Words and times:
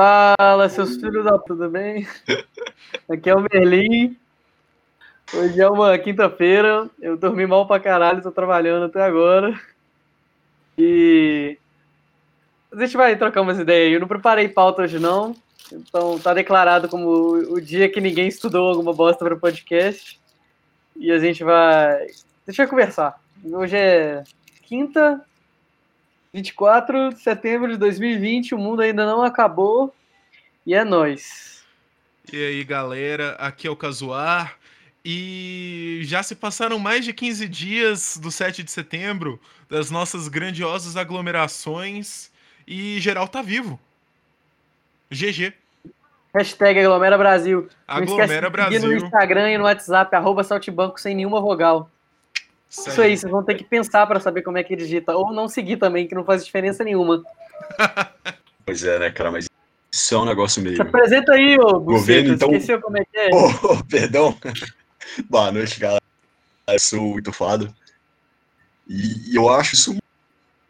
Fala, 0.00 0.66
seus 0.70 0.96
filhos 0.96 1.26
da 1.26 1.38
tudo 1.38 1.68
bem? 1.68 2.08
Aqui 3.06 3.28
é 3.28 3.34
o 3.34 3.44
Merlin. 3.52 4.16
Hoje 5.34 5.60
é 5.60 5.68
uma 5.68 5.98
quinta-feira. 5.98 6.88
Eu 6.98 7.18
dormi 7.18 7.46
mal 7.46 7.66
pra 7.66 7.78
caralho, 7.78 8.22
tô 8.22 8.32
trabalhando 8.32 8.86
até 8.86 9.02
agora. 9.02 9.60
E 10.78 11.58
a 12.72 12.80
gente 12.80 12.96
vai 12.96 13.14
trocar 13.14 13.42
umas 13.42 13.58
ideias. 13.58 13.92
Eu 13.92 14.00
não 14.00 14.08
preparei 14.08 14.48
pauta 14.48 14.80
hoje, 14.80 14.98
não. 14.98 15.36
Então 15.70 16.18
tá 16.18 16.32
declarado 16.32 16.88
como 16.88 17.34
o 17.52 17.60
dia 17.60 17.86
que 17.86 18.00
ninguém 18.00 18.26
estudou 18.26 18.70
alguma 18.70 18.94
bosta 18.94 19.22
para 19.22 19.36
podcast. 19.36 20.18
E 20.96 21.12
a 21.12 21.18
gente 21.18 21.44
vai. 21.44 22.04
A 22.04 22.50
gente 22.50 22.56
vai 22.56 22.66
conversar. 22.66 23.20
Hoje 23.44 23.76
é 23.76 24.24
quinta, 24.62 25.22
24 26.32 27.10
de 27.10 27.20
setembro 27.20 27.70
de 27.70 27.76
2020. 27.76 28.54
O 28.54 28.58
mundo 28.58 28.82
ainda 28.82 29.04
não 29.04 29.22
acabou. 29.22 29.94
E 30.66 30.74
é 30.74 30.84
nóis. 30.84 31.64
E 32.32 32.36
aí, 32.36 32.64
galera, 32.64 33.32
aqui 33.32 33.66
é 33.66 33.70
o 33.70 33.76
Casuar. 33.76 34.56
E 35.04 36.02
já 36.04 36.22
se 36.22 36.34
passaram 36.34 36.78
mais 36.78 37.04
de 37.04 37.12
15 37.12 37.48
dias 37.48 38.18
do 38.18 38.30
7 38.30 38.62
de 38.62 38.70
setembro, 38.70 39.40
das 39.68 39.90
nossas 39.90 40.28
grandiosas 40.28 40.96
aglomerações, 40.96 42.30
e 42.66 43.00
geral 43.00 43.26
tá 43.26 43.40
vivo. 43.40 43.80
GG. 45.10 45.54
Hashtag 46.34 46.80
Aglomera 46.80 47.18
Brasil. 47.18 47.68
Aglomera 47.88 48.50
Brasil. 48.50 48.80
no 48.80 48.92
Instagram 48.94 49.50
e 49.50 49.58
no 49.58 49.64
WhatsApp, 49.64 50.14
arroba 50.14 50.44
Saltibanco 50.44 51.00
sem 51.00 51.14
nenhuma 51.16 51.40
vogal. 51.40 51.90
Isso 52.70 53.00
aí, 53.00 53.16
vocês 53.18 53.30
vão 53.30 53.42
ter 53.44 53.56
que 53.56 53.64
pensar 53.64 54.06
para 54.06 54.20
saber 54.20 54.42
como 54.42 54.56
é 54.58 54.62
que 54.62 54.76
digita. 54.76 55.16
Ou 55.16 55.32
não 55.32 55.48
seguir 55.48 55.76
também, 55.76 56.06
que 56.06 56.14
não 56.14 56.24
faz 56.24 56.44
diferença 56.44 56.84
nenhuma. 56.84 57.22
Pois 58.64 58.84
é, 58.84 58.98
né, 59.00 59.10
cara, 59.10 59.32
mas 59.32 59.46
isso 59.90 60.14
é 60.14 60.18
um 60.18 60.24
negócio 60.24 60.62
meio. 60.62 60.76
Se 60.76 60.82
apresenta 60.82 61.32
aí, 61.32 61.56
ô 61.58 61.80
Governo, 61.80 62.34
então- 62.34 62.52
Esqueceu 62.52 62.80
como 62.80 62.98
é 62.98 63.04
que 63.04 63.18
é? 63.18 63.30
Oh, 63.32 63.82
perdão. 63.84 64.36
Boa 65.28 65.50
noite, 65.50 65.80
galera. 65.80 66.00
Eu 66.68 66.78
sou 66.78 67.14
o 67.14 67.18
Itufado. 67.18 67.74
E 68.86 69.34
eu 69.34 69.48
acho 69.48 69.74
isso 69.74 69.96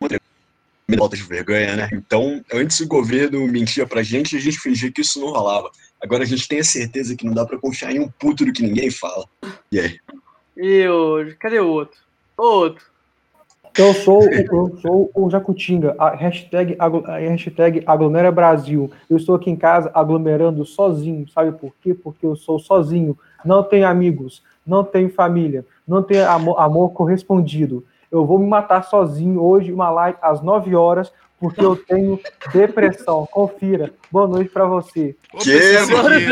uma 0.01 0.99
falta 0.99 1.15
de 1.17 1.23
vergonha, 1.25 1.77
né? 1.77 1.89
Então, 1.93 2.43
antes 2.53 2.81
o 2.81 2.87
governo 2.89 3.47
mentia 3.47 3.87
pra 3.87 4.03
gente 4.03 4.35
e 4.35 4.39
a 4.39 4.41
gente 4.41 4.59
fingia 4.59 4.91
que 4.91 5.03
isso 5.03 5.21
não 5.21 5.29
rolava. 5.29 5.71
Agora 6.03 6.23
a 6.23 6.27
gente 6.27 6.49
tem 6.49 6.61
a 6.61 6.65
certeza 6.65 7.15
que 7.15 7.27
não 7.27 7.35
dá 7.35 7.45
pra 7.45 7.59
confiar 7.59 7.93
em 7.95 8.01
um 8.01 8.09
puto 8.09 8.47
do 8.47 8.53
que 8.53 8.63
ninguém 8.63 8.91
fala. 8.91 9.27
E 9.71 9.79
aí? 9.79 9.99
E. 10.61 11.35
Cadê 11.39 11.59
o 11.59 11.69
outro? 11.69 11.99
O 12.37 12.43
outro. 12.43 12.85
Eu 13.79 13.95
sou, 13.95 14.23
eu 14.25 14.77
sou 14.83 15.11
o 15.15 15.31
Jacutinga, 15.31 15.95
a 15.99 16.11
hashtag, 16.11 16.77
a 16.79 17.17
hashtag 17.19 17.83
aglomera 17.87 18.31
Brasil. 18.31 18.91
Eu 19.09 19.17
estou 19.17 19.37
aqui 19.37 19.49
em 19.49 19.57
casa 19.57 19.91
aglomerando 19.95 20.65
sozinho, 20.67 21.27
sabe 21.31 21.53
por 21.53 21.73
quê? 21.81 21.95
Porque 21.95 22.27
eu 22.27 22.35
sou 22.35 22.59
sozinho, 22.59 23.17
não 23.45 23.63
tenho 23.63 23.87
amigos, 23.87 24.43
não 24.67 24.85
tenho 24.85 25.09
família, 25.09 25.65
não 25.87 26.03
tenho 26.03 26.29
amor, 26.29 26.61
amor 26.61 26.91
correspondido. 26.91 27.85
Eu 28.11 28.27
vou 28.27 28.39
me 28.39 28.47
matar 28.47 28.83
sozinho 28.83 29.41
hoje, 29.41 29.73
uma 29.73 29.89
live 29.89 30.19
às 30.21 30.43
9 30.43 30.75
horas, 30.75 31.13
porque 31.41 31.65
eu 31.65 31.75
tenho 31.75 32.21
depressão. 32.53 33.27
Confira. 33.33 33.93
Boa 34.13 34.29
noite 34.29 34.51
pra 34.51 34.67
você. 34.67 35.17
Ô, 35.33 35.39
Que, 35.39 35.59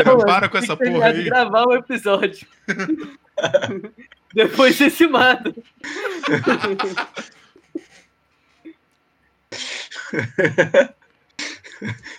Não, 0.05 0.19
para 0.19 0.47
com 0.47 0.57
essa 0.59 0.77
porra 0.77 1.07
aí. 1.07 1.23
gravar 1.23 1.65
o 1.65 1.73
episódio. 1.73 2.47
Depois 4.33 4.75
você 4.75 4.89
se 4.91 5.07
mata. 5.07 5.51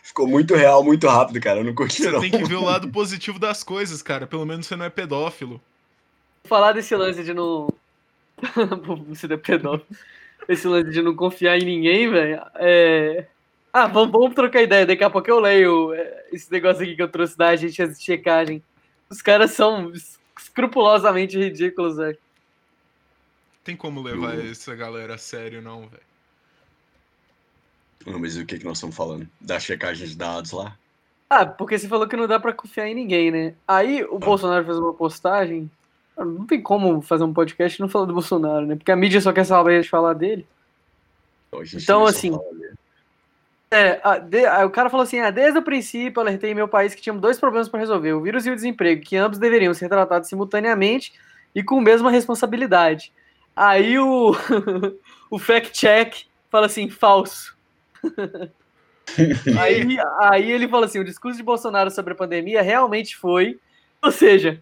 Ficou 0.03 0.27
muito 0.27 0.55
real, 0.55 0.83
muito 0.83 1.07
rápido, 1.07 1.41
cara. 1.41 1.61
Eu 1.61 1.65
não 1.65 1.75
curti, 1.75 2.03
Você 2.03 2.11
não. 2.11 2.21
tem 2.21 2.31
que 2.31 2.45
ver 2.45 2.55
o 2.57 2.65
lado 2.65 2.89
positivo 2.89 3.39
das 3.39 3.63
coisas, 3.63 4.03
cara. 4.03 4.27
Pelo 4.27 4.45
menos 4.47 4.67
você 4.67 4.75
não 4.77 4.85
é 4.87 4.91
pedófilo. 4.91 5.61
falar 6.45 6.73
desse 6.73 6.95
lance 6.97 7.23
de 7.23 7.33
não. 7.35 7.69
Você 9.09 9.27
é 9.31 9.37
pedófilo. 9.37 9.87
Esse 10.49 10.67
lance 10.67 10.91
de 10.91 11.03
não 11.03 11.15
confiar 11.15 11.57
em 11.59 11.65
ninguém, 11.65 12.11
velho. 12.11 12.43
É... 12.57 13.27
Ah, 13.73 13.87
vamos, 13.87 14.11
vamos 14.11 14.35
trocar 14.35 14.63
ideia. 14.63 14.85
Daqui 14.85 15.05
a 15.05 15.11
pouco 15.11 15.31
eu 15.31 15.39
leio 15.39 15.93
é, 15.95 16.27
esse 16.33 16.51
negócio 16.51 16.83
aqui 16.83 16.97
que 16.97 17.03
eu 17.03 17.09
trouxe 17.09 17.39
da 17.39 17.49
agência 17.51 17.87
de 17.87 18.03
checagem. 18.03 18.63
Os 19.09 19.23
caras 19.23 19.53
são 19.53 19.91
es- 19.93 20.19
escrupulosamente 20.37 21.39
ridículos, 21.39 21.97
velho. 21.97 22.19
Tem 23.63 23.77
como 23.77 24.03
levar 24.03 24.35
Eu- 24.35 24.51
essa 24.51 24.75
galera 24.75 25.15
a 25.15 25.19
sério, 25.19 25.63
não, 25.63 25.87
velho. 25.87 26.03
Mas 28.19 28.37
o 28.37 28.45
que, 28.47 28.59
que 28.59 28.65
nós 28.65 28.79
estamos 28.79 28.97
falando? 28.97 29.29
Da 29.41 29.61
checagem 29.61 30.09
de 30.09 30.17
dados 30.17 30.53
lá? 30.53 30.75
Ah, 31.29 31.47
porque 31.47 31.79
você 31.79 31.87
falou 31.87 32.09
que 32.09 32.17
não 32.17 32.27
dá 32.27 32.41
pra 32.41 32.53
confiar 32.53 32.89
em 32.89 32.95
ninguém, 32.95 33.31
né? 33.31 33.55
Aí 33.69 34.03
o 34.03 34.19
Bolsonaro 34.19 34.65
fez 34.65 34.79
uma 34.79 34.93
postagem. 34.95 35.71
Não 36.25 36.47
tem 36.47 36.61
como 36.61 37.01
fazer 37.01 37.25
um 37.25 37.33
podcast 37.33 37.79
e 37.79 37.81
não 37.81 37.89
falar 37.89 38.07
do 38.07 38.13
Bolsonaro, 38.13 38.67
né? 38.67 38.77
Porque 38.77 38.93
a 38.93 38.97
mídia 38.97 39.21
só 39.21 39.33
quer 39.33 39.45
saber 39.45 39.83
de 39.83 39.89
falar 39.89 40.15
dele. 40.15 40.47
a 41.53 41.57
Então, 41.75 42.05
assim. 42.05 42.39
É, 43.73 44.01
a- 44.03 44.19
de- 44.19 44.47
aí 44.47 44.65
o 44.65 44.71
cara 44.71 44.91
falou 44.91 45.05
assim: 45.05 45.21
ah, 45.21 45.31
desde 45.31 45.59
o 45.59 45.63
princípio 45.63 46.19
eu 46.19 46.23
alertei 46.23 46.51
em 46.51 46.55
meu 46.55 46.67
país 46.69 46.95
que 46.95 47.01
tínhamos 47.01 47.23
dois 47.23 47.39
problemas 47.39 47.69
para 47.69 47.79
resolver, 47.81 48.13
o 48.13 48.21
vírus 48.21 48.45
e 48.47 48.51
o 48.51 48.55
desemprego, 48.55 49.03
que 49.03 49.17
ambos 49.17 49.39
deveriam 49.39 49.73
ser 49.73 49.89
tratados 49.89 50.29
simultaneamente 50.29 51.13
e 51.55 51.63
com 51.63 51.79
a 51.79 51.83
mesma 51.83 52.11
responsabilidade. 52.11 53.13
Aí 53.55 53.99
o, 53.99 54.35
o 55.31 55.39
fact-check 55.39 56.25
fala 56.51 56.67
assim: 56.67 56.91
falso. 56.91 57.57
aí, 59.61 59.99
aí 60.21 60.51
ele 60.51 60.69
fala 60.69 60.87
assim: 60.87 60.99
o 60.99 61.05
discurso 61.05 61.37
de 61.37 61.43
Bolsonaro 61.45 61.91
sobre 61.91 62.13
a 62.13 62.17
pandemia 62.17 62.63
realmente 62.63 63.17
foi. 63.17 63.59
Ou 64.03 64.11
seja, 64.11 64.61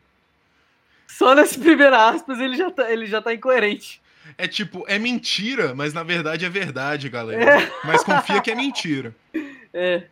só 1.09 1.35
nessa 1.35 1.59
primeira 1.59 2.09
aspas 2.09 2.39
ele 2.39 2.57
já 2.57 2.71
tá, 2.71 2.93
ele 2.93 3.07
já 3.07 3.21
tá 3.21 3.35
incoerente. 3.35 4.01
É 4.37 4.47
tipo, 4.47 4.85
é 4.87 4.99
mentira, 4.99 5.75
mas 5.75 5.95
na 5.95 6.03
verdade 6.03 6.45
é 6.45 6.49
verdade, 6.51 7.09
galera. 7.09 7.73
Mas 7.83 8.05
confia 8.05 8.41
que 8.41 8.51
é 8.51 8.55
mentira. 8.55 9.15
É. 9.71 10.05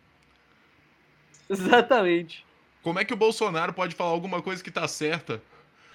Exatamente. 1.49 2.45
Como 2.83 3.01
é 3.01 3.05
que 3.07 3.15
o 3.15 3.17
Bolsonaro 3.17 3.73
pode 3.73 3.95
falar 3.95 4.11
alguma 4.11 4.43
coisa 4.43 4.63
que 4.63 4.71
tá 4.71 4.87
certa? 4.87 5.43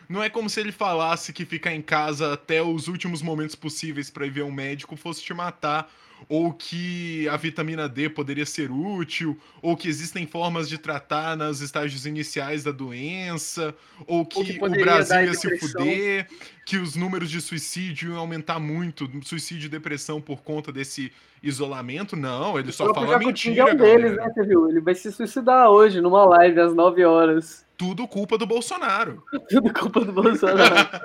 Não 0.09 0.21
é 0.21 0.29
como 0.29 0.49
se 0.49 0.59
ele 0.59 0.71
falasse 0.71 1.31
que 1.31 1.45
ficar 1.45 1.71
em 1.71 1.81
casa 1.81 2.33
até 2.33 2.61
os 2.61 2.87
últimos 2.87 3.21
momentos 3.21 3.55
possíveis 3.55 4.09
pra 4.09 4.25
ir 4.25 4.31
ver 4.31 4.41
um 4.41 4.51
médico 4.51 4.97
fosse 4.97 5.23
te 5.23 5.31
matar, 5.31 5.89
ou 6.29 6.53
que 6.53 7.27
a 7.29 7.37
vitamina 7.37 7.87
D 7.89 8.09
poderia 8.09 8.45
ser 8.45 8.71
útil, 8.71 9.37
ou 9.61 9.75
que 9.75 9.87
existem 9.87 10.25
formas 10.25 10.69
de 10.69 10.77
tratar 10.77 11.35
nos 11.35 11.61
estágios 11.61 12.05
iniciais 12.05 12.63
da 12.63 12.71
doença, 12.71 13.73
ou 14.07 14.25
que, 14.25 14.57
que 14.57 14.65
o 14.65 14.69
Brasil 14.69 15.23
ia 15.23 15.33
se 15.33 15.57
fuder, 15.57 16.27
que 16.65 16.77
os 16.77 16.95
números 16.95 17.29
de 17.29 17.41
suicídio 17.41 18.11
iam 18.11 18.19
aumentar 18.19 18.59
muito, 18.59 19.09
suicídio 19.23 19.65
e 19.67 19.69
depressão 19.69 20.21
por 20.21 20.41
conta 20.41 20.71
desse 20.71 21.11
isolamento. 21.41 22.15
Não, 22.15 22.57
ele 22.57 22.71
só 22.71 22.93
fala 22.93 23.17
mentira, 23.17 23.61
é 23.61 23.73
um 23.73 23.75
deles, 23.75 24.15
né? 24.15 24.31
Você 24.33 24.43
viu? 24.43 24.69
Ele 24.69 24.79
vai 24.79 24.95
se 24.95 25.11
suicidar 25.11 25.69
hoje, 25.69 26.01
numa 26.01 26.23
live, 26.25 26.59
às 26.59 26.73
9 26.73 27.03
horas. 27.03 27.65
Tudo 27.77 28.07
culpa 28.07 28.37
do 28.37 28.45
Bolsonaro. 28.45 29.23
Tudo 29.49 29.73
culpa 29.73 30.01
do 30.01 30.13
Bolsonaro. 30.13 31.01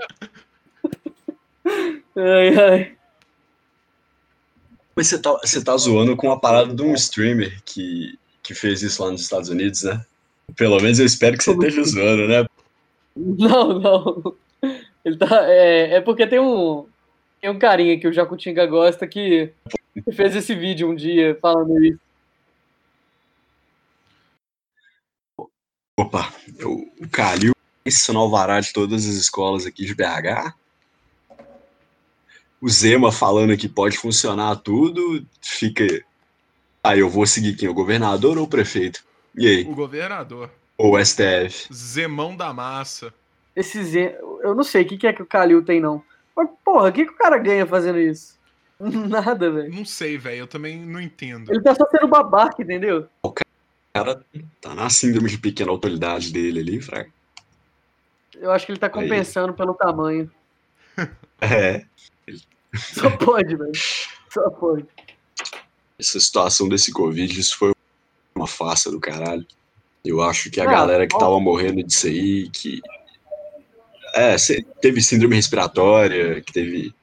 ai, 2.17 2.59
ai. 2.59 2.97
Mas 4.97 5.09
você 5.09 5.19
tá, 5.19 5.33
você 5.33 5.63
tá 5.63 5.77
zoando 5.77 6.17
com 6.17 6.33
a 6.33 6.41
parada 6.41 6.75
de 6.75 6.83
um 6.83 6.95
streamer 6.95 7.63
que, 7.65 8.19
que 8.43 8.55
fez 8.55 8.83
isso 8.83 9.05
lá 9.05 9.11
nos 9.11 9.21
Estados 9.21 9.51
Unidos, 9.51 9.83
né? 9.83 10.03
Pelo 10.57 10.81
menos 10.81 10.99
eu 10.99 11.05
espero 11.05 11.37
que 11.37 11.45
você 11.45 11.53
esteja 11.53 11.85
zoando, 11.85 12.27
né? 12.27 12.47
Não, 13.15 13.79
não. 13.79 14.35
Ele 15.05 15.17
tá. 15.19 15.47
É, 15.49 15.97
é 15.97 16.01
porque 16.01 16.27
tem 16.27 16.41
um. 16.41 16.87
Tem 17.41 17.51
um 17.51 17.59
carinha 17.59 18.01
que 18.01 18.09
o 18.09 18.13
Jacutinga 18.13 18.65
gosta 18.67 19.07
que 19.07 19.53
fez 20.15 20.35
esse 20.35 20.55
vídeo 20.55 20.91
um 20.91 20.97
dia 20.97 21.39
falando 21.41 21.85
isso. 21.85 22.01
Opa, 25.99 26.33
o 26.65 27.09
Calil 27.11 27.53
ensinou 27.85 28.23
alvará 28.23 28.61
de 28.61 28.73
todas 28.73 29.07
as 29.07 29.15
escolas 29.15 29.67
aqui 29.67 29.85
de 29.85 29.95
BH. 29.95 30.55
O 32.61 32.69
Zema 32.69 33.12
falando 33.12 33.56
que 33.56 33.69
pode 33.69 33.99
funcionar 33.99 34.56
tudo, 34.56 35.25
fica. 35.41 35.85
Aí 36.82 37.00
eu 37.00 37.08
vou 37.08 37.26
seguir 37.26 37.55
quem? 37.55 37.69
O 37.69 37.75
governador 37.75 38.38
ou 38.38 38.44
o 38.44 38.49
prefeito? 38.49 39.05
E 39.37 39.47
aí? 39.47 39.62
O 39.62 39.75
governador. 39.75 40.50
Ou 40.79 40.94
o 40.94 41.05
STF? 41.05 41.73
Zemão 41.73 42.37
da 42.37 42.53
massa. 42.53 43.12
Esse 43.55 43.82
Zé. 43.85 44.19
Eu 44.43 44.55
não 44.55 44.62
sei 44.62 44.82
o 44.82 44.87
que, 44.87 44.99
que 44.99 45.06
é 45.06 45.12
que 45.12 45.23
o 45.23 45.26
Calil 45.26 45.64
tem, 45.64 45.81
não. 45.81 46.03
Mas, 46.35 46.49
porra, 46.64 46.91
o 46.91 46.93
que, 46.93 47.06
que 47.06 47.12
o 47.12 47.17
cara 47.17 47.38
ganha 47.38 47.67
fazendo 47.67 47.99
isso? 47.99 48.38
Nada, 48.79 49.50
velho. 49.50 49.75
Não 49.75 49.85
sei, 49.85 50.19
velho. 50.19 50.41
Eu 50.41 50.47
também 50.47 50.79
não 50.79 51.00
entendo. 51.00 51.50
Ele 51.50 51.62
tá 51.62 51.75
só 51.75 51.87
sendo 51.91 52.09
babaca, 52.09 52.62
entendeu? 52.62 53.06
O 53.23 53.32
cara 53.94 54.23
tá 54.61 54.75
na 54.75 54.91
síndrome 54.91 55.31
de 55.31 55.38
pequena 55.38 55.70
autoridade 55.70 56.31
dele 56.32 56.61
ali, 56.61 56.81
fraga. 56.81 57.11
Eu 58.35 58.50
acho 58.50 58.67
que 58.67 58.73
ele 58.73 58.79
tá 58.79 58.91
compensando 58.91 59.55
pelo 59.55 59.75
tamanho. 59.75 60.31
É. 61.38 61.85
Só 62.77 63.11
pode, 63.17 63.57
velho. 63.57 63.73
Só 64.33 64.51
pode. 64.51 64.85
essa 65.99 66.21
situação 66.21 66.69
desse 66.69 66.93
Covid, 66.93 67.39
isso 67.39 67.57
foi 67.59 67.73
uma 68.35 68.47
farsa 68.47 68.91
do 68.91 69.01
caralho. 69.01 69.47
Eu 70.05 70.23
acho 70.23 70.51
que 70.51 70.61
a 70.61 70.65
Ah, 70.65 70.71
galera 70.71 71.07
que 71.07 71.19
tava 71.19 71.41
morrendo 71.41 71.83
disso 71.83 72.07
aí, 72.07 72.49
que. 72.51 72.81
É, 74.15 74.37
teve 74.81 75.01
síndrome 75.03 75.35
respiratória, 75.37 76.41
que 76.41 76.53
teve. 76.53 76.95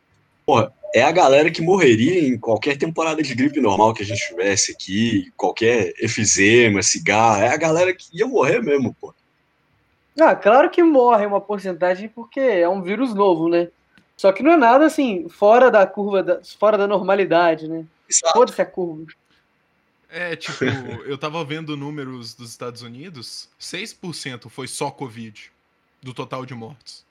Porra, 0.45 0.73
é 0.95 1.01
a 1.03 1.11
galera 1.11 1.49
que 1.51 1.61
morreria 1.61 2.27
em 2.27 2.37
qualquer 2.37 2.77
temporada 2.77 3.21
de 3.21 3.33
gripe 3.35 3.59
normal 3.59 3.93
que 3.93 4.03
a 4.03 4.05
gente 4.05 4.27
tivesse 4.27 4.71
aqui, 4.71 5.31
qualquer 5.35 5.93
efizema, 5.99 6.81
cigarro. 6.81 7.41
É 7.41 7.49
a 7.49 7.57
galera 7.57 7.93
que 7.93 8.05
ia 8.13 8.27
morrer 8.27 8.61
mesmo, 8.61 8.95
pô. 8.99 9.13
Ah, 10.19 10.35
claro 10.35 10.69
que 10.69 10.83
morre 10.83 11.25
uma 11.25 11.41
porcentagem 11.41 12.07
porque 12.07 12.39
é 12.39 12.69
um 12.69 12.81
vírus 12.83 13.13
novo, 13.15 13.49
né? 13.49 13.69
Só 14.23 14.31
que 14.31 14.41
não 14.41 14.53
é 14.53 14.55
nada 14.55 14.85
assim, 14.85 15.27
fora 15.27 15.69
da 15.69 15.85
curva, 15.85 16.23
da- 16.23 16.39
fora 16.57 16.77
da 16.77 16.87
normalidade, 16.87 17.67
né? 17.67 17.85
Foda-se 18.31 18.61
a 18.61 18.65
curva. 18.65 19.11
É, 20.09 20.33
tipo, 20.37 20.63
eu 21.03 21.17
tava 21.17 21.43
vendo 21.43 21.75
números 21.75 22.33
dos 22.33 22.49
Estados 22.49 22.83
Unidos, 22.83 23.49
6% 23.59 24.49
foi 24.49 24.65
só 24.65 24.89
Covid 24.89 25.51
do 26.01 26.13
total 26.13 26.45
de 26.45 26.55
mortes. 26.55 27.05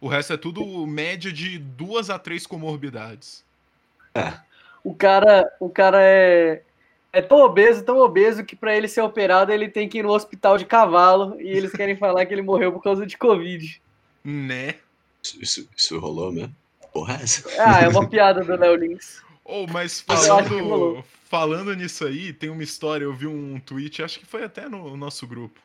O 0.00 0.08
resto 0.08 0.32
é 0.32 0.36
tudo 0.36 0.84
média 0.88 1.32
de 1.32 1.56
duas 1.56 2.10
a 2.10 2.18
três 2.18 2.48
comorbidades. 2.48 3.44
O 4.82 4.92
cara, 4.92 5.48
o 5.60 5.70
cara 5.70 6.02
é, 6.02 6.62
é 7.12 7.22
tão 7.22 7.38
obeso, 7.42 7.84
tão 7.84 7.98
obeso 7.98 8.44
que 8.44 8.56
pra 8.56 8.76
ele 8.76 8.88
ser 8.88 9.02
operado 9.02 9.52
ele 9.52 9.68
tem 9.68 9.88
que 9.88 9.98
ir 9.98 10.02
no 10.02 10.10
hospital 10.12 10.58
de 10.58 10.64
cavalo 10.64 11.40
e 11.40 11.46
eles 11.46 11.70
querem 11.70 11.94
falar 11.96 12.26
que 12.26 12.34
ele 12.34 12.42
morreu 12.42 12.72
por 12.72 12.82
causa 12.82 13.06
de 13.06 13.16
Covid. 13.16 13.80
Né? 14.24 14.74
Isso, 15.22 15.38
isso, 15.42 15.68
isso 15.76 15.98
rolou 15.98 16.32
mesmo? 16.32 16.54
Porra, 16.92 17.14
é 17.20 17.22
essa? 17.22 17.48
Ah, 17.62 17.80
é 17.82 17.88
uma 17.88 18.08
piada 18.08 18.42
do 18.42 18.56
Léo 18.56 18.74
Lins. 18.76 19.22
Oh, 19.44 19.66
mas 19.66 20.00
falando, 20.00 21.04
falando 21.28 21.74
nisso 21.74 22.04
aí, 22.06 22.32
tem 22.32 22.50
uma 22.50 22.62
história, 22.62 23.04
eu 23.04 23.12
vi 23.14 23.26
um 23.26 23.58
tweet, 23.60 24.02
acho 24.02 24.18
que 24.18 24.26
foi 24.26 24.44
até 24.44 24.68
no 24.68 24.96
nosso 24.96 25.26
grupo, 25.26 25.60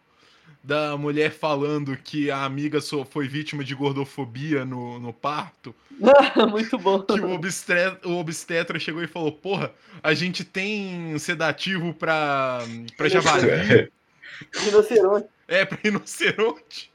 da 0.63 0.97
mulher 0.97 1.31
falando 1.31 1.95
que 1.95 2.29
a 2.31 2.43
amiga 2.43 2.81
só 2.81 3.05
foi 3.05 3.27
vítima 3.27 3.63
de 3.63 3.75
gordofobia 3.75 4.65
no, 4.65 4.99
no 4.99 5.13
parto, 5.13 5.73
Ah, 6.03 6.45
Muito 6.47 6.77
bom. 6.77 7.01
que 7.03 7.13
o, 7.19 7.31
obstre- 7.33 7.97
o 8.03 8.13
obstetra 8.17 8.77
chegou 8.79 9.03
e 9.03 9.07
falou, 9.07 9.31
porra, 9.31 9.71
a 10.03 10.13
gente 10.13 10.43
tem 10.43 11.17
sedativo 11.19 11.93
pra, 11.93 12.59
pra 12.97 13.07
javali, 13.09 13.89
Rinoceronte. 14.53 15.27
é, 15.47 15.63
pra 15.65 15.77
rinoceronte. 15.83 16.91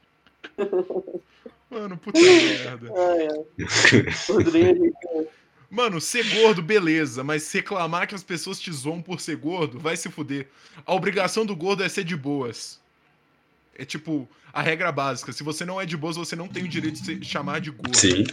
Mano, 1.71 1.97
puta 1.97 2.19
merda. 2.19 2.89
Rodrigo. 4.27 4.93
Mano, 5.69 6.01
ser 6.01 6.27
gordo, 6.35 6.61
beleza, 6.61 7.23
mas 7.23 7.49
reclamar 7.49 8.05
que 8.05 8.13
as 8.13 8.23
pessoas 8.23 8.59
te 8.59 8.69
zoam 8.73 9.01
por 9.01 9.21
ser 9.21 9.37
gordo, 9.37 9.79
vai 9.79 9.95
se 9.95 10.09
fuder. 10.09 10.49
A 10.85 10.93
obrigação 10.93 11.45
do 11.45 11.55
gordo 11.55 11.81
é 11.81 11.87
ser 11.87 12.03
de 12.03 12.17
boas. 12.17 12.77
É 13.77 13.85
tipo, 13.85 14.27
a 14.51 14.61
regra 14.61 14.91
básica. 14.91 15.31
Se 15.31 15.43
você 15.43 15.63
não 15.63 15.79
é 15.79 15.85
de 15.85 15.95
boas, 15.95 16.17
você 16.17 16.35
não 16.35 16.49
tem 16.49 16.63
o 16.65 16.67
direito 16.67 17.01
de 17.01 17.05
se 17.05 17.23
chamar 17.23 17.61
de 17.61 17.71
gordo. 17.71 17.97
Sim. 17.97 18.25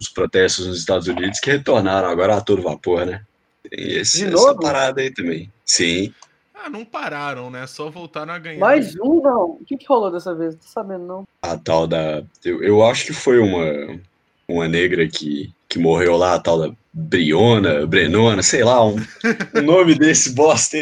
Os 0.00 0.08
protestos 0.08 0.68
nos 0.68 0.78
Estados 0.78 1.08
Unidos 1.08 1.40
que 1.40 1.50
retornaram 1.50 2.08
agora 2.08 2.36
a 2.36 2.40
todo 2.40 2.62
vapor, 2.62 3.04
né? 3.04 3.24
Tem 3.68 3.98
esse, 3.98 4.24
De 4.24 4.32
essa 4.32 4.54
parada 4.54 5.00
aí 5.00 5.12
também. 5.12 5.52
Sim. 5.66 6.14
Ah, 6.62 6.68
não 6.68 6.84
pararam, 6.84 7.50
né? 7.50 7.66
Só 7.66 7.88
voltaram 7.90 8.32
a 8.34 8.38
ganhar. 8.38 8.58
Mais 8.60 8.94
um, 8.96 9.20
não. 9.22 9.52
O 9.52 9.64
que, 9.66 9.76
que 9.76 9.86
rolou 9.86 10.10
dessa 10.10 10.34
vez? 10.34 10.54
Não 10.54 10.60
tô 10.60 10.68
sabendo, 10.68 11.06
não. 11.06 11.28
A 11.42 11.56
tal 11.56 11.86
da. 11.86 12.22
Eu, 12.44 12.62
eu 12.62 12.84
acho 12.84 13.06
que 13.06 13.12
foi 13.12 13.38
uma, 13.38 13.98
uma 14.46 14.68
negra 14.68 15.08
que, 15.08 15.52
que 15.68 15.78
morreu 15.78 16.16
lá, 16.16 16.34
a 16.34 16.38
tal 16.40 16.58
da 16.58 16.74
Briona, 16.92 17.86
Brenona, 17.86 18.42
sei 18.42 18.62
lá, 18.62 18.84
um, 18.84 18.96
um 19.54 19.62
nome 19.62 19.94
desse 19.94 20.34
bosta. 20.34 20.76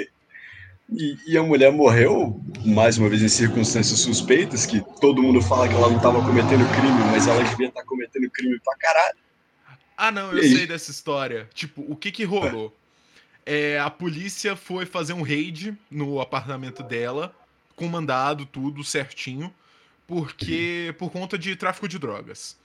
E, 0.90 1.16
e 1.26 1.36
a 1.36 1.42
mulher 1.42 1.70
morreu, 1.70 2.40
mais 2.64 2.96
uma 2.96 3.08
vez, 3.10 3.22
em 3.22 3.28
circunstâncias 3.28 4.00
suspeitas, 4.00 4.64
que 4.64 4.82
todo 5.00 5.22
mundo 5.22 5.40
fala 5.42 5.68
que 5.68 5.74
ela 5.74 5.88
não 5.88 5.98
estava 5.98 6.20
cometendo 6.24 6.64
crime, 6.72 6.98
mas 7.12 7.26
ela 7.26 7.42
devia 7.44 7.68
estar 7.68 7.84
cometendo 7.84 8.28
crime 8.30 8.58
pra 8.64 8.74
caralho. 8.76 9.18
Ah, 9.96 10.10
não, 10.10 10.30
eu 10.32 10.38
E 10.38 10.40
aí? 10.46 10.56
sei 10.56 10.66
dessa 10.66 10.90
história. 10.90 11.46
Tipo, 11.52 11.84
o 11.86 11.94
que 11.94 12.10
que 12.10 12.24
rolou? 12.24 12.74
É, 13.48 13.80
a 13.80 13.88
polícia 13.88 14.54
foi 14.54 14.84
fazer 14.84 15.14
um 15.14 15.22
raid 15.22 15.74
no 15.90 16.20
apartamento 16.20 16.82
dela, 16.82 17.34
com 17.74 17.88
mandado, 17.88 18.44
tudo 18.44 18.84
certinho, 18.84 19.50
porque 20.06 20.94
por 20.98 21.10
conta 21.10 21.38
de 21.38 21.56
tráfico 21.56 21.88
de 21.88 21.98
drogas. 21.98 22.58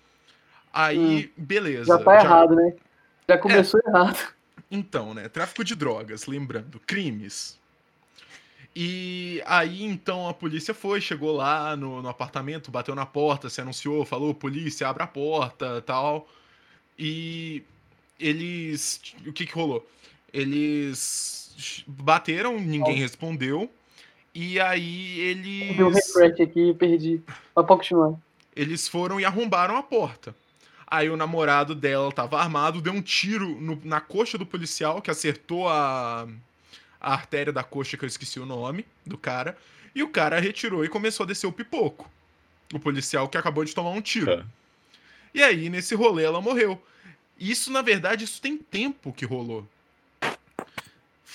Aí, 0.73 1.31
beleza. 1.37 1.85
Já 1.85 2.03
tá 2.03 2.15
errado, 2.19 2.55
né? 2.55 2.73
Já 3.29 3.37
começou 3.37 3.79
errado. 3.87 4.33
Então, 4.69 5.13
né? 5.13 5.29
Tráfico 5.29 5.63
de 5.63 5.73
drogas, 5.73 6.25
lembrando, 6.25 6.81
crimes. 6.81 7.57
E 8.75 9.41
aí, 9.45 9.85
então, 9.85 10.27
a 10.27 10.33
polícia 10.33 10.73
foi, 10.73 10.99
chegou 10.99 11.31
lá 11.31 11.77
no, 11.77 12.01
no 12.01 12.09
apartamento, 12.09 12.69
bateu 12.69 12.93
na 12.93 13.05
porta, 13.05 13.49
se 13.49 13.61
anunciou, 13.61 14.03
falou, 14.03 14.33
polícia, 14.33 14.89
abre 14.89 15.03
a 15.03 15.07
porta, 15.07 15.81
tal. 15.83 16.27
E 16.99 17.63
eles... 18.19 18.99
O 19.25 19.31
que 19.31 19.45
que 19.45 19.53
rolou? 19.53 19.87
Eles 20.33 21.83
bateram, 21.87 22.59
ninguém 22.59 22.95
respondeu. 22.95 23.71
E 24.33 24.59
aí 24.59 25.19
eles... 25.19 25.77
Deu 25.77 25.87
um 25.87 25.91
refresh 25.91 26.39
aqui 26.41 26.69
e 26.69 26.73
perdi. 26.73 27.21
Mas 27.27 27.65
pode 27.65 27.67
continuar. 27.67 28.15
Eles 28.55 28.87
foram 28.87 29.19
e 29.19 29.25
arrombaram 29.25 29.77
a 29.77 29.83
porta. 29.83 30.35
Aí 30.87 31.09
o 31.09 31.17
namorado 31.17 31.73
dela 31.75 32.11
tava 32.11 32.39
armado, 32.39 32.81
deu 32.81 32.93
um 32.93 33.01
tiro 33.01 33.59
no- 33.61 33.79
na 33.83 34.01
coxa 34.01 34.37
do 34.37 34.45
policial, 34.45 35.01
que 35.01 35.09
acertou 35.11 35.67
a, 35.67 36.27
a 36.99 37.13
artéria 37.13 37.53
da 37.53 37.63
coxa, 37.63 37.95
que 37.97 38.03
eu 38.03 38.07
esqueci 38.07 38.39
o 38.39 38.45
nome 38.45 38.85
do 39.05 39.17
cara. 39.17 39.57
E 39.95 40.01
o 40.01 40.09
cara 40.09 40.39
retirou 40.39 40.83
e 40.83 40.89
começou 40.89 41.23
a 41.23 41.27
descer 41.27 41.45
o 41.47 41.51
pipoco. 41.51 42.09
O 42.73 42.79
policial 42.79 43.27
que 43.29 43.37
acabou 43.37 43.63
de 43.63 43.73
tomar 43.73 43.91
um 43.91 44.01
tiro. 44.01 44.31
É. 44.31 44.43
E 45.33 45.43
aí, 45.43 45.69
nesse 45.69 45.93
rolê, 45.93 46.23
ela 46.23 46.41
morreu. 46.41 46.81
Isso, 47.39 47.71
na 47.71 47.81
verdade, 47.83 48.23
isso 48.23 48.41
tem 48.41 48.57
tempo 48.57 49.13
que 49.13 49.25
rolou. 49.25 49.67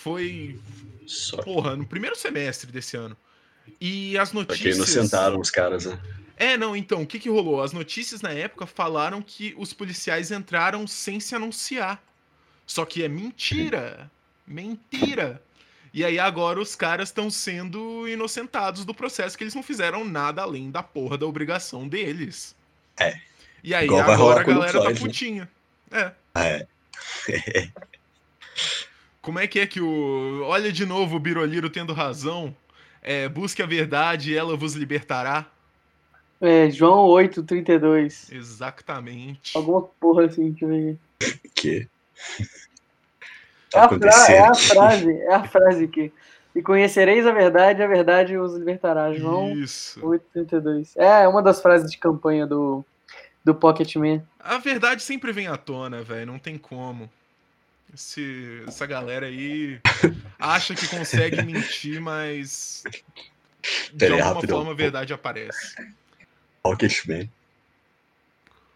Foi, 0.02 0.58
porra, 1.44 1.74
no 1.74 1.84
primeiro 1.84 2.16
semestre 2.16 2.70
desse 2.70 2.96
ano. 2.96 3.16
E 3.80 4.16
as 4.16 4.32
notícias. 4.32 4.60
que 4.60 4.70
inocentaram 4.70 5.40
os 5.40 5.50
caras, 5.50 5.86
né? 5.86 6.00
É, 6.36 6.56
não, 6.56 6.76
então, 6.76 7.02
o 7.02 7.06
que 7.06 7.18
que 7.18 7.28
rolou? 7.28 7.60
As 7.60 7.72
notícias 7.72 8.20
na 8.20 8.30
época 8.30 8.64
falaram 8.64 9.20
que 9.20 9.54
os 9.58 9.72
policiais 9.72 10.30
entraram 10.30 10.86
sem 10.86 11.18
se 11.18 11.34
anunciar. 11.34 12.00
Só 12.64 12.84
que 12.84 13.02
é 13.02 13.08
mentira. 13.08 14.08
Mentira. 14.46 15.42
E 15.92 16.04
aí 16.04 16.18
agora 16.18 16.60
os 16.60 16.76
caras 16.76 17.08
estão 17.08 17.28
sendo 17.28 18.06
inocentados 18.06 18.84
do 18.84 18.94
processo 18.94 19.36
que 19.36 19.42
eles 19.42 19.54
não 19.54 19.62
fizeram 19.64 20.04
nada 20.04 20.42
além 20.42 20.70
da 20.70 20.82
porra 20.82 21.18
da 21.18 21.26
obrigação 21.26 21.88
deles. 21.88 22.54
É. 23.00 23.18
E 23.64 23.74
aí 23.74 23.86
Igual 23.86 24.08
agora 24.08 24.40
a 24.40 24.44
galera 24.44 24.80
tá 24.80 24.90
né? 24.90 24.94
putinha. 24.94 25.50
É. 25.90 26.12
É. 26.36 26.66
Como 29.28 29.38
é 29.38 29.46
que 29.46 29.60
é 29.60 29.66
que 29.66 29.78
o. 29.78 30.40
Olha 30.46 30.72
de 30.72 30.86
novo 30.86 31.16
o 31.16 31.20
Biroliro 31.20 31.68
tendo 31.68 31.92
razão. 31.92 32.56
É, 33.02 33.28
busque 33.28 33.60
a 33.60 33.66
verdade 33.66 34.32
e 34.32 34.34
ela 34.34 34.56
vos 34.56 34.72
libertará. 34.72 35.44
É, 36.40 36.70
João 36.70 37.00
8, 37.04 37.42
32. 37.42 38.32
Exatamente. 38.32 39.54
Alguma 39.54 39.82
porra 39.82 40.24
assim, 40.24 40.52
deixa 40.52 40.64
eu 40.64 40.68
ver. 40.70 40.98
que 41.54 41.86
É 43.74 43.78
a, 43.78 43.86
fra- 43.90 44.32
é 44.32 44.38
a 44.40 44.54
frase, 44.54 45.12
é 45.12 45.34
a 45.34 45.44
frase 45.44 45.84
aqui. 45.84 46.10
E 46.56 46.62
conhecereis 46.62 47.26
a 47.26 47.32
verdade, 47.32 47.82
a 47.82 47.86
verdade 47.86 48.38
os 48.38 48.54
libertará. 48.54 49.12
João 49.12 49.52
Isso. 49.52 50.00
8, 50.02 50.24
32. 50.32 50.96
É 50.96 51.28
uma 51.28 51.42
das 51.42 51.60
frases 51.60 51.90
de 51.90 51.98
campanha 51.98 52.46
do, 52.46 52.82
do 53.44 53.54
Pocket 53.54 53.94
Man. 53.96 54.22
A 54.40 54.56
verdade 54.56 55.02
sempre 55.02 55.32
vem 55.32 55.48
à 55.48 55.58
tona, 55.58 56.02
velho. 56.02 56.32
Não 56.32 56.38
tem 56.38 56.56
como. 56.56 57.10
Esse- 57.94 58.62
essa 58.66 58.86
galera 58.86 59.26
aí 59.26 59.80
acha 60.38 60.74
que 60.74 60.86
consegue 60.88 61.42
mentir, 61.42 62.00
mas 62.00 62.82
de 63.92 63.98
Pera 63.98 64.14
alguma 64.14 64.34
rapidão. 64.34 64.56
forma 64.58 64.72
a 64.72 64.74
verdade 64.74 65.12
aparece. 65.12 65.74
Rocketman. 66.64 67.30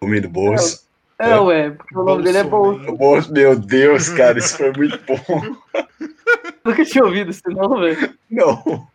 Comendo 0.01 0.29
bolsa. 0.29 0.83
É, 1.19 1.31
É. 1.31 1.39
ué, 1.39 1.71
porque 1.71 1.97
o 1.97 2.03
nome 2.03 2.25
dele 2.25 2.39
é 2.39 2.45
Bolso. 2.45 2.97
Bolsa, 2.97 3.31
Meu 3.31 3.57
Deus, 3.59 4.09
cara, 4.09 4.39
isso 4.39 4.57
foi 4.57 4.73
muito 4.73 4.99
bom. 5.07 5.57
Nunca 6.65 6.85
tinha 6.85 7.05
ouvido 7.05 7.31
isso, 7.31 7.43
não, 7.47 7.79
velho. 7.81 8.15
Não. 8.31 8.89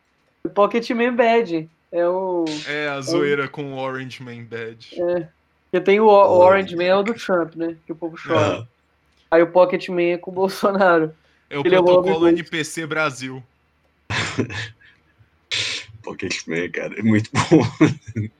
Pocket 0.53 0.89
Man 0.91 1.15
Bad. 1.15 1.69
É 1.91 2.05
o. 2.05 2.43
É 2.67 2.89
a 2.89 3.00
zoeira 3.00 3.47
com 3.47 3.74
o 3.74 3.77
Orange 3.77 4.21
Man 4.21 4.43
Badge. 4.43 4.95
Porque 5.71 5.79
tem 5.86 6.00
o, 6.01 6.05
o 6.07 6.39
Orange 6.39 6.75
Man 6.75 6.83
é 6.83 6.95
o 6.95 7.03
do 7.03 7.13
Trump, 7.13 7.55
né? 7.55 7.77
Que 7.86 7.93
o 7.93 7.95
povo 7.95 8.17
chora. 8.21 8.67
Aí 9.29 9.41
o 9.41 9.51
Pocket 9.51 9.89
Man 9.89 10.01
é 10.01 10.17
com 10.17 10.31
o 10.31 10.34
Bolsonaro. 10.34 11.13
É 11.50 11.57
o 11.57 11.62
Ele 11.65 11.75
é 11.75 11.79
o 11.79 11.84
protocolo 11.84 12.13
Robin 12.13 12.25
Hood. 12.25 12.39
NPC 12.41 12.86
Brasil. 12.86 13.43
Rocketman, 16.07 16.72
cara, 16.72 16.98
é 16.98 17.03
muito 17.03 17.29
bom. 17.34 17.62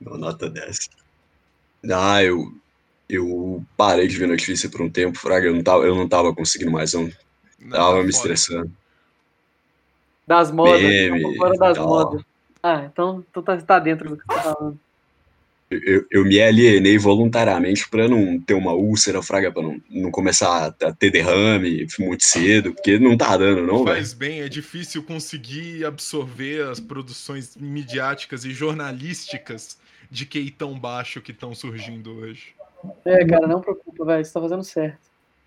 Uma 0.00 0.16
nota 0.16 0.48
dessa. 0.48 0.88
Ah, 1.92 2.22
eu, 2.22 2.54
eu 3.08 3.64
parei 3.76 4.06
de 4.06 4.16
ver 4.16 4.28
notícia 4.28 4.70
por 4.70 4.80
um 4.80 4.88
tempo, 4.88 5.18
Fraga. 5.18 5.48
Eu 5.48 5.54
não 5.54 5.62
tava, 5.62 5.84
eu 5.84 5.94
não 5.94 6.08
tava 6.08 6.34
conseguindo 6.34 6.70
mais, 6.70 6.94
não. 6.94 7.10
Não, 7.58 7.76
Tava 7.76 7.96
tá 7.98 8.02
me 8.02 8.10
estressando. 8.10 8.72
Das 10.26 10.50
modas. 10.50 10.80
Meme 10.80 11.20
tava 11.22 11.34
fora 11.34 11.58
das 11.58 11.78
modas. 11.78 12.22
Ah, 12.62 12.84
então 12.84 13.24
tu 13.32 13.42
tá, 13.42 13.56
tá 13.58 13.78
dentro 13.78 14.08
do 14.08 14.16
que 14.16 14.22
tu 14.22 14.28
tá 14.28 14.42
falando. 14.42 14.80
Eu, 15.70 16.04
eu 16.10 16.24
me 16.24 16.40
alienei 16.40 16.98
voluntariamente 16.98 17.88
pra 17.88 18.08
não 18.08 18.40
ter 18.40 18.54
uma 18.54 18.72
úlcera, 18.72 19.22
Fraga, 19.22 19.52
pra 19.52 19.62
não, 19.62 19.80
não 19.88 20.10
começar 20.10 20.74
a 20.82 20.92
ter 20.92 21.10
derrame 21.10 21.86
muito 21.98 22.24
cedo, 22.24 22.74
porque 22.74 22.98
não 22.98 23.16
tá 23.16 23.36
dando, 23.36 23.62
não, 23.62 23.84
velho. 23.84 23.96
Faz 23.96 24.12
bem, 24.12 24.40
é 24.40 24.48
difícil 24.48 25.02
conseguir 25.04 25.84
absorver 25.84 26.68
as 26.68 26.80
produções 26.80 27.56
midiáticas 27.56 28.44
e 28.44 28.50
jornalísticas 28.50 29.78
de 30.10 30.26
QI 30.26 30.50
tão 30.50 30.76
baixo 30.76 31.20
que 31.20 31.30
estão 31.30 31.54
surgindo 31.54 32.16
hoje. 32.16 32.48
É, 33.04 33.24
cara, 33.24 33.46
não 33.46 33.60
preocupa, 33.60 34.04
velho. 34.04 34.24
Você 34.24 34.32
tá 34.32 34.40
fazendo 34.40 34.64
certo. 34.64 34.98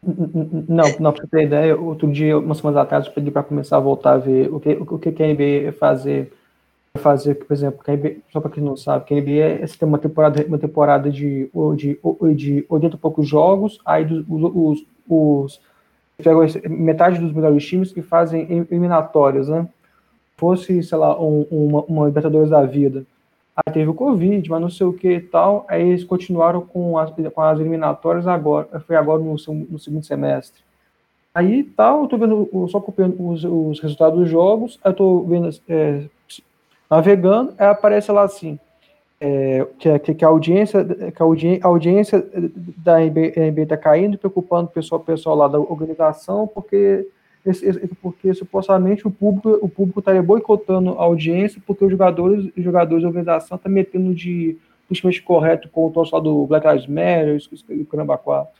Não, 0.01 0.99
não, 0.99 1.13
pra 1.13 1.23
você 1.23 1.27
ter 1.27 1.43
ideia, 1.43 1.77
outro 1.77 2.11
dia, 2.11 2.37
umas 2.37 2.57
semanas 2.57 2.81
atrás, 2.81 3.05
eu 3.05 3.13
peguei 3.13 3.31
para 3.31 3.43
começar 3.43 3.77
a 3.77 3.81
voltar 3.81 4.13
a 4.13 4.17
ver 4.17 4.53
o 4.53 4.59
que, 4.59 4.69
o 4.69 4.99
que 4.99 5.11
que 5.11 5.23
a 5.23 5.27
NBA 5.27 5.43
ia 5.43 5.73
fazer. 5.73 6.31
Fazer, 6.99 7.35
por 7.35 7.51
exemplo, 7.51 7.81
NBA, 7.87 8.17
só 8.31 8.39
para 8.39 8.51
quem 8.51 8.63
não 8.63 8.77
sabe, 8.77 9.05
que 9.05 9.15
a 9.15 9.17
NBA 9.17 9.65
você 9.65 9.77
tem 9.77 9.87
uma 9.87 9.97
temporada, 9.97 10.45
uma 10.45 10.59
temporada 10.59 11.09
de, 11.09 11.49
de, 11.75 11.99
de 12.35 12.65
80 12.69 12.95
e 12.95 12.99
poucos 12.99 13.27
jogos, 13.27 13.79
aí 13.83 14.05
os, 14.29 14.85
os, 15.07 15.59
metade 16.69 17.19
dos 17.19 17.33
melhores 17.33 17.65
times 17.65 17.91
que 17.91 18.03
fazem 18.03 18.67
eliminatórias, 18.69 19.47
né? 19.47 19.67
Fosse, 20.37 20.83
sei 20.83 20.97
lá, 20.97 21.19
um, 21.19 21.47
uma, 21.49 21.81
uma 21.81 22.05
Libertadores 22.05 22.51
da 22.51 22.63
vida. 22.63 23.05
Aí 23.55 23.73
teve 23.73 23.89
o 23.89 23.93
Covid, 23.93 24.49
mas 24.49 24.61
não 24.61 24.69
sei 24.69 24.85
o 24.85 24.93
que 24.93 25.13
e 25.13 25.21
tal. 25.21 25.65
Aí 25.67 25.89
eles 25.89 26.03
continuaram 26.03 26.61
com 26.61 26.97
as, 26.97 27.11
com 27.11 27.41
as 27.41 27.59
eliminatórias 27.59 28.27
agora. 28.27 28.79
Foi 28.81 28.95
agora 28.95 29.21
no, 29.21 29.33
no 29.33 29.79
segundo 29.79 30.05
semestre. 30.05 30.61
Aí 31.33 31.63
tal, 31.63 32.03
eu 32.03 32.07
tô 32.07 32.17
vendo, 32.17 32.67
só 32.67 32.77
acompanhando 32.77 33.15
os, 33.27 33.43
os 33.43 33.79
resultados 33.79 34.19
dos 34.19 34.29
jogos. 34.29 34.79
Eu 34.83 34.93
tô 34.93 35.23
vendo, 35.23 35.49
é, 35.67 36.03
navegando, 36.89 37.53
aparece 37.57 38.11
lá 38.11 38.23
assim. 38.23 38.59
é, 39.25 39.65
que, 39.79 39.87
a- 39.87 39.99
que 39.99 40.25
a 40.25 40.27
audiência, 40.27 40.83
que 40.83 41.21
a 41.21 41.25
audi- 41.25 41.59
a 41.63 41.67
audiência 41.67 42.25
da 42.77 42.99
NBA 42.99 43.63
está 43.63 43.77
caindo, 43.77 44.17
preocupando 44.17 44.67
o 44.67 44.71
pessoal, 44.71 44.99
o 44.99 45.03
pessoal 45.03 45.35
lá 45.37 45.47
da 45.47 45.57
organização, 45.59 46.45
porque 46.45 47.07
porque 48.01 48.33
supostamente 48.33 49.05
o 49.07 49.11
público 49.11 49.59
o 49.61 49.69
público 49.69 49.99
estaria 49.99 50.21
boicotando 50.23 50.91
a 50.97 51.03
audiência 51.03 51.61
porque 51.65 51.83
os 51.85 51.91
jogadores 51.91 52.51
os 52.57 52.63
jogadores 52.63 53.03
da 53.03 53.07
organização 53.09 53.55
estão 53.57 53.71
metendo 53.71 54.13
de 54.13 54.57
politicamente 54.87 55.21
correto 55.21 55.69
com 55.69 55.87
o 55.87 55.91
torcedor 55.91 56.21
do 56.21 56.45
Black 56.47 56.65
Lives 56.67 56.87
Matter 56.87 57.41
o 57.81 57.85
caramba 57.85 58.17
quatro. 58.17 58.53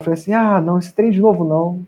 Eu 0.00 0.04
falei 0.04 0.20
assim, 0.20 0.32
ah, 0.34 0.60
não, 0.60 0.78
esse 0.78 0.92
trem 0.94 1.10
de 1.10 1.20
novo 1.20 1.44
não. 1.44 1.86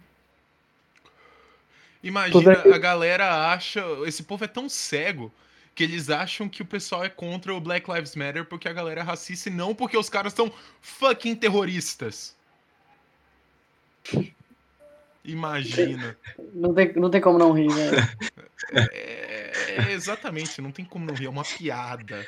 Imagina, 2.02 2.52
a 2.74 2.78
galera 2.78 3.50
acha. 3.52 3.82
Esse 4.06 4.22
povo 4.22 4.44
é 4.44 4.48
tão 4.48 4.68
cego 4.68 5.32
que 5.76 5.84
eles 5.84 6.08
acham 6.08 6.48
que 6.48 6.62
o 6.62 6.66
pessoal 6.66 7.04
é 7.04 7.08
contra 7.10 7.54
o 7.54 7.60
Black 7.60 7.88
Lives 7.92 8.16
Matter 8.16 8.46
porque 8.46 8.66
a 8.66 8.72
galera 8.72 9.02
é 9.02 9.04
racista 9.04 9.50
e 9.50 9.52
não 9.52 9.74
porque 9.74 9.96
os 9.96 10.08
caras 10.08 10.32
são 10.32 10.50
fucking 10.80 11.36
terroristas. 11.36 12.34
Imagina. 15.22 16.16
Não 16.54 16.72
tem, 16.72 16.94
não 16.94 17.10
tem 17.10 17.20
como 17.20 17.38
não 17.38 17.52
rir, 17.52 17.68
né? 17.68 17.90
É, 18.72 19.52
é, 19.76 19.92
exatamente, 19.92 20.62
não 20.62 20.72
tem 20.72 20.84
como 20.84 21.04
não 21.04 21.14
rir, 21.14 21.26
é 21.26 21.28
uma 21.28 21.44
piada. 21.44 22.26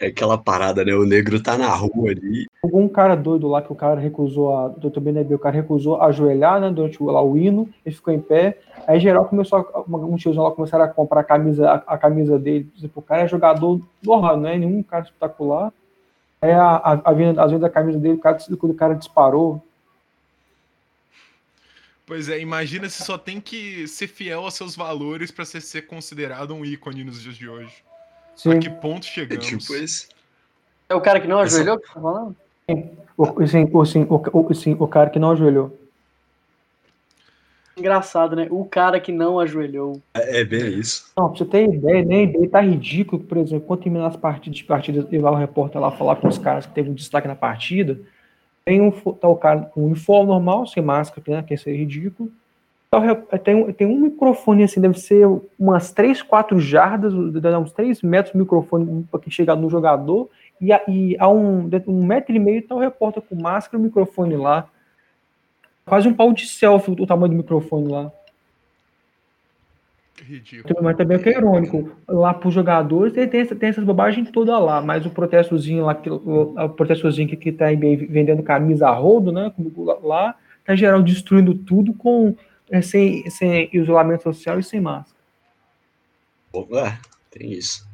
É 0.00 0.06
aquela 0.06 0.38
parada, 0.38 0.84
né? 0.84 0.94
O 0.94 1.04
negro 1.04 1.42
tá 1.42 1.58
na 1.58 1.68
rua 1.74 2.10
ali. 2.10 2.46
Algum 2.62 2.88
cara 2.88 3.16
doido 3.16 3.48
lá 3.48 3.60
que 3.60 3.72
o 3.72 3.76
cara 3.76 4.00
recusou 4.00 4.56
a. 4.56 4.68
Dr. 4.68 5.00
BNB, 5.00 5.34
o 5.34 5.38
cara 5.40 5.56
recusou 5.56 5.96
a 5.96 6.06
ajoelhar, 6.06 6.60
né? 6.60 6.70
Durante 6.70 7.02
o, 7.02 7.06
lá, 7.06 7.20
o 7.20 7.36
hino, 7.36 7.68
ele 7.84 7.94
ficou 7.94 8.14
em 8.14 8.20
pé. 8.20 8.60
Aí 8.86 9.00
geral 9.00 9.24
começou 9.24 9.58
a, 9.58 9.80
um 9.90 10.16
tiozão 10.16 10.44
lá 10.44 10.52
começaram 10.52 10.84
a 10.84 10.88
comprar 10.88 11.20
a 11.20 11.24
camisa, 11.24 11.68
a, 11.68 11.94
a 11.94 11.98
camisa 11.98 12.38
dele. 12.38 12.70
Tipo, 12.76 13.00
o 13.00 13.02
cara 13.02 13.22
é 13.22 13.28
jogador 13.28 13.80
normal, 14.00 14.36
não 14.36 14.48
é 14.48 14.56
nenhum 14.56 14.84
cara 14.84 15.02
espetacular. 15.02 15.72
Aí 16.40 16.52
a, 16.52 16.76
a, 16.76 16.92
a 17.10 17.12
venda, 17.12 17.58
da 17.58 17.70
camisa 17.70 17.98
dele, 17.98 18.14
o 18.14 18.20
cara, 18.20 18.38
quando 18.58 18.72
o 18.72 18.76
cara 18.76 18.94
disparou. 18.94 19.60
Pois 22.06 22.28
é, 22.28 22.38
imagina 22.38 22.88
se 22.88 23.02
só 23.02 23.18
tem 23.18 23.40
que 23.40 23.88
ser 23.88 24.06
fiel 24.06 24.44
aos 24.44 24.54
seus 24.54 24.76
valores 24.76 25.32
pra 25.32 25.44
ser, 25.44 25.60
ser 25.60 25.82
considerado 25.82 26.54
um 26.54 26.64
ícone 26.64 27.02
nos 27.02 27.20
dias 27.20 27.36
de 27.36 27.48
hoje. 27.48 27.82
Sim. 28.36 28.52
A 28.52 28.58
que 28.58 28.70
ponto 28.70 29.06
É 29.06 29.10
chegamos? 29.10 29.46
tipo 29.46 29.74
esse. 29.74 30.08
É 30.88 30.94
o 30.94 31.00
cara 31.00 31.20
que 31.20 31.26
não 31.28 31.40
Essa- 31.40 31.56
ajoelhou 31.56 31.78
que 31.78 31.86
tá 31.86 31.92
falando? 32.00 32.36
O, 33.16 33.46
sim, 33.46 33.68
o, 33.72 33.84
sim, 33.84 34.06
o, 34.08 34.38
o, 34.50 34.54
sim, 34.54 34.76
o 34.78 34.86
cara 34.88 35.10
que 35.10 35.18
não 35.18 35.30
ajoelhou. 35.32 35.78
Engraçado, 37.76 38.36
né? 38.36 38.48
O 38.50 38.64
cara 38.66 39.00
que 39.00 39.10
não 39.10 39.40
ajoelhou. 39.40 40.00
É, 40.14 40.40
é 40.40 40.44
bem 40.44 40.78
isso. 40.78 41.10
Não, 41.16 41.28
pra 41.30 41.38
você 41.38 41.44
ter 41.46 41.64
ideia, 41.72 42.04
nem 42.04 42.24
ideia, 42.24 42.48
tá 42.50 42.60
ridículo, 42.60 43.22
por 43.22 43.38
exemplo, 43.38 43.66
quando 43.66 43.82
terminar 43.82 44.08
as 44.08 44.16
partidas, 44.16 44.60
partidas 44.62 45.06
e 45.10 45.18
vai 45.18 45.32
o 45.32 45.36
repórter 45.36 45.80
lá 45.80 45.90
falar 45.90 46.16
com 46.16 46.28
os 46.28 46.36
caras 46.36 46.66
que 46.66 46.72
teve 46.74 46.90
um 46.90 46.94
destaque 46.94 47.26
na 47.26 47.34
partida, 47.34 47.98
tem 48.64 48.80
um, 48.82 48.90
tá 48.90 49.26
o 49.26 49.36
cara 49.36 49.62
com 49.62 49.82
um 49.82 49.86
uniforme 49.86 50.28
normal, 50.28 50.66
sem 50.66 50.82
máscara, 50.82 51.22
né, 51.38 51.42
que 51.42 51.54
isso 51.54 51.68
é 51.68 51.72
ridículo. 51.72 52.30
Tá 52.92 52.98
o 52.98 53.00
rep- 53.00 53.38
Tem 53.42 53.54
um, 53.54 53.72
tem 53.72 53.86
um 53.86 53.98
microfone 53.98 54.64
assim, 54.64 54.78
deve 54.78 55.00
ser 55.00 55.26
umas 55.58 55.90
3, 55.92 56.20
4 56.20 56.60
jardas, 56.60 57.14
uns 57.14 57.72
3 57.72 58.02
metros 58.02 58.34
o 58.34 58.38
microfone 58.38 59.06
para 59.10 59.18
chegar 59.30 59.56
no 59.56 59.70
jogador, 59.70 60.28
e 60.60 60.70
a, 60.70 60.82
e 60.86 61.16
a 61.18 61.26
um, 61.26 61.66
de- 61.66 61.82
um 61.86 62.04
metro 62.04 62.36
e 62.36 62.38
meio 62.38 62.60
tá 62.60 62.74
o 62.74 62.78
repórter 62.78 63.22
com 63.22 63.34
máscara 63.34 63.78
e 63.78 63.80
o 63.80 63.84
microfone 63.84 64.36
lá. 64.36 64.68
Quase 65.86 66.06
um 66.06 66.12
pau 66.12 66.34
de 66.34 66.46
selfie 66.46 66.90
o 66.90 67.06
tamanho 67.06 67.32
do 67.32 67.38
microfone 67.38 67.88
lá. 67.88 68.12
Ridículo. 70.22 70.82
Mas 70.82 70.96
também 70.96 71.16
é 71.16 71.20
que 71.20 71.30
é 71.30 71.38
irônico. 71.38 71.92
Lá 72.06 72.34
para 72.34 72.46
os 72.46 72.54
jogadores 72.54 73.14
tem, 73.14 73.26
tem, 73.26 73.46
tem 73.46 73.68
essas 73.70 73.84
bobagens 73.84 74.30
todas 74.30 74.60
lá, 74.60 74.82
mas 74.82 75.06
o 75.06 75.10
protestozinho 75.10 75.86
lá, 75.86 75.94
que, 75.94 76.10
o, 76.10 76.54
protestozinho 76.76 77.26
que, 77.26 77.36
que 77.36 77.52
tá 77.52 77.68
vendendo 77.68 78.42
camisa 78.42 78.86
a 78.86 78.92
rodo, 78.92 79.32
né? 79.32 79.50
Lá, 80.02 80.34
tá 80.62 80.76
geral 80.76 81.02
destruindo 81.02 81.54
tudo 81.54 81.94
com 81.94 82.28
é, 82.28 82.51
sem, 82.80 83.28
sem 83.28 83.68
isolamento 83.72 84.22
social 84.22 84.58
e 84.58 84.62
sem 84.62 84.80
máscara. 84.80 85.20
Bom, 86.52 86.68
é, 86.78 86.98
tem 87.30 87.52
isso. 87.52 87.86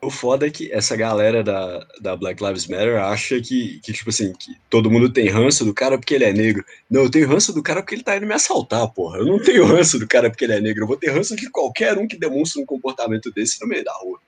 O 0.00 0.10
foda 0.10 0.46
é 0.46 0.50
que 0.50 0.70
essa 0.70 0.94
galera 0.94 1.42
da, 1.42 1.84
da 2.00 2.16
Black 2.16 2.42
Lives 2.42 2.66
Matter 2.68 3.02
acha 3.02 3.40
que, 3.40 3.80
que, 3.82 3.92
tipo 3.92 4.10
assim, 4.10 4.32
que 4.34 4.52
todo 4.70 4.90
mundo 4.90 5.10
tem 5.10 5.28
ranço 5.28 5.64
do 5.64 5.74
cara 5.74 5.98
porque 5.98 6.14
ele 6.14 6.24
é 6.24 6.32
negro. 6.32 6.64
Não, 6.88 7.02
eu 7.02 7.10
tenho 7.10 7.28
ranço 7.28 7.52
do 7.52 7.62
cara 7.62 7.82
porque 7.82 7.94
ele 7.94 8.04
tá 8.04 8.16
indo 8.16 8.26
me 8.26 8.34
assaltar, 8.34 8.86
porra. 8.92 9.18
Eu 9.18 9.26
não 9.26 9.42
tenho 9.42 9.66
ranço 9.66 9.98
do 9.98 10.06
cara 10.06 10.30
porque 10.30 10.44
ele 10.44 10.52
é 10.52 10.60
negro. 10.60 10.84
Eu 10.84 10.86
vou 10.86 10.96
ter 10.96 11.10
ranço 11.10 11.34
de 11.34 11.50
qualquer 11.50 11.98
um 11.98 12.06
que 12.06 12.16
demonstre 12.16 12.62
um 12.62 12.66
comportamento 12.66 13.32
desse 13.32 13.60
no 13.60 13.66
meio 13.66 13.84
da 13.84 13.92
rua. 13.94 14.20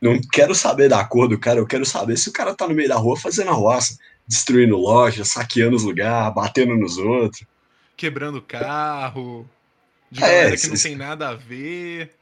Não 0.00 0.18
quero 0.32 0.54
saber 0.54 0.88
da 0.88 1.04
cor 1.04 1.28
do 1.28 1.38
cara, 1.38 1.58
eu 1.58 1.66
quero 1.66 1.84
saber 1.84 2.16
se 2.16 2.28
o 2.28 2.32
cara 2.32 2.54
tá 2.54 2.68
no 2.68 2.74
meio 2.74 2.88
da 2.88 2.96
rua 2.96 3.16
fazendo 3.16 3.50
arruaça, 3.50 3.98
destruindo 4.26 4.76
loja, 4.76 5.24
saqueando 5.24 5.76
os 5.76 5.82
lugares, 5.82 6.34
batendo 6.34 6.76
nos 6.76 6.96
outros. 6.96 7.44
Quebrando 7.98 8.40
carro. 8.40 9.44
De 10.10 10.24
É, 10.24 10.26
galera 10.26 10.56
que 10.56 10.68
não 10.68 10.76
tem 10.76 10.96
nada 10.96 11.28
a 11.28 11.34
ver. 11.34 12.14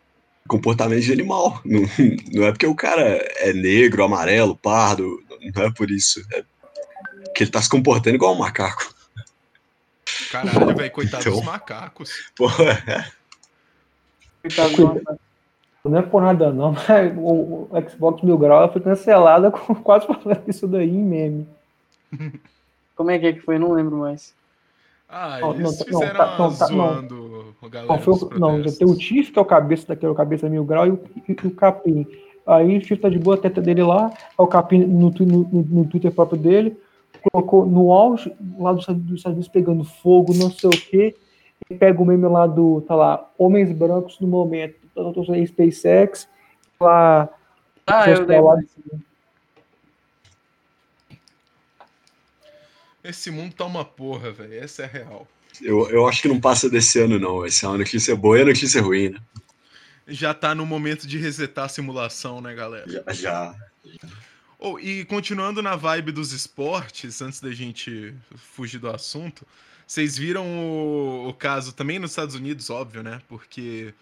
comportamento 0.48 1.02
de 1.02 1.12
animal. 1.12 1.60
Não, 1.64 1.82
não 2.32 2.44
é 2.46 2.50
porque 2.50 2.66
o 2.66 2.74
cara 2.74 3.02
é 3.36 3.52
negro, 3.52 4.02
amarelo, 4.02 4.56
pardo, 4.56 5.22
não 5.54 5.62
é 5.64 5.70
por 5.72 5.90
isso. 5.90 6.20
É 6.32 6.44
que 7.34 7.42
ele 7.44 7.50
tá 7.50 7.60
se 7.62 7.68
comportando 7.68 8.16
igual 8.16 8.34
um 8.34 8.38
macaco. 8.38 8.92
Caralho, 10.30 10.74
velho, 10.74 10.90
coitado 10.90 11.22
Então. 11.22 11.34
dos 11.36 11.44
macacos. 11.44 12.10
Porra, 12.36 13.12
Coitado 14.42 14.76
do 14.76 14.82
nosso- 14.86 15.20
Não 15.84 15.98
é 15.98 16.02
por 16.02 16.22
nada 16.22 16.52
não, 16.52 16.72
mas 16.72 17.12
o, 17.16 17.68
Xbox 17.90 18.22
Mil 18.22 18.38
Grau 18.38 18.72
foi 18.72 18.80
cancelada 18.80 19.50
com 19.50 19.74
quase 19.82 20.06
falando 20.06 20.42
isso 20.48 20.66
daí 20.66 20.88
em 20.88 21.04
meme. 21.04 21.48
Como 22.94 23.10
é 23.10 23.18
que 23.18 23.26
é 23.26 23.32
que 23.32 23.40
foi? 23.40 23.58
Não 23.58 23.72
lembro 23.72 23.96
mais. 23.98 24.34
Ah, 25.08 25.38
Não, 25.40 25.54
eles 25.54 25.62
não, 25.62 25.70
não, 25.70 26.00
fizeram 26.00 26.16
tá- 26.16 26.38
não, 26.38 26.54
tá- 26.56 26.68
não. 26.68 26.76
zoando 26.76 27.54
a 27.62 27.68
galera 27.68 27.92
Não, 27.92 27.98
foi 28.00 28.38
não, 28.38 28.62
tem 28.62 28.88
o 28.88 28.96
Tiff, 28.96 29.30
que 29.32 29.38
é 29.38 29.42
o 29.42 29.44
cabeça 29.44 29.86
daquele, 29.88 30.10
o 30.12 30.16
cabeça 30.16 30.48
mil 30.48 30.64
grau, 30.64 30.86
e 30.86 30.90
o, 30.90 31.00
e, 31.28 31.32
e 31.32 31.46
o 31.46 31.50
Capim. 31.52 32.06
Aí 32.46 32.76
o 32.76 32.80
Tiff 32.80 32.96
tá 32.96 33.08
de 33.08 33.18
boa, 33.18 33.36
a 33.36 33.40
teta 33.40 33.60
dele 33.60 33.82
lá, 33.82 34.12
o 34.36 34.46
Capim 34.46 34.78
no, 34.84 35.10
no, 35.10 35.48
no, 35.64 35.84
Twitter 35.86 36.10
próprio 36.12 36.38
dele, 36.38 36.76
colocou 37.32 37.64
no 37.66 37.92
auge, 37.92 38.32
lá 38.58 38.72
dos 38.72 38.82
Estados 38.88 39.26
Unidos 39.26 39.48
pegando 39.48 39.84
fogo, 39.84 40.34
não 40.34 40.50
sei 40.50 40.70
o 40.70 40.72
quê, 40.72 41.14
e 41.70 41.74
pega 41.74 42.02
o 42.02 42.04
meme 42.04 42.26
lá 42.26 42.46
do, 42.46 42.80
tá 42.82 42.94
lá, 42.94 43.30
homens 43.38 43.72
brancos 43.72 44.18
no 44.20 44.26
momento, 44.28 44.74
eu 44.94 45.12
tô 45.12 45.20
usando 45.22 45.44
SpaceX, 45.46 46.28
lá, 46.80 47.28
Ah, 47.86 48.10
eu 48.10 48.26
pessoal 48.26 48.44
lá- 48.44 48.54
lembro. 48.54 49.05
Esse 53.08 53.30
mundo 53.30 53.54
tá 53.54 53.64
uma 53.64 53.84
porra, 53.84 54.32
velho. 54.32 54.54
Essa 54.54 54.82
é 54.82 54.84
a 54.86 54.88
real. 54.88 55.28
eu, 55.60 55.88
eu 55.90 56.08
acho 56.08 56.22
que 56.22 56.28
não 56.28 56.40
passa 56.40 56.68
desse 56.68 56.98
ano, 57.00 57.18
não. 57.18 57.46
Esse 57.46 57.64
é 57.64 57.68
uma 57.68 57.78
notícia 57.78 58.14
boa 58.16 58.38
e 58.38 58.42
a 58.42 58.46
notícia 58.46 58.82
ruim, 58.82 59.10
né? 59.10 59.20
Já 60.08 60.32
tá 60.32 60.54
no 60.54 60.64
momento 60.64 61.06
de 61.06 61.18
resetar 61.18 61.64
a 61.64 61.68
simulação, 61.68 62.40
né, 62.40 62.54
galera? 62.54 62.86
Já. 62.88 63.12
já. 63.12 63.54
Oh, 64.58 64.78
e 64.78 65.04
continuando 65.04 65.60
na 65.60 65.76
vibe 65.76 66.12
dos 66.12 66.32
esportes, 66.32 67.20
antes 67.20 67.40
da 67.40 67.52
gente 67.52 68.14
fugir 68.36 68.78
do 68.78 68.88
assunto, 68.88 69.46
vocês 69.86 70.16
viram 70.16 70.46
o, 70.46 71.28
o 71.28 71.34
caso 71.34 71.72
também 71.72 71.98
nos 71.98 72.12
Estados 72.12 72.34
Unidos, 72.34 72.70
óbvio, 72.70 73.02
né? 73.02 73.20
Porque 73.28 73.92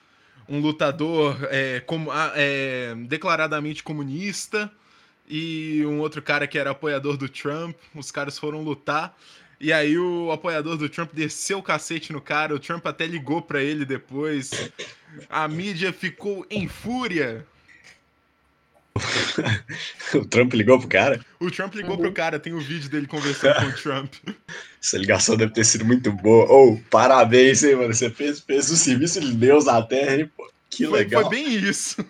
um 0.49 0.61
lutador 0.61 1.37
é, 1.51 1.81
como, 1.81 2.11
ah, 2.11 2.33
é, 2.35 2.95
declaradamente 3.07 3.83
comunista 3.83 4.71
e 5.29 5.85
um 5.87 6.01
outro 6.01 6.21
cara 6.23 6.47
que 6.47 6.59
era 6.59 6.71
apoiador 6.71 7.17
do 7.17 7.29
Trump, 7.29 7.77
os 7.95 8.11
caras 8.11 8.39
foram 8.39 8.63
lutar. 8.63 9.17
E 9.61 9.73
aí 9.73 9.97
o 9.97 10.31
apoiador 10.31 10.77
do 10.77 10.89
Trump 10.89 11.13
desceu 11.13 11.59
o 11.59 11.63
cacete 11.63 12.13
no 12.13 12.21
cara, 12.21 12.55
o 12.55 12.59
Trump 12.59 12.87
até 12.87 13.07
ligou 13.07 13.41
pra 13.41 13.63
ele 13.63 13.85
depois. 13.85 14.71
A 15.31 15.49
mídia 15.49 15.93
ficou 15.93 16.47
em 16.51 16.69
fúria. 16.69 17.47
O 20.15 20.25
Trump 20.25 20.53
ligou 20.55 20.79
pro 20.79 20.89
cara. 20.89 21.25
O 21.41 21.51
Trump 21.51 21.75
ligou 21.75 21.99
pro 21.99 22.13
cara, 22.13 22.39
tem 22.39 22.53
o 22.53 22.61
vídeo 22.61 22.89
dele 22.89 23.09
conversando 23.09 23.57
com 23.57 23.67
o 23.67 23.73
Trump. 23.73 24.15
Essa 24.81 24.97
ligação 24.97 25.37
deve 25.37 25.53
ter 25.53 25.65
sido 25.65 25.85
muito 25.85 26.13
boa. 26.13 26.45
Ô, 26.45 26.79
parabéns, 26.91 27.65
hein, 27.65 27.75
mano. 27.75 27.93
Você 27.93 28.09
fez, 28.11 28.39
fez 28.39 28.71
o 28.71 28.77
serviço 28.77 29.21
de 29.21 29.33
Deus 29.33 29.65
na 29.65 29.83
Terra, 29.83 30.17
hein, 30.17 30.31
pô. 30.37 30.49
Que 30.71 30.87
Foi, 30.87 31.01
legal. 31.01 31.23
foi 31.23 31.31
bem 31.31 31.55
isso. 31.57 32.05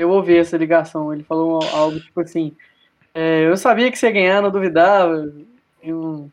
Eu 0.00 0.08
ouvi 0.10 0.38
essa 0.38 0.56
ligação. 0.56 1.12
Ele 1.12 1.22
falou 1.22 1.62
algo 1.62 2.00
tipo 2.00 2.20
assim: 2.22 2.56
é, 3.12 3.46
Eu 3.46 3.56
sabia 3.56 3.90
que 3.90 3.98
você 3.98 4.06
ia 4.06 4.12
ganhar, 4.12 4.40
não 4.42 4.50
duvidava. 4.50 5.30
E 5.82 5.92
um- 5.92 6.30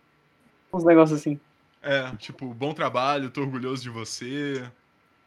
uns 0.73 0.83
negócios 0.85 1.19
assim. 1.19 1.37
É, 1.83 2.09
tipo, 2.15 2.45
bom 2.53 2.73
trabalho, 2.73 3.29
tô 3.29 3.41
orgulhoso 3.41 3.83
de 3.83 3.89
você. 3.89 4.63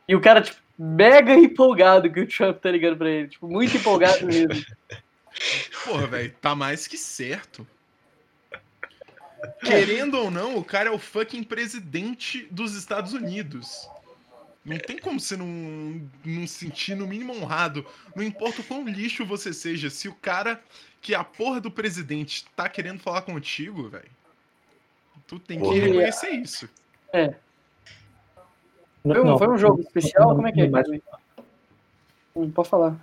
E 0.08 0.14
o 0.16 0.20
cara, 0.20 0.40
tipo, 0.40 0.58
mega 0.78 1.34
empolgado 1.34 2.10
que 2.10 2.20
o 2.20 2.26
Trump 2.26 2.58
tá 2.58 2.70
ligando 2.70 2.96
pra 2.96 3.10
ele. 3.10 3.28
Tipo, 3.28 3.46
muito 3.46 3.76
empolgado 3.76 4.26
mesmo. 4.26 4.48
Porra, 5.84 6.06
velho, 6.06 6.34
tá 6.40 6.54
mais 6.54 6.86
que 6.86 6.96
certo. 6.96 7.66
Querendo 9.62 10.14
ou 10.18 10.30
não, 10.30 10.56
o 10.56 10.64
cara 10.64 10.88
é 10.88 10.92
o 10.92 10.98
fucking 10.98 11.42
presidente 11.42 12.46
dos 12.50 12.74
Estados 12.74 13.12
Unidos. 13.12 13.88
Não 14.64 14.78
tem 14.78 14.98
como 14.98 15.18
você 15.18 15.36
não, 15.36 15.46
não 16.24 16.46
se 16.46 16.66
sentir 16.66 16.94
no 16.94 17.06
mínimo 17.06 17.34
honrado. 17.34 17.84
Não 18.14 18.22
importa 18.22 18.60
o 18.60 18.64
quão 18.64 18.86
lixo 18.86 19.24
você 19.24 19.52
seja, 19.52 19.88
se 19.88 20.08
o 20.08 20.14
cara 20.14 20.60
que 21.00 21.14
é 21.14 21.16
a 21.16 21.24
porra 21.24 21.60
do 21.60 21.70
presidente 21.70 22.44
tá 22.54 22.68
querendo 22.68 23.00
falar 23.00 23.22
contigo, 23.22 23.88
velho, 23.88 24.04
tu 25.26 25.38
tem 25.38 25.58
que 25.58 25.64
Porra. 25.64 25.76
reconhecer 25.78 26.30
isso. 26.30 26.68
Foi 29.02 29.20
um, 29.24 29.38
foi 29.38 29.48
um 29.48 29.58
jogo 29.58 29.80
especial? 29.80 30.28
não, 30.28 30.36
Como 30.36 30.48
é 30.48 30.52
que 30.52 30.60
é? 30.60 30.68
Mas, 30.68 30.86
Hum, 32.34 32.50
pode 32.50 32.68
falar. 32.68 32.96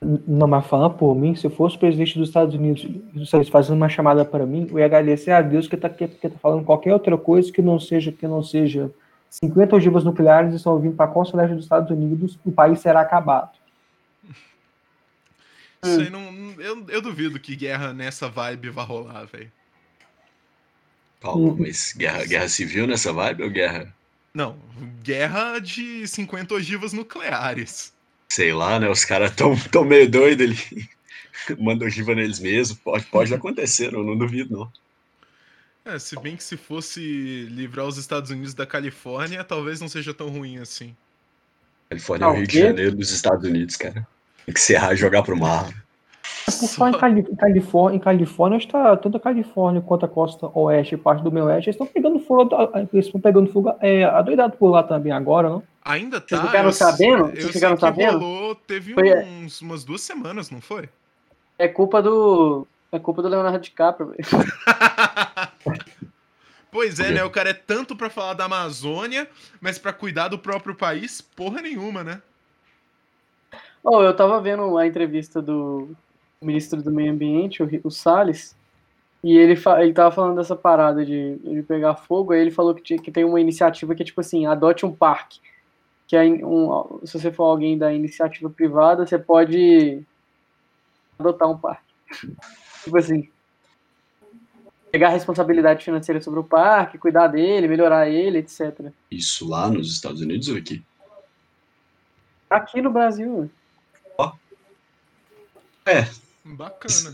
não, 0.00 0.46
mas 0.46 0.66
falando 0.66 0.94
por 0.94 1.14
mim, 1.14 1.34
se 1.34 1.46
eu 1.46 1.50
fosse 1.50 1.76
presidente 1.78 2.18
dos 2.18 2.28
Estados 2.28 2.54
Unidos, 2.54 2.82
dos 2.82 2.94
Estados 3.24 3.32
Unidos 3.32 3.48
fazendo 3.50 3.76
uma 3.76 3.88
chamada 3.88 4.24
para 4.24 4.46
mim, 4.46 4.66
eu 4.70 4.78
ia 4.78 4.86
agradecer 4.86 5.30
a 5.32 5.42
Deus 5.42 5.68
que 5.68 5.76
tá, 5.76 5.88
que, 5.88 6.08
que 6.08 6.28
tá 6.28 6.38
falando 6.38 6.64
qualquer 6.64 6.92
outra 6.92 7.16
coisa 7.18 7.52
que 7.52 7.60
não 7.60 7.78
seja 7.78 8.10
que 8.10 8.26
não 8.26 8.42
seja 8.42 8.90
50 9.34 9.74
ogivas 9.74 10.04
nucleares 10.04 10.54
estão 10.54 10.78
vindo 10.78 10.94
para 10.94 11.06
a 11.06 11.12
costa 11.12 11.36
leste 11.36 11.54
dos 11.54 11.64
Estados 11.64 11.90
Unidos, 11.90 12.38
o 12.44 12.52
país 12.52 12.78
será 12.78 13.00
acabado. 13.00 13.50
Isso 15.82 16.00
aí 16.00 16.08
não. 16.08 16.22
Eu, 16.58 16.86
eu 16.88 17.02
duvido 17.02 17.40
que 17.40 17.56
guerra 17.56 17.92
nessa 17.92 18.28
vibe 18.28 18.70
vá 18.70 18.84
rolar, 18.84 19.24
velho. 19.24 19.50
Paulo, 21.20 21.56
mas 21.58 21.92
guerra, 21.96 22.24
guerra 22.24 22.48
civil 22.48 22.86
nessa 22.86 23.12
vibe 23.12 23.42
ou 23.42 23.50
guerra? 23.50 23.92
Não, 24.32 24.56
guerra 25.02 25.58
de 25.58 26.06
50 26.06 26.54
ogivas 26.54 26.92
nucleares. 26.92 27.92
Sei 28.28 28.52
lá, 28.52 28.78
né? 28.78 28.88
Os 28.88 29.04
caras 29.04 29.34
tão, 29.34 29.56
tão 29.56 29.84
meio 29.84 30.08
doidos, 30.08 30.44
ele 30.70 30.88
manda 31.58 31.84
ogiva 31.84 32.14
neles 32.14 32.38
mesmo. 32.38 32.76
Pode, 32.76 33.04
pode 33.06 33.34
acontecer, 33.34 33.92
eu 33.92 34.04
não 34.04 34.16
duvido, 34.16 34.56
não. 34.56 34.83
É, 35.84 35.98
se 35.98 36.18
bem 36.18 36.34
que 36.36 36.42
se 36.42 36.56
fosse 36.56 37.46
livrar 37.50 37.86
os 37.86 37.98
Estados 37.98 38.30
Unidos 38.30 38.54
da 38.54 38.64
Califórnia, 38.66 39.44
talvez 39.44 39.80
não 39.80 39.88
seja 39.88 40.14
tão 40.14 40.28
ruim 40.28 40.58
assim. 40.58 40.96
Califórnia 41.90 42.24
é 42.24 42.28
o 42.28 42.32
Rio 42.32 42.46
de. 42.46 42.58
Janeiro 42.60 42.96
dos 42.96 43.10
Estados 43.10 43.46
Unidos, 43.46 43.76
cara. 43.76 44.06
Tem 44.46 44.54
que 44.54 44.60
serrar 44.60 44.92
e 44.92 44.96
jogar 44.96 45.22
pro 45.22 45.36
mar. 45.36 45.68
Por 46.46 46.68
falar 46.68 46.90
em, 46.90 46.98
Cali- 46.98 47.20
em 47.30 47.36
Califórnia, 47.36 47.96
em 47.96 48.00
Califórnia 48.00 48.56
está 48.58 48.96
tanto 48.96 49.16
a 49.16 49.20
Califórnia 49.20 49.80
quanto 49.82 50.04
a 50.06 50.08
costa 50.08 50.46
oeste 50.54 50.94
e 50.94 50.98
parte 50.98 51.22
do 51.22 51.30
meio 51.32 51.46
oeste, 51.46 51.68
eles 51.70 51.74
estão 51.74 51.86
pegando 51.86 52.18
fogo, 52.18 52.50
eles 52.92 53.06
estão 53.06 53.20
pegando 53.20 53.50
fogo 53.52 53.74
é, 53.80 54.04
adoidado 54.04 54.56
por 54.56 54.70
lá 54.70 54.82
também 54.82 55.12
agora, 55.12 55.48
não? 55.50 55.62
Ainda 55.84 56.20
tá. 56.20 56.26
Vocês 56.36 56.40
ficaram 56.46 56.68
eu- 56.68 56.72
sabendo? 56.72 57.18
Eu 57.24 57.26
Vocês 57.28 57.42
sei 57.44 57.52
ficaram 57.52 57.74
que 57.76 57.80
sabendo? 57.80 58.18
rolou, 58.18 58.54
teve 58.54 58.94
Foi- 58.94 59.22
uns- 59.22 59.60
umas 59.60 59.84
duas 59.84 60.00
semanas, 60.00 60.50
não 60.50 60.60
foi? 60.62 60.88
É 61.58 61.68
culpa 61.68 62.02
do. 62.02 62.66
É 62.92 62.98
culpa 62.98 63.22
do 63.22 63.28
Leonardo 63.28 63.58
DiCaprio, 63.58 64.08
velho. 64.10 64.18
Pois 66.74 66.98
é, 66.98 67.12
né? 67.12 67.22
O 67.22 67.30
cara 67.30 67.50
é 67.50 67.54
tanto 67.54 67.94
pra 67.94 68.10
falar 68.10 68.34
da 68.34 68.46
Amazônia, 68.46 69.28
mas 69.60 69.78
pra 69.78 69.92
cuidar 69.92 70.26
do 70.26 70.36
próprio 70.36 70.74
país, 70.74 71.20
porra 71.20 71.62
nenhuma, 71.62 72.02
né? 72.02 72.20
Oh, 73.84 74.02
eu 74.02 74.12
tava 74.16 74.40
vendo 74.40 74.76
a 74.76 74.84
entrevista 74.84 75.40
do 75.40 75.94
ministro 76.42 76.82
do 76.82 76.90
Meio 76.90 77.12
Ambiente, 77.12 77.62
o, 77.62 77.68
o 77.84 77.90
Salles, 77.92 78.56
e 79.22 79.36
ele, 79.38 79.54
fa- 79.54 79.84
ele 79.84 79.92
tava 79.92 80.12
falando 80.12 80.34
dessa 80.36 80.56
parada 80.56 81.06
de, 81.06 81.36
de 81.36 81.62
pegar 81.62 81.94
fogo, 81.94 82.32
aí 82.32 82.40
ele 82.40 82.50
falou 82.50 82.74
que, 82.74 82.82
tinha- 82.82 82.98
que 83.00 83.12
tem 83.12 83.24
uma 83.24 83.40
iniciativa 83.40 83.94
que 83.94 84.02
é 84.02 84.06
tipo 84.06 84.20
assim, 84.20 84.44
adote 84.44 84.84
um 84.84 84.92
parque. 84.92 85.38
Que 86.08 86.16
é 86.16 86.24
um, 86.24 87.00
se 87.04 87.20
você 87.20 87.30
for 87.30 87.44
alguém 87.44 87.78
da 87.78 87.94
iniciativa 87.94 88.50
privada, 88.50 89.06
você 89.06 89.16
pode 89.16 90.02
adotar 91.20 91.48
um 91.48 91.56
parque. 91.56 91.94
Tipo 92.82 92.98
assim, 92.98 93.30
pegar 94.94 95.08
a 95.08 95.10
responsabilidade 95.10 95.84
financeira 95.84 96.22
sobre 96.22 96.38
o 96.38 96.44
parque, 96.44 96.98
cuidar 96.98 97.26
dele, 97.26 97.66
melhorar 97.66 98.08
ele, 98.08 98.38
etc. 98.38 98.92
Isso 99.10 99.48
lá 99.48 99.68
nos 99.68 99.92
Estados 99.92 100.20
Unidos 100.20 100.46
ou 100.46 100.56
aqui? 100.56 100.84
Aqui 102.48 102.80
no 102.80 102.92
Brasil, 102.92 103.50
Bacana. 106.44 107.12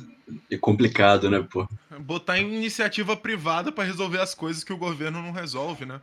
É 0.50 0.58
complicado, 0.58 1.30
né, 1.30 1.40
pô? 1.50 1.66
Botar 2.00 2.38
em 2.38 2.54
iniciativa 2.54 3.16
privada 3.16 3.72
pra 3.72 3.82
resolver 3.82 4.20
as 4.20 4.34
coisas 4.34 4.62
que 4.62 4.74
o 4.74 4.76
governo 4.76 5.22
não 5.22 5.32
resolve, 5.32 5.86
né? 5.86 6.02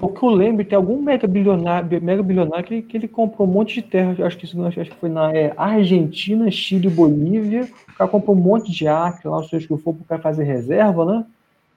O 0.00 0.08
que 0.08 0.22
eu 0.24 0.30
lembro, 0.30 0.64
tem 0.64 0.76
algum 0.76 1.00
mega 1.00 1.26
bilionário, 1.26 2.02
mega 2.02 2.22
bilionário 2.22 2.64
que, 2.64 2.74
ele- 2.74 2.82
que 2.82 2.96
ele 2.96 3.08
comprou 3.08 3.46
um 3.46 3.50
monte 3.50 3.74
de 3.74 3.82
terra, 3.82 4.14
acho 4.26 4.36
que, 4.38 4.44
isso- 4.44 4.62
acho 4.64 4.76
que 4.84 4.96
foi 4.96 5.08
na 5.08 5.32
é, 5.32 5.52
Argentina, 5.56 6.50
Chile 6.50 6.88
Bolívia. 6.88 7.68
O 7.88 7.92
cara 7.94 8.10
comprou 8.10 8.36
um 8.36 8.40
monte 8.40 8.70
de 8.70 8.86
acre 8.88 9.28
lá, 9.28 9.42
seja 9.44 9.66
que 9.66 9.76
for, 9.78 9.94
para 9.94 10.02
o 10.02 10.06
cara 10.06 10.22
fazer 10.22 10.44
reserva, 10.44 11.04
né? 11.04 11.26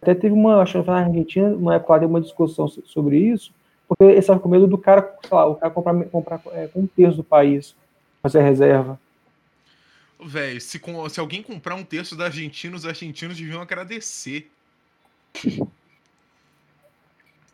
Até 0.02 0.14
teve 0.14 0.34
uma, 0.34 0.62
acho 0.62 0.82
que 0.82 0.88
na 0.88 0.98
Argentina, 1.00 1.50
uma 1.50 1.76
época 1.76 2.06
uma 2.06 2.22
discussão 2.22 2.68
so- 2.68 2.84
sobre 2.86 3.18
isso, 3.18 3.52
porque 3.88 4.04
eles 4.04 4.20
estavam 4.20 4.42
com 4.42 4.50
medo 4.50 4.68
do 4.68 4.78
cara, 4.78 5.02
sei 5.22 5.36
lá, 5.36 5.48
o 5.48 5.56
cara 5.56 5.74
comprar, 5.74 6.06
comprar 6.06 6.42
é, 6.52 6.70
um 6.76 6.86
terço 6.86 7.18
do 7.18 7.24
país, 7.24 7.76
fazer 8.22 8.42
reserva. 8.42 9.00
Véi, 10.24 10.60
se, 10.60 10.80
se 11.10 11.20
alguém 11.20 11.44
comprar 11.44 11.76
um 11.76 11.84
terço 11.84 12.16
da 12.16 12.26
Argentina, 12.26 12.76
os 12.76 12.86
argentinos 12.86 13.38
deviam 13.38 13.62
agradecer. 13.62 14.50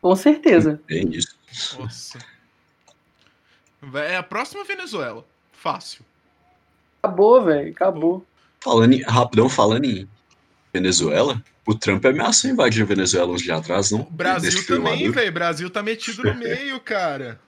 Com 0.02 0.14
certeza. 0.16 0.78
Tem 0.86 1.08
isso. 1.10 1.38
Nossa. 1.78 2.18
É 3.94 4.16
a 4.16 4.22
próxima 4.22 4.64
Venezuela. 4.64 5.24
Fácil. 5.52 6.04
Acabou, 7.02 7.42
velho, 7.42 7.70
acabou. 7.70 8.26
Falando 8.60 8.92
em, 8.92 9.02
rapidão, 9.02 9.48
falando 9.48 9.84
em 9.84 10.08
Venezuela, 10.72 11.42
o 11.66 11.74
Trump 11.74 12.04
ameaçou 12.04 12.50
invadir 12.50 12.82
a 12.82 12.86
Venezuela 12.86 13.32
uns 13.32 13.42
dias 13.42 13.58
atrás, 13.58 13.90
não? 13.90 14.02
O 14.02 14.10
Brasil 14.10 14.66
também, 14.66 15.10
velho. 15.10 15.32
Brasil 15.32 15.70
tá 15.70 15.82
metido 15.82 16.22
no 16.22 16.34
meio, 16.34 16.78
cara. 16.80 17.40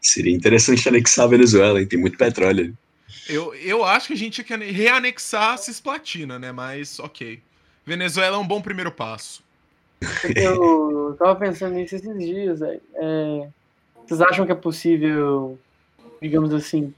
Seria 0.00 0.34
interessante 0.34 0.88
anexar 0.88 1.26
a 1.26 1.28
Venezuela, 1.28 1.80
hein? 1.80 1.86
Tem 1.86 1.98
muito 1.98 2.16
petróleo 2.16 2.50
ali. 2.50 2.74
Eu, 3.28 3.54
eu 3.54 3.84
acho 3.84 4.08
que 4.08 4.12
a 4.12 4.16
gente 4.16 4.34
tinha 4.34 4.44
que 4.44 4.54
ane- 4.54 4.70
reanexar 4.70 5.54
a 5.54 5.56
Cisplatina, 5.56 6.38
né? 6.38 6.52
Mas, 6.52 6.98
ok. 6.98 7.42
Venezuela 7.84 8.36
é 8.36 8.40
um 8.40 8.46
bom 8.46 8.60
primeiro 8.60 8.90
passo. 8.90 9.42
Eu 10.34 11.16
tava 11.18 11.36
pensando 11.36 11.74
nisso 11.74 11.96
esses 11.96 12.18
dias, 12.18 12.60
velho. 12.60 12.80
É, 12.94 13.48
vocês 14.06 14.20
acham 14.20 14.46
que 14.46 14.52
é 14.52 14.54
possível, 14.56 15.58
digamos 16.20 16.52
assim, 16.52 16.94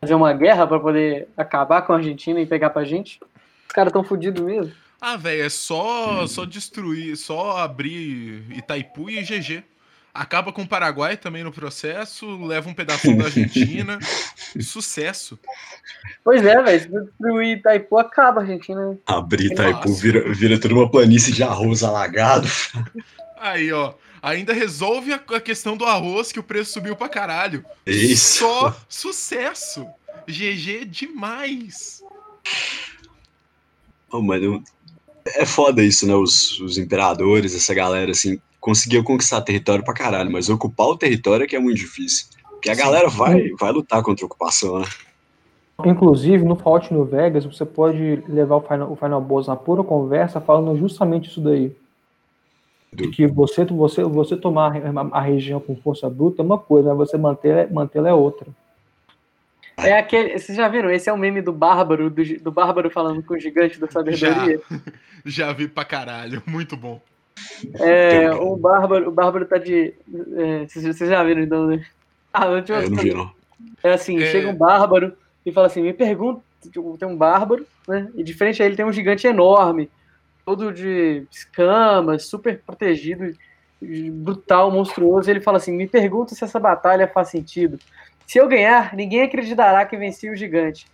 fazer 0.00 0.14
uma 0.14 0.32
guerra 0.32 0.66
pra 0.66 0.78
poder 0.78 1.28
acabar 1.36 1.82
com 1.82 1.92
a 1.92 1.96
Argentina 1.96 2.40
e 2.40 2.46
pegar 2.46 2.70
pra 2.70 2.84
gente? 2.84 3.20
Os 3.66 3.72
caras 3.72 3.92
tão 3.92 4.04
fodidos 4.04 4.42
mesmo. 4.42 4.72
Ah, 5.00 5.16
velho, 5.16 5.42
é 5.42 5.48
só, 5.48 6.26
só 6.26 6.44
destruir, 6.44 7.16
só 7.16 7.56
abrir 7.58 8.44
Itaipu 8.56 9.10
e 9.10 9.20
GG. 9.22 9.64
Acaba 10.14 10.52
com 10.52 10.60
o 10.60 10.68
Paraguai 10.68 11.16
também 11.16 11.42
no 11.42 11.50
processo, 11.50 12.44
leva 12.44 12.68
um 12.68 12.74
pedaço 12.74 13.16
da 13.16 13.24
Argentina. 13.24 13.98
Sucesso. 14.60 15.38
Pois 16.22 16.44
é, 16.44 16.62
velho. 16.62 16.80
Se 16.82 16.88
destruir 16.88 17.56
Itaipu, 17.56 17.98
acaba 17.98 18.40
a 18.40 18.44
Argentina. 18.44 18.98
Abrir 19.06 19.52
Itaipu 19.52 19.88
Nossa. 19.88 20.02
vira, 20.02 20.32
vira 20.34 20.60
toda 20.60 20.74
uma 20.74 20.90
planície 20.90 21.32
de 21.32 21.42
arroz 21.42 21.82
alagado. 21.82 22.46
Aí, 23.38 23.72
ó. 23.72 23.94
Ainda 24.22 24.52
resolve 24.52 25.14
a, 25.14 25.16
a 25.16 25.40
questão 25.40 25.76
do 25.76 25.86
arroz, 25.86 26.30
que 26.30 26.38
o 26.38 26.44
preço 26.44 26.74
subiu 26.74 26.94
pra 26.94 27.08
caralho. 27.08 27.64
Isso. 27.86 28.40
Só 28.40 28.76
sucesso. 28.88 29.86
GG 30.28 30.84
demais. 30.84 32.02
Oh, 34.10 34.20
mano, 34.20 34.62
é 35.24 35.46
foda 35.46 35.82
isso, 35.82 36.06
né? 36.06 36.14
Os, 36.14 36.60
os 36.60 36.76
imperadores, 36.76 37.54
essa 37.54 37.72
galera, 37.74 38.12
assim, 38.12 38.40
conseguiu 38.62 39.02
conquistar 39.02 39.42
território 39.42 39.84
pra 39.84 39.92
caralho, 39.92 40.30
mas 40.30 40.48
ocupar 40.48 40.86
o 40.86 40.96
território 40.96 41.42
é 41.44 41.46
que 41.48 41.56
é 41.56 41.58
muito 41.58 41.78
difícil. 41.78 42.28
Porque 42.48 42.70
a 42.70 42.74
Sim. 42.76 42.80
galera 42.82 43.08
vai, 43.08 43.50
vai 43.58 43.72
lutar 43.72 44.02
contra 44.04 44.24
a 44.24 44.26
ocupação, 44.26 44.78
né? 44.78 44.86
Inclusive, 45.84 46.44
no 46.44 46.54
Fallout 46.54 46.94
New 46.94 47.04
Vegas, 47.04 47.44
você 47.44 47.66
pode 47.66 48.22
levar 48.28 48.56
o 48.56 48.60
Final, 48.60 48.92
o 48.92 48.94
Final 48.94 49.20
Boss 49.20 49.48
na 49.48 49.56
pura 49.56 49.82
conversa 49.82 50.40
falando 50.40 50.78
justamente 50.78 51.28
isso 51.28 51.40
daí. 51.40 51.74
Do- 52.92 53.10
que 53.10 53.26
você, 53.26 53.64
você, 53.64 54.04
você 54.04 54.36
tomar 54.36 54.76
a, 54.76 55.18
a 55.18 55.20
região 55.20 55.58
com 55.58 55.74
força 55.74 56.08
bruta 56.08 56.40
é 56.40 56.44
uma 56.44 56.58
coisa, 56.58 56.94
mas 56.94 57.10
você 57.10 57.18
manter, 57.18 57.68
mantê-la 57.72 58.10
é 58.10 58.14
outra. 58.14 58.46
É 59.76 59.98
aquele. 59.98 60.38
Vocês 60.38 60.56
já 60.56 60.68
viram? 60.68 60.88
Esse 60.88 61.08
é 61.10 61.12
o 61.12 61.18
meme 61.18 61.42
do 61.42 61.52
Bárbaro, 61.52 62.08
do, 62.10 62.38
do 62.38 62.52
Bárbaro 62.52 62.90
falando 62.90 63.22
com 63.24 63.34
o 63.34 63.40
gigante 63.40 63.80
da 63.80 63.90
sabedoria. 63.90 64.60
Já 65.24 65.52
vi 65.52 65.66
pra 65.66 65.84
caralho. 65.84 66.42
Muito 66.46 66.76
bom. 66.76 67.00
É, 67.78 68.30
o 68.32 68.56
Bárbaro, 68.56 69.08
o 69.08 69.12
Bárbaro 69.12 69.46
tá 69.46 69.58
de. 69.58 69.94
é, 70.36 70.66
vocês 70.66 70.84
vocês 70.84 71.10
já 71.10 71.22
viram 71.22 71.42
então, 71.42 71.66
né? 71.66 71.84
Ah, 72.32 72.46
não 72.46 72.62
tinha 72.62 72.78
É, 72.78 72.84
eu 72.84 72.90
não 72.90 72.96
vi, 73.02 73.14
não. 73.14 73.30
É 73.82 73.92
assim, 73.92 74.20
É. 74.20 74.26
chega 74.26 74.48
um 74.48 74.54
bárbaro 74.54 75.12
e 75.44 75.52
fala 75.52 75.66
assim, 75.66 75.82
me 75.82 75.92
pergunta, 75.92 76.40
tipo, 76.70 76.96
tem 76.98 77.08
um 77.08 77.16
bárbaro, 77.16 77.66
né? 77.86 78.08
E 78.14 78.22
de 78.22 78.32
frente 78.34 78.62
a 78.62 78.66
ele 78.66 78.76
tem 78.76 78.84
um 78.84 78.92
gigante 78.92 79.26
enorme, 79.26 79.90
todo 80.44 80.72
de 80.72 81.24
escamas, 81.30 82.24
super 82.24 82.60
protegido, 82.64 83.32
brutal, 84.12 84.70
monstruoso. 84.70 85.28
E 85.28 85.32
ele 85.32 85.40
fala 85.40 85.58
assim, 85.58 85.72
me 85.72 85.86
pergunta 85.86 86.34
se 86.34 86.44
essa 86.44 86.58
batalha 86.60 87.08
faz 87.08 87.28
sentido. 87.28 87.78
Se 88.26 88.38
eu 88.38 88.48
ganhar, 88.48 88.94
ninguém 88.94 89.22
acreditará 89.22 89.84
que 89.84 89.96
venci 89.96 90.30
o 90.30 90.36
gigante. 90.36 90.86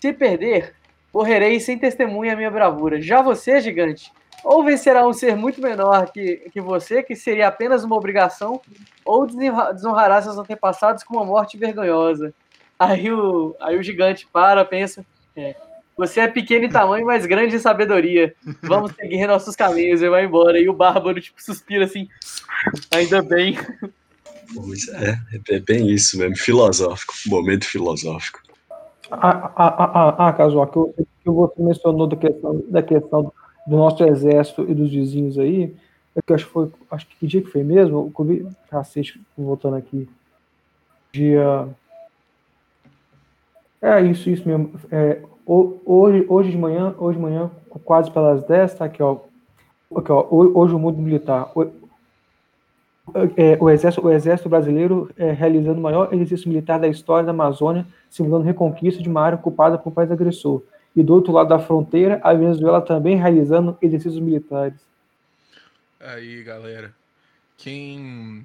Se 0.00 0.12
perder, 0.12 0.74
morrerei 1.12 1.58
sem 1.58 1.78
testemunha 1.78 2.34
a 2.34 2.36
minha 2.36 2.50
bravura. 2.50 3.00
Já 3.00 3.22
você, 3.22 3.60
gigante, 3.60 4.12
ou 4.44 4.62
vencerá 4.62 5.06
um 5.06 5.12
ser 5.12 5.34
muito 5.34 5.60
menor 5.60 6.12
que, 6.12 6.48
que 6.52 6.60
você, 6.60 7.02
que 7.02 7.16
seria 7.16 7.48
apenas 7.48 7.82
uma 7.82 7.96
obrigação, 7.96 8.60
ou 9.04 9.26
desonrará 9.26 10.20
seus 10.20 10.36
antepassados 10.36 11.02
com 11.02 11.16
uma 11.16 11.24
morte 11.24 11.56
vergonhosa. 11.56 12.34
Aí 12.78 13.10
o, 13.10 13.56
aí 13.60 13.78
o 13.78 13.82
gigante 13.82 14.28
para, 14.30 14.64
pensa. 14.64 15.04
é, 15.34 15.56
você 15.96 16.20
é 16.20 16.28
pequeno 16.28 16.66
em 16.66 16.68
tamanho, 16.68 17.06
mas 17.06 17.24
grande 17.24 17.56
em 17.56 17.58
sabedoria. 17.58 18.34
Vamos 18.62 18.92
seguir 18.92 19.26
nossos 19.26 19.56
caminhos 19.56 20.02
e 20.02 20.08
vai 20.08 20.24
embora. 20.24 20.58
E 20.58 20.68
o 20.68 20.74
bárbaro, 20.74 21.20
tipo, 21.20 21.42
suspira 21.42 21.84
assim. 21.84 22.08
Ainda 22.92 23.22
bem. 23.22 23.56
Pois 24.54 24.88
é, 24.88 25.18
é 25.50 25.60
bem 25.60 25.88
isso 25.88 26.18
mesmo, 26.18 26.36
filosófico, 26.36 27.14
momento 27.26 27.64
filosófico. 27.64 28.40
Ah, 29.10 29.52
ah, 29.56 29.74
ah, 29.78 29.92
ah, 29.94 30.28
ah 30.28 30.32
Casual, 30.32 30.66
que, 30.66 31.04
que 31.22 31.30
você 31.30 31.62
mencionou 31.62 32.06
da 32.06 32.16
questão, 32.16 32.64
da 32.68 32.82
questão 32.82 33.32
do 33.66 33.76
nosso 33.76 34.02
exército 34.04 34.64
e 34.68 34.74
dos 34.74 34.90
vizinhos 34.90 35.38
aí, 35.38 35.74
é 36.16 36.20
eu 36.26 36.34
acho 36.34 36.46
que 36.46 36.52
foi, 36.52 36.70
acho 36.90 37.06
que 37.06 37.16
que 37.16 37.26
dia 37.26 37.42
que 37.42 37.50
foi 37.50 37.64
mesmo? 37.64 38.12
Eu 38.18 38.24
vi, 38.24 38.46
cacete, 38.70 39.20
voltando 39.36 39.76
aqui. 39.76 40.08
Dia. 41.12 41.68
É 43.80 44.00
isso, 44.00 44.30
isso 44.30 44.46
mesmo. 44.48 44.72
É, 44.90 45.20
ho- 45.46 45.80
hoje, 45.84 46.24
hoje 46.28 46.50
de 46.50 46.56
manhã, 46.58 46.94
hoje 46.98 47.16
de 47.18 47.22
manhã, 47.22 47.50
quase 47.84 48.10
pelas 48.10 48.42
10, 48.44 48.74
tá 48.74 48.84
aqui, 48.86 49.02
ó. 49.02 49.18
Aqui, 49.96 50.10
ó 50.12 50.26
ho- 50.30 50.58
hoje 50.58 50.74
o 50.74 50.78
mundo 50.78 50.98
militar. 51.00 51.50
O, 51.54 51.64
é, 53.36 53.56
o, 53.60 53.68
exército, 53.68 54.06
o 54.06 54.10
exército 54.10 54.48
brasileiro 54.48 55.10
é, 55.16 55.30
realizando 55.32 55.78
o 55.78 55.82
maior 55.82 56.12
exercício 56.12 56.48
militar 56.48 56.78
da 56.78 56.88
história 56.88 57.24
da 57.24 57.32
Amazônia, 57.32 57.86
simulando 58.08 58.44
reconquista 58.44 59.02
de 59.02 59.08
uma 59.08 59.20
área 59.20 59.36
ocupada 59.36 59.76
por 59.78 59.90
um 59.90 59.92
país 59.92 60.10
agressor. 60.10 60.62
E 60.94 61.02
do 61.02 61.14
outro 61.14 61.32
lado 61.32 61.48
da 61.48 61.58
fronteira, 61.58 62.20
a 62.22 62.32
Venezuela 62.32 62.80
também 62.80 63.16
realizando 63.16 63.76
exercícios 63.82 64.20
militares. 64.20 64.80
Aí, 66.00 66.42
galera. 66.42 66.94
Quem 67.56 68.44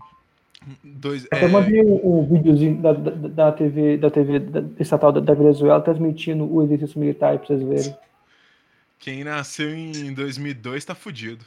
Dois, 0.84 1.26
Até 1.32 1.46
é, 1.46 1.48
mandei 1.48 1.82
um, 1.82 2.22
um 2.22 2.28
videozinho 2.28 2.82
da, 2.82 2.92
da, 2.92 3.12
da 3.12 3.52
TV, 3.52 3.98
da 3.98 4.12
TV 4.12 4.40
da, 4.40 4.62
estatal 4.82 5.12
da, 5.12 5.22
da 5.22 5.34
Venezuela 5.34 5.82
transmitindo 5.82 6.44
o 6.52 6.62
exercício 6.62 7.00
militar 7.00 7.38
pra 7.38 7.48
vocês 7.48 7.64
verem. 7.64 7.98
quem 9.00 9.24
nasceu 9.24 9.74
em 9.74 10.14
2002 10.14 10.84
tá 10.84 10.94
fudido. 10.94 11.46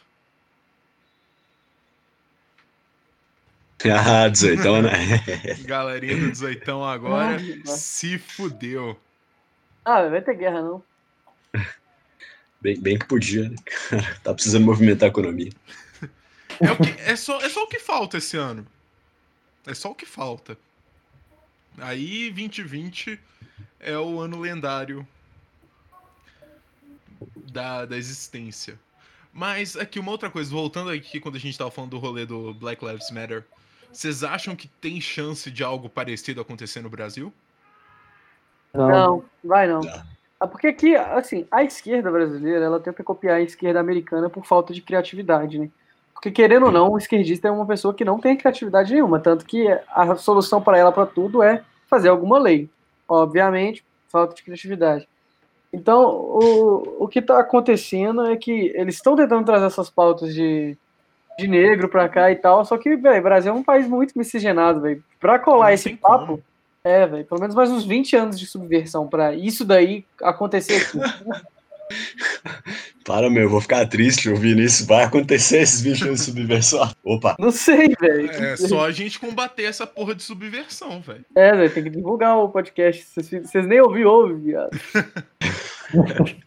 Ah, 3.85 4.29
18, 4.29 4.83
né? 4.83 4.91
Galerinha 5.67 6.17
do 6.17 6.31
18 6.31 6.83
agora 6.85 7.37
Ah, 7.37 7.67
se 7.67 8.17
fudeu. 8.17 8.97
Ah, 9.85 10.09
vai 10.09 10.23
ter 10.23 10.37
guerra, 10.37 10.63
não. 10.63 10.83
Bem, 12.63 12.81
bem 12.81 12.97
que 12.99 13.07
podia, 13.07 13.49
né? 13.49 13.57
Cara, 13.91 14.21
tá 14.23 14.33
precisando 14.33 14.65
movimentar 14.65 15.09
a 15.09 15.11
economia. 15.11 15.51
É, 16.61 16.71
o 16.71 16.77
que- 16.77 17.01
é 17.01 17.17
só, 17.17 17.41
é 17.41 17.49
só 17.49 17.65
o 17.65 17.67
que 17.67 17.81
falta 17.81 18.19
esse 18.19 18.37
ano. 18.37 18.65
É 19.67 19.75
só 19.75 19.91
o 19.91 19.95
que 19.95 20.07
falta. 20.07 20.57
Aí 21.79 22.31
2020 22.31 23.19
é 23.81 23.99
o 23.99 24.21
ano 24.21 24.39
lendário 24.39 25.07
da, 27.51 27.85
da 27.85 27.97
existência. 27.97 28.79
Mas 29.33 29.77
aqui 29.77 29.99
uma 29.99 30.11
outra 30.13 30.31
coisa, 30.31 30.51
voltando 30.51 30.91
aqui 30.91 31.19
quando 31.19 31.37
a 31.37 31.41
gente 31.41 31.57
tava 31.59 31.71
falando 31.71 31.91
do 31.91 31.99
rolê 31.99 32.25
do 32.27 32.55
Black 32.55 32.85
Lives 32.85 33.11
Matter, 33.11 33.45
vocês 33.91 34.23
acham 34.23 34.55
que 34.55 34.69
tem 34.69 35.01
chance 35.01 35.51
de 35.51 35.65
algo 35.65 35.89
parecido 35.89 36.41
acontecer 36.41 36.81
no 36.81 36.91
Brasil? 36.91 37.33
Não. 38.73 38.89
Não, 38.89 39.25
vai 39.43 39.67
não. 39.67 39.81
Não. 39.81 40.12
Ah, 40.43 40.47
porque 40.49 40.67
aqui, 40.67 40.97
assim, 40.97 41.47
a 41.53 41.63
esquerda 41.63 42.11
brasileira, 42.11 42.65
ela 42.65 42.81
tenta 42.81 43.05
copiar 43.05 43.37
a 43.37 43.41
esquerda 43.41 43.79
americana 43.79 44.29
por 44.29 44.45
falta 44.45 44.75
de 44.75 44.83
criatividade, 44.83 45.57
né? 45.57 45.71
Porque, 46.13 46.33
querendo 46.33 46.67
ou 46.67 46.73
não, 46.73 46.91
o 46.91 46.99
esquerdista 46.99 47.47
é 47.47 47.51
uma 47.53 47.65
pessoa 47.65 47.95
que 47.95 48.05
não 48.05 48.19
tem 48.19 48.37
criatividade 48.37 48.93
nenhuma, 48.93 49.21
tanto 49.21 49.47
que 49.47 49.69
a 49.89 50.17
solução 50.17 50.61
para 50.61 50.77
ela, 50.77 50.91
para 50.91 51.07
tudo, 51.07 51.45
é 51.45 51.63
fazer 51.87 52.09
alguma 52.09 52.41
lei. 52.41 52.69
Obviamente, 53.09 53.85
falta 54.09 54.35
de 54.35 54.43
criatividade. 54.43 55.07
Então, 55.73 56.11
o, 56.11 57.05
o 57.05 57.07
que 57.07 57.21
está 57.21 57.39
acontecendo 57.39 58.27
é 58.27 58.37
que 58.37 58.73
eles 58.75 58.97
estão 58.97 59.15
tentando 59.15 59.47
trazer 59.47 59.67
essas 59.67 59.91
pautas 59.91 60.35
de, 60.35 60.77
de 61.39 61.47
negro 61.47 61.89
para 61.89 62.09
cá 62.09 62.33
e 62.33 62.35
tal, 62.35 62.65
só 62.65 62.77
que, 62.77 62.97
velho, 62.97 63.21
o 63.21 63.23
Brasil 63.23 63.53
é 63.53 63.57
um 63.57 63.63
país 63.63 63.87
muito 63.87 64.19
miscigenado, 64.19 64.81
velho. 64.81 65.05
Para 65.21 65.39
colar 65.39 65.67
Não 65.67 65.75
esse 65.75 65.95
papo, 65.95 66.27
como. 66.27 66.43
É, 66.85 67.07
velho, 67.07 67.25
pelo 67.25 67.41
menos 67.41 67.55
mais 67.55 67.71
uns 67.71 67.85
20 67.85 68.17
anos 68.17 68.39
de 68.39 68.47
subversão 68.47 69.07
para 69.07 69.35
isso 69.35 69.65
daí 69.65 70.05
acontecer 70.21 70.77
aqui. 70.77 70.99
Para, 73.05 73.29
meu, 73.29 73.43
eu 73.43 73.51
vou 73.51 73.61
ficar 73.61 73.87
triste 73.87 74.31
ouvindo 74.31 74.63
isso. 74.63 74.87
Vai 74.87 75.05
acontecer 75.05 75.61
esses 75.61 75.83
bichos 75.83 76.09
de 76.09 76.19
subversão. 76.19 76.91
Opa, 77.05 77.37
Não 77.39 77.51
sei, 77.51 77.95
velho. 78.01 78.31
É 78.31 78.57
só 78.57 78.87
a 78.87 78.91
gente 78.91 79.19
combater 79.19 79.65
essa 79.65 79.87
porra 79.87 80.15
de 80.15 80.23
subversão, 80.23 81.03
velho. 81.03 81.25
É, 81.35 81.55
velho, 81.55 81.75
tem 81.75 81.83
que 81.83 81.91
divulgar 81.91 82.39
o 82.39 82.49
podcast. 82.49 83.05
Vocês, 83.05 83.43
vocês 83.43 83.67
nem 83.67 83.81
ouviram, 83.81 84.11
ouve, 84.11 84.35
viado. 84.35 84.71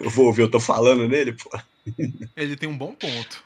eu 0.00 0.08
vou 0.08 0.26
ouvir, 0.26 0.42
eu 0.42 0.50
tô 0.50 0.60
falando 0.60 1.06
nele, 1.08 1.32
pô. 1.32 1.50
Ele 2.36 2.56
tem 2.56 2.68
um 2.68 2.78
bom 2.78 2.94
ponto. 2.94 3.44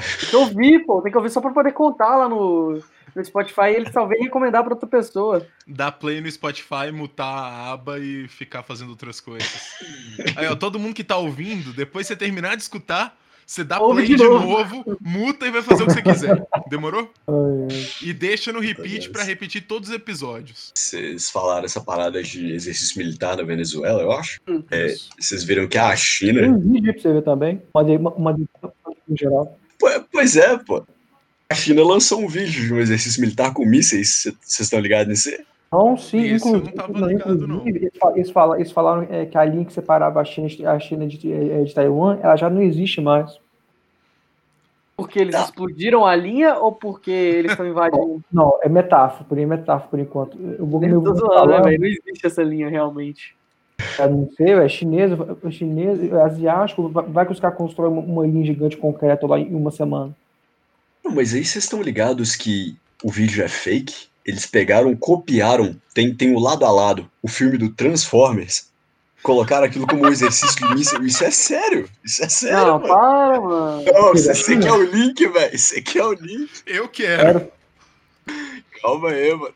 Tem 0.00 0.28
que 0.30 0.36
ouvir, 0.36 0.84
pô. 0.86 1.00
Tem 1.02 1.10
que 1.12 1.18
ouvir 1.18 1.30
só 1.30 1.40
pra 1.40 1.50
poder 1.50 1.72
contar 1.72 2.16
lá 2.16 2.28
no, 2.28 2.80
no 3.14 3.24
Spotify 3.24 3.62
e 3.72 3.76
ele 3.76 3.90
talvez 3.90 4.20
recomendar 4.22 4.62
pra 4.64 4.74
outra 4.74 4.88
pessoa. 4.88 5.46
Dar 5.66 5.92
play 5.92 6.20
no 6.20 6.30
Spotify, 6.30 6.90
mutar 6.92 7.26
a 7.26 7.72
aba 7.72 7.98
e 7.98 8.28
ficar 8.28 8.62
fazendo 8.62 8.90
outras 8.90 9.20
coisas. 9.20 9.50
Aí, 10.36 10.46
ó, 10.46 10.54
todo 10.54 10.78
mundo 10.78 10.94
que 10.94 11.04
tá 11.04 11.16
ouvindo, 11.16 11.72
depois 11.72 12.06
você 12.06 12.16
terminar 12.16 12.56
de 12.56 12.62
escutar, 12.62 13.16
você 13.46 13.62
dá 13.62 13.78
Ouve 13.80 13.94
play 14.04 14.06
de 14.08 14.16
de 14.16 14.24
novo. 14.24 14.44
novo, 14.48 14.98
muta 15.00 15.46
e 15.46 15.52
vai 15.52 15.62
fazer 15.62 15.84
o 15.84 15.86
que 15.86 15.92
você 15.92 16.02
quiser. 16.02 16.44
Demorou? 16.68 17.08
E 18.02 18.12
deixa 18.12 18.52
no 18.52 18.58
repeat 18.58 19.08
pra 19.10 19.22
repetir 19.22 19.62
todos 19.68 19.88
os 19.88 19.94
episódios. 19.94 20.72
Vocês 20.74 21.30
falaram 21.30 21.64
essa 21.64 21.80
parada 21.80 22.20
de 22.24 22.50
exercício 22.50 22.98
militar 22.98 23.36
na 23.36 23.44
Venezuela, 23.44 24.02
eu 24.02 24.10
acho. 24.10 24.40
É, 24.68 24.86
Isso. 24.86 25.10
vocês 25.16 25.44
viram 25.44 25.68
que 25.68 25.78
a 25.78 25.88
Tem 25.90 25.96
China. 25.96 26.48
um 26.48 26.58
vídeo 26.58 26.92
pra 26.92 27.02
você 27.02 27.12
ver 27.12 27.22
também. 27.22 27.62
Mandei 27.72 27.96
uma, 27.96 28.10
uma 28.14 28.32
em 29.08 29.16
geral. 29.16 29.56
Pois 30.12 30.36
é, 30.36 30.56
pô. 30.58 30.82
A 31.50 31.54
China 31.54 31.84
lançou 31.84 32.20
um 32.20 32.26
vídeo 32.28 32.66
de 32.66 32.74
um 32.74 32.78
exercício 32.78 33.20
militar 33.20 33.52
com 33.52 33.64
mísseis. 33.64 34.24
Vocês 34.40 34.60
estão 34.60 34.80
ligados 34.80 35.08
nisso? 35.08 35.30
Não, 35.70 35.96
sim, 35.96 36.24
Esse 36.24 36.46
eu 36.46 36.52
não 36.52 36.58
inclusive, 36.60 36.76
tava 36.76 37.06
ligado, 37.06 37.46
não. 37.46 37.56
inclusive, 37.58 37.78
eles, 37.78 37.92
eles 38.16 38.30
fala- 38.30 38.56
eles 38.56 38.72
falaram 38.72 39.06
é, 39.10 39.26
que 39.26 39.36
a 39.36 39.44
linha 39.44 39.64
que 39.64 39.72
separava 39.72 40.20
a 40.20 40.24
China, 40.24 40.48
de- 40.48 40.66
a 40.66 40.78
China 40.78 41.06
de, 41.06 41.32
é, 41.32 41.62
de 41.64 41.74
Taiwan, 41.74 42.18
ela 42.22 42.36
já 42.36 42.48
não 42.50 42.62
existe 42.62 43.00
mais. 43.00 43.38
Porque 44.96 45.18
eles 45.18 45.34
Tá. 45.34 45.42
explodiram 45.42 46.06
a 46.06 46.16
linha 46.16 46.54
ou 46.56 46.72
porque 46.72 47.10
eles 47.10 47.50
estão 47.52 47.66
invadindo? 47.66 48.22
Não, 48.32 48.58
é 48.62 48.68
metáfora, 48.68 49.24
por 49.28 49.38
é 49.38 49.44
metáfora 49.44 49.88
por 49.90 49.98
enquanto. 50.00 50.38
Eu 50.58 50.64
vou 50.66 50.82
Eu 50.82 51.00
vou 51.02 51.16
falar, 51.16 51.62
velho? 51.62 51.78
Não 51.80 51.86
existe 51.86 52.24
essa 52.26 52.42
linha 52.42 52.68
realmente. 52.68 53.36
Eu 53.98 54.10
não 54.10 54.30
sei, 54.36 54.52
é 54.52 54.68
chinês, 54.68 55.10
é 55.44 55.50
chinês, 55.50 56.12
é 56.12 56.22
asiático, 56.22 56.88
vai 56.88 57.26
que 57.26 57.32
os 57.32 57.40
caras 57.40 57.56
constroem 57.56 57.92
uma, 57.92 58.02
uma 58.02 58.26
linha 58.26 58.46
gigante 58.46 58.76
de 58.76 58.80
concreto 58.82 59.26
lá 59.26 59.38
em 59.38 59.54
uma 59.54 59.70
semana. 59.70 60.14
Não, 61.04 61.12
mas 61.12 61.34
aí 61.34 61.44
vocês 61.44 61.64
estão 61.64 61.82
ligados 61.82 62.34
que 62.34 62.76
o 63.02 63.10
vídeo 63.10 63.44
é 63.44 63.48
fake? 63.48 64.08
Eles 64.24 64.46
pegaram, 64.46 64.94
copiaram, 64.96 65.76
tem, 65.94 66.12
tem 66.12 66.34
o 66.34 66.40
lado 66.40 66.64
a 66.64 66.70
lado, 66.70 67.08
o 67.22 67.28
filme 67.28 67.56
do 67.56 67.68
Transformers, 67.70 68.68
colocaram 69.22 69.64
aquilo 69.66 69.86
como 69.86 70.04
um 70.04 70.08
exercício 70.08 70.56
de 70.56 70.74
míssil. 70.74 71.04
Isso 71.04 71.24
é 71.24 71.30
sério, 71.30 71.88
isso 72.04 72.24
é 72.24 72.28
sério, 72.28 72.58
Não, 72.58 72.78
mano. 72.80 72.88
para, 72.88 73.40
mano. 73.40 73.84
Não, 73.84 74.08
você, 74.12 74.34
você 74.34 74.56
quer 74.56 74.72
o 74.72 74.82
link, 74.82 75.26
velho? 75.26 75.58
Você 75.58 75.82
quer 75.82 76.04
o 76.04 76.12
link? 76.12 76.50
Eu 76.66 76.88
quero. 76.88 77.48
Calma 78.80 79.10
aí, 79.10 79.34
mano. 79.34 79.54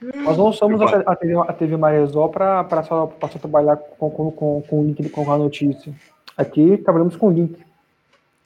Nós 0.00 0.36
não 0.36 0.52
somos 0.52 0.80
a, 0.80 1.00
a 1.00 1.16
TV, 1.16 1.34
a 1.36 1.52
TV 1.52 1.76
Marezó 1.76 2.28
para 2.28 2.82
só, 2.82 3.06
pra 3.06 3.28
só 3.28 3.38
trabalhar 3.38 3.76
com, 3.76 4.10
com, 4.10 4.30
com, 4.30 4.62
com 4.62 4.80
o 4.80 4.86
link 4.86 5.08
com 5.08 5.32
a 5.32 5.38
notícia. 5.38 5.94
Aqui 6.36 6.76
trabalhamos 6.78 7.16
com 7.16 7.30
link. 7.30 7.58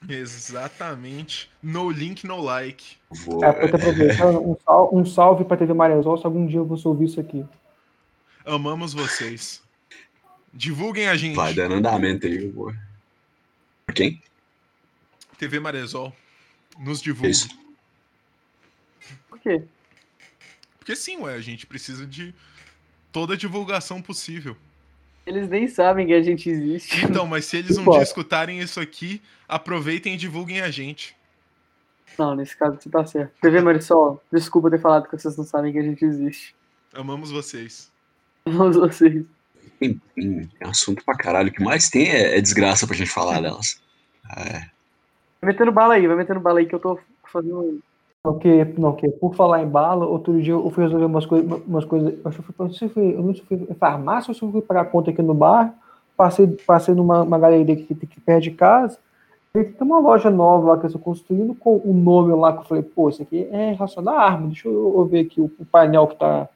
Exatamente. 0.08 1.50
No 1.62 1.90
link, 1.90 2.26
no 2.26 2.40
like. 2.40 2.96
Vou, 3.10 3.44
É, 3.44 3.52
tô 3.68 3.76
aproveitando, 3.76 4.40
um 4.40 4.56
salve, 4.64 4.96
um 4.96 5.04
salve 5.04 5.44
pra 5.44 5.56
TV 5.56 5.74
Marezó, 5.74 6.16
se 6.16 6.24
algum 6.24 6.46
dia 6.46 6.58
eu 6.58 6.64
vou 6.64 6.78
ouvir 6.84 7.06
isso 7.06 7.20
aqui. 7.20 7.44
Amamos 8.46 8.94
vocês. 8.94 9.62
Divulguem 10.52 11.08
a 11.08 11.16
gente. 11.16 11.36
vai 11.36 11.52
dando 11.52 11.74
andamento 11.74 12.26
aí, 12.26 12.48
vou. 12.48 12.72
Quem? 13.94 14.22
TV 15.38 15.60
Marezol. 15.60 16.12
Nos 16.78 17.00
divulgue. 17.02 17.30
Isso. 17.30 17.48
Por 19.28 19.38
quê? 19.38 19.62
Porque 20.90 21.00
sim, 21.00 21.18
ué, 21.18 21.34
a 21.34 21.40
gente 21.40 21.68
precisa 21.68 22.04
de 22.04 22.34
toda 23.12 23.34
a 23.34 23.36
divulgação 23.36 24.02
possível. 24.02 24.56
Eles 25.24 25.48
nem 25.48 25.68
sabem 25.68 26.08
que 26.08 26.12
a 26.12 26.20
gente 26.20 26.50
existe. 26.50 27.04
Então, 27.06 27.28
mas 27.28 27.44
se 27.44 27.58
eles 27.58 27.78
um 27.78 27.88
dia 27.88 28.02
escutarem 28.02 28.58
isso 28.58 28.80
aqui, 28.80 29.22
aproveitem 29.46 30.14
e 30.14 30.16
divulguem 30.16 30.60
a 30.60 30.68
gente. 30.68 31.16
Não, 32.18 32.34
nesse 32.34 32.56
caso 32.56 32.76
você 32.80 32.90
tá 32.90 33.06
certo. 33.06 33.32
TV 33.40 33.60
Marisol, 33.60 34.20
desculpa 34.32 34.68
ter 34.68 34.80
falado 34.80 35.08
que 35.08 35.16
vocês 35.16 35.36
não 35.36 35.44
sabem 35.44 35.72
que 35.72 35.78
a 35.78 35.82
gente 35.84 36.04
existe. 36.04 36.56
Amamos 36.92 37.30
vocês. 37.30 37.88
Vamos 38.44 38.74
vocês. 38.74 39.24
Tem, 39.78 40.00
tem 40.16 40.50
assunto 40.62 41.04
pra 41.04 41.14
caralho. 41.14 41.50
O 41.50 41.52
que 41.52 41.62
mais 41.62 41.88
tem 41.88 42.08
é, 42.08 42.36
é 42.36 42.40
desgraça 42.40 42.84
pra 42.84 42.96
gente 42.96 43.12
falar 43.12 43.40
delas. 43.40 43.80
É, 44.36 44.68
Vai 45.40 45.52
metendo 45.52 45.70
bala 45.70 45.94
aí, 45.94 46.04
vai 46.08 46.16
metendo 46.16 46.40
bala 46.40 46.58
aí 46.58 46.66
que 46.66 46.74
eu 46.74 46.80
tô 46.80 46.98
fazendo. 47.32 47.80
Não, 48.22 48.38
que, 48.38 48.64
não, 48.78 48.92
que 48.92 49.08
por 49.08 49.34
falar 49.34 49.62
em 49.62 49.66
bala, 49.66 50.04
outro 50.04 50.40
dia 50.42 50.52
eu 50.52 50.70
fui 50.70 50.84
resolver 50.84 51.06
umas 51.06 51.24
coisas, 51.24 51.62
umas 51.66 51.86
coisas, 51.86 52.14
que 52.20 52.26
eu 52.26 52.32
fui, 52.32 52.54
não 52.58 52.70
sei 52.70 52.90
eu 52.94 53.22
não 53.22 53.34
sei 53.34 53.42
se 53.42 53.48
foi 53.48 53.56
em 53.70 53.74
farmácia 53.74 54.30
ou 54.30 54.34
se 54.34 54.40
fui 54.40 54.60
pagar 54.60 54.90
conta 54.90 55.10
aqui 55.10 55.22
no 55.22 55.32
bar, 55.32 55.74
passei, 56.14 56.46
passei 56.46 56.94
numa 56.94 57.22
uma 57.22 57.38
galeria 57.38 57.74
que 57.74 57.94
aqui 57.94 58.20
perto 58.20 58.42
de 58.42 58.50
casa, 58.50 58.98
e 59.54 59.64
tem 59.64 59.86
uma 59.86 59.98
loja 59.98 60.28
nova 60.28 60.68
lá 60.68 60.78
que 60.78 60.84
eu 60.84 60.88
estou 60.88 61.00
construindo 61.00 61.54
com 61.54 61.80
o 61.82 61.94
nome 61.94 62.34
lá 62.34 62.52
que 62.52 62.58
eu 62.58 62.64
falei, 62.64 62.82
pô, 62.82 63.08
isso 63.08 63.22
aqui 63.22 63.48
é 63.50 63.72
relacionado 63.72 64.14
à 64.14 64.20
arma, 64.20 64.48
deixa 64.48 64.68
eu, 64.68 64.94
eu 64.98 65.06
ver 65.06 65.20
aqui 65.20 65.40
o, 65.40 65.50
o 65.58 65.64
painel 65.64 66.06
que 66.06 66.16
tá, 66.16 66.46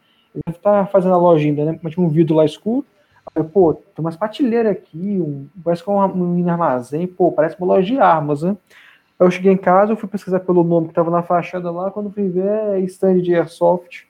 deve 0.47 0.59
tá 0.59 0.85
fazendo 0.85 1.15
a 1.15 1.19
loja 1.19 1.47
ainda, 1.47 1.65
né, 1.65 1.81
mas 1.83 1.95
tinha 1.95 2.05
um 2.05 2.11
vidro 2.11 2.37
lá 2.37 2.45
escuro, 2.45 2.85
eu, 3.35 3.43
pô, 3.43 3.73
tem 3.73 4.05
umas 4.05 4.17
prateleiras 4.17 4.71
aqui, 4.71 5.19
um, 5.19 5.47
parece 5.65 5.83
que 5.83 5.89
é 5.89 5.93
um, 5.95 6.43
um 6.43 6.49
armazém, 6.51 7.07
pô, 7.07 7.33
parece 7.33 7.57
uma 7.59 7.69
loja 7.69 7.87
de 7.87 7.99
armas, 7.99 8.43
né, 8.43 8.55
Eu 9.19 9.31
cheguei 9.31 9.53
em 9.53 9.57
casa, 9.57 9.93
eu 9.93 9.97
fui 9.97 10.09
pesquisar 10.09 10.41
pelo 10.41 10.65
nome 10.65 10.87
que 10.89 10.93
estava 10.93 11.11
na 11.11 11.23
fachada 11.23 11.71
lá, 11.71 11.91
quando 11.91 12.11
fui 12.11 12.29
ver 12.29 12.47
é 12.47 12.81
stand 12.81 13.21
de 13.21 13.35
airsoft. 13.35 14.07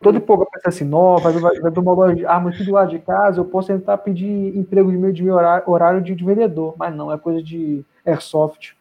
Todo 0.00 0.20
pouco 0.20 0.44
eu 0.44 0.48
pensei 0.50 0.68
assim, 0.68 0.88
vai, 1.20 1.32
vai, 1.32 1.60
vai 1.60 1.72
uma 1.72 1.92
loja 1.92 2.14
de 2.14 2.24
armas 2.24 2.54
aqui 2.54 2.64
do 2.64 2.72
lado 2.72 2.90
de 2.90 3.00
casa, 3.00 3.40
eu 3.40 3.44
posso 3.44 3.68
tentar 3.68 3.98
pedir 3.98 4.56
emprego 4.56 4.90
de 4.90 4.96
meio 4.96 5.12
de 5.12 5.22
meio 5.22 5.34
horário, 5.34 5.68
horário 5.68 6.00
de, 6.00 6.14
de 6.14 6.24
vendedor, 6.24 6.74
mas 6.78 6.94
não, 6.94 7.12
é 7.12 7.18
coisa 7.18 7.42
de 7.42 7.84
airsoft. 8.06 8.76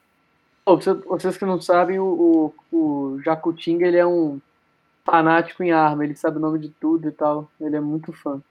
Vocês- 0.66 1.04
vocês 1.06 1.38
que 1.38 1.46
não 1.46 1.60
sabem, 1.60 1.98
o, 2.00 2.54
o, 2.72 2.78
o 2.78 3.22
Jacutinga, 3.24 3.88
ele 3.88 3.98
é 3.98 4.06
um 4.06 4.40
fanático 5.06 5.64
em 5.64 5.72
arma, 5.72 6.04
ele 6.04 6.16
sabe 6.16 6.38
o 6.38 6.42
nome 6.42 6.60
de 6.60 6.70
tudo 6.70 7.08
e 7.08 7.12
tal, 7.12 7.50
ele 7.60 7.76
é 7.76 7.82
muito 7.82 8.14
fã. 8.14 8.42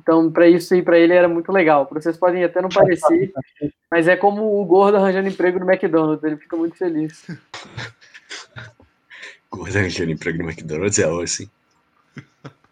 Então, 0.00 0.30
pra 0.30 0.48
isso 0.48 0.72
aí, 0.72 0.82
pra 0.82 0.98
ele 0.98 1.12
era 1.12 1.28
muito 1.28 1.52
legal. 1.52 1.84
Pra 1.84 2.00
vocês 2.00 2.16
podem 2.16 2.42
até 2.42 2.62
não 2.62 2.70
parecer, 2.70 3.32
mas 3.90 4.08
é 4.08 4.16
como 4.16 4.60
o 4.60 4.64
gordo 4.64 4.96
arranjando 4.96 5.28
emprego 5.28 5.58
no 5.58 5.70
McDonald's, 5.70 6.24
ele 6.24 6.36
fica 6.36 6.56
muito 6.56 6.76
feliz. 6.76 7.26
Aquele 9.52 10.12
emprego 10.12 10.38
no 10.38 10.48
McDonald's 10.48 10.98
é 10.98 11.22
assim. 11.22 11.50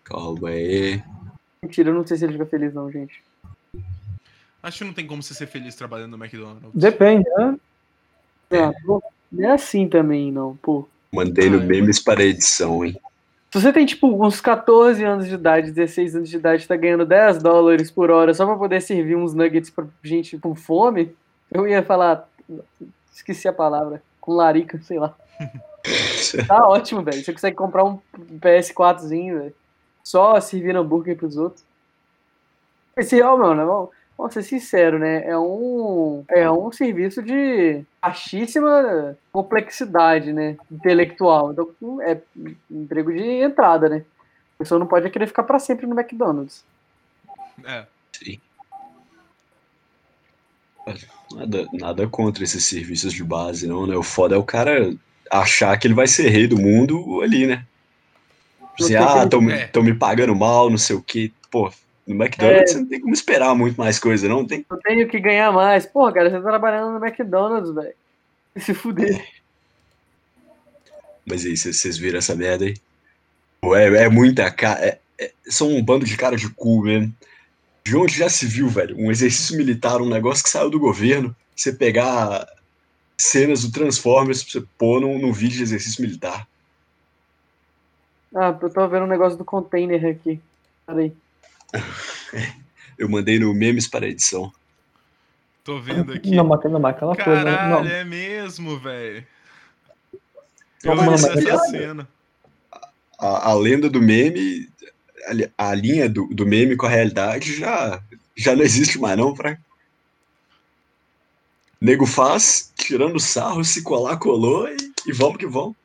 Calma 0.04 0.48
aí. 0.48 1.02
Mentira, 1.62 1.90
eu 1.90 1.94
não 1.94 2.06
sei 2.06 2.16
se 2.16 2.24
ele 2.24 2.32
fica 2.32 2.46
feliz, 2.46 2.72
não, 2.72 2.90
gente. 2.90 3.22
Acho 4.62 4.78
que 4.78 4.84
não 4.84 4.94
tem 4.94 5.06
como 5.06 5.22
você 5.22 5.34
ser 5.34 5.46
feliz 5.46 5.74
trabalhando 5.74 6.16
no 6.16 6.24
McDonald's. 6.24 6.70
Depende, 6.72 7.28
né? 7.36 7.58
É, 8.50 8.70
pô, 8.86 9.02
não 9.30 9.50
é 9.50 9.52
assim 9.52 9.88
também, 9.88 10.32
não, 10.32 10.56
pô. 10.56 10.88
Mandei 11.12 11.50
no 11.50 11.58
Ah, 11.58 11.62
eu 11.62 11.66
memes 11.66 12.00
para 12.00 12.24
edição, 12.24 12.84
hein? 12.84 12.98
Se 13.50 13.60
você 13.60 13.72
tem, 13.72 13.86
tipo, 13.86 14.06
uns 14.24 14.40
14 14.40 15.02
anos 15.04 15.26
de 15.26 15.34
idade, 15.34 15.70
16 15.70 16.16
anos 16.16 16.28
de 16.28 16.36
idade, 16.36 16.68
tá 16.68 16.76
ganhando 16.76 17.06
10 17.06 17.42
dólares 17.42 17.90
por 17.90 18.10
hora 18.10 18.34
só 18.34 18.44
pra 18.44 18.56
poder 18.56 18.80
servir 18.82 19.16
uns 19.16 19.32
nuggets 19.32 19.70
pra 19.70 19.86
gente 20.02 20.36
com 20.38 20.54
fome, 20.54 21.16
eu 21.50 21.66
ia 21.66 21.82
falar. 21.82 22.28
Esqueci 23.12 23.48
a 23.48 23.52
palavra. 23.52 24.02
Com 24.20 24.34
larica, 24.34 24.80
sei 24.82 24.98
lá. 24.98 25.14
Tá 26.46 26.68
ótimo, 26.68 27.02
velho. 27.02 27.24
Você 27.24 27.32
consegue 27.32 27.56
comprar 27.56 27.82
um 27.84 27.98
PS4zinho, 28.40 29.38
velho. 29.38 29.54
Só 30.04 30.38
servindo 30.38 30.80
hambúrguer 30.80 31.16
pros 31.16 31.38
outros. 31.38 31.64
Esse, 32.96 33.22
ó, 33.22 33.36
mano, 33.38 33.90
vamos, 34.18 34.34
ser 34.34 34.42
sincero, 34.42 34.98
né? 34.98 35.24
É 35.24 35.38
um, 35.38 36.24
é 36.28 36.50
um 36.50 36.72
serviço 36.72 37.22
de 37.22 37.82
baixíssima 38.02 39.16
complexidade, 39.32 40.32
né? 40.32 40.56
Intelectual. 40.70 41.52
Então, 41.52 42.02
é 42.02 42.20
emprego 42.68 43.12
de 43.12 43.22
entrada, 43.22 43.88
né? 43.88 44.04
A 44.56 44.58
pessoa 44.58 44.78
não 44.80 44.88
pode 44.88 45.08
querer 45.08 45.28
ficar 45.28 45.44
pra 45.44 45.60
sempre 45.60 45.86
no 45.86 45.98
McDonald's. 45.98 46.64
É. 47.64 47.86
Sim. 48.12 48.40
Nada, 51.32 51.68
nada 51.72 52.08
contra 52.08 52.42
esses 52.42 52.64
serviços 52.64 53.12
de 53.12 53.22
base, 53.22 53.68
não, 53.68 53.86
né? 53.86 53.96
O 53.96 54.02
foda 54.02 54.34
é 54.34 54.38
o 54.38 54.42
cara 54.42 54.92
achar 55.30 55.78
que 55.78 55.86
ele 55.86 55.94
vai 55.94 56.08
ser 56.08 56.28
rei 56.28 56.48
do 56.48 56.58
mundo 56.58 57.20
ali, 57.22 57.46
né? 57.46 57.64
Tem 58.76 58.96
ah, 58.96 59.24
estão 59.24 59.82
É. 59.82 59.84
me 59.84 59.94
pagando 59.94 60.34
mal, 60.34 60.70
não 60.70 60.78
sei 60.78 60.96
o 60.96 61.02
quê. 61.02 61.30
Pô, 61.50 61.70
no 62.08 62.14
McDonald's 62.14 62.72
você 62.72 62.78
não 62.78 62.86
tem 62.86 63.00
como 63.00 63.12
esperar 63.12 63.54
muito 63.54 63.76
mais 63.76 63.98
coisa, 63.98 64.26
não? 64.26 64.46
Tem? 64.46 64.64
Eu 64.68 64.76
tenho 64.78 65.08
que 65.08 65.20
ganhar 65.20 65.52
mais. 65.52 65.84
Porra, 65.84 66.12
cara, 66.12 66.30
você 66.30 66.36
tá 66.36 66.42
trabalhando 66.42 66.98
no 66.98 67.04
McDonald's, 67.04 67.74
velho. 67.74 67.94
Se 68.56 68.72
fuder. 68.72 69.24
Mas 71.26 71.44
aí, 71.44 71.56
vocês 71.56 71.98
viram 71.98 72.18
essa 72.18 72.34
merda 72.34 72.64
aí? 72.64 72.74
Pô, 73.60 73.76
é, 73.76 74.04
é 74.04 74.08
muita 74.08 74.50
cara. 74.50 74.84
é- 74.84 74.98
é- 75.20 75.32
são 75.46 75.68
um 75.68 75.82
bando 75.82 76.06
de 76.06 76.16
cara 76.16 76.36
de 76.36 76.48
cu 76.48 76.82
mesmo. 76.82 77.14
De 77.84 77.96
onde 77.96 78.14
já 78.16 78.28
se 78.28 78.46
viu, 78.46 78.68
velho? 78.68 78.96
Um 78.98 79.10
exercício 79.10 79.56
militar, 79.56 80.00
um 80.00 80.08
negócio 80.08 80.42
que 80.42 80.50
saiu 80.50 80.70
do 80.70 80.80
governo. 80.80 81.36
Você 81.54 81.72
pegar 81.72 82.48
cenas 83.16 83.62
do 83.62 83.72
Transformers 83.72 84.42
pra 84.42 84.52
você 84.52 84.66
pôr 84.78 85.00
num, 85.00 85.18
num 85.18 85.32
vídeo 85.32 85.58
de 85.58 85.62
exercício 85.64 86.00
militar. 86.00 86.48
Ah, 88.34 88.56
eu 88.60 88.70
tô 88.70 88.88
vendo 88.88 89.04
um 89.04 89.08
negócio 89.08 89.36
do 89.36 89.44
container 89.44 90.04
aqui. 90.06 90.40
Peraí. 90.86 91.12
Eu 92.98 93.08
mandei 93.08 93.38
no 93.38 93.54
memes 93.54 93.86
para 93.86 94.08
edição. 94.08 94.52
Tô 95.62 95.78
vendo 95.80 96.12
aqui. 96.12 96.34
Não, 96.34 96.44
mas, 96.44 96.64
não, 96.64 96.80
mas 96.80 96.96
aquela 96.96 97.14
coisa. 97.14 97.44
né? 97.44 97.56
Caralho, 97.56 97.84
Não, 97.84 97.90
é 97.90 98.04
mesmo, 98.04 98.78
velho. 98.78 99.26
Não, 100.82 100.92
Eu 100.94 100.96
mas- 101.02 101.24
essa 101.24 101.58
cena. 101.66 102.08
A, 103.20 103.50
a 103.50 103.54
lenda 103.54 103.90
do 103.90 104.00
meme, 104.00 104.68
a, 105.58 105.70
a 105.70 105.74
linha 105.74 106.08
do, 106.08 106.26
do 106.28 106.46
meme 106.46 106.76
com 106.76 106.86
a 106.86 106.88
realidade 106.88 107.56
já, 107.56 108.02
já 108.36 108.54
não 108.56 108.62
existe 108.62 108.98
mais, 108.98 109.16
não, 109.18 109.34
pra. 109.34 109.58
Nego 111.80 112.06
faz, 112.06 112.72
tirando 112.76 113.20
sarro, 113.20 113.62
se 113.64 113.82
colar, 113.82 114.16
colou 114.18 114.68
e, 114.68 114.76
e 115.06 115.12
vamos 115.12 115.36
que 115.36 115.46
vamos. 115.46 115.76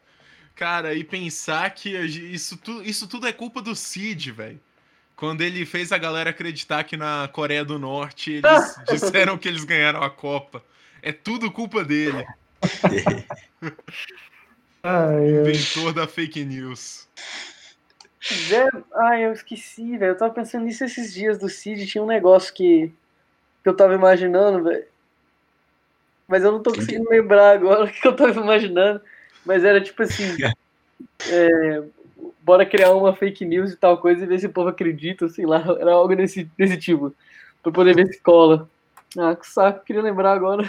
Cara, 0.56 0.94
e 0.94 1.04
pensar 1.04 1.70
que 1.72 1.96
a 1.96 2.02
isso, 2.06 2.58
tu, 2.58 2.82
isso 2.84 3.08
tudo 3.08 3.28
é 3.28 3.34
culpa 3.34 3.62
do 3.62 3.76
Cid, 3.76 4.32
velho. 4.32 4.60
Quando 5.16 5.42
ele 5.42 5.66
fez 5.66 5.92
a 5.92 5.98
galera 5.98 6.32
acreditar 6.32 6.84
que 6.84 6.98
na 6.98 7.30
Coreia 7.32 7.64
do 7.64 7.78
Norte 7.80 8.42
eles 8.44 8.76
disseram 8.90 9.38
que 9.38 9.48
eles 9.48 9.64
ganharam 9.64 10.02
a 10.02 10.10
Copa. 10.10 10.64
É 11.02 11.12
tudo 11.12 11.52
culpa 11.52 11.84
dele, 11.84 12.26
ai, 14.82 15.30
inventor 15.30 15.94
da 15.94 16.08
fake 16.08 16.46
news. 16.46 17.08
Zé... 18.48 18.68
Ai, 18.96 19.26
eu 19.26 19.34
esqueci, 19.34 19.98
velho. 19.98 20.12
Eu 20.12 20.18
tava 20.18 20.34
pensando 20.34 20.64
nisso 20.66 20.86
esses 20.86 21.14
dias 21.14 21.38
do 21.38 21.50
Cid. 21.50 21.86
Tinha 21.86 22.04
um 22.04 22.08
negócio 22.08 22.54
que, 22.54 22.92
que 23.62 23.70
eu 23.70 23.76
tava 23.76 23.94
imaginando, 23.94 24.64
velho. 24.64 24.86
Mas 26.28 26.44
eu 26.44 26.52
não 26.52 26.64
tô 26.64 26.74
conseguindo 26.74 27.10
lembrar 27.10 27.52
agora 27.52 27.84
o 27.86 27.92
que 27.92 28.08
eu 28.08 28.16
tava 28.16 28.40
imaginando. 28.40 29.02
Mas 29.46 29.64
era 29.64 29.82
tipo 29.82 30.02
assim. 30.04 30.38
é, 31.30 31.84
bora 32.44 32.66
criar 32.66 32.94
uma 32.94 33.16
fake 33.16 33.46
news 33.46 33.72
e 33.72 33.78
tal 33.78 33.98
coisa 33.98 34.24
e 34.24 34.28
ver 34.28 34.40
se 34.40 34.46
o 34.46 34.52
povo 34.52 34.70
acredita, 34.70 35.28
sei 35.30 35.46
lá. 35.46 35.64
Era 35.80 35.94
algo 35.94 36.16
desse, 36.16 36.50
desse 36.58 36.78
tipo. 36.78 37.14
Pra 37.62 37.72
poder 37.72 37.96
ver 37.96 38.08
se 38.14 38.22
cola. 38.22 38.70
Ah, 39.18 39.36
que 39.36 39.48
saco, 39.48 39.86
queria 39.86 40.02
lembrar 40.02 40.34
agora. 40.34 40.68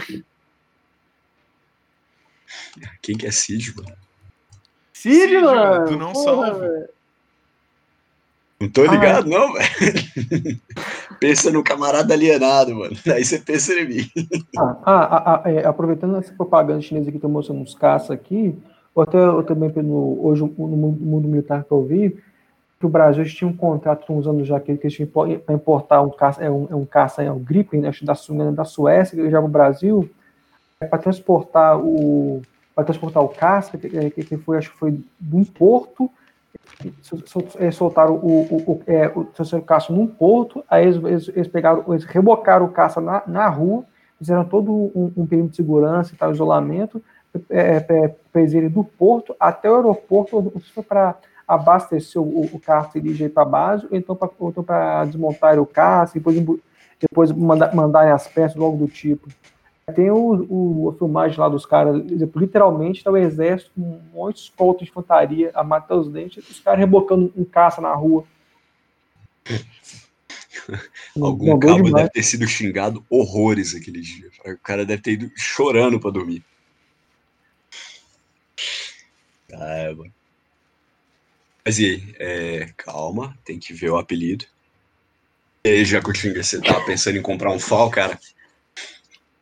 Quem 3.02 3.16
que 3.16 3.26
é 3.26 3.30
Cid, 3.30 3.74
mano? 3.76 3.96
Cid, 4.92 5.28
Cid, 5.28 5.40
mano! 5.40 5.86
tu 5.86 5.96
não 5.96 6.12
porra, 6.12 6.46
salva. 6.46 6.58
velho. 6.58 6.88
Não 8.60 8.70
tô 8.70 8.84
ligado, 8.84 9.28
não, 9.28 9.52
velho. 9.52 9.64
pensa 11.18 11.50
no 11.50 11.64
camarada 11.64 12.14
alienado, 12.14 12.74
mano. 12.74 12.96
Aí 13.12 13.24
você 13.24 13.38
pensa 13.38 13.72
em 13.74 13.88
mim. 13.88 14.10
Ah, 14.56 14.76
ah, 14.84 15.42
ah, 15.44 15.50
é, 15.50 15.66
aproveitando 15.66 16.16
essa 16.16 16.32
propaganda 16.32 16.80
chinesa 16.82 17.10
que 17.10 17.16
estou 17.16 17.30
mostrando 17.30 17.60
uns 17.60 17.74
caças 17.74 18.10
aqui, 18.10 18.56
ou 18.94 19.02
até 19.02 19.18
eu 19.18 19.42
também 19.42 19.70
no, 19.82 20.24
hoje 20.24 20.42
no 20.42 20.48
mundo, 20.48 21.00
no 21.00 21.06
mundo 21.06 21.28
militar 21.28 21.64
que 21.64 21.72
eu 21.72 21.84
vi, 21.84 22.16
que 22.78 22.86
o 22.86 22.88
Brasil 22.88 23.24
tinha 23.24 23.48
um 23.48 23.56
contrato 23.56 24.12
uns 24.12 24.26
anos 24.26 24.46
já 24.46 24.60
que, 24.60 24.72
eles 24.72 24.92
tinham 24.92 25.08
para 25.08 25.54
importar 25.54 26.02
um 26.02 26.10
caça, 26.10 26.42
é 26.44 26.50
um, 26.50 26.66
é 26.70 26.74
um 26.74 26.84
caça, 26.84 27.22
é 27.22 27.30
o 27.30 27.38
Gripen, 27.38 27.80
né, 27.80 27.90
da, 28.02 28.14
da 28.50 28.64
Suécia, 28.64 29.30
já 29.30 29.38
para 29.38 29.46
o 29.46 29.50
Brasil, 29.50 30.10
para 30.78 30.98
transportar 30.98 31.78
o 31.78 32.42
para 32.74 32.84
transportar 32.84 33.22
o 33.22 33.28
caça, 33.28 33.78
que, 33.78 34.10
que, 34.10 34.24
que 34.24 34.36
foi, 34.36 34.58
acho 34.58 34.72
que 34.72 34.78
foi 34.78 34.90
de 34.90 35.36
um 35.36 35.44
porto, 35.44 36.10
sol- 37.02 37.22
sol- 37.24 37.46
é, 37.56 37.70
soltaram 37.70 38.14
o, 38.16 38.42
o, 38.50 38.72
o, 38.72 38.82
é, 38.86 39.06
o, 39.14 39.62
caça 39.62 39.92
num 39.92 40.08
porto, 40.08 40.64
aí 40.68 40.84
eles, 40.84 40.96
eles, 41.04 41.28
eles 41.28 41.48
pegaram, 41.48 41.84
eles 41.88 42.04
rebocaram 42.04 42.66
o 42.66 42.70
caça 42.70 43.00
na, 43.00 43.22
na 43.28 43.48
rua, 43.48 43.84
fizeram 44.18 44.44
todo 44.44 44.72
um, 44.72 45.12
um 45.16 45.24
perímetro 45.24 45.50
de 45.50 45.56
segurança 45.56 46.12
e 46.12 46.16
tal, 46.16 46.32
isolamento, 46.32 47.00
é, 47.50 47.84
é, 47.88 48.16
fez 48.32 48.54
ele 48.54 48.68
do 48.68 48.84
porto 48.84 49.34
até 49.38 49.70
o 49.70 49.76
aeroporto, 49.76 50.52
foi 50.72 50.82
para 50.82 51.16
abastecer 51.46 52.20
o, 52.20 52.44
o 52.44 52.60
caça 52.60 52.98
e 52.98 53.00
dirigir 53.00 53.30
para 53.30 53.42
a 53.42 53.46
base, 53.46 53.86
ou 53.90 53.96
então 53.96 54.16
para 54.16 54.30
então 54.40 54.64
desmontar 55.06 55.58
o 55.58 55.66
caça, 55.66 56.14
depois, 56.14 56.36
embu- 56.36 56.60
depois 56.98 57.30
manda, 57.32 57.72
mandarem 57.74 58.12
as 58.12 58.26
peças, 58.26 58.56
logo 58.56 58.76
do 58.76 58.88
tipo. 58.88 59.28
Tem 59.94 60.10
o, 60.10 60.46
o, 60.48 60.90
a 60.90 60.94
filmagem 60.94 61.38
lá 61.38 61.48
dos 61.48 61.66
caras, 61.66 62.02
literalmente 62.34 63.04
tá 63.04 63.10
o 63.10 63.16
exército, 63.16 63.70
um 63.76 64.00
monte 64.14 64.36
de 64.36 64.42
escolta 64.42 64.82
de 64.82 64.90
infantaria 64.90 65.50
a 65.54 65.62
matar 65.62 65.96
os 65.96 66.08
dentes, 66.08 66.48
os 66.48 66.60
caras 66.60 66.80
rebocando 66.80 67.30
um 67.36 67.44
caça 67.44 67.82
na 67.82 67.94
rua. 67.94 68.24
Algum 71.20 71.58
cabo 71.58 71.82
demais. 71.82 71.94
deve 71.94 72.10
ter 72.10 72.22
sido 72.22 72.46
xingado 72.46 73.04
horrores 73.10 73.74
aquele 73.74 74.00
dia. 74.00 74.30
O 74.46 74.58
cara 74.62 74.86
deve 74.86 75.02
ter 75.02 75.12
ido 75.12 75.30
chorando 75.36 76.00
pra 76.00 76.10
dormir. 76.10 76.42
Mano. 79.50 80.06
Mas 81.64 81.78
e 81.78 81.86
aí? 81.86 82.14
É, 82.18 82.68
calma, 82.76 83.36
tem 83.44 83.58
que 83.58 83.72
ver 83.72 83.90
o 83.90 83.96
apelido. 83.96 84.44
E 85.64 85.70
aí, 85.70 85.84
Jacutinga, 85.84 86.42
você 86.42 86.60
tá 86.60 86.78
pensando 86.84 87.16
em 87.16 87.22
comprar 87.22 87.50
um 87.50 87.58
FAL, 87.58 87.90
cara? 87.90 88.18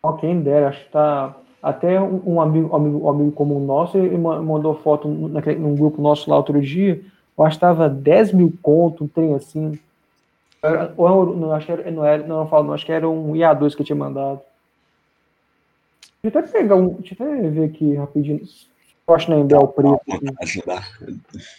Ó, 0.03 0.13
Quem 0.15 0.41
dera, 0.41 0.69
acho 0.69 0.85
que 0.85 0.91
tá. 0.91 1.37
Até 1.63 2.01
um, 2.01 2.41
amigo, 2.41 2.75
amigo, 2.75 3.09
amigo 3.09 3.33
comum 3.33 3.65
nosso, 3.65 3.97
ele 3.97 4.19
ma- 4.19 4.43
mandou 4.43 4.75
foto 4.83 5.07
naquele, 5.09 5.61
num 5.61 5.77
grupo 5.77 6.03
nosso 6.03 6.29
lá 6.29 6.37
outro 6.37 6.61
dia. 6.61 7.01
Eu 7.39 7.45
acho 7.45 7.57
que 7.57 7.61
tava 7.61 7.89
10 7.89 8.33
mil 8.33 8.53
conto, 8.61 9.05
um 9.05 9.09
trem 9.09 9.35
assim. 9.35 9.79
Era- 10.61 10.93
Ou, 10.97 11.37
não, 11.37 11.53
acho 11.53 11.67
que 11.67 11.73
era, 11.73 11.91
não 11.91 12.05
era, 12.05 12.27
não 12.27 12.49
falo, 12.49 12.67
não, 12.67 12.75
acho 12.75 12.85
que 12.87 12.91
era 12.93 13.09
um 13.09 13.35
IA2 13.37 13.75
que 13.77 13.83
eu 13.83 13.87
tinha 13.87 13.97
mandado. 13.97 14.41
Deixa 16.23 16.39
eu 16.39 16.43
até 16.45 16.53
pegar 16.53 16.77
um. 16.77 16.95
Deixa 16.95 17.17
eu 17.21 17.27
até 17.33 17.49
ver 17.51 17.65
aqui 17.65 17.95
rapidinho. 17.95 18.43
Eu 19.07 19.15
acho 19.15 19.31
na 19.31 19.37
Embel 19.39 19.67
preto. 19.69 20.01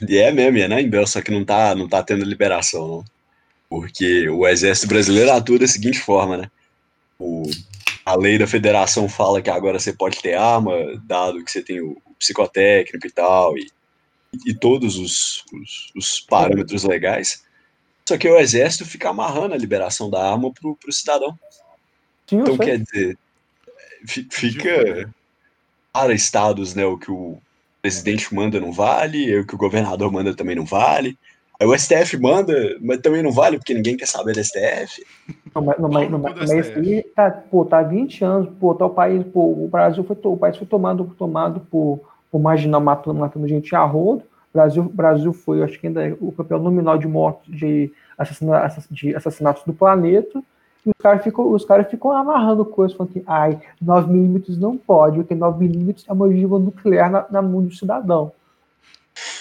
E 0.08 0.18
é 0.18 0.32
mesmo, 0.32 0.58
é 0.60 0.68
na 0.68 0.82
Embel, 0.82 1.06
só 1.06 1.22
que 1.22 1.32
não 1.32 1.44
tá, 1.44 1.76
não 1.76 1.88
tá 1.88 2.02
tendo 2.04 2.24
liberação, 2.24 2.88
não. 2.88 3.06
Porque 3.70 4.30
o 4.30 4.48
exército 4.48 4.88
brasileiro 4.88 5.32
atua 5.32 5.60
da 5.60 5.68
seguinte 5.68 6.00
forma, 6.00 6.38
né? 6.38 6.52
O, 7.20 7.44
a 8.06 8.16
lei 8.16 8.38
da 8.38 8.46
federação 8.46 9.10
fala 9.10 9.42
que 9.42 9.50
agora 9.50 9.80
você 9.80 9.92
pode 9.92 10.22
ter 10.22 10.36
arma, 10.36 10.72
dado 11.06 11.44
que 11.44 11.52
você 11.52 11.62
tem 11.62 11.82
o, 11.82 11.98
o 12.06 12.14
psicotécnico 12.20 13.08
e 13.08 13.12
tal, 13.12 13.58
e, 13.58 13.68
e 14.46 14.54
todos 14.54 14.96
os, 14.98 15.44
os, 15.54 15.92
os 15.96 16.20
parâmetros 16.22 16.84
legais. 16.84 17.44
Só 18.08 18.18
que 18.18 18.30
o 18.30 18.38
exército 18.40 18.86
fica 18.86 19.10
amarrando 19.10 19.54
a 19.54 19.58
liberação 19.58 20.10
da 20.10 20.32
arma 20.32 20.52
pro, 20.54 20.76
pro 20.76 20.92
cidadão. 20.92 21.38
Sim, 22.28 22.40
Então, 22.42 22.56
sei. 22.58 22.66
quer 22.66 22.80
dizer, 22.80 23.18
fi- 24.06 24.28
fica 24.30 25.14
para 25.94 26.12
estados, 26.14 26.74
né, 26.74 26.84
o 26.86 26.98
que 26.98 27.12
o, 27.12 27.38
presidente 27.82 28.34
manda 28.34 28.60
não 28.60 28.72
vale, 28.72 29.38
o 29.40 29.46
que 29.46 29.54
o 29.54 29.58
governador 29.58 30.12
manda 30.12 30.34
também 30.34 30.56
não 30.56 30.66
vale. 30.66 31.18
Aí 31.60 31.68
o 31.68 31.78
STF 31.78 32.18
manda, 32.18 32.78
mas 32.82 33.00
também 33.00 33.22
não 33.22 33.32
vale, 33.32 33.58
porque 33.58 33.74
ninguém 33.74 33.96
quer 33.96 34.08
saber 34.08 34.34
do 34.34 34.40
STF. 34.40 35.06
Não, 35.54 35.62
mas, 35.62 35.80
não, 35.80 35.90
mas, 35.90 36.10
não, 36.10 36.20
mas, 36.20 36.52
aí 36.52 37.04
tá, 37.16 37.30
pô, 37.30 37.64
tá 37.64 37.80
há 37.80 37.84
20 37.84 38.24
anos, 38.24 38.50
pô, 38.60 38.74
tá 38.74 38.86
o 38.86 38.90
país, 38.90 39.24
pô, 39.28 39.52
o 39.52 39.68
Brasil 39.68 40.04
foi, 40.04 40.18
o 40.24 40.38
país 40.38 40.58
foi 40.58 40.66
tomado, 40.66 41.14
tomado 41.18 41.60
por, 41.60 42.00
por 42.32 42.40
marginal 42.42 42.82
matando, 42.82 43.20
matando 43.20 43.48
gente 43.48 43.76
a 43.76 43.84
rodo. 43.84 44.24
Brasil, 44.52 44.84
Brasil 44.84 45.34
foi, 45.34 45.60
eu 45.60 45.66
acho 45.66 45.80
que 45.80 45.88
ainda 45.88 46.08
é 46.08 46.16
o 46.20 46.32
campeão 46.32 46.60
nominal 46.60 46.98
de 46.98 47.08
mortes, 47.08 47.56
de, 47.56 47.92
assassina, 48.18 48.60
assass- 48.60 48.88
de 48.90 49.16
assassinatos 49.16 49.64
do 49.64 49.74
planeta. 49.74 50.42
E 50.86 50.90
os 50.90 50.98
caras 51.02 51.24
ficam, 51.24 51.52
os 51.52 51.66
caras 51.66 51.90
ficam 51.90 52.12
amarrando 52.12 52.66
coisas, 52.66 52.96
falando 52.96 53.14
que, 53.14 53.24
ai, 53.26 53.60
9 53.82 54.12
milímetros 54.12 54.58
não 54.58 54.78
pode, 54.78 55.18
porque 55.18 55.34
9 55.34 55.66
milímetros 55.66 56.06
é 56.08 56.14
uma 56.14 56.26
ogiva 56.26 56.60
nuclear 56.60 57.10
na, 57.10 57.26
na 57.30 57.42
mão 57.42 57.64
do 57.64 57.74
cidadão. 57.74 58.32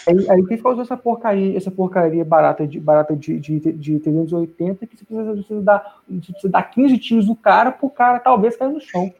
Aí, 0.07 0.31
aí 0.31 0.47
quem 0.47 0.59
causou 0.59 0.83
essa 0.83 0.97
porcaria, 0.97 1.57
essa 1.57 1.71
porcaria 1.71 2.25
barata 2.25 2.67
de, 2.67 2.79
barata 2.79 3.17
de, 3.17 3.39
de, 3.39 3.59
de 3.59 3.99
380 3.99 4.87
que 4.87 4.97
você 4.97 5.05
precisa, 5.05 5.35
você 5.35 5.61
dar, 5.61 6.03
você 6.09 6.33
precisa 6.33 6.53
dar 6.53 6.63
15 6.63 6.99
tiros 6.99 7.27
do 7.27 7.35
cara 7.35 7.73
pro 7.73 7.89
cara 7.89 8.21
talvez 8.21 8.57
cair 8.57 8.73
no 8.73 8.81
chão. 8.81 9.13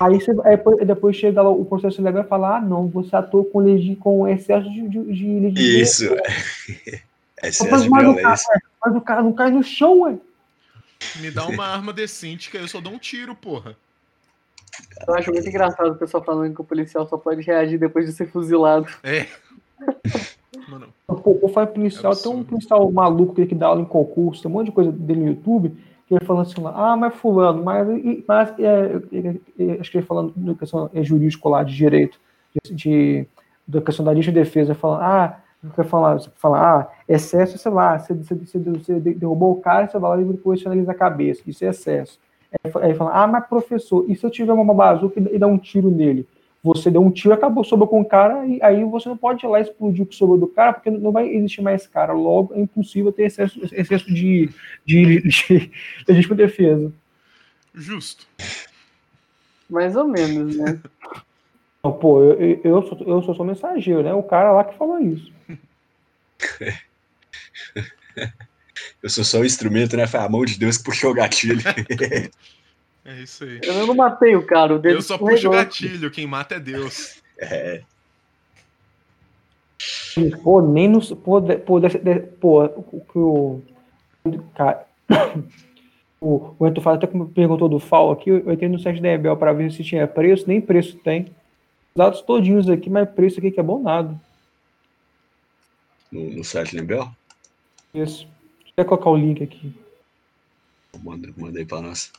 Aí, 0.00 0.20
você, 0.20 0.32
aí 0.44 0.84
depois, 0.86 1.16
chega 1.16 1.42
lá 1.42 1.50
o 1.50 1.64
processo 1.64 2.00
legal 2.00 2.22
e 2.22 2.28
fala: 2.28 2.56
ah, 2.56 2.60
não, 2.60 2.88
você 2.88 3.14
atuou 3.16 3.44
com, 3.44 3.58
legi, 3.58 3.96
com 3.96 4.26
excesso 4.26 4.70
de, 4.70 4.88
de, 4.88 5.12
de 5.12 5.40
legislação. 5.40 6.16
Isso. 6.16 7.00
Excesso 7.42 7.70
Mas, 7.70 7.82
de 7.84 7.88
mas 7.88 8.06
o 8.06 8.14
cara, 8.16 8.36
mas 8.84 8.96
o 8.96 9.00
cara 9.00 9.22
não 9.22 9.32
cai 9.32 9.50
no 9.50 9.62
chão, 9.62 10.00
ué. 10.00 10.18
Me 11.20 11.30
dá 11.30 11.46
uma 11.46 11.66
arma 11.66 11.92
decente 11.92 12.50
que 12.50 12.56
aí 12.56 12.64
eu 12.64 12.68
só 12.68 12.80
dou 12.80 12.92
um 12.92 12.98
tiro, 12.98 13.34
porra. 13.34 13.76
Eu 15.06 15.14
acho 15.14 15.30
muito 15.30 15.48
engraçado 15.48 15.90
o 15.92 15.96
pessoal 15.96 16.22
falando 16.24 16.54
que 16.54 16.60
o 16.60 16.64
policial 16.64 17.06
só 17.06 17.16
pode 17.16 17.42
reagir 17.42 17.78
depois 17.78 18.06
de 18.06 18.12
ser 18.12 18.30
fuzilado. 18.30 18.86
É. 19.02 19.26
Mano, 20.68 20.88
Pô, 21.06 21.34
policial, 21.66 22.14
tem 22.14 22.32
um 22.32 22.44
policial 22.44 22.90
maluco 22.92 23.34
que 23.34 23.46
que 23.46 23.54
dá 23.54 23.66
aula 23.66 23.80
em 23.80 23.84
concurso, 23.84 24.42
tem 24.42 24.50
um 24.50 24.54
monte 24.54 24.66
de 24.66 24.72
coisa 24.72 24.92
dele 24.92 25.20
no 25.20 25.28
YouTube, 25.28 25.76
que 26.06 26.14
ele 26.14 26.24
falando 26.24 26.48
assim, 26.48 26.60
lá, 26.60 26.92
ah, 26.92 26.96
mas 26.96 27.14
fulano, 27.14 27.62
mas, 27.64 27.88
e- 27.88 28.24
mas 28.26 28.58
é, 28.58 28.64
é, 29.12 29.64
é, 29.76 29.80
acho 29.80 29.90
que 29.90 29.98
ele 29.98 30.06
falando 30.06 30.32
da 30.36 30.54
questão 30.54 30.90
é, 30.92 31.02
jurídico 31.02 31.48
lá, 31.48 31.62
de 31.64 31.74
direito, 31.74 32.18
de, 32.64 32.74
de, 32.74 33.26
da 33.66 33.80
questão 33.80 34.04
da 34.04 34.10
legítima 34.12 34.34
defesa, 34.34 34.74
falando, 34.74 35.02
ah, 35.02 35.42
quer 35.74 35.84
falar, 35.84 36.14
você 36.14 36.30
fala, 36.36 36.80
ah, 36.80 36.88
excesso, 37.08 37.58
sei 37.58 37.70
lá, 37.70 37.98
você, 37.98 38.14
você, 38.14 38.34
você, 38.34 38.58
você 38.58 39.00
derrubou 39.00 39.52
o 39.52 39.60
cara, 39.60 39.86
você 39.88 39.98
vai 39.98 40.10
lá 40.16 40.22
e 40.22 40.24
depois 40.24 40.60
você 40.60 40.66
analisa 40.68 40.92
a 40.92 40.94
cabeça, 40.94 41.42
isso 41.46 41.64
é 41.64 41.68
excesso. 41.68 42.18
Aí 42.64 42.70
fa- 42.70 42.80
Aí 42.80 42.94
fala, 42.94 43.12
ah, 43.22 43.26
mas 43.26 43.46
professor, 43.46 44.04
e 44.08 44.16
se 44.16 44.24
eu 44.24 44.30
tiver 44.30 44.52
uma 44.52 44.74
bazuca 44.74 45.20
e 45.20 45.34
e 45.34 45.38
dar 45.38 45.46
um 45.46 45.58
tiro 45.58 45.90
nele? 45.90 46.26
Você 46.62 46.90
deu 46.90 47.00
um 47.02 47.10
tiro, 47.10 47.32
acabou, 47.32 47.64
sobrou 47.64 47.88
com 47.88 48.00
o 48.02 48.04
cara, 48.04 48.46
e 48.46 48.62
aí 48.62 48.84
você 48.84 49.08
não 49.08 49.16
pode 49.16 49.46
ir 49.46 49.48
lá 49.48 49.60
explodir 49.60 50.02
o 50.02 50.06
que 50.06 50.14
sobrou 50.14 50.36
do 50.36 50.46
cara, 50.46 50.74
porque 50.74 50.90
não 50.90 51.10
vai 51.10 51.26
existir 51.28 51.62
mais 51.62 51.86
cara. 51.86 52.12
Logo, 52.12 52.52
é 52.54 52.60
impossível 52.60 53.10
ter 53.12 53.24
excesso, 53.24 53.58
excesso 53.72 54.12
de, 54.12 54.50
de, 54.84 55.22
de 55.22 55.70
legítima 56.06 56.36
defesa. 56.36 56.92
justo. 57.74 58.26
Mais 59.70 59.96
ou 59.96 60.06
menos, 60.06 60.56
né? 60.56 60.78
Não, 61.82 61.92
pô, 61.92 62.22
eu, 62.22 62.60
eu, 62.62 62.82
sou, 62.82 62.98
eu 63.06 63.22
sou 63.22 63.34
só 63.34 63.44
mensageiro, 63.44 64.02
né? 64.02 64.12
O 64.12 64.22
cara 64.22 64.52
lá 64.52 64.64
que 64.64 64.76
falou 64.76 64.98
isso. 64.98 65.32
Eu 69.02 69.08
sou 69.08 69.24
só 69.24 69.38
um 69.38 69.44
instrumento, 69.44 69.96
né? 69.96 70.06
Foi 70.06 70.20
a 70.20 70.28
mão 70.28 70.44
de 70.44 70.58
Deus 70.58 70.76
que 70.76 70.84
puxou 70.84 71.10
o 71.10 71.14
gatilho. 71.14 71.60
É 73.02 73.22
isso 73.22 73.44
aí. 73.44 73.60
Eu 73.62 73.86
não 73.86 73.94
matei 73.94 74.36
o 74.36 74.44
cara, 74.46 74.74
o 74.74 74.78
dedo 74.78 74.96
Eu 74.96 75.02
só 75.02 75.16
puxo 75.16 75.48
o 75.48 75.52
gatilho, 75.52 76.10
quem 76.10 76.26
mata 76.26 76.56
é 76.56 76.60
Deus. 76.60 77.22
É, 77.38 77.82
Pô, 80.42 80.60
nem 80.60 80.88
no. 80.88 81.00
Pô, 81.16 81.40
de- 81.40 81.56
pô, 81.56 81.80
pô 82.40 82.64
o 82.64 83.00
que 83.00 83.18
o. 83.18 83.62
Cara, 84.54 84.86
o, 86.20 86.54
o 86.58 86.66
Ento 86.66 86.80
Fala 86.80 86.96
até 86.96 87.06
perguntou 87.06 87.68
do 87.68 87.78
FAO 87.78 88.10
aqui, 88.12 88.30
eu 88.30 88.52
entrei 88.52 88.68
no 88.68 88.78
site 88.78 89.00
da 89.00 89.08
Ebel 89.08 89.36
para 89.36 89.52
ver 89.52 89.72
se 89.72 89.82
tinha 89.82 90.06
preço, 90.06 90.46
nem 90.46 90.60
preço 90.60 90.96
tem. 90.98 91.26
Os 91.90 91.96
dados 91.96 92.20
todinhos 92.22 92.68
aqui, 92.68 92.88
mas 92.88 93.08
preço 93.10 93.38
aqui 93.38 93.50
que 93.50 93.60
é 93.60 93.62
bom 93.62 93.80
nada. 93.82 94.14
no, 96.10 96.30
no 96.30 96.44
site 96.44 96.76
Limbel. 96.76 97.08
Isso. 97.94 98.26
Deixa 98.60 98.72
eu 98.78 98.84
colocar 98.84 99.10
o 99.10 99.16
link 99.16 99.42
aqui. 99.42 99.72
Manda, 101.02 101.28
manda 101.36 101.58
aí 101.58 101.64
pra 101.64 101.80
nós. 101.80 102.12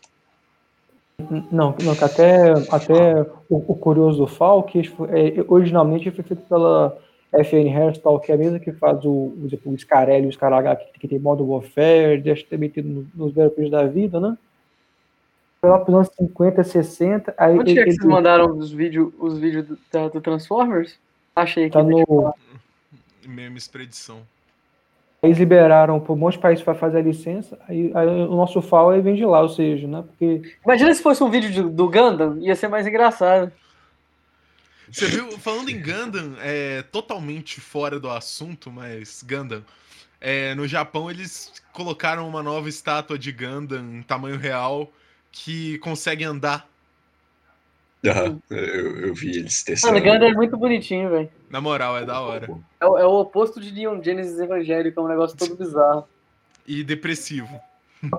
Não, 1.51 1.75
não 1.83 1.91
até, 2.01 2.51
até 2.69 3.21
o, 3.49 3.71
o 3.73 3.75
curioso 3.75 4.25
foi- 4.27 5.09
é, 5.37 5.45
originalmente 5.47 6.09
foi 6.11 6.23
feito 6.23 6.43
pela 6.43 6.97
FN 7.33 7.69
Hairstyle, 7.69 8.19
que 8.21 8.31
é 8.31 8.35
a 8.35 8.37
mesma 8.37 8.59
que 8.59 8.71
faz 8.73 9.05
o, 9.05 9.09
o, 9.09 9.47
o 9.65 9.77
Scarelli, 9.77 10.27
o 10.27 10.31
Scaragá, 10.33 10.75
que, 10.75 10.99
que 10.99 11.07
tem 11.07 11.19
modo 11.19 11.45
Warfare, 11.47 12.21
deixa 12.21 12.45
ter 12.45 12.57
metido 12.57 12.87
no- 12.89 13.07
nos 13.13 13.31
Battlefields 13.33 13.71
da 13.71 13.85
vida, 13.85 14.19
né? 14.19 14.37
Foi 15.61 15.69
lá 15.69 15.77
para 15.79 15.89
os 15.91 15.95
anos 15.95 16.09
50, 16.17 16.63
60. 16.63 17.35
Aí 17.37 17.57
Onde 17.57 17.71
ele, 17.71 17.79
é 17.79 17.83
que 17.83 17.91
vocês 17.91 18.03
ele- 18.03 18.13
mandaram 18.13 18.57
os 18.57 18.71
vídeos 18.71 19.13
os 19.19 19.37
vídeos 19.37 19.67
do, 19.67 19.77
do 20.09 20.19
Transformers? 20.21 20.97
Achei 21.35 21.65
aqui. 21.65 21.73
tá 21.73 21.83
no, 21.83 22.03
falar. 22.05 22.33
Mesma 23.27 23.57
expedição. 23.59 24.21
eles 25.21 25.37
liberaram 25.37 25.99
para 25.99 26.11
um 26.13 26.15
monte 26.15 26.33
de 26.33 26.39
países 26.39 26.63
para 26.63 26.73
fazer 26.73 26.97
a 26.97 27.01
licença, 27.03 27.57
aí, 27.69 27.91
aí 27.93 28.07
o 28.07 28.35
nosso 28.35 28.59
FAO 28.59 28.99
vem 29.03 29.13
de 29.15 29.23
lá, 29.23 29.41
ou 29.41 29.49
seja, 29.49 29.87
né? 29.87 30.01
Porque 30.01 30.55
Imagina 30.65 30.91
se 30.95 31.03
fosse 31.03 31.23
um 31.23 31.29
vídeo 31.29 31.51
de- 31.51 31.61
do 31.69 31.87
Gundam, 31.87 32.39
ia 32.39 32.55
ser 32.55 32.67
mais 32.67 32.87
engraçado. 32.87 33.51
Você 34.91 35.05
viu, 35.05 35.31
falando 35.37 35.69
em 35.69 35.79
Gundam, 35.79 36.33
é 36.41 36.81
totalmente 36.91 37.61
fora 37.61 37.99
do 37.99 38.09
assunto, 38.09 38.71
mas 38.71 39.21
Gundam. 39.23 39.63
É, 40.19 40.53
no 40.55 40.67
Japão 40.67 41.09
eles 41.09 41.53
colocaram 41.71 42.27
uma 42.27 42.41
nova 42.43 42.67
estátua 42.67 43.17
de 43.17 43.31
Gundam 43.31 43.97
em 43.97 44.01
tamanho 44.01 44.37
real 44.37 44.91
que 45.31 45.77
consegue 45.79 46.23
andar. 46.23 46.67
Aham, 48.05 48.39
eu, 48.49 49.07
eu 49.07 49.13
vi 49.13 49.29
eles 49.37 49.63
testando. 49.63 49.93
Mano, 49.93 50.05
o 50.05 50.11
Gundam 50.11 50.29
é 50.29 50.33
muito 50.33 50.57
bonitinho, 50.57 51.09
velho. 51.09 51.29
Na 51.49 51.61
moral, 51.61 51.97
é 51.97 52.05
da 52.05 52.19
hora. 52.19 52.49
É, 52.79 52.85
o- 52.85 52.97
é 52.97 53.05
o 53.05 53.19
oposto 53.19 53.61
de 53.61 53.71
Neon 53.71 54.01
Genesis 54.01 54.39
evangélico, 54.39 54.99
é 54.99 55.03
um 55.03 55.07
negócio 55.07 55.37
todo 55.37 55.55
bizarro. 55.55 56.05
E 56.67 56.83
depressivo. 56.83 57.59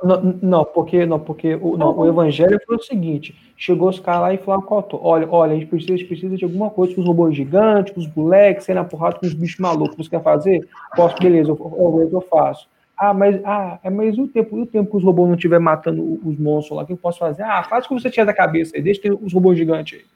Não, 0.04 0.38
não, 0.40 0.64
porque, 0.64 1.04
não, 1.04 1.18
porque 1.18 1.56
o, 1.56 1.76
não, 1.76 1.98
o 1.98 2.06
evangelho 2.06 2.60
foi 2.64 2.76
o 2.76 2.82
seguinte: 2.82 3.34
chegou 3.56 3.88
os 3.88 3.98
caras 3.98 4.20
lá 4.20 4.34
e 4.34 4.38
falaram, 4.38 4.64
olha, 4.92 5.28
olha, 5.28 5.52
a 5.52 5.58
gente 5.58 5.66
precisa, 5.66 5.94
a 5.94 5.96
gente 5.96 6.06
precisa 6.06 6.36
de 6.36 6.44
alguma 6.44 6.70
coisa 6.70 6.94
com 6.94 7.00
os 7.00 7.06
robôs 7.06 7.34
gigantes, 7.34 7.92
com 7.92 7.98
os 8.00 8.14
moleques, 8.14 8.64
sendo 8.64 8.76
na 8.76 8.84
porrada 8.84 9.18
com 9.18 9.26
os 9.26 9.34
bichos 9.34 9.58
malucos. 9.58 9.96
Você 9.96 10.10
quer 10.10 10.22
fazer? 10.22 10.68
Posso, 10.94 11.16
beleza, 11.20 11.50
eu, 11.50 11.56
eu, 11.58 12.10
eu 12.12 12.20
faço. 12.20 12.68
Ah, 12.97 13.12
mas, 13.12 13.40
ah, 13.45 13.80
é, 13.82 13.90
mas 13.90 14.16
e 14.16 14.20
o 14.20 14.28
tempo, 14.28 14.57
e 14.59 14.62
o 14.62 14.66
tempo 14.66 14.90
que 14.90 14.97
os 14.97 15.03
robôs 15.03 15.28
não 15.28 15.34
estiver 15.34 15.59
matando 15.59 16.20
os 16.24 16.38
monstros 16.38 16.76
lá? 16.76 16.82
O 16.84 16.86
que 16.86 16.93
eu 16.93 16.97
posso 16.97 17.18
fazer? 17.18 17.43
Ah, 17.43 17.62
faz 17.64 17.84
o 17.84 17.88
que 17.88 17.95
você 17.95 18.11
tinha 18.11 18.24
da 18.24 18.34
cabeça 18.34 18.76
aí, 18.76 18.82
deixa 18.82 19.03
ter 19.03 19.12
os 19.12 19.32
robôs 19.32 19.59
gigantes 19.59 19.99
aí. 19.99 20.07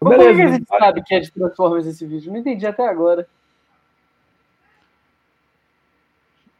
Mas 0.00 0.16
por 0.16 0.18
que 0.18 0.24
que 0.24 0.28
a 0.28 0.32
Beleza, 0.34 0.52
gente 0.54 0.68
sabe 0.68 1.02
que 1.02 1.14
é 1.14 1.20
de 1.20 1.30
Transformers 1.32 1.86
esse 1.86 2.04
vídeo? 2.04 2.30
Não 2.32 2.38
entendi 2.38 2.66
até 2.66 2.86
agora. 2.86 3.26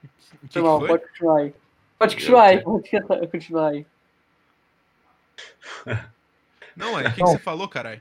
O 0.02 0.38
que, 0.38 0.48
que 0.48 0.52
Foi 0.54 0.62
mal, 0.62 0.78
foi? 0.78 0.88
pode 0.88 1.02
continuar 1.08 1.36
aí. 1.36 1.54
Pode 1.98 2.14
continuar 2.16 2.42
aí, 2.44 2.62
pode 2.62 3.28
continuar 3.28 3.68
aí. 3.68 3.86
Não, 6.76 6.98
é. 7.00 7.02
O 7.02 7.04
que, 7.06 7.14
que 7.14 7.20
Não. 7.20 7.26
você 7.28 7.38
falou, 7.38 7.68
caralho? 7.68 8.00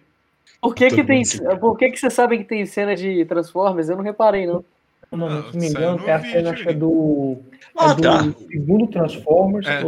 Por 0.62 0.76
que 0.76 0.90
que 0.90 1.04
tem... 1.04 1.22
Por 1.60 1.78
que 1.78 1.92
que 1.92 1.98
você 1.98 2.10
sabe 2.10 2.38
que 2.40 2.44
tem 2.44 2.66
cena 2.66 2.96
de 2.96 3.24
Transformers? 3.26 3.88
Eu 3.88 3.96
não 3.96 4.04
reparei, 4.04 4.46
não. 4.48 4.66
Não, 5.12 5.18
Não, 5.18 5.30
não, 5.30 5.44
se 5.52 5.54
não 5.54 5.62
me 5.62 5.68
engano, 5.70 5.98
no 6.00 6.08
é 6.10 6.14
a 6.14 6.20
cena 6.20 6.50
acho 6.52 6.64
que 6.64 6.70
é 6.70 6.74
do, 6.74 7.38
Ah, 7.78 7.92
é 7.92 7.96
do 7.96 8.02
tá. 8.02 8.24
segundo 8.50 8.88
Transformers. 8.88 9.68
É. 9.68 9.82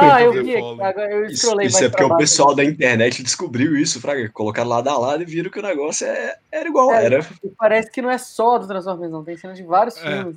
Ah, 0.00 0.22
eu 0.22 0.32
vi, 0.44 0.56
agora 0.56 1.10
eu 1.10 1.26
Isso, 1.26 1.34
isso 1.46 1.56
mais 1.56 1.82
é 1.82 1.88
porque 1.88 2.04
o 2.04 2.08
baixo. 2.08 2.20
pessoal 2.20 2.54
da 2.54 2.64
internet 2.64 3.22
descobriu 3.22 3.76
isso, 3.76 4.00
Fraga. 4.00 4.28
Colocaram 4.28 4.68
lado 4.68 4.88
a 4.88 4.98
lado 4.98 5.22
e 5.22 5.26
viram 5.26 5.50
que 5.50 5.58
o 5.58 5.62
negócio 5.62 6.06
é, 6.06 6.36
era 6.52 6.68
igual. 6.68 6.92
É. 6.92 7.04
Era. 7.06 7.26
Parece 7.58 7.90
que 7.90 8.00
não 8.02 8.10
é 8.10 8.18
só 8.18 8.58
do 8.58 8.66
Transformers, 8.66 9.10
não. 9.12 9.24
Tem 9.24 9.36
cena 9.36 9.54
de 9.54 9.62
vários 9.62 9.96
É. 9.96 10.00
filmes. 10.16 10.36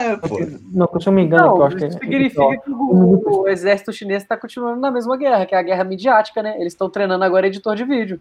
É, 0.00 0.16
pô. 0.16 0.38
Não, 0.72 0.86
se 1.00 1.08
eu 1.08 1.10
não 1.10 1.12
me 1.14 1.22
engano, 1.24 1.42
que 1.42 1.48
eu 1.50 1.56
Não, 1.58 1.64
acho 1.66 1.76
que 1.76 1.84
isso 1.86 1.96
é- 1.96 2.00
significa 2.00 2.42
ó, 2.42 2.56
que 2.56 2.70
o, 2.70 3.40
o 3.42 3.48
exército 3.48 3.92
chinês 3.92 4.22
está 4.22 4.36
continuando 4.36 4.80
na 4.80 4.92
mesma 4.92 5.16
guerra, 5.16 5.44
que 5.44 5.54
é 5.56 5.58
a 5.58 5.62
guerra 5.62 5.82
midiática, 5.82 6.40
né? 6.40 6.54
Eles 6.60 6.72
estão 6.72 6.88
treinando 6.88 7.24
agora 7.24 7.48
editor 7.48 7.74
de 7.74 7.84
vídeo. 7.84 8.20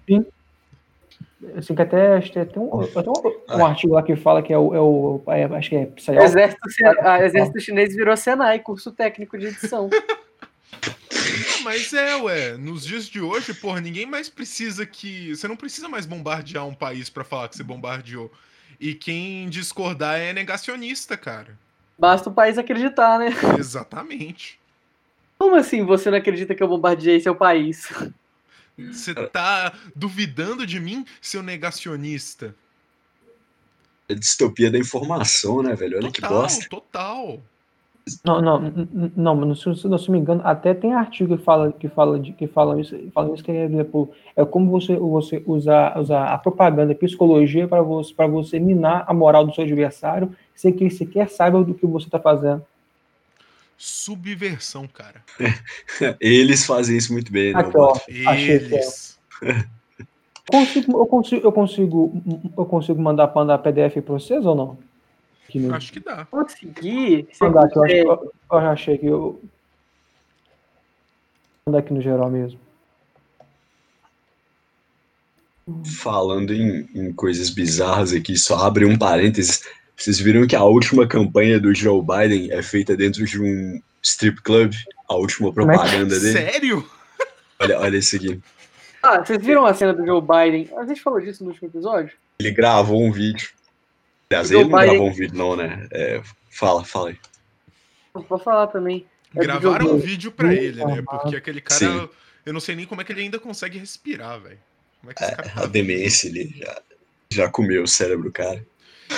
Assim, 1.55 1.75
que 1.75 1.81
até, 1.81 2.15
acho 2.15 2.31
que 2.31 2.45
tem 2.45 2.61
um, 2.61 2.69
tem 2.79 3.03
um, 3.07 3.57
um 3.59 3.65
artigo 3.65 3.93
lá 3.93 4.01
que 4.01 4.15
fala 4.15 4.41
que 4.41 4.51
é 4.51 4.57
o. 4.57 4.73
É 4.73 4.79
o 4.79 5.21
é, 5.27 5.43
acho 5.43 5.69
que 5.69 5.75
é 5.75 5.83
O 5.83 5.91
Psyop. 5.91 6.17
exército, 6.17 6.61
a 7.01 7.23
exército 7.23 7.59
chinês 7.59 7.95
virou 7.95 8.17
Senai, 8.17 8.59
curso 8.59 8.91
técnico 8.91 9.37
de 9.37 9.47
edição. 9.47 9.89
Mas 11.63 11.93
é, 11.93 12.15
ué, 12.15 12.57
nos 12.57 12.85
dias 12.85 13.07
de 13.07 13.21
hoje, 13.21 13.53
porra, 13.53 13.81
ninguém 13.81 14.05
mais 14.05 14.29
precisa 14.29 14.85
que. 14.85 15.35
Você 15.35 15.47
não 15.47 15.55
precisa 15.55 15.87
mais 15.87 16.05
bombardear 16.05 16.65
um 16.65 16.73
país 16.73 17.09
pra 17.09 17.23
falar 17.23 17.49
que 17.49 17.57
você 17.57 17.63
bombardeou. 17.63 18.31
E 18.79 18.95
quem 18.95 19.47
discordar 19.49 20.19
é 20.19 20.33
negacionista, 20.33 21.17
cara. 21.17 21.57
Basta 21.97 22.29
o 22.29 22.33
país 22.33 22.57
acreditar, 22.57 23.19
né? 23.19 23.29
Exatamente. 23.59 24.59
Como 25.37 25.55
assim 25.55 25.83
você 25.83 26.09
não 26.09 26.17
acredita 26.17 26.55
que 26.55 26.63
eu 26.63 26.67
bombardeei 26.67 27.19
seu 27.19 27.35
país? 27.35 27.89
Você 28.77 29.13
tá 29.13 29.73
duvidando 29.95 30.65
de 30.65 30.79
mim, 30.79 31.05
seu 31.19 31.41
negacionista? 31.41 32.53
É 34.07 34.13
distopia 34.13 34.71
da 34.71 34.77
informação, 34.77 35.61
né, 35.61 35.75
velho? 35.75 35.97
Olha 35.97 36.11
que 36.11 36.21
Total, 36.21 36.41
bosta. 36.41 36.69
total. 36.69 37.41
Não, 38.23 38.41
não, 38.41 38.61
não, 39.17 39.35
mas 39.35 39.59
se, 39.59 39.75
se 39.75 39.87
não 39.87 39.97
se 39.97 40.09
me 40.09 40.17
engano, 40.17 40.41
até 40.45 40.73
tem 40.73 40.93
artigo 40.93 41.37
que 41.37 41.43
fala 41.43 41.73
que 41.73 41.89
fala 41.89 42.17
de 42.17 42.31
que 42.31 42.47
fala 42.47 42.79
isso, 42.79 42.95
fala 43.13 43.33
isso 43.33 43.43
que 43.43 43.51
é, 43.51 43.65
exemplo, 43.65 44.09
é 44.33 44.45
como 44.45 44.71
você 44.71 44.95
você 44.95 45.43
usar 45.45 45.99
usar 45.99 46.27
a 46.27 46.37
propaganda, 46.37 46.93
a 46.93 46.95
psicologia 46.95 47.67
para 47.67 47.81
você 47.81 48.13
para 48.13 48.27
você 48.27 48.59
minar 48.59 49.03
a 49.07 49.13
moral 49.13 49.45
do 49.45 49.53
seu 49.53 49.65
adversário, 49.65 50.33
sem 50.55 50.71
que 50.71 50.85
ele 50.85 50.89
sequer 50.89 51.29
saiba 51.29 51.61
do 51.61 51.73
que 51.73 51.85
você 51.85 52.07
está 52.07 52.19
fazendo. 52.19 52.65
Subversão, 53.77 54.87
cara. 54.87 55.23
Eles 56.19 56.65
fazem 56.65 56.97
isso 56.97 57.13
muito 57.13 57.31
bem, 57.31 57.53
né? 57.53 57.59
Aqui, 57.59 57.77
ó. 57.77 57.93
Que. 57.99 58.27
Eles. 58.27 59.19
Consigo, 60.49 60.97
eu 60.97 61.05
consigo 61.05 61.45
eu 61.45 61.51
consigo 61.51 62.23
eu 62.57 62.65
consigo 62.65 63.01
mandar 63.01 63.29
mandar 63.35 63.57
PDF 63.57 63.95
para 64.01 64.13
vocês 64.13 64.45
ou 64.45 64.55
não? 64.55 64.77
No- 65.53 65.75
Acho 65.75 65.91
que 65.91 65.99
dá. 65.99 66.23
Conseguir. 66.25 67.27
se 67.33 67.43
mandar 67.43 67.65
aqui, 67.65 67.77
eu, 67.77 67.83
acho, 67.83 67.93
eu, 67.93 68.33
eu 68.53 68.61
já 68.61 68.71
achei 68.71 68.97
que 68.97 69.05
eu 69.07 69.41
mandar 71.65 71.79
aqui 71.79 71.93
no 71.93 72.01
geral 72.01 72.29
mesmo. 72.31 72.57
Falando 76.01 76.53
em, 76.53 76.87
em 76.95 77.11
coisas 77.11 77.49
bizarras 77.49 78.13
aqui, 78.13 78.37
só 78.37 78.55
abre 78.65 78.85
um 78.85 78.97
parênteses. 78.97 79.63
Vocês 79.97 80.19
viram 80.19 80.45
que 80.45 80.55
a 80.55 80.63
última 80.63 81.07
campanha 81.07 81.59
do 81.59 81.73
Joe 81.73 82.01
Biden 82.01 82.51
é 82.51 82.61
feita 82.61 82.95
dentro 82.95 83.25
de 83.25 83.41
um 83.41 83.81
strip 84.01 84.41
club? 84.43 84.73
A 85.09 85.15
última 85.15 85.47
é 85.47 85.51
que- 85.51 85.55
propaganda 85.55 86.19
dele? 86.19 86.31
Sério? 86.33 86.89
Olha, 87.59 87.79
olha 87.79 87.97
isso 87.97 88.15
aqui. 88.15 88.39
Ah, 89.01 89.23
vocês 89.23 89.43
viram 89.43 89.65
a 89.65 89.73
cena 89.73 89.93
do 89.93 90.05
Joe 90.05 90.21
Biden? 90.21 90.69
A 90.77 90.85
gente 90.85 91.01
falou 91.01 91.19
disso 91.19 91.43
no 91.43 91.49
último 91.49 91.67
episódio? 91.69 92.11
Ele 92.39 92.51
gravou 92.51 93.01
um 93.03 93.11
vídeo. 93.11 93.49
Aliás, 94.29 94.51
ele 94.51 94.65
não 94.65 94.69
Biden- 94.69 94.89
gravou 94.89 95.07
um 95.09 95.13
vídeo, 95.13 95.35
não, 95.37 95.55
né? 95.55 95.87
É, 95.91 96.21
fala, 96.51 96.83
fala 96.85 97.09
aí. 97.09 97.17
Vou 98.13 98.37
falar 98.39 98.67
também. 98.67 99.05
É 99.35 99.39
Gravaram 99.41 99.93
um 99.93 99.97
vídeo 99.97 100.31
pra 100.31 100.47
Muito 100.47 100.61
ele, 100.61 100.83
né? 100.85 101.01
Porque 101.01 101.35
aquele 101.35 101.61
cara. 101.61 101.79
Sim. 101.79 102.09
Eu 102.45 102.53
não 102.53 102.59
sei 102.59 102.75
nem 102.75 102.85
como 102.85 103.01
é 103.01 103.03
que 103.03 103.11
ele 103.11 103.21
ainda 103.21 103.39
consegue 103.39 103.77
respirar, 103.77 104.39
velho. 104.39 104.57
Como 105.01 105.11
é 105.11 105.13
que 105.13 105.23
esse 105.23 105.35
cara 105.35 105.49
tá 105.49 105.63
A 105.63 105.65
demência 105.65 106.29
ali 106.29 106.53
já, 106.57 106.81
já 107.31 107.49
comeu 107.49 107.83
o 107.83 107.87
cérebro 107.87 108.31
cara. 108.31 108.65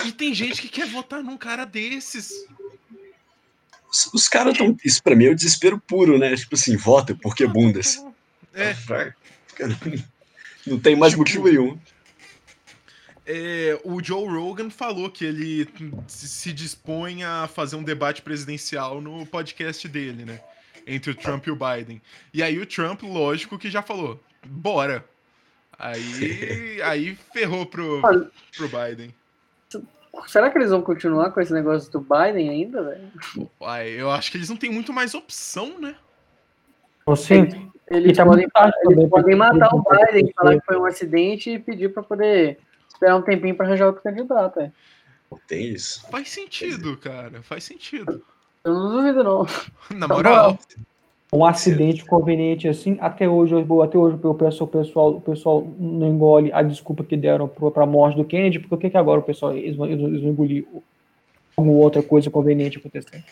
E 0.05 0.11
tem 0.11 0.33
gente 0.33 0.61
que 0.61 0.69
quer 0.69 0.87
votar 0.87 1.23
num 1.23 1.37
cara 1.37 1.65
desses. 1.65 2.31
Os, 3.91 4.13
os 4.13 4.27
caras 4.27 4.53
estão. 4.53 4.77
Isso 4.85 5.01
pra 5.01 5.15
mim 5.15 5.25
é 5.25 5.29
o 5.31 5.35
desespero 5.35 5.79
puro, 5.79 6.17
né? 6.19 6.35
Tipo 6.35 6.55
assim, 6.55 6.75
vota 6.77 7.15
porque 7.15 7.47
bundas. 7.47 8.03
É, 8.53 8.73
Vai. 8.73 9.13
Cara, 9.55 9.77
Não 10.65 10.79
tem 10.79 10.95
mais 10.95 11.13
Tipo, 11.13 11.21
motivo 11.21 11.47
nenhum. 11.47 11.79
é, 13.25 13.79
o 13.83 14.03
Joe 14.03 14.27
Rogan 14.27 14.69
falou 14.69 15.09
que 15.09 15.25
ele 15.25 15.67
se 16.07 16.51
dispõe 16.53 17.23
a 17.23 17.47
fazer 17.47 17.75
um 17.75 17.83
debate 17.83 18.21
presidencial 18.21 19.01
no 19.01 19.25
podcast 19.25 19.87
dele, 19.87 20.25
né? 20.25 20.39
Entre 20.85 21.11
o 21.11 21.15
Trump 21.15 21.45
e 21.47 21.51
o 21.51 21.55
Biden. 21.57 22.01
E 22.33 22.41
aí 22.41 22.57
o 22.59 22.65
Trump, 22.65 23.03
lógico, 23.03 23.57
que 23.57 23.69
já 23.69 23.81
falou: 23.81 24.23
bora. 24.45 25.05
Aí, 25.77 26.81
aí 26.83 27.17
ferrou 27.33 27.65
pro, 27.65 28.01
pro 28.55 28.69
Biden. 28.69 29.13
Será 30.27 30.49
que 30.49 30.57
eles 30.57 30.71
vão 30.71 30.81
continuar 30.81 31.31
com 31.31 31.41
esse 31.41 31.53
negócio 31.53 31.91
do 31.91 31.99
Biden 31.99 32.49
ainda, 32.49 32.83
velho? 32.83 33.11
Eu 33.97 34.11
acho 34.11 34.31
que 34.31 34.37
eles 34.37 34.49
não 34.49 34.57
têm 34.57 34.71
muito 34.71 34.93
mais 34.93 35.13
opção, 35.13 35.79
né? 35.79 35.95
Você 37.05 37.49
Eles 37.89 38.11
E 38.11 38.13
tá 38.13 38.25
podem, 38.25 38.47
eles 38.89 39.09
podem 39.09 39.35
matar 39.35 39.73
o 39.73 39.83
Biden, 39.83 40.31
falar 40.35 40.59
que 40.59 40.65
foi 40.65 40.77
um 40.77 40.85
acidente 40.85 41.49
e 41.49 41.59
pedir 41.59 41.91
pra 41.91 42.03
poder 42.03 42.59
esperar 42.87 43.15
um 43.15 43.21
tempinho 43.21 43.55
pra 43.55 43.65
arranjar 43.65 43.87
outro 43.87 44.03
candidato. 44.03 44.59
É. 44.59 44.71
Tem 45.47 45.69
isso. 45.69 46.07
Faz 46.09 46.29
sentido, 46.29 46.97
cara. 46.97 47.41
Faz 47.41 47.63
sentido. 47.63 48.23
Eu 48.63 48.73
não 48.73 48.91
duvido, 48.91 49.23
não. 49.23 49.47
Na 49.95 50.07
Tá 50.07 50.13
moral. 50.13 50.59
Um 51.31 51.45
acidente 51.45 52.03
conveniente 52.05 52.67
assim, 52.67 52.97
até 52.99 53.29
hoje, 53.29 53.53
eu- 53.53 53.81
até 53.83 53.97
hoje 53.97 54.17
o 54.21 54.33
pessoal, 54.33 54.67
o 54.67 54.71
pessoal, 54.71 55.09
o 55.11 55.21
pessoal 55.21 55.67
não 55.77 56.07
engole 56.07 56.51
a 56.51 56.61
desculpa 56.63 57.03
que 57.03 57.15
deram 57.15 57.47
para 57.47 57.83
a 57.83 57.85
morte 57.85 58.17
do 58.17 58.25
Kennedy, 58.25 58.59
porque 58.59 58.75
o 58.75 58.77
que, 58.77 58.89
que 58.89 58.97
agora 58.97 59.19
o 59.19 59.23
pessoal 59.23 59.55
eles 59.55 59.75
vão, 59.75 59.85
eles 59.85 59.99
vão 60.01 60.09
eles 60.09 60.21
vão 60.21 60.31
engolir 60.31 60.65
alguma 61.55 61.77
outra 61.77 62.01
coisa 62.01 62.31
conveniente 62.31 62.77
acontecendo. 62.79 63.23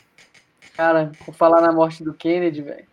Cara, 0.76 1.12
por 1.26 1.34
falar 1.34 1.60
na 1.62 1.72
morte 1.72 2.04
do 2.04 2.14
Kennedy, 2.14 2.62
velho. 2.62 2.86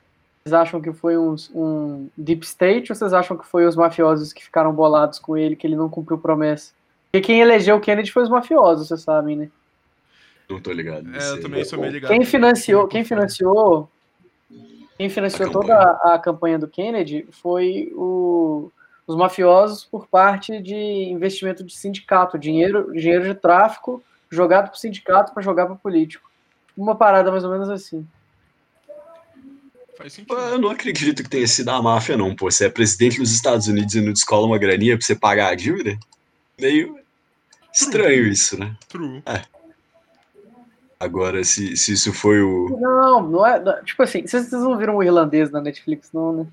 Vocês 0.43 0.53
acham 0.55 0.81
que 0.81 0.93
foi 0.93 1.17
uns- 1.19 1.51
um 1.55 2.09
deep 2.17 2.45
state 2.45 2.93
ou 2.93 2.97
vocês 2.97 3.13
acham 3.13 3.37
que 3.37 3.47
foi 3.47 3.67
os 3.67 3.77
mafiosos 3.77 4.33
que 4.33 4.45
ficaram 4.45 4.73
bolados 4.73 5.19
com 5.19 5.37
ele, 5.37 5.57
que 5.57 5.67
ele 5.67 5.77
não 5.77 5.89
cumpriu 5.89 6.19
promessa? 6.19 6.73
Porque 7.11 7.27
quem 7.27 7.41
elegeu 7.41 7.77
o 7.77 7.81
Kennedy 7.81 8.11
foi 8.11 8.23
os 8.23 8.29
mafiosos, 8.31 8.89
vocês 8.89 9.01
sabem, 9.03 9.37
né? 9.37 9.49
Não 10.49 10.61
tô 10.61 10.73
ligado. 10.73 11.07
É, 11.15 11.31
eu 11.31 11.41
também 11.41 11.65
sou 11.65 11.79
meio 11.79 11.93
ligado. 11.93 12.11
Quem 12.11 12.25
financiou, 12.25 12.87
quem 12.87 13.05
financiou, 13.05 13.89
quem 14.97 15.09
financiou 15.09 15.49
A 15.49 15.53
toda 15.53 15.75
a, 15.75 16.15
a 16.15 16.19
campanha 16.19 16.59
do 16.59 16.69
Kennedy 16.69 17.27
foi 17.31 17.93
o- 17.95 18.71
os 19.07 19.17
mafiosos 19.17 19.85
por 19.85 20.07
parte 20.07 20.61
de 20.61 20.75
investimento 20.75 21.63
de 21.63 21.75
sindicato, 21.75 22.39
dinheiro, 22.39 22.93
dinheiro 22.93 23.25
de 23.25 23.35
tráfico 23.35 24.03
jogado 24.31 24.71
pro 24.71 24.79
sindicato 24.79 25.33
para 25.35 25.43
jogar 25.43 25.67
pro 25.67 25.77
político. 25.77 26.29
Uma 26.77 26.95
parada 26.97 27.31
mais 27.31 27.45
ou 27.45 27.51
menos 27.51 27.69
assim. 27.69 28.07
Faz 29.97 30.17
Pô, 30.27 30.35
sentido. 30.35 30.55
Eu 30.55 30.59
não 30.59 30.71
acredito 30.71 31.23
que 31.23 31.29
tenha 31.29 31.47
sido 31.47 31.69
a 31.69 31.81
máfia, 31.81 32.17
não, 32.17 32.35
pô. 32.35 32.51
Você 32.51 32.67
é 32.67 32.69
presidente 32.69 33.19
dos 33.19 33.33
Estados 33.33 33.69
Unidos 33.69 33.95
e 33.95 34.01
não 34.01 34.13
descola 34.13 34.47
uma 34.47 34.59
graninha 34.59 34.97
pra 34.97 35.07
você 35.07 35.15
pagar 35.15 35.49
a 35.53 35.55
dívida? 35.55 35.97
Meio 36.61 36.99
estranho 37.73 38.27
isso, 38.27 38.59
né? 38.59 38.75
True. 38.89 39.23
Agora, 40.99 41.43
se, 41.45 41.77
se 41.77 41.93
isso 41.93 42.13
foi 42.13 42.41
o. 42.41 42.79
Não, 42.81 43.23
não 43.29 43.47
é. 43.47 43.59
não- 43.61 43.85
Tipo 43.85 44.03
assim, 44.03 44.27
vocês, 44.27 44.49
vocês 44.49 44.63
não 44.63 44.77
viram 44.79 44.97
o 44.97 45.03
irlandês 45.03 45.51
na 45.51 45.61
Netflix, 45.61 46.11
não, 46.13 46.33
né? 46.33 46.47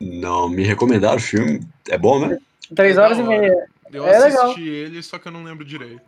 Não, 0.00 0.48
me 0.48 0.62
recomendaram 0.64 1.16
o 1.16 1.20
filme. 1.20 1.60
É 1.88 1.96
bom, 1.96 2.26
né? 2.26 2.38
Três 2.74 2.98
horas 2.98 3.18
e 3.18 3.22
meia. 3.22 3.66
Eu 3.92 4.06
É 4.06 4.16
assisti 4.16 4.36
legal. 4.36 4.58
ele, 4.58 5.02
só 5.02 5.18
que 5.18 5.28
eu 5.28 5.32
não 5.32 5.44
lembro 5.44 5.64
direito. 5.64 6.02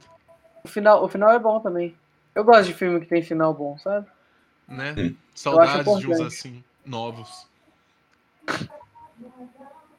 O 0.65 0.69
final, 0.69 1.05
o 1.05 1.09
final 1.09 1.31
é 1.31 1.39
bom 1.39 1.61
também. 1.61 1.95
Eu 2.35 2.45
gosto 2.45 2.65
de 2.65 2.75
filme 2.75 3.01
que 3.01 3.07
tem 3.07 3.23
final 3.23 3.55
bom, 3.55 3.79
sabe? 3.79 4.07
Né? 4.69 4.95
Hum. 4.99 5.15
Saudades 5.35 5.85
de 5.85 5.91
uns 5.91 6.03
importante. 6.05 6.27
assim, 6.27 6.65
novos. 6.85 7.47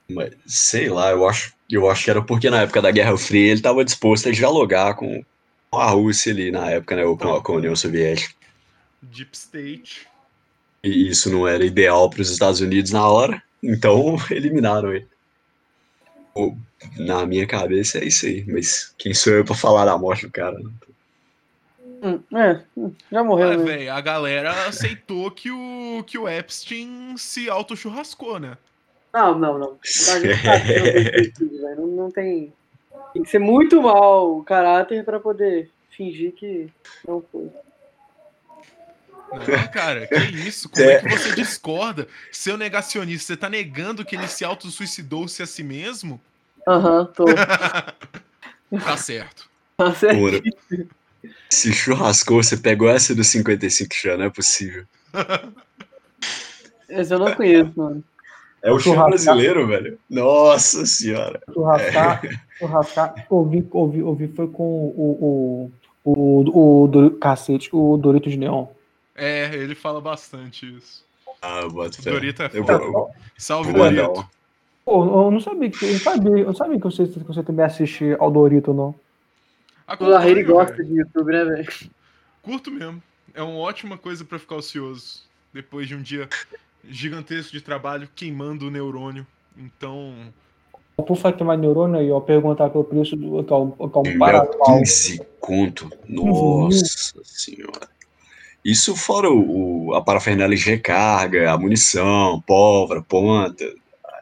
Mas, 0.10 0.34
sei 0.46 0.90
lá, 0.90 1.12
eu 1.12 1.28
acho, 1.28 1.54
eu 1.70 1.90
acho 1.90 2.04
que 2.04 2.10
era 2.12 2.22
porque 2.22 2.50
na 2.50 2.62
época 2.62 2.82
da 2.82 2.92
Guerra 2.92 3.18
Fria 3.18 3.48
ele 3.48 3.54
estava 3.54 3.84
disposto 3.84 4.30
a 4.30 4.32
dialogar 4.32 4.96
com 4.96 5.24
com 5.78 5.82
a 5.82 5.92
Rússia 5.92 6.34
ali 6.34 6.50
na 6.50 6.72
época, 6.72 6.96
né? 6.96 7.06
Ou 7.06 7.16
com 7.16 7.36
a, 7.36 7.42
com 7.42 7.54
a 7.54 7.56
União 7.58 7.76
Soviética. 7.76 8.34
Deep 9.00 9.30
State. 9.38 10.08
E 10.84 11.10
isso 11.10 11.32
não 11.32 11.48
era 11.48 11.64
ideal 11.64 12.10
para 12.10 12.22
os 12.22 12.32
Estados 12.32 12.62
Unidos 12.62 12.92
na 12.92 13.08
hora, 13.08 13.42
então 13.62 14.16
eliminaram 14.32 14.92
ele. 14.92 15.08
Na 16.98 17.26
minha 17.28 17.46
cabeça 17.46 18.00
é 18.00 18.06
isso 18.06 18.26
aí, 18.26 18.44
mas 18.48 18.94
quem 18.98 19.14
sou 19.14 19.34
eu 19.34 19.46
para 19.46 19.56
falar 19.56 19.86
da 19.86 19.98
morte 19.98 20.26
do 20.26 20.32
cara? 20.32 20.58
né? 20.58 20.72
Hum, 22.04 22.20
é, 22.36 22.62
já 23.12 23.24
morreu, 23.24 23.50
Ué, 23.50 23.58
né? 23.58 23.64
velho, 23.64 23.94
a 23.94 24.02
galera 24.02 24.68
aceitou 24.68 25.32
que 25.32 25.52
o, 25.52 26.04
que 26.06 26.18
o 26.18 26.28
Epstein 26.28 27.16
se 27.18 27.50
auto-churrascou, 27.50 28.40
né? 28.40 28.58
Não, 29.14 29.38
não, 29.38 29.58
não. 29.58 29.78
Não 30.08 30.22
velho. 30.22 31.34
Não, 31.76 31.88
não 31.88 32.12
tem. 32.12 32.54
Tem 33.14 33.24
que 33.24 33.30
ser 33.30 33.40
muito 33.40 33.82
mal 33.82 34.38
o 34.38 34.44
caráter 34.44 35.04
pra 35.04 35.20
poder 35.20 35.70
fingir 35.90 36.34
que 36.34 36.70
não 37.08 37.24
foi. 37.32 37.50
Não, 39.32 39.68
cara, 39.72 40.08
que 40.08 40.16
isso? 40.48 40.70
Como 40.70 40.86
é 40.90 41.00
que 41.02 41.10
você 41.10 41.36
discorda? 41.36 42.08
Seu 42.32 42.58
negacionista, 42.58 43.28
você 43.28 43.38
tá 43.38 43.50
negando 43.50 44.06
que 44.06 44.16
ele 44.16 44.28
se 44.28 44.46
auto-suicidou-se 44.46 45.44
a 45.44 45.46
si 45.46 45.64
mesmo? 45.64 46.20
Aham, 46.68 47.06
tô. 47.06 47.26
Tá 48.84 48.98
certo. 48.98 49.50
Tá 49.78 49.94
certo. 49.94 50.44
Se 51.50 51.72
churrascou, 51.72 52.44
você 52.44 52.58
pegou 52.58 52.90
essa 52.90 53.16
do 53.16 53.24
55 53.24 53.96
já, 53.96 54.18
não 54.18 54.26
é 54.26 54.30
possível. 54.30 54.84
Esse 56.90 57.14
eu 57.14 57.20
não 57.20 57.34
conheço, 57.34 57.72
mano. 57.76 58.04
É 58.62 58.72
o 58.72 58.80
show 58.80 58.94
Churrascar. 58.94 59.36
brasileiro, 59.36 59.68
velho. 59.68 60.00
Nossa 60.10 60.86
senhora. 60.86 61.42
Churrascar, 61.54 62.22
churrascar, 62.58 63.26
ouvi, 63.30 63.68
ouvi, 63.72 64.02
ouvi, 64.02 64.28
foi 64.28 64.48
com 64.48 64.64
o, 64.64 65.72
o, 66.04 66.12
o, 66.12 66.84
o, 66.84 66.88
Dori- 66.88 67.16
cacete, 67.18 67.70
o 67.74 67.98
Dorito 67.98 68.30
de 68.30 68.38
Neon. 68.38 68.68
É, 69.16 69.54
ele 69.56 69.76
fala 69.76 70.00
bastante 70.00 70.66
isso. 70.78 71.06
Ah, 71.42 71.62
eu 71.62 71.72
boto 71.72 72.00
O 72.00 72.04
fé. 72.04 72.12
Dorito 72.12 72.44
é 72.44 72.50
foda. 72.50 73.12
Salve, 73.38 73.74
Dorito. 73.74 74.26
Pô, 74.86 75.26
eu 75.26 75.32
não 75.32 75.40
sabia 75.40 75.70
que 75.70 75.84
eu 75.84 75.92
não 75.92 76.00
sabia, 76.00 76.32
eu 76.32 76.46
não 76.46 76.56
sabia 76.56 76.78
que 76.78 76.84
você, 76.84 77.08
que 77.08 77.20
você 77.20 77.44
também 77.44 77.66
assiste 77.66 78.16
ao 78.20 78.32
Dorito, 78.32 78.74
não. 78.74 78.96
O 80.00 80.06
Larry 80.06 80.42
Acompanho, 80.42 80.48
gosta 80.48 80.76
velho. 80.76 80.88
de 80.90 80.96
YouTube, 81.00 81.32
né, 81.32 81.46
velho? 81.46 81.68
Curto 82.42 82.72
mesmo. 82.72 83.04
É 83.34 83.42
uma 83.42 83.58
ótima 83.58 83.98
coisa 83.98 84.24
pra 84.26 84.40
ficar 84.40 84.56
ocioso. 84.56 85.24
Depois 85.54 85.88
de 85.88 85.96
um 85.96 86.02
dia 86.02 86.28
gigantesco 86.88 87.52
de 87.52 87.62
trabalho 87.62 88.08
queimando 88.16 88.68
o 88.68 88.72
neurônio. 88.72 89.26
Então, 89.58 90.14
Por 90.98 91.16
tem 91.34 91.46
mais 91.46 91.60
neurônio 91.60 92.00
aí, 92.00 92.12
ó, 92.12 92.20
perguntar 92.20 92.70
pelo 92.72 92.84
preço 92.84 93.16
do 93.16 93.44
que 93.44 93.54
é 93.54 94.02
que 94.04 94.10
é 94.10 94.18
barato. 94.18 94.58
15 94.66 95.22
conto. 95.40 95.90
Nossa 96.10 97.22
senhora. 97.24 97.88
Isso 98.66 98.96
fora 98.96 99.30
o, 99.30 99.90
o- 99.90 99.94
a 99.94 100.02
parafernália 100.02 100.58
de 100.58 100.66
recarga, 100.66 101.52
a 101.52 101.58
munição, 101.58 102.42
pólvora, 102.46 103.02
ponta. 103.04 103.64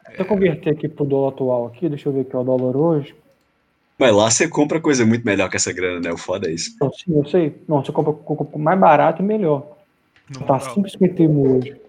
Deixa 0.08 0.22
eu 0.22 0.26
converter 0.26 0.70
aqui 0.70 0.86
pro 0.88 1.04
dólar 1.06 1.30
atual 1.30 1.66
aqui, 1.66 1.88
deixa 1.88 2.08
eu 2.08 2.12
ver 2.12 2.20
aqui 2.20 2.36
o 2.36 2.44
dólar 2.44 2.76
hoje. 2.76 3.14
Mas 3.98 4.14
lá 4.14 4.30
você 4.30 4.46
compra 4.46 4.78
coisa 4.78 5.06
muito 5.06 5.24
melhor 5.24 5.48
que 5.48 5.56
essa 5.56 5.72
grana, 5.72 5.98
né? 6.00 6.12
O 6.12 6.18
foda 6.18 6.48
é 6.48 6.52
isso. 6.52 6.76
Não, 6.78 6.92
sim, 6.92 7.16
eu 7.16 7.24
sei. 7.26 7.56
Não, 7.66 7.82
você 7.82 7.90
compra, 7.90 8.12
compra 8.12 8.58
mais 8.58 8.78
barato 8.78 9.22
e 9.22 9.24
melhor. 9.24 9.66
No 10.28 10.40
Tá 10.44 10.58
moral. 10.58 10.74
5,51 10.74 11.56
hoje. 11.56 11.80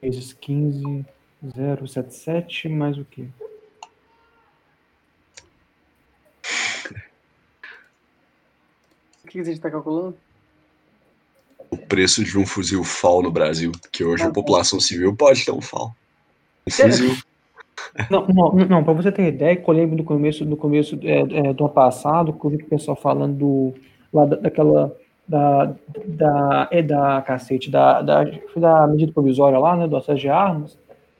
Vezes 0.00 0.32
15, 0.34 1.04
077, 1.86 2.68
mais 2.68 2.96
o 2.96 3.04
quê? 3.04 3.24
O 9.21 9.21
que 9.32 9.40
a 9.40 9.44
gente 9.44 9.60
tá 9.60 9.70
calculando? 9.70 10.14
O 11.70 11.76
preço 11.76 12.22
de 12.22 12.38
um 12.38 12.46
fuzil 12.46 12.84
FAL 12.84 13.22
no 13.22 13.30
Brasil, 13.30 13.72
que 13.90 14.04
hoje 14.04 14.24
a 14.24 14.30
população 14.30 14.78
civil 14.78 15.16
pode 15.16 15.44
ter 15.44 15.52
um 15.52 15.60
FAL. 15.60 15.94
Um 16.66 16.70
fuzil. 16.70 17.16
Não, 18.10 18.26
não, 18.26 18.52
não 18.52 18.84
para 18.84 18.92
você 18.92 19.10
ter 19.10 19.28
ideia, 19.28 19.62
eu 19.66 19.72
lembro 19.72 19.96
no 19.96 20.04
começo, 20.04 20.44
no 20.44 20.56
começo 20.56 20.98
é, 21.02 21.20
é, 21.20 21.52
do 21.52 21.64
ano 21.64 21.72
passado, 21.72 22.32
que 22.32 22.44
eu 22.44 22.50
vi 22.50 22.56
o 22.56 22.66
pessoal 22.66 22.96
falando 22.96 23.36
do, 23.36 23.74
lá 24.12 24.24
da, 24.24 24.36
daquela, 24.36 24.94
da, 25.26 25.74
da, 26.06 26.68
é 26.70 26.82
da 26.82 27.22
cacete, 27.22 27.70
da, 27.70 28.02
da, 28.02 28.24
foi 28.52 28.62
da 28.62 28.86
medida 28.86 29.12
provisória 29.12 29.58
lá, 29.58 29.76
né, 29.76 29.88
do 29.88 29.96
acesso 29.96 30.20
de 30.20 30.28
armas, 30.28 30.78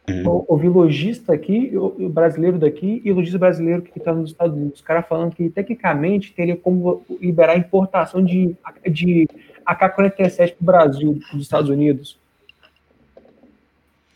Uhum. 0.08 0.22
eu 0.24 0.44
ouvi 0.48 0.68
lojista 0.68 1.32
aqui, 1.32 1.72
o 1.76 2.08
brasileiro 2.08 2.58
daqui, 2.58 3.00
e 3.04 3.12
lojista 3.12 3.38
brasileiro 3.38 3.82
que 3.82 3.96
está 3.96 4.12
nos 4.12 4.30
Estados 4.30 4.56
Unidos, 4.56 4.80
os 4.80 4.84
caras 4.84 5.06
falando 5.06 5.34
que 5.34 5.48
tecnicamente 5.48 6.32
teria 6.32 6.56
como 6.56 7.04
liberar 7.20 7.52
a 7.52 7.58
importação 7.58 8.24
de, 8.24 8.56
de 8.90 9.28
AK-47 9.64 10.54
para 10.54 10.60
o 10.60 10.64
Brasil, 10.64 11.20
dos 11.32 11.42
Estados 11.42 11.70
Unidos. 11.70 12.18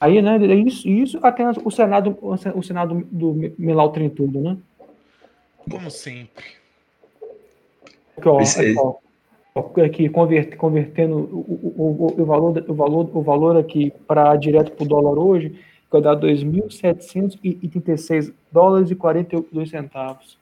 Aí, 0.01 0.21
né, 0.21 0.37
isso, 0.57 0.89
isso 0.89 1.19
até 1.23 1.49
o 1.49 1.71
Senado, 1.71 2.19
o 2.21 2.63
Senado 2.63 3.07
do 3.11 3.55
Melau 3.57 3.91
Trentudo, 3.93 4.41
né? 4.41 4.59
Como 5.71 5.91
sempre. 5.91 6.45
Aqui, 8.17 8.29
ó, 8.29 8.41
Isso 8.41 8.61
aí. 8.61 8.73
aqui, 8.73 8.81
ó, 9.55 9.85
aqui 9.85 10.09
convert, 10.09 10.57
convertendo 10.57 11.17
o, 11.17 11.73
o, 11.77 12.17
o, 12.19 12.23
o, 12.23 12.25
valor, 12.25 12.65
o, 12.69 12.75
valor, 12.75 13.11
o 13.13 13.23
valor 13.23 13.57
aqui 13.57 13.93
para 14.07 14.37
direto 14.37 14.73
para 14.73 14.85
o 14.85 14.89
dólar 14.89 15.19
hoje, 15.19 15.59
vai 15.97 16.03
dar 16.03 16.17
2.736 16.17 18.33
dólares 18.51 18.91
e 18.91 18.95
42 18.95 19.71
centavos. 19.71 20.39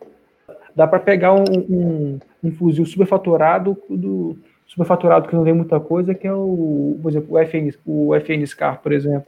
Dá 0.75 0.87
para 0.87 0.99
pegar 0.99 1.33
um, 1.33 1.45
um, 1.45 2.19
um 2.43 2.53
fuzil 2.53 2.85
superfaturado 2.85 3.77
do 3.89 4.37
superfaturado 4.67 5.29
que 5.29 5.37
não 5.37 5.45
tem 5.45 5.53
muita 5.53 5.79
coisa, 5.79 6.15
que 6.15 6.27
é 6.27 6.33
o, 6.33 6.99
por 7.01 7.11
exemplo, 7.11 7.37
o 7.37 7.39
FN, 7.39 7.71
o 7.87 8.15
FN 8.17 8.45
Scar, 8.47 8.81
por 8.81 8.93
exemplo. 8.93 9.27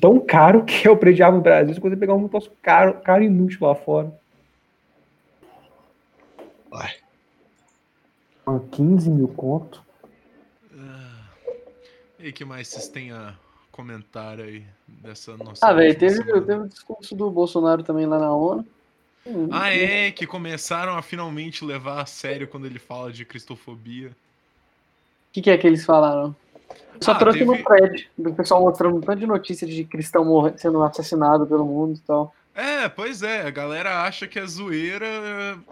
Tão 0.00 0.20
caro 0.20 0.64
que 0.64 0.86
é 0.86 0.90
o 0.90 0.98
arma 1.22 1.36
no 1.36 1.42
Brasil, 1.42 1.74
você 1.74 1.80
consegue 1.80 2.00
pegar 2.00 2.14
um 2.14 2.28
troço 2.28 2.50
caro, 2.62 2.94
caro 3.00 3.22
e 3.22 3.26
inútil 3.26 3.66
lá 3.66 3.74
fora. 3.74 4.12
Vai. 6.70 6.94
15 8.70 9.10
mil 9.10 9.28
conto. 9.28 9.82
Ah, 10.78 11.24
E 12.18 12.32
que 12.32 12.44
mais 12.44 12.68
vocês 12.68 12.88
têm 12.88 13.12
a 13.12 13.34
comentar 13.76 14.40
aí 14.40 14.64
dessa 14.88 15.36
nossa. 15.36 15.66
Ah, 15.66 15.72
velho, 15.74 15.96
teve, 15.98 16.14
semana? 16.16 16.40
teve 16.42 16.60
o 16.62 16.68
discurso 16.68 17.14
do 17.14 17.30
Bolsonaro 17.30 17.82
também 17.82 18.06
lá 18.06 18.18
na 18.18 18.32
ONU. 18.34 18.66
Hum, 19.26 19.48
Ah, 19.52 19.70
é, 19.74 20.10
que 20.10 20.26
começaram 20.26 20.96
a 20.96 21.02
finalmente 21.02 21.64
levar 21.64 22.00
a 22.00 22.06
sério 22.06 22.48
quando 22.48 22.66
ele 22.66 22.78
fala 22.78 23.12
de 23.12 23.24
cristofobia. 23.24 24.08
O 24.08 24.12
que, 25.32 25.42
que 25.42 25.50
é 25.50 25.58
que 25.58 25.66
eles 25.66 25.84
falaram? 25.84 26.34
Só 27.00 27.12
Ah, 27.12 27.16
trouxe 27.16 27.40
teve- 27.40 27.50
no 27.50 27.62
thread, 27.62 28.08
do 28.16 28.32
pessoal 28.32 28.62
mostrando 28.62 28.96
um 28.96 29.00
tanto 29.00 29.18
de 29.20 29.26
notícias 29.26 29.70
de 29.70 29.84
cristão 29.84 30.24
morrendo, 30.24 30.58
sendo 30.58 30.82
assassinado 30.82 31.46
pelo 31.46 31.64
mundo 31.66 31.96
e 31.98 32.00
tal. 32.00 32.34
É, 32.54 32.88
pois 32.88 33.22
é, 33.22 33.42
a 33.42 33.50
galera 33.50 34.02
acha 34.04 34.26
que 34.26 34.38
é 34.38 34.46
zoeira. 34.46 35.06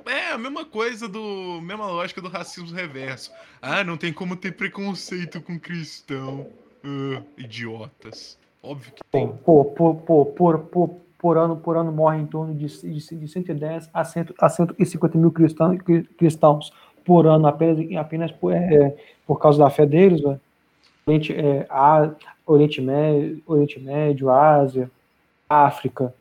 É 0.05 0.33
a 0.33 0.37
mesma 0.37 0.67
coisa 0.67 1.09
do. 1.09 1.59
mesma 1.63 1.87
lógica 1.87 2.21
do 2.21 2.29
racismo 2.29 2.77
reverso. 2.77 3.33
Ah, 3.63 3.83
não 3.83 3.97
tem 3.97 4.13
como 4.13 4.37
ter 4.37 4.53
preconceito 4.53 5.41
com 5.41 5.59
cristão. 5.59 6.47
Ah, 6.85 7.23
idiotas. 7.39 8.39
Óbvio 8.63 8.93
que 8.93 9.03
tem. 9.11 9.29
por, 9.29 9.65
por, 9.75 11.05
por 11.19 11.39
ano, 11.39 11.57
por 11.57 11.77
ano 11.77 11.91
morre 11.91 12.19
em 12.19 12.27
torno 12.27 12.55
de, 12.55 12.67
de, 12.67 13.17
de 13.17 13.29
110 13.29 13.91
a, 13.93 14.05
100, 14.05 14.27
a 14.39 14.49
150 14.49 15.17
mil 15.17 15.33
cristãos, 15.33 15.79
cristãos 16.19 16.73
por 17.05 17.27
ano, 17.27 17.47
apenas, 17.47 17.97
apenas 17.97 18.33
por, 18.33 18.53
é, 18.53 18.95
por 19.27 19.39
causa 19.39 19.59
da 19.59 19.71
fé 19.71 19.87
deles, 19.87 20.21
velho. 20.21 20.41
Oriente, 21.07 21.33
é, 21.35 21.67
a, 21.71 22.11
Oriente, 22.47 22.81
Médio, 22.81 23.43
Oriente 23.47 23.81
Médio, 23.81 24.31
Ásia, 24.31 24.91
África. 25.49 26.15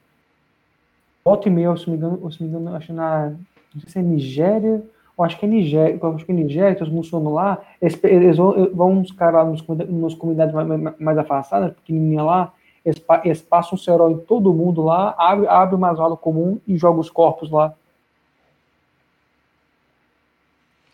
Volta 1.24 1.50
e 1.50 1.52
meia, 1.52 1.76
se 1.76 1.88
não 1.90 1.98
me 1.98 1.98
engano, 1.98 2.32
se 2.32 2.44
me 2.44 2.50
engano 2.50 2.76
acho 2.76 2.94
na 2.94 3.30
não 3.74 3.82
sei 3.82 3.90
se 3.90 4.00
é 4.00 4.02
Nigéria, 4.02 4.84
eu 5.18 5.24
acho 5.24 5.40
que 5.40 5.46
é 5.46 5.50
Nigéria, 5.50 6.00
eu 6.02 6.16
acho 6.16 6.26
que 6.26 6.32
é 6.32 6.36
Nigéria, 6.36 6.76
que 6.76 6.84
os 6.84 6.90
muçulmanos 6.90 7.34
lá, 7.34 7.62
eles, 7.82 8.04
eles 8.04 8.38
vão, 8.38 8.70
vão 8.74 8.92
uns 8.94 9.12
caras 9.12 9.36
lá 9.36 9.46
nos, 9.46 9.66
nas 9.90 10.16
comunidades 10.16 10.54
mais, 10.54 10.68
mais, 10.68 11.00
mais 11.00 11.18
afastadas, 11.18 11.74
pequenininha 11.74 12.24
lá, 12.24 12.54
eles, 12.86 13.02
eles 13.24 13.42
passam 13.42 13.76
um 13.76 13.78
cerol 13.78 14.12
em 14.12 14.18
todo 14.18 14.54
mundo 14.54 14.82
lá, 14.82 15.16
abre, 15.18 15.48
abre 15.48 15.76
uma 15.76 15.94
vala 15.94 16.18
comum 16.18 16.60
e 16.68 16.78
joga 16.78 17.00
os 17.00 17.10
corpos 17.10 17.52
lá. 17.52 17.74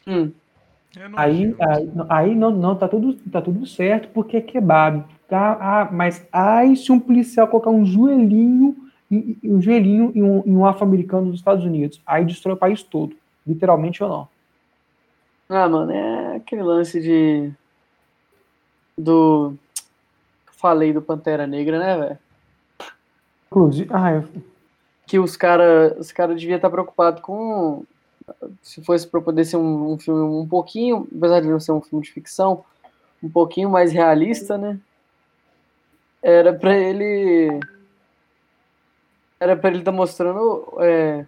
Hum, 0.06 0.32
Aí, 1.16 1.56
aí, 1.60 1.92
aí 2.10 2.36
não, 2.36 2.50
não, 2.50 2.76
tá 2.76 2.88
tudo, 2.88 3.14
tá 3.32 3.42
tudo 3.42 3.66
certo, 3.66 4.10
porque 4.10 4.38
é 4.38 4.42
kebab. 4.42 5.04
Tá? 5.28 5.58
Ah, 5.62 5.90
mas 5.92 6.28
ai, 6.34 6.76
se 6.76 6.92
um 6.92 7.00
policial 7.00 7.48
colocar 7.48 7.70
um 7.70 7.86
joelhinho, 7.86 8.76
um 9.12 9.62
joelhinho 9.62 10.12
em 10.16 10.24
um, 10.24 10.44
em 10.46 10.56
um 10.56 10.66
afro-americano 10.66 11.30
dos 11.30 11.40
Estados 11.40 11.64
Unidos, 11.64 12.02
aí 12.06 12.26
destrói 12.26 12.56
o 12.56 12.60
país 12.60 12.82
todo. 12.82 13.16
Literalmente 13.46 14.04
ou 14.04 14.10
não. 14.10 14.28
Ah, 15.50 15.68
mano, 15.68 15.92
é 15.92 16.36
aquele 16.38 16.62
lance 16.64 17.02
de. 17.02 17.52
Do. 18.98 19.56
Falei 20.52 20.92
do 20.94 21.02
Pantera 21.02 21.48
Negra, 21.48 21.80
né, 21.80 21.98
velho? 21.98 22.20
Inclusive, 23.48 23.90
ah, 23.94 24.12
eu- 24.12 24.28
Que 25.08 25.18
os 25.18 25.36
caras 25.36 25.98
os 25.98 26.12
cara 26.12 26.36
deviam 26.36 26.58
estar 26.58 26.70
preocupados 26.70 27.22
com. 27.22 27.84
Se 28.62 28.84
fosse 28.84 29.08
pra 29.08 29.20
poder 29.22 29.44
ser 29.46 29.58
um, 29.58 29.94
um 29.94 29.98
filme 29.98 30.22
um 30.22 30.48
pouquinho, 30.48 31.08
apesar 31.18 31.40
de 31.42 31.48
não 31.48 31.60
ser 31.60 31.72
um 31.72 31.82
filme 31.82 32.04
de 32.06 32.12
ficção, 32.12 32.64
um 33.24 33.30
pouquinho 33.30 33.70
mais 33.72 33.92
realista, 33.92 34.56
né? 34.58 34.80
Era 36.22 36.54
pra 36.54 36.78
ele. 36.78 37.60
Era 39.40 39.56
pra 39.58 39.70
ele 39.72 39.80
estar 39.80 39.92
mostrando. 39.92 40.68
É... 40.80 41.26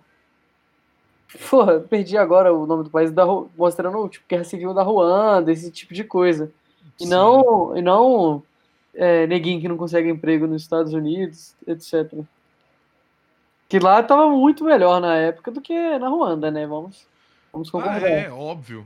Porra, 1.50 1.80
perdi 1.80 2.18
agora 2.18 2.54
o 2.54 2.66
nome 2.66 2.84
do 2.84 2.90
país, 2.90 3.12
da, 3.12 3.26
mostrando 3.58 4.08
tipo, 4.10 4.26
guerra 4.28 4.44
civil 4.44 4.74
da 4.74 4.84
Ruanda, 4.84 5.52
esse 5.52 5.72
tipo 5.72 5.94
de 5.94 6.04
coisa. 6.04 6.52
E 7.00 7.04
Sim. 7.06 7.10
não, 7.10 7.78
e 7.78 7.82
não 7.82 8.44
é, 8.94 9.26
neguinho 9.28 9.62
que 9.62 9.68
não 9.68 9.78
consegue 9.78 10.10
emprego 10.10 10.46
nos 10.46 10.62
Estados 10.62 10.94
Unidos, 10.94 11.56
etc. 11.66 12.12
Que 13.70 13.80
lá 13.80 14.04
tava 14.04 14.30
muito 14.30 14.66
melhor 14.66 15.00
na 15.00 15.16
época 15.16 15.52
do 15.52 15.62
que 15.62 15.98
na 15.98 16.10
Ruanda, 16.10 16.52
né? 16.52 16.68
Vamos, 16.68 17.08
vamos 17.54 17.70
Ah, 17.70 17.72
concordar. 17.72 18.04
é, 18.10 18.30
óbvio. 18.30 18.86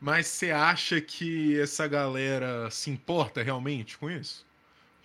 Mas 0.00 0.26
você 0.26 0.50
acha 0.50 1.00
que 1.00 1.58
essa 1.60 1.86
galera 1.86 2.68
se 2.70 2.90
importa 2.90 3.42
realmente 3.42 3.96
com 3.96 4.10
isso? 4.10 4.44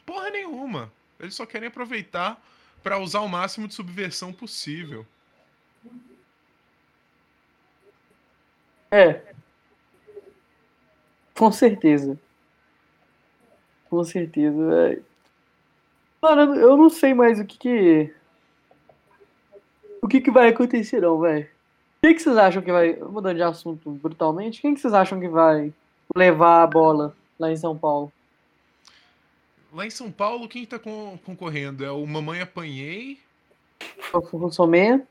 Porra 0.05 0.29
nenhuma. 0.31 0.91
Eles 1.19 1.35
só 1.35 1.45
querem 1.45 1.67
aproveitar 1.67 2.41
pra 2.81 2.97
usar 2.97 3.21
o 3.21 3.29
máximo 3.29 3.67
de 3.67 3.75
subversão 3.75 4.33
possível. 4.33 5.05
É. 8.91 9.21
Com 11.37 11.51
certeza. 11.51 12.19
Com 13.89 14.03
certeza, 14.03 14.67
velho. 14.67 15.05
Mano, 16.21 16.55
eu 16.55 16.77
não 16.77 16.89
sei 16.89 17.13
mais 17.13 17.39
o 17.39 17.45
que 17.45 17.57
que. 17.57 18.13
O 20.01 20.07
que 20.07 20.21
que 20.21 20.29
vai 20.31 20.49
acontecer, 20.49 21.01
não, 21.01 21.19
velho. 21.19 21.47
O 22.03 22.07
que 22.07 22.19
vocês 22.19 22.37
acham 22.37 22.61
que 22.61 22.71
vai. 22.71 22.95
Mudando 22.95 23.37
de 23.37 23.43
assunto 23.43 23.89
brutalmente, 23.91 24.61
quem 24.61 24.73
que 24.73 24.79
vocês 24.81 24.93
acham 24.93 25.19
que 25.19 25.27
vai 25.27 25.73
levar 26.15 26.63
a 26.63 26.67
bola 26.67 27.15
lá 27.39 27.51
em 27.51 27.55
São 27.57 27.77
Paulo? 27.77 28.11
Lá 29.73 29.85
em 29.85 29.89
São 29.89 30.11
Paulo, 30.11 30.47
quem 30.49 30.65
tá 30.65 30.77
con- 30.77 31.17
concorrendo? 31.25 31.85
É 31.85 31.91
o 31.91 32.05
Mamãe 32.05 32.41
Apanhei, 32.41 33.19
O 34.13 34.19
Russomé, 34.19 34.91
Russomem. 34.93 35.07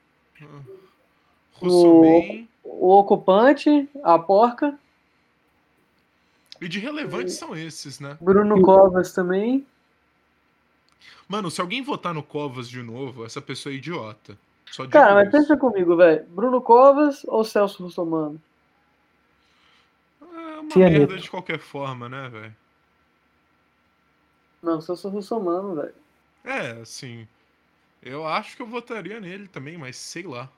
O 1.62 2.88
ocupante, 2.98 3.88
a 4.02 4.18
porca, 4.18 4.78
E 6.60 6.68
de 6.68 6.78
relevantes 6.78 7.34
são 7.34 7.56
esses, 7.56 8.00
né? 8.00 8.18
Bruno 8.20 8.58
E 8.58 8.60
o- 8.60 8.64
Covas 8.64 9.12
também. 9.12 9.66
Mano, 11.28 11.50
se 11.50 11.60
alguém 11.60 11.82
votar 11.82 12.12
no 12.12 12.22
Covas 12.22 12.68
de 12.68 12.82
novo, 12.82 13.24
essa 13.24 13.40
pessoa 13.40 13.72
é 13.72 13.76
idiota. 13.76 14.36
Cara, 14.90 15.14
mas 15.14 15.28
isso. 15.28 15.36
pensa 15.36 15.56
comigo, 15.56 15.96
velho. 15.96 16.24
Bruno 16.28 16.60
Covas 16.60 17.24
ou 17.24 17.42
Celso 17.44 17.82
Russomano? 17.82 18.40
É 20.20 20.60
uma 20.60 20.70
Cianeto. 20.70 20.98
merda 20.98 21.18
de 21.18 21.30
qualquer 21.30 21.58
forma, 21.58 22.08
né, 22.08 22.28
velho? 22.28 22.56
Não, 24.62 24.80
Celso 24.80 25.08
Russomano, 25.08 25.74
velho. 25.76 25.94
É, 26.44 26.72
assim. 26.82 27.26
Eu 28.02 28.26
acho 28.26 28.56
que 28.56 28.62
eu 28.62 28.66
votaria 28.66 29.18
nele 29.20 29.48
também, 29.48 29.78
mas 29.78 29.96
sei 29.96 30.22
lá. 30.24 30.48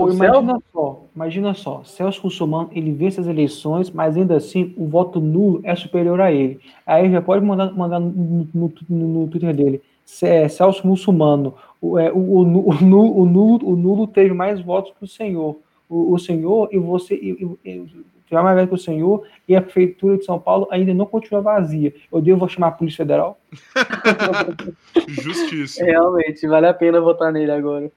Pô, 0.00 0.06
O 0.06 0.12
imagina 0.12 0.58
só, 0.72 1.04
imagina 1.14 1.54
só, 1.54 1.84
Celso 1.84 2.22
Russomano, 2.22 2.70
ele 2.72 2.90
vence 2.92 3.20
as 3.20 3.26
eleições, 3.26 3.90
mas 3.90 4.16
ainda 4.16 4.36
assim 4.36 4.72
o 4.76 4.86
voto 4.86 5.20
nulo 5.20 5.60
é 5.62 5.74
superior 5.76 6.20
a 6.20 6.32
ele. 6.32 6.58
Aí 6.86 7.10
já 7.10 7.20
pode 7.20 7.44
mandar, 7.44 7.70
mandar 7.74 8.00
no, 8.00 8.48
no, 8.54 8.72
no- 8.88 9.28
Twitter 9.28 9.54
dele, 9.54 9.82
é, 10.22 10.48
Celso 10.48 10.86
Muçulmano, 10.86 11.54
o, 11.80 11.98
é, 11.98 12.10
o, 12.10 12.16
o, 12.16 12.38
o, 12.40 12.74
nulo, 12.80 13.20
o, 13.20 13.26
nulo, 13.26 13.68
o 13.72 13.76
nulo 13.76 14.06
teve 14.06 14.32
mais 14.32 14.60
votos 14.60 14.92
que 14.98 15.04
o 15.04 15.08
senhor. 15.08 15.56
O, 15.88 16.14
o 16.14 16.18
senhor 16.18 16.68
e 16.72 16.78
você 16.78 17.14
e, 17.14 17.58
e, 17.64 17.70
e, 17.70 17.86
tiver 18.26 18.42
mais 18.42 18.56
votos 18.56 18.68
que 18.68 18.74
o 18.74 18.94
senhor 18.94 19.24
e 19.46 19.54
a 19.54 19.60
prefeitura 19.60 20.16
de 20.16 20.24
São 20.24 20.38
Paulo 20.38 20.66
ainda 20.70 20.94
não 20.94 21.04
continua 21.04 21.42
vazia. 21.42 21.92
Eu 22.10 22.22
devo 22.22 22.48
chamar 22.48 22.68
a 22.68 22.72
Polícia 22.72 22.98
Federal? 23.04 23.38
Justiça. 25.08 25.84
Realmente, 25.84 26.46
vale 26.46 26.66
a 26.66 26.74
pena 26.74 27.00
votar 27.00 27.32
nele 27.32 27.50
agora. 27.50 27.90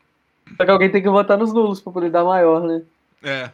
Só 0.58 0.66
que 0.66 0.72
alguém 0.72 0.91
tem 0.91 1.02
que 1.02 1.10
votar 1.10 1.38
nos 1.38 1.54
nulos 1.54 1.82
pra 1.82 1.91
poder 1.94 2.10
dar 2.12 2.24
maior, 2.24 2.62
né? 2.64 2.82
É. 3.24 3.50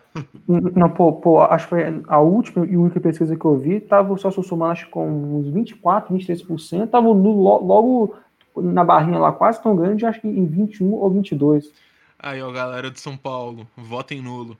Não, 0.48 0.90
pô, 0.90 1.14
pô, 1.14 1.42
acho 1.42 1.66
que 1.66 1.70
foi 1.70 1.84
a 2.08 2.20
última 2.20 2.66
e 2.66 2.76
única 2.76 3.00
pesquisa 3.00 3.36
que 3.36 3.46
eu 3.46 3.56
vi, 3.58 3.80
tava 3.80 4.12
o 4.12 4.18
Celso 4.18 4.42
Russomano, 4.42 4.72
acho 4.72 4.86
que 4.86 4.92
com 4.92 5.08
uns 5.40 5.48
24, 5.48 6.14
23%, 6.16 6.90
tava 6.90 7.08
o 7.08 7.14
nulo 7.14 7.44
lo- 7.44 7.64
logo 7.66 8.16
na 8.56 8.84
barrinha 8.84 9.20
lá, 9.20 9.32
quase 9.32 9.62
tão 9.62 9.76
grande, 9.76 10.06
acho 10.06 10.20
que 10.22 10.28
em 10.28 10.46
21 10.46 10.92
ou 10.94 11.10
22. 11.12 11.72
Aí, 12.18 12.42
ó, 12.42 12.52
galera 12.52 12.90
de 12.90 13.00
São 13.00 13.16
Paulo, 13.16 13.68
votem 13.78 14.22
nulo. 14.22 14.58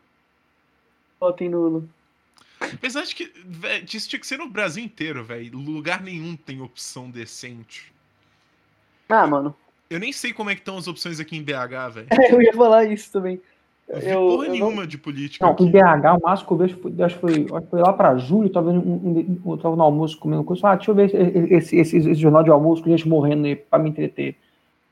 Votem 1.20 1.50
nulo. 1.50 1.90
Apesar 2.62 3.04
de 3.04 3.16
que, 3.16 3.32
véi, 3.46 3.84
isso 3.92 4.08
tinha 4.08 4.20
que 4.20 4.28
ser 4.28 4.38
no 4.38 4.48
Brasil 4.48 4.84
inteiro, 4.84 5.24
velho. 5.24 5.58
Lugar 5.58 6.02
nenhum 6.02 6.36
tem 6.36 6.62
opção 6.62 7.10
decente. 7.10 7.92
Ah, 9.10 9.26
mano. 9.26 9.56
Eu 9.90 10.00
nem 10.00 10.12
sei 10.14 10.32
como 10.32 10.50
é 10.50 10.54
que 10.56 10.62
estão 10.62 10.78
as 10.78 10.88
opções 10.88 11.20
aqui 11.20 11.36
em 11.36 11.42
BH, 11.44 11.90
velho. 11.94 12.08
Eu 12.32 12.42
ia 12.42 12.54
falar 12.54 12.86
isso 12.86 13.12
também. 13.12 13.42
Não 13.92 14.00
vi 14.00 14.08
Eu, 14.08 14.20
porra 14.20 14.46
eu 14.46 14.48
não- 14.50 14.52
nenhuma 14.52 14.86
de 14.88 14.98
política 15.00 15.44
Não, 15.44 15.54
aqui. 15.54 15.64
em 15.64 15.72
BH, 15.72 16.16
o 16.16 16.22
máximo 16.22 16.48
que 16.48 16.54
eu 16.54 16.58
vejo, 16.58 16.78
foi- 16.80 16.94
acho 17.04 17.16
que 17.16 17.22
foi, 17.22 17.32
acho 17.58 17.62
que 17.66 17.70
foi 17.72 17.82
lá 17.82 17.92
pra 17.92 18.16
julho, 18.18 18.48
vendo 18.54 18.88
um, 18.88 19.40
um, 19.44 19.52
eu 19.52 19.58
tava 19.58 19.76
no 19.76 19.82
almoço 19.82 20.20
comendo 20.20 20.44
coisa, 20.44 20.68
ah, 20.70 20.76
deixa 20.76 20.92
eu 20.92 20.96
ver 20.96 21.06
esse, 21.06 21.54
esse, 21.56 21.76
esse, 21.78 21.98
esse 21.98 22.14
jornal 22.14 22.44
de 22.44 22.52
almoço, 22.52 22.84
com 22.84 22.90
gente 22.92 23.08
morrendo 23.10 23.48
aí, 23.48 23.56
pra 23.56 23.80
me 23.80 23.90
entreter. 23.90 24.36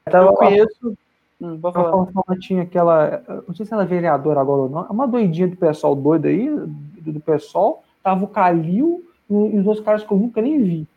Aí 0.03 0.11
Tava, 0.11 0.25
eu 0.29 0.33
conheço. 0.33 0.97
Hum, 1.39 1.59
falar. 1.61 2.07
Tinha 2.39 2.63
aquela. 2.63 3.23
eu 3.27 3.43
Não 3.47 3.53
sei 3.53 3.67
se 3.67 3.71
ela 3.73 3.83
é 3.83 3.85
vereadora 3.85 4.41
agora 4.41 4.63
ou 4.63 4.69
não. 4.69 4.79
É 4.81 4.89
uma 4.89 5.07
doidinha 5.07 5.47
do 5.47 5.55
pessoal 5.55 5.93
doido 5.95 6.25
aí, 6.25 6.49
do, 6.49 7.11
do 7.13 7.19
pessoal. 7.19 7.83
Tava 8.01 8.23
o 8.25 8.27
Calil 8.27 9.03
e 9.29 9.57
os 9.59 9.63
dois 9.63 9.79
caras 9.79 10.03
que 10.03 10.11
eu 10.11 10.17
nunca 10.17 10.41
nem 10.41 10.57
vi. 10.63 10.87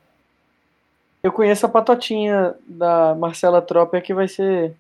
Eu 1.23 1.33
conheço 1.33 1.67
a 1.67 1.69
patotinha 1.69 2.55
da 2.67 3.15
Marcela 3.15 3.61
Tropper 3.61 4.03
que 4.03 4.15
vai 4.15 4.27
ser 4.27 4.75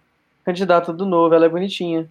candidata 0.44 0.92
do 0.92 1.04
novo. 1.04 1.34
Ela 1.34 1.46
é 1.46 1.48
bonitinha. 1.48 2.08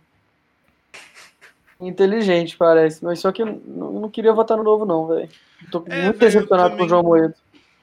Inteligente, 1.79 2.57
parece. 2.57 3.03
Mas 3.03 3.19
só 3.19 3.31
que 3.31 3.41
eu 3.41 3.61
não, 3.65 4.09
queria 4.09 4.33
votar 4.33 4.57
no 4.57 4.63
novo, 4.63 4.85
não, 4.85 5.07
velho. 5.07 5.29
Tô 5.71 5.83
É, 5.87 6.03
muito 6.05 6.19
decepcionado 6.19 6.75
com 6.77 6.83
o 6.83 6.89
João 6.89 7.03
Moedo. 7.03 7.33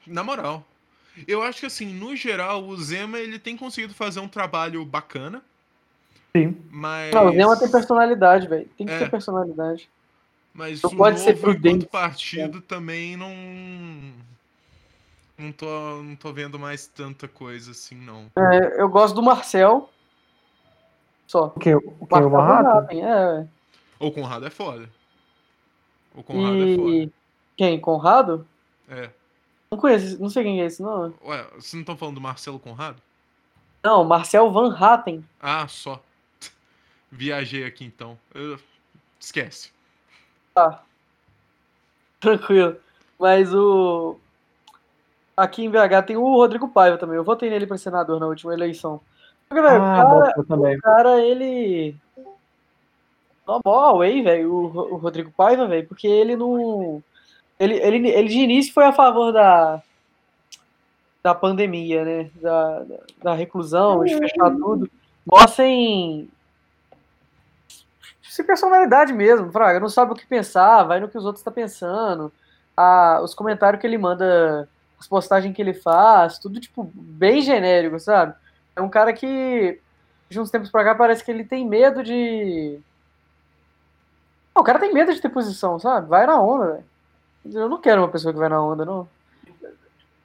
Na 0.05 0.23
moral. 0.23 0.63
Eu 1.27 1.41
acho 1.41 1.61
que, 1.61 1.65
assim, 1.65 1.91
no 1.93 2.15
geral, 2.15 2.63
o 2.63 2.77
Zema, 2.77 3.17
ele 3.17 3.39
tem 3.39 3.57
conseguido 3.57 3.93
fazer 3.93 4.19
um 4.19 4.27
trabalho 4.27 4.85
bacana. 4.85 5.41
Sim. 6.35 6.55
Mas... 6.69 7.11
Não, 7.11 7.27
o 7.29 7.31
Zema 7.31 7.57
tem 7.57 7.71
personalidade, 7.71 8.47
velho. 8.47 8.69
Tem 8.77 8.85
que 8.85 8.93
É. 8.93 8.99
ter 8.99 9.09
personalidade. 9.09 9.89
Mas 10.53 10.81
Não 10.81 10.91
o 10.91 10.95
pode 10.95 11.17
novo, 11.17 11.27
ser 11.27 11.39
prudente. 11.39 11.85
partido, 11.87 12.61
também 12.61 13.17
não... 13.17 13.31
Não 15.37 15.51
tô, 15.51 16.01
não 16.03 16.15
tô 16.15 16.33
vendo 16.33 16.57
mais 16.57 16.87
tanta 16.87 17.27
coisa 17.27 17.71
assim, 17.71 17.95
não. 17.95 18.31
É, 18.35 18.81
eu 18.81 18.89
gosto 18.89 19.13
do 19.13 19.21
Marcel. 19.21 19.89
Só. 21.27 21.47
O 21.55 21.59
que? 21.59 21.75
O 21.75 21.81
que? 21.81 21.87
O 21.89 22.07
Marcel 22.09 22.29
Barrato? 22.29 22.63
Verstappen, 22.63 23.05
É. 23.05 23.47
O 23.99 24.11
Conrado 24.11 24.45
é 24.45 24.49
foda. 24.49 24.89
O 26.15 26.23
Conrado 26.23 26.55
é 26.63 26.75
foda. 26.75 26.89
E 26.89 27.11
quem? 27.55 27.79
Conrado? 27.79 28.47
É. 28.89 29.09
Não 29.69 29.77
conheço, 29.77 30.19
não 30.21 30.29
sei 30.29 30.43
quem 30.43 30.61
é 30.61 30.65
esse, 30.65 30.81
não. 30.81 31.13
Ué, 31.25 31.43
vocês 31.55 31.73
não 31.73 31.81
estão 31.81 31.97
falando 31.97 32.15
do 32.15 32.21
Marcelo 32.21 32.57
Conrado? 32.59 33.01
Não, 33.83 34.03
Marcel 34.03 34.51
Van 34.51 34.75
Hatten. 34.75 35.23
Ah, 35.39 35.67
só. 35.67 36.01
Viajei 37.11 37.63
aqui 37.65 37.85
então. 37.85 38.17
Eu- 38.33 38.59
Esquece. 39.19 39.71
Tranquilo. 42.19 42.77
Mas 43.19 43.53
o. 43.53 44.19
Aqui 45.37 45.63
em 45.63 45.69
BH 45.69 46.01
tem 46.07 46.17
o 46.17 46.23
Rodrigo 46.35 46.67
Paiva 46.67 46.97
também. 46.97 47.15
Eu 47.15 47.23
votei 47.23 47.47
nele 47.49 47.67
pra 47.67 47.77
senador 47.77 48.19
na 48.19 48.25
última 48.25 48.53
eleição. 48.53 48.99
Porque, 49.47 49.61
velho, 49.61 49.81
Ah, 49.81 50.03
o, 50.03 50.19
cara, 50.19 50.45
também. 50.47 50.75
o 50.77 50.81
cara, 50.81 51.21
ele. 51.21 51.95
Normal, 53.47 54.03
hein, 54.03 54.23
velho, 54.23 54.51
o, 54.53 54.67
Ro- 54.67 54.93
o 54.93 54.97
Rodrigo 54.97 55.31
Paiva, 55.31 55.67
velho, 55.67 55.87
porque 55.87 56.07
ele 56.07 56.35
não. 56.35 57.01
Ele, 57.59 57.75
ele, 57.75 58.09
ele 58.09 58.27
de 58.27 58.39
início 58.39 58.73
foi 58.73 58.85
a 58.85 58.91
favor 58.91 59.31
da. 59.31 59.81
Da 61.23 61.33
pandemia, 61.35 62.03
né? 62.05 62.29
Da, 62.41 62.79
da, 62.79 62.95
da 63.23 63.33
reclusão, 63.33 64.03
de 64.03 64.17
fechar 64.17 64.49
tudo. 64.51 64.89
Mó 65.25 65.45
sem. 65.47 66.29
Sem 68.23 68.45
personalidade 68.45 69.13
mesmo, 69.13 69.51
Fraga. 69.51 69.79
Não 69.79 69.89
sabe 69.89 70.11
o 70.11 70.15
que 70.15 70.25
pensar, 70.25 70.83
vai 70.83 70.99
no 70.99 71.07
que 71.09 71.17
os 71.17 71.25
outros 71.25 71.39
estão 71.41 71.53
pensando. 71.53 72.31
Ah, 72.75 73.19
os 73.23 73.33
comentários 73.33 73.79
que 73.81 73.87
ele 73.87 73.97
manda, 73.97 74.67
as 74.99 75.07
postagens 75.07 75.55
que 75.55 75.61
ele 75.61 75.73
faz, 75.73 76.39
tudo, 76.39 76.59
tipo, 76.59 76.83
bem 76.93 77.41
genérico, 77.41 77.99
sabe? 77.99 78.33
É 78.75 78.81
um 78.81 78.89
cara 78.89 79.13
que, 79.13 79.79
de 80.29 80.39
uns 80.39 80.49
tempos 80.51 80.69
pra 80.69 80.83
cá, 80.83 80.95
parece 80.95 81.23
que 81.23 81.31
ele 81.31 81.43
tem 81.43 81.67
medo 81.67 82.03
de. 82.03 82.79
Não, 84.55 84.61
o 84.61 84.65
cara 84.65 84.79
tem 84.79 84.93
medo 84.93 85.13
de 85.13 85.21
ter 85.21 85.29
posição, 85.29 85.79
sabe? 85.79 86.07
Vai 86.07 86.25
na 86.25 86.41
onda, 86.41 86.65
velho. 86.73 86.85
Eu 87.61 87.69
não 87.69 87.79
quero 87.79 88.01
uma 88.01 88.09
pessoa 88.09 88.33
que 88.33 88.39
vai 88.39 88.49
na 88.49 88.61
onda, 88.61 88.83
não. 88.83 89.07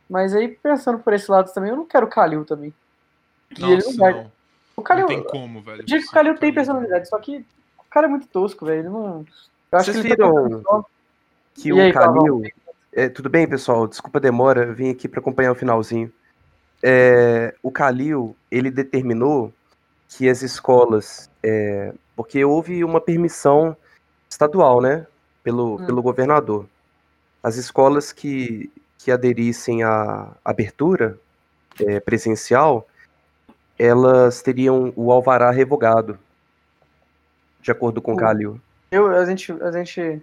Mas 0.08 0.34
aí, 0.34 0.48
pensando 0.48 0.98
por 0.98 1.12
esse 1.12 1.30
lado 1.30 1.52
também, 1.52 1.70
eu 1.70 1.76
não 1.76 1.86
quero 1.86 2.06
o 2.06 2.10
Kalil 2.10 2.44
também. 2.44 2.74
E 3.58 3.62
ele 3.62 3.82
não 3.82 3.86
Nossa, 3.86 3.96
vai. 3.98 4.12
não. 4.12 4.20
O 4.74 4.80
Não 4.80 4.84
Kalil, 4.84 5.06
tem 5.06 5.22
como, 5.24 5.60
velho. 5.62 5.82
eu 5.82 5.84
digo 5.84 6.00
que 6.00 6.06
o 6.06 6.08
Você 6.08 6.14
Kalil 6.14 6.38
tem 6.38 6.52
personalidade, 6.52 7.08
só 7.08 7.18
que 7.18 7.44
o 7.78 7.84
cara 7.90 8.06
é 8.06 8.10
muito 8.10 8.26
tosco, 8.26 8.64
velho. 8.66 8.80
Ele 8.80 8.88
não. 8.88 9.24
Eu 9.70 9.78
acho 9.78 9.92
Vocês 9.92 10.02
que 10.04 10.12
ele 10.12 10.16
tá 10.16 10.26
viram 10.26 10.84
que 11.54 11.68
E 11.68 11.72
o 11.72 11.80
aí. 11.80 11.92
É, 12.94 13.08
tudo 13.08 13.28
bem, 13.30 13.48
pessoal? 13.48 13.86
Desculpa 13.86 14.18
a 14.18 14.20
demora, 14.22 14.64
eu 14.66 14.74
vim 14.74 14.90
aqui 14.90 15.08
para 15.08 15.20
acompanhar 15.20 15.52
o 15.52 15.56
finalzinho. 15.56 16.12
É, 16.82 17.54
o 17.62 17.70
Calil, 17.70 18.36
ele 18.50 18.70
determinou 18.70 19.52
que 20.08 20.28
as 20.28 20.42
escolas. 20.42 21.30
é, 21.42 21.92
porque 22.14 22.44
houve 22.44 22.84
uma 22.84 23.00
permissão 23.00 23.74
estadual, 24.30 24.80
né? 24.80 25.06
Pelo, 25.42 25.74
Hum. 25.76 25.86
pelo 25.86 26.02
governador. 26.02 26.66
As 27.42 27.56
escolas 27.56 28.12
que, 28.12 28.70
que 28.98 29.10
aderissem 29.10 29.82
à 29.82 30.28
abertura 30.44 31.18
é, 31.80 31.98
presencial, 31.98 32.86
elas 33.78 34.42
teriam 34.42 34.92
o 34.94 35.10
alvará 35.10 35.50
revogado, 35.50 36.16
de 37.60 37.70
acordo 37.72 38.00
com 38.02 38.12
o 38.12 38.14
Hum. 38.14 38.18
Calil. 38.18 38.60
Eu, 38.90 39.08
a 39.08 39.24
gente. 39.24 39.50
A 39.62 39.72
gente. 39.72 40.22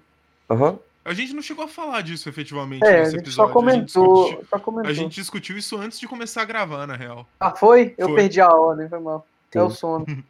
Aham. 0.50 0.80
A 1.10 1.14
gente 1.16 1.34
não 1.34 1.42
chegou 1.42 1.66
a 1.66 1.68
falar 1.68 2.02
disso 2.02 2.30
efetivamente 2.30 2.86
É, 2.86 2.98
a 2.98 3.00
nesse 3.00 3.12
gente 3.14 3.22
episódio. 3.22 3.48
só 3.48 3.52
comentou. 3.52 4.26
A 4.26 4.28
gente, 4.28 4.36
discutiu, 4.36 4.48
Só 4.48 4.60
comentou. 4.60 4.92
a 4.92 4.94
gente 4.94 5.16
discutiu 5.16 5.58
isso 5.58 5.76
antes 5.76 6.00
de 6.00 6.08
começar 6.08 6.44
a 6.44 6.46
gravar, 6.46 6.86
na 6.86 6.96
real. 6.96 7.28
Ah, 7.40 7.50
foi? 7.56 7.96
Eu 7.98 8.10
Foi. 8.10 8.16
perdi 8.16 8.40
a 8.40 8.48
ordem, 8.48 8.88
foi 8.88 9.00
mal. 9.00 9.26
É 9.52 9.60
o 9.60 9.72
Sim. 9.72 9.76
sono. 9.76 10.06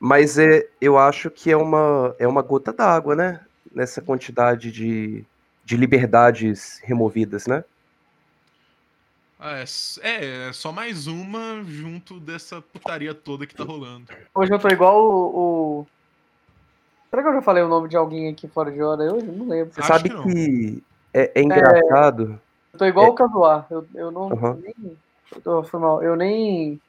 Mas 0.00 0.38
é, 0.38 0.66
eu 0.80 0.96
acho 0.96 1.30
que 1.30 1.50
é 1.50 1.56
uma, 1.58 2.16
é 2.18 2.26
uma 2.26 2.40
gota 2.40 2.72
d'água, 2.72 3.14
né? 3.14 3.40
Nessa 3.70 4.00
quantidade 4.00 4.72
de, 4.72 5.26
de 5.62 5.76
liberdades 5.76 6.80
removidas, 6.84 7.46
né? 7.46 7.62
Ah, 9.38 9.58
é, 9.58 9.64
é, 10.00 10.48
é 10.48 10.52
só 10.54 10.72
mais 10.72 11.06
uma 11.06 11.62
junto 11.66 12.18
dessa 12.18 12.62
putaria 12.62 13.12
toda 13.12 13.46
que 13.46 13.54
tá 13.54 13.62
rolando. 13.62 14.06
Hoje 14.34 14.54
eu 14.54 14.58
tô 14.58 14.68
igual 14.68 15.04
o. 15.04 15.80
o... 15.80 15.86
Será 17.10 17.22
que 17.22 17.28
eu 17.28 17.34
já 17.34 17.42
falei 17.42 17.62
o 17.62 17.68
nome 17.68 17.88
de 17.88 17.96
alguém 17.96 18.28
aqui 18.28 18.46
fora 18.48 18.70
de 18.70 18.82
hora 18.82 19.02
hoje? 19.12 19.26
Não 19.26 19.48
lembro. 19.48 19.72
Você 19.72 19.80
Acho 19.80 19.88
sabe 19.88 20.10
que 20.10 20.22
que, 20.22 20.82
é, 21.12 21.32
é 21.34 21.42
engraçado. 21.42 22.40
Eu 22.72 22.78
tô 22.78 22.84
igual 22.84 23.08
o 23.08 23.14
Casuar. 23.14 23.66
Eu, 23.70 23.86
eu 23.94 24.10
não. 24.10 24.32
Aham. 24.32 24.58
Nem, 24.62 24.96
eu 25.34 25.40
tô, 25.40 25.62
foi 25.62 25.80
mal. 25.80 26.02
Eu 26.02 26.16
nem. 26.16 26.80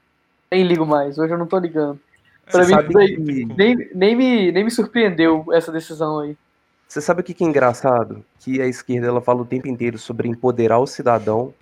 Nem 0.52 0.64
ligo 0.64 0.86
mais. 0.86 1.18
Hoje 1.18 1.34
eu 1.34 1.38
não 1.38 1.48
tô 1.48 1.58
ligando. 1.58 2.00
É, 2.48 2.52
Pra 2.52 2.66
mim, 2.66 2.90
que. 2.90 3.46
Nem, 3.46 3.90
nem, 3.94 4.16
me, 4.16 4.52
nem 4.52 4.64
me 4.64 4.72
surpreendeu 4.72 5.46
essa 5.52 5.72
decisão 5.72 6.20
aí. 6.20 6.36
Você 6.88 7.02
sabe 7.02 7.22
o 7.22 7.24
que, 7.24 7.36
que 7.36 7.44
é 7.44 7.48
engraçado? 7.48 8.26
Que 8.40 8.62
a 8.62 8.66
esquerda 8.66 9.08
ela 9.08 9.22
fala 9.22 9.42
o 9.42 9.46
tempo 9.46 9.68
inteiro 9.68 9.98
sobre 9.98 10.28
empoderar 10.28 10.80
o 10.80 10.88
cidadão 10.88 11.54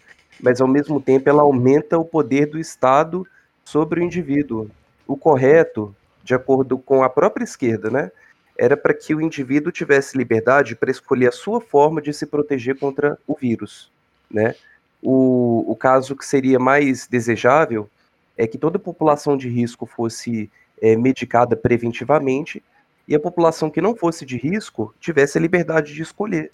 mas 0.41 0.61
ao 0.61 0.67
mesmo 0.67 1.01
tempo 1.01 1.29
ela 1.29 1.41
aumenta 1.41 1.97
o 1.97 2.05
poder 2.05 2.47
do 2.47 2.59
Estado 2.59 3.25
sobre 3.63 3.99
o 3.99 4.03
indivíduo. 4.03 4.69
O 5.07 5.17
correto, 5.17 5.95
de 6.23 6.33
acordo 6.33 6.77
com 6.77 7.03
a 7.03 7.09
própria 7.09 7.43
esquerda, 7.43 7.89
né, 7.89 8.11
era 8.57 8.75
para 8.75 8.93
que 8.93 9.13
o 9.13 9.21
indivíduo 9.21 9.71
tivesse 9.71 10.17
liberdade 10.17 10.75
para 10.75 10.89
escolher 10.89 11.27
a 11.27 11.31
sua 11.31 11.61
forma 11.61 12.01
de 12.01 12.13
se 12.13 12.25
proteger 12.25 12.77
contra 12.79 13.17
o 13.27 13.35
vírus, 13.35 13.91
né? 14.29 14.55
O, 15.01 15.63
o 15.71 15.75
caso 15.75 16.15
que 16.15 16.25
seria 16.25 16.57
mais 16.57 17.07
desejável 17.07 17.89
é 18.35 18.47
que 18.47 18.57
toda 18.57 18.77
a 18.77 18.81
população 18.81 19.37
de 19.37 19.47
risco 19.47 19.85
fosse 19.85 20.49
é, 20.81 20.95
medicada 20.95 21.55
preventivamente 21.55 22.63
e 23.07 23.15
a 23.15 23.19
população 23.19 23.69
que 23.69 23.81
não 23.81 23.95
fosse 23.95 24.25
de 24.25 24.37
risco 24.37 24.93
tivesse 24.99 25.37
a 25.37 25.41
liberdade 25.41 25.93
de 25.93 26.01
escolher 26.01 26.51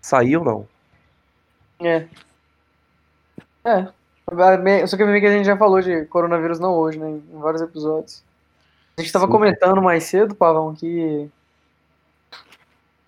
sair 0.00 0.36
ou 0.36 0.44
não. 0.44 0.68
É. 1.80 2.06
É. 3.64 3.92
Só 4.86 4.96
que 4.96 5.02
a 5.02 5.30
gente 5.30 5.44
já 5.44 5.56
falou 5.56 5.80
de 5.80 6.04
coronavírus 6.06 6.58
não 6.58 6.74
hoje, 6.74 6.98
né? 6.98 7.10
Em 7.10 7.38
vários 7.38 7.62
episódios. 7.62 8.24
A 8.98 9.02
gente 9.02 9.08
estava 9.08 9.28
comentando 9.28 9.82
mais 9.82 10.04
cedo, 10.04 10.34
Pavão, 10.34 10.74
que 10.74 11.28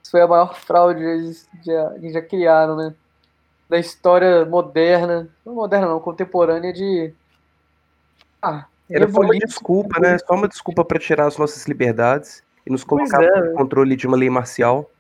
isso 0.03 0.11
foi 0.11 0.21
a 0.21 0.27
maior 0.27 0.55
fraude 0.55 1.01
que 1.01 1.65
já, 1.65 1.95
já 1.99 2.21
criaram, 2.21 2.77
né? 2.77 2.95
Da 3.71 3.79
história 3.79 4.45
moderna, 4.45 5.29
não 5.47 5.55
moderna 5.55 5.87
não, 5.87 5.99
contemporânea 5.99 6.75
de. 6.75 7.13
Ah, 8.43 8.67
Era 8.91 9.11
só 9.11 9.21
uma 9.21 9.39
desculpa, 9.39 9.99
né? 9.99 10.19
Só 10.19 10.35
uma 10.35 10.47
desculpa 10.47 10.85
para 10.85 10.99
tirar 10.99 11.27
as 11.27 11.39
nossas 11.39 11.67
liberdades 11.67 12.43
e 12.67 12.71
nos 12.71 12.85
colocar 12.85 13.23
é, 13.23 13.41
no 13.41 13.55
controle 13.55 13.97
de 13.97 14.07
uma 14.07 14.17
lei 14.17 14.29
marcial. 14.29 14.91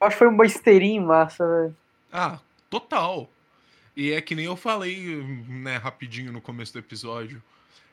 Eu 0.00 0.06
acho 0.06 0.14
que 0.14 0.18
foi 0.18 0.28
um 0.28 0.36
besteirinho 0.36 1.02
massa, 1.02 1.44
velho. 1.44 1.76
Ah, 2.12 2.38
total. 2.70 3.28
E 3.96 4.12
é 4.12 4.20
que 4.20 4.36
nem 4.36 4.44
eu 4.44 4.54
falei, 4.54 5.20
né, 5.48 5.78
rapidinho 5.78 6.32
no 6.32 6.40
começo 6.40 6.72
do 6.72 6.78
episódio. 6.78 7.42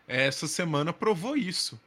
Essa 0.07 0.45
semana 0.45 0.93
provou 0.93 1.35
isso. 1.35 1.79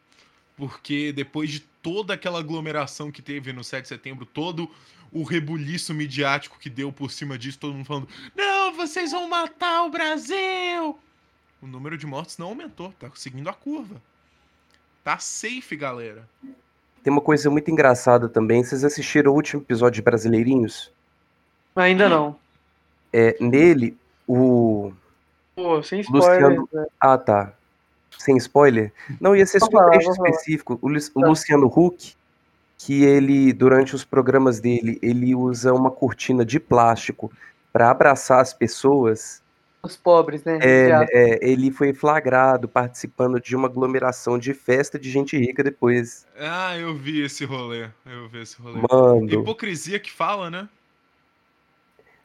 Porque 0.59 1.13
depois 1.13 1.51
de 1.51 1.61
toda 1.61 2.15
aquela 2.15 2.41
aglomeração 2.41 3.13
que 3.13 3.23
teve 3.23 3.53
no 3.53 3.63
7 3.63 3.83
de 3.83 3.89
setembro, 3.89 4.27
todo 4.27 4.69
o 5.13 5.23
rebuliço 5.23 5.95
midiático 5.95 6.59
que 6.59 6.69
deu 6.69 6.93
por 6.93 7.13
cima 7.13 7.39
disso, 7.39 7.61
todo 7.61 7.75
mundo 7.75 7.87
falando: 7.87 8.09
Não, 8.37 8.75
vocês 8.75 9.13
vão 9.13 9.29
matar 9.29 9.85
o 9.85 9.91
Brasil! 9.91 10.99
O 11.63 11.67
número 11.67 11.97
de 11.97 12.07
mortes 12.07 12.39
não 12.39 12.49
aumentou, 12.49 12.93
tá 12.99 13.09
seguindo 13.15 13.49
a 13.49 13.55
curva. 13.55 14.03
Tá 15.05 15.17
safe, 15.19 15.77
galera. 15.77 16.29
Tem 17.03 17.13
uma 17.13 17.23
coisa 17.23 17.49
muito 17.49 17.71
engraçada 17.71 18.29
também. 18.29 18.63
Vocês 18.63 18.85
assistiram 18.85 19.33
o 19.33 19.35
último 19.35 19.63
episódio 19.63 19.95
de 19.95 20.03
Brasileirinhos? 20.03 20.93
Ainda 21.75 22.09
não. 22.09 22.37
É, 23.13 23.37
nele, 23.41 23.97
o. 24.27 24.93
Pô, 25.55 25.83
sem 25.83 26.01
spoiler. 26.01 26.51
Luciano... 26.51 26.69
Né? 26.73 26.87
Ah, 27.01 27.17
tá. 27.17 27.55
Sem 28.17 28.37
spoiler? 28.37 28.93
Não, 29.21 29.35
ia 29.35 29.47
ser 29.47 29.61
super 29.61 30.01
específico. 30.01 30.79
O, 30.81 30.89
Lu... 30.89 30.99
o 30.99 31.21
tá. 31.21 31.29
Luciano 31.29 31.67
Huck, 31.67 32.15
que 32.77 33.05
ele, 33.05 33.53
durante 33.53 33.95
os 33.95 34.05
programas 34.05 34.61
dele, 34.61 34.99
ele 35.03 35.35
usa 35.35 35.73
uma 35.75 35.91
cortina 35.91 36.45
de 36.45 36.61
plástico 36.61 37.31
para 37.73 37.91
abraçar 37.91 38.41
as 38.41 38.53
pessoas 38.53 39.43
os 39.83 39.97
pobres, 39.97 40.43
né? 40.43 40.59
É, 40.61 41.07
é, 41.13 41.39
ele 41.41 41.71
foi 41.71 41.95
flagrado 41.95 42.69
participando 42.69 43.41
de 43.41 43.55
uma 43.55 43.69
aglomeração 43.69 44.39
de 44.39 44.53
festa 44.53 44.99
de 44.99 45.09
gente 45.11 45.37
rica 45.39 45.63
depois. 45.63 46.27
Ah, 46.37 46.77
eu 46.77 46.95
vi 46.95 47.23
esse 47.23 47.45
rolê. 47.45 47.89
Eu 48.05 48.29
vi 48.29 48.43
esse 48.43 48.61
rolê. 48.61 48.81
Mano. 48.91 49.31
Hipocrisia 49.31 50.01
que 50.01 50.11
fala, 50.11 50.51
né? 50.51 50.69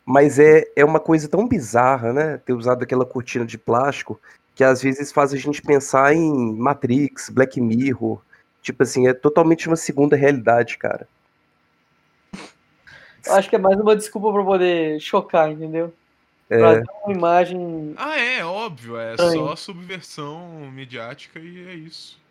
Mas 0.06 0.40
é, 0.40 0.66
é 0.76 0.84
uma 0.84 1.00
coisa 1.00 1.30
tão 1.30 1.48
bizarra, 1.48 2.12
né? 2.12 2.38
Ter 2.38 2.54
usado 2.54 2.84
aquela 2.84 3.06
cortina 3.06 3.46
de 3.46 3.58
plástico 3.58 4.20
que 4.56 4.64
às 4.64 4.82
vezes 4.82 5.12
faz 5.12 5.34
a 5.34 5.38
gente 5.38 5.62
pensar 5.62 6.14
em 6.14 6.56
Matrix, 6.56 7.30
Black 7.30 7.60
Mirror. 7.60 8.22
Tipo 8.62 8.84
assim, 8.84 9.08
é 9.08 9.14
totalmente 9.14 9.68
uma 9.68 9.76
segunda 9.76 10.16
realidade, 10.16 10.78
cara. 10.78 11.08
Eu 13.26 13.36
acho 13.36 13.50
que 13.50 13.56
é 13.56 13.60
mais 13.60 13.80
uma 13.80 13.96
desculpa 13.96 14.32
para 14.32 14.44
poder 14.44 15.00
chocar, 15.00 15.52
entendeu? 15.52 15.94
É... 16.50 16.84
uma 17.06 17.14
imagem. 17.14 17.94
Ah, 17.98 18.20
é, 18.20 18.46
óbvio. 18.46 18.98
É 18.98 19.16
só 19.18 19.56
subversão 19.56 20.70
midiática 20.72 21.40
e 21.40 21.68
é 21.68 21.74
isso. 21.74 22.22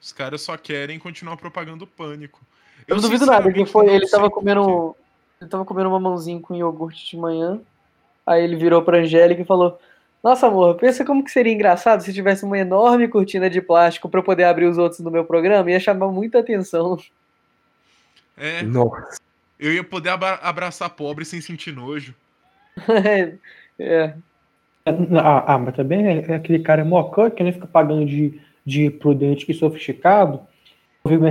Os 0.00 0.12
caras 0.12 0.42
só 0.42 0.56
querem 0.56 0.98
continuar 0.98 1.36
propagando 1.36 1.86
pânico. 1.86 2.40
Eu, 2.88 2.96
não 2.96 3.02
duvido 3.02 3.26
nada 3.26 3.52
que 3.52 3.64
foi. 3.66 3.88
Ele 3.88 4.08
tava 4.08 4.30
comendo. 4.30 4.96
Ele 5.40 5.50
tava 5.50 5.64
comendo 5.64 5.88
uma 5.88 6.00
mãozinha 6.00 6.40
com 6.40 6.54
iogurte 6.54 7.10
de 7.10 7.16
manhã. 7.16 7.60
Aí 8.26 8.42
ele 8.42 8.56
virou 8.56 8.82
pra 8.82 8.98
Angélica 8.98 9.42
e 9.42 9.44
falou: 9.44 9.78
Nossa, 10.22 10.46
amor, 10.46 10.76
pensa 10.76 11.04
como 11.04 11.24
que 11.24 11.30
seria 11.30 11.52
engraçado 11.52 12.00
se 12.00 12.12
tivesse 12.12 12.44
uma 12.44 12.56
enorme 12.56 13.08
cortina 13.08 13.50
de 13.50 13.60
plástico 13.60 14.08
para 14.08 14.22
poder 14.22 14.44
abrir 14.44 14.66
os 14.66 14.78
outros 14.78 15.00
no 15.00 15.10
meu 15.10 15.24
programa. 15.24 15.70
Ia 15.70 15.80
chamar 15.80 16.08
muita 16.08 16.38
atenção. 16.38 16.96
É. 18.36 18.62
Nossa. 18.62 19.20
Eu 19.58 19.72
ia 19.72 19.82
poder 19.82 20.10
abraçar 20.10 20.90
pobre 20.90 21.24
sem 21.24 21.40
sentir 21.40 21.72
nojo. 21.72 22.14
é. 23.78 24.14
Ah, 24.84 25.54
ah, 25.54 25.58
mas 25.58 25.76
também 25.76 26.06
é 26.06 26.34
aquele 26.34 26.58
cara 26.58 26.84
mocã 26.84 27.30
que 27.30 27.42
nem 27.42 27.52
fica 27.52 27.66
pagando 27.66 28.04
de, 28.04 28.40
de 28.64 28.90
prudente 28.90 29.50
e 29.50 29.54
sofisticado. 29.54 30.40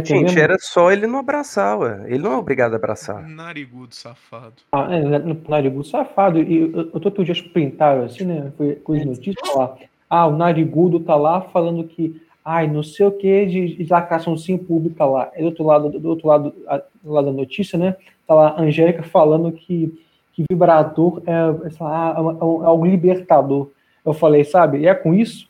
Gente, 0.04 0.38
era 0.38 0.58
só 0.60 0.92
ele 0.92 1.08
não 1.08 1.20
abraçar, 1.20 1.80
ué. 1.80 2.04
Ele 2.08 2.20
não 2.20 2.34
é 2.34 2.38
obrigado 2.38 2.74
a 2.74 2.76
abraçar. 2.76 3.26
Narigudo 3.28 3.96
safado. 3.96 4.56
Ah, 4.72 4.88
é, 4.94 5.02
narigudo 5.48 5.86
safado. 5.86 6.40
E 6.40 6.58
eu, 6.58 6.92
eu 6.94 7.00
tô 7.00 7.08
outro 7.08 7.24
dia 7.24 7.34
printaram 7.54 8.04
assim, 8.04 8.26
né? 8.26 8.52
Foi 8.58 8.76
coisa 8.76 9.06
notícia 9.06 9.56
lá. 9.56 9.78
Ah, 10.10 10.28
o 10.28 10.36
narigudo 10.36 11.00
tá 11.00 11.16
lá 11.16 11.40
falando 11.40 11.86
que, 11.86 12.22
ai, 12.44 12.68
não 12.68 12.84
sei 12.84 13.06
o 13.06 13.12
que 13.12 13.46
de, 13.46 13.76
de 13.78 13.90
lacração 13.90 14.36
sim 14.38 14.58
pública 14.58 15.06
lá. 15.06 15.32
É 15.34 15.40
do 15.40 15.46
outro 15.46 15.64
lado, 15.64 16.00
do 16.00 16.10
outro 16.10 16.28
lado, 16.28 16.54
do 17.02 17.12
lado 17.12 17.26
da 17.28 17.32
notícia, 17.32 17.80
né? 17.80 17.96
Tá 18.28 18.34
lá 18.34 18.50
a 18.50 18.62
Angélica 18.62 19.04
falando 19.04 19.54
que 19.54 19.98
que 20.34 20.46
vibrador 20.50 21.22
é, 21.26 21.32
é, 21.32 21.84
lá, 21.84 22.16
é, 22.16 22.20
é 22.20 22.70
um 22.70 22.86
libertador. 22.86 23.70
Eu 24.04 24.14
falei, 24.14 24.44
sabe, 24.44 24.80
e 24.80 24.88
é 24.88 24.96
com 24.96 25.14
isso? 25.14 25.48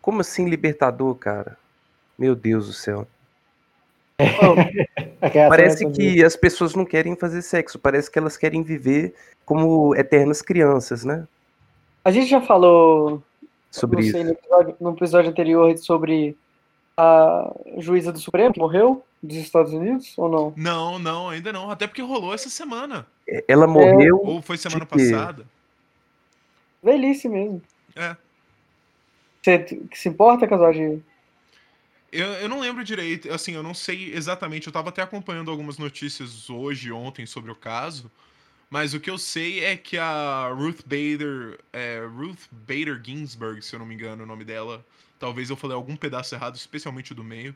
Como 0.00 0.20
assim 0.20 0.48
libertador, 0.48 1.14
cara? 1.16 1.58
Meu 2.18 2.34
Deus 2.34 2.66
do 2.66 2.72
céu. 2.72 3.06
parece 5.48 5.90
que 5.90 6.24
as 6.24 6.36
pessoas 6.36 6.74
não 6.74 6.84
querem 6.84 7.14
fazer 7.14 7.42
sexo, 7.42 7.78
parece 7.78 8.10
que 8.10 8.18
elas 8.18 8.36
querem 8.36 8.62
viver 8.62 9.14
como 9.44 9.94
eternas 9.94 10.40
crianças, 10.40 11.04
né? 11.04 11.28
A 12.02 12.10
gente 12.10 12.28
já 12.28 12.40
falou 12.40 13.22
sobre 13.70 14.02
isso. 14.02 14.12
Sei, 14.12 14.24
no, 14.24 14.30
episódio, 14.30 14.76
no 14.80 14.90
episódio 14.90 15.30
anterior 15.30 15.76
sobre 15.76 16.36
a 16.96 17.52
juíza 17.78 18.10
do 18.10 18.18
Supremo 18.18 18.54
que 18.54 18.60
morreu 18.60 19.04
dos 19.22 19.36
Estados 19.36 19.72
Unidos 19.72 20.14
ou 20.16 20.28
não? 20.28 20.54
Não, 20.56 20.98
não, 20.98 21.28
ainda 21.28 21.52
não. 21.52 21.70
Até 21.70 21.86
porque 21.86 22.00
rolou 22.00 22.32
essa 22.32 22.48
semana. 22.48 23.06
Ela 23.46 23.66
morreu. 23.66 24.20
É... 24.24 24.28
Ou 24.28 24.40
foi 24.40 24.56
semana 24.56 24.86
passada. 24.86 25.44
Velhice 26.82 27.28
mesmo. 27.28 27.60
É. 27.94 28.16
Você 29.42 29.58
que 29.58 29.98
se 29.98 30.08
importa, 30.08 30.46
casal 30.46 30.72
de. 30.72 31.00
Eu, 32.12 32.26
eu 32.26 32.48
não 32.48 32.60
lembro 32.60 32.84
direito, 32.84 33.32
assim, 33.32 33.52
eu 33.52 33.62
não 33.62 33.74
sei 33.74 34.14
exatamente. 34.14 34.66
Eu 34.66 34.72
tava 34.72 34.88
até 34.90 35.02
acompanhando 35.02 35.50
algumas 35.50 35.78
notícias 35.78 36.48
hoje, 36.48 36.92
ontem, 36.92 37.26
sobre 37.26 37.50
o 37.50 37.54
caso. 37.54 38.10
Mas 38.68 38.94
o 38.94 39.00
que 39.00 39.10
eu 39.10 39.18
sei 39.18 39.64
é 39.64 39.76
que 39.76 39.96
a 39.96 40.48
Ruth 40.52 40.80
Bader, 40.84 41.58
é, 41.72 42.04
Ruth 42.04 42.40
Bader 42.50 43.00
Ginsburg, 43.02 43.62
se 43.62 43.74
eu 43.74 43.78
não 43.78 43.86
me 43.86 43.94
engano 43.94 44.24
o 44.24 44.26
nome 44.26 44.44
dela, 44.44 44.84
talvez 45.18 45.50
eu 45.50 45.56
falei 45.56 45.76
algum 45.76 45.96
pedaço 45.96 46.34
errado, 46.34 46.56
especialmente 46.56 47.14
do 47.14 47.22
meio, 47.22 47.54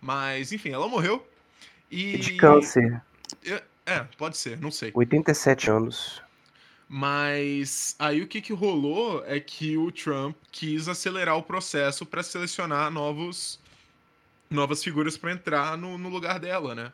mas, 0.00 0.52
enfim, 0.52 0.70
ela 0.70 0.88
morreu. 0.88 1.26
E... 1.90 2.16
De 2.18 2.36
câncer. 2.36 3.02
É, 3.84 4.00
pode 4.16 4.36
ser, 4.36 4.58
não 4.58 4.70
sei. 4.70 4.90
87 4.94 5.70
anos. 5.70 6.22
Mas 6.88 7.96
aí 7.98 8.22
o 8.22 8.28
que, 8.28 8.40
que 8.40 8.52
rolou 8.52 9.24
é 9.26 9.40
que 9.40 9.76
o 9.76 9.90
Trump 9.90 10.36
quis 10.52 10.88
acelerar 10.88 11.36
o 11.36 11.42
processo 11.42 12.06
para 12.06 12.22
selecionar 12.22 12.90
novos, 12.90 13.60
novas 14.50 14.82
figuras 14.82 15.16
para 15.16 15.32
entrar 15.32 15.76
no, 15.76 15.98
no 15.98 16.08
lugar 16.08 16.38
dela, 16.38 16.74
né? 16.74 16.92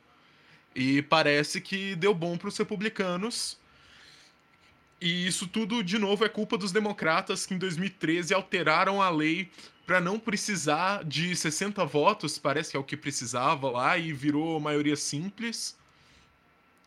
E 0.74 1.02
parece 1.02 1.60
que 1.60 1.94
deu 1.96 2.14
bom 2.14 2.36
para 2.36 2.48
os 2.48 2.56
republicanos. 2.56 3.58
E 5.00 5.26
isso 5.26 5.46
tudo, 5.46 5.82
de 5.82 5.98
novo, 5.98 6.24
é 6.24 6.28
culpa 6.28 6.56
dos 6.56 6.72
democratas 6.72 7.44
que 7.44 7.54
em 7.54 7.58
2013 7.58 8.32
alteraram 8.32 9.02
a 9.02 9.10
lei 9.10 9.50
para 9.86 10.00
não 10.00 10.18
precisar 10.18 11.04
de 11.04 11.34
60 11.34 11.84
votos, 11.84 12.38
parece 12.38 12.70
que 12.70 12.76
é 12.76 12.80
o 12.80 12.84
que 12.84 12.96
precisava 12.96 13.68
lá, 13.70 13.98
e 13.98 14.12
virou 14.12 14.60
maioria 14.60 14.96
simples. 14.96 15.76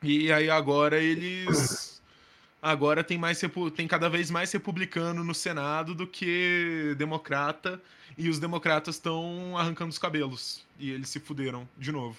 E 0.01 0.31
aí 0.31 0.49
agora 0.49 1.01
eles. 1.01 1.94
Agora 2.67 3.03
tem, 3.03 3.15
mais, 3.15 3.39
tem 3.75 3.87
cada 3.87 4.09
vez 4.09 4.31
mais 4.31 4.51
republicano 4.51 5.23
no 5.23 5.35
Senado 5.35 5.93
do 5.93 6.07
que 6.07 6.95
democrata, 6.97 7.79
e 8.17 8.27
os 8.27 8.39
democratas 8.39 8.95
estão 8.95 9.55
arrancando 9.55 9.91
os 9.91 9.99
cabelos. 9.99 10.65
E 10.79 10.89
eles 10.89 11.09
se 11.09 11.19
fuderam 11.19 11.67
de 11.77 11.91
novo. 11.91 12.17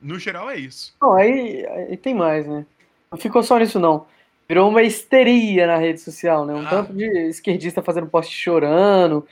No 0.00 0.18
geral 0.18 0.48
é 0.48 0.56
isso. 0.56 0.96
Não, 1.02 1.12
aí, 1.12 1.66
aí 1.66 1.96
tem 1.98 2.14
mais, 2.14 2.46
né? 2.46 2.64
Não 3.10 3.18
ficou 3.18 3.42
só 3.42 3.58
nisso, 3.58 3.78
não. 3.78 4.06
Virou 4.48 4.70
uma 4.70 4.82
histeria 4.82 5.66
na 5.66 5.76
rede 5.76 6.00
social, 6.00 6.46
né? 6.46 6.54
Um 6.54 6.66
Ah. 6.66 6.70
tanto 6.70 6.94
de 6.94 7.04
esquerdista 7.28 7.82
fazendo 7.82 8.06
post 8.06 8.34
chorando. 8.34 9.26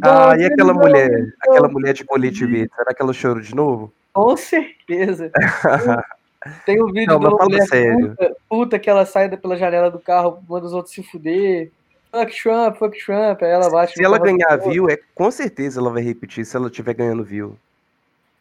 Ah, 0.00 0.34
Não, 0.34 0.40
e 0.40 0.46
aquela 0.46 0.72
não, 0.72 0.80
mulher, 0.80 1.10
não. 1.10 1.32
aquela 1.52 1.68
mulher 1.68 1.92
de 1.92 2.02
colete 2.02 2.46
verde, 2.46 2.72
será 2.74 2.94
que 2.94 3.02
ela 3.02 3.12
chorou 3.12 3.42
de 3.42 3.54
novo? 3.54 3.92
Com 4.14 4.34
certeza. 4.38 5.30
Tem 6.64 6.82
um 6.82 6.86
vídeo 6.86 7.12
Não, 7.12 7.20
de 7.20 7.26
uma 7.26 7.44
mulher 7.44 7.66
sério. 7.66 8.08
puta, 8.10 8.36
puta 8.48 8.78
que 8.78 8.88
ela 8.90 9.04
sai 9.06 9.28
da- 9.28 9.36
pela 9.36 9.56
janela 9.56 9.90
do 9.90 9.98
carro, 9.98 10.42
manda 10.48 10.66
os 10.66 10.72
outros 10.72 10.94
se 10.94 11.02
fuder. 11.02 11.70
Fuck 12.10 12.42
Trump, 12.42 12.76
fuck 12.76 12.98
Trump. 13.04 13.42
Aí 13.42 13.50
ela 13.50 13.68
bate 13.70 13.94
Se 13.94 14.02
ela 14.04 14.18
ganhar 14.18 14.56
view, 14.56 14.88
é, 14.88 14.98
com 15.14 15.30
certeza 15.30 15.80
ela 15.80 15.90
vai 15.90 16.02
repetir 16.02 16.44
se 16.44 16.56
ela 16.56 16.68
estiver 16.68 16.94
ganhando 16.94 17.24
view. 17.24 17.56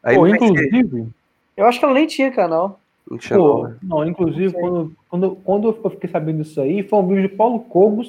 Aí 0.04 0.16
Pô, 0.16 0.28
não 0.28 0.36
inclusive, 0.36 1.08
Eu 1.58 1.66
acho 1.66 1.80
que 1.80 1.86
ela 1.86 1.94
nem 1.94 2.06
tinha 2.08 2.32
canal. 2.32 2.80
não 3.10 3.18
tinha 3.18 3.38
não, 3.38 3.46
pô, 3.46 3.68
né? 3.68 3.76
não, 3.84 4.06
inclusive, 4.06 4.54
Não 4.54 4.60
quando, 4.62 4.96
quando, 5.10 5.36
quando 5.44 5.78
eu 5.84 5.90
fiquei 5.90 6.10
sabendo 6.10 6.44
disso 6.44 6.62
aí, 6.62 6.84
foi 6.84 7.00
um 7.00 7.08
vídeo 7.08 7.28
de 7.30 7.36
Paulo 7.36 7.60
Cogos, 7.62 8.08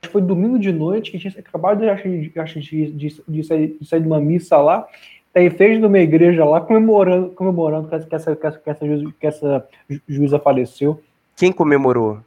acho 0.00 0.08
que 0.08 0.08
foi 0.08 0.22
domingo 0.22 0.58
de 0.58 0.72
noite, 0.72 1.10
que 1.10 1.18
tinha 1.18 1.32
acabado 1.38 1.80
de, 1.80 2.30
de, 2.30 2.92
de, 2.92 3.22
de 3.28 3.44
sair, 3.44 3.76
de 3.80 3.86
sair 3.86 4.00
de 4.00 4.06
uma 4.06 4.20
missa 4.20 4.56
lá, 4.56 4.86
tá 5.32 5.40
em 5.40 5.50
frente 5.50 5.80
de 5.80 5.86
uma 5.86 5.98
igreja 5.98 6.44
lá, 6.44 6.60
comemorando, 6.60 7.30
comemorando 7.30 7.88
que 7.88 7.94
essa, 8.14 8.36
que 8.36 8.46
essa, 8.46 8.58
que 8.58 8.70
essa, 8.70 8.86
juiz- 8.86 9.14
que 9.18 9.26
essa 9.26 9.68
ju- 9.88 10.00
juíza 10.08 10.38
faleceu. 10.38 11.02
Quem 11.36 11.52
comemorou? 11.52 12.20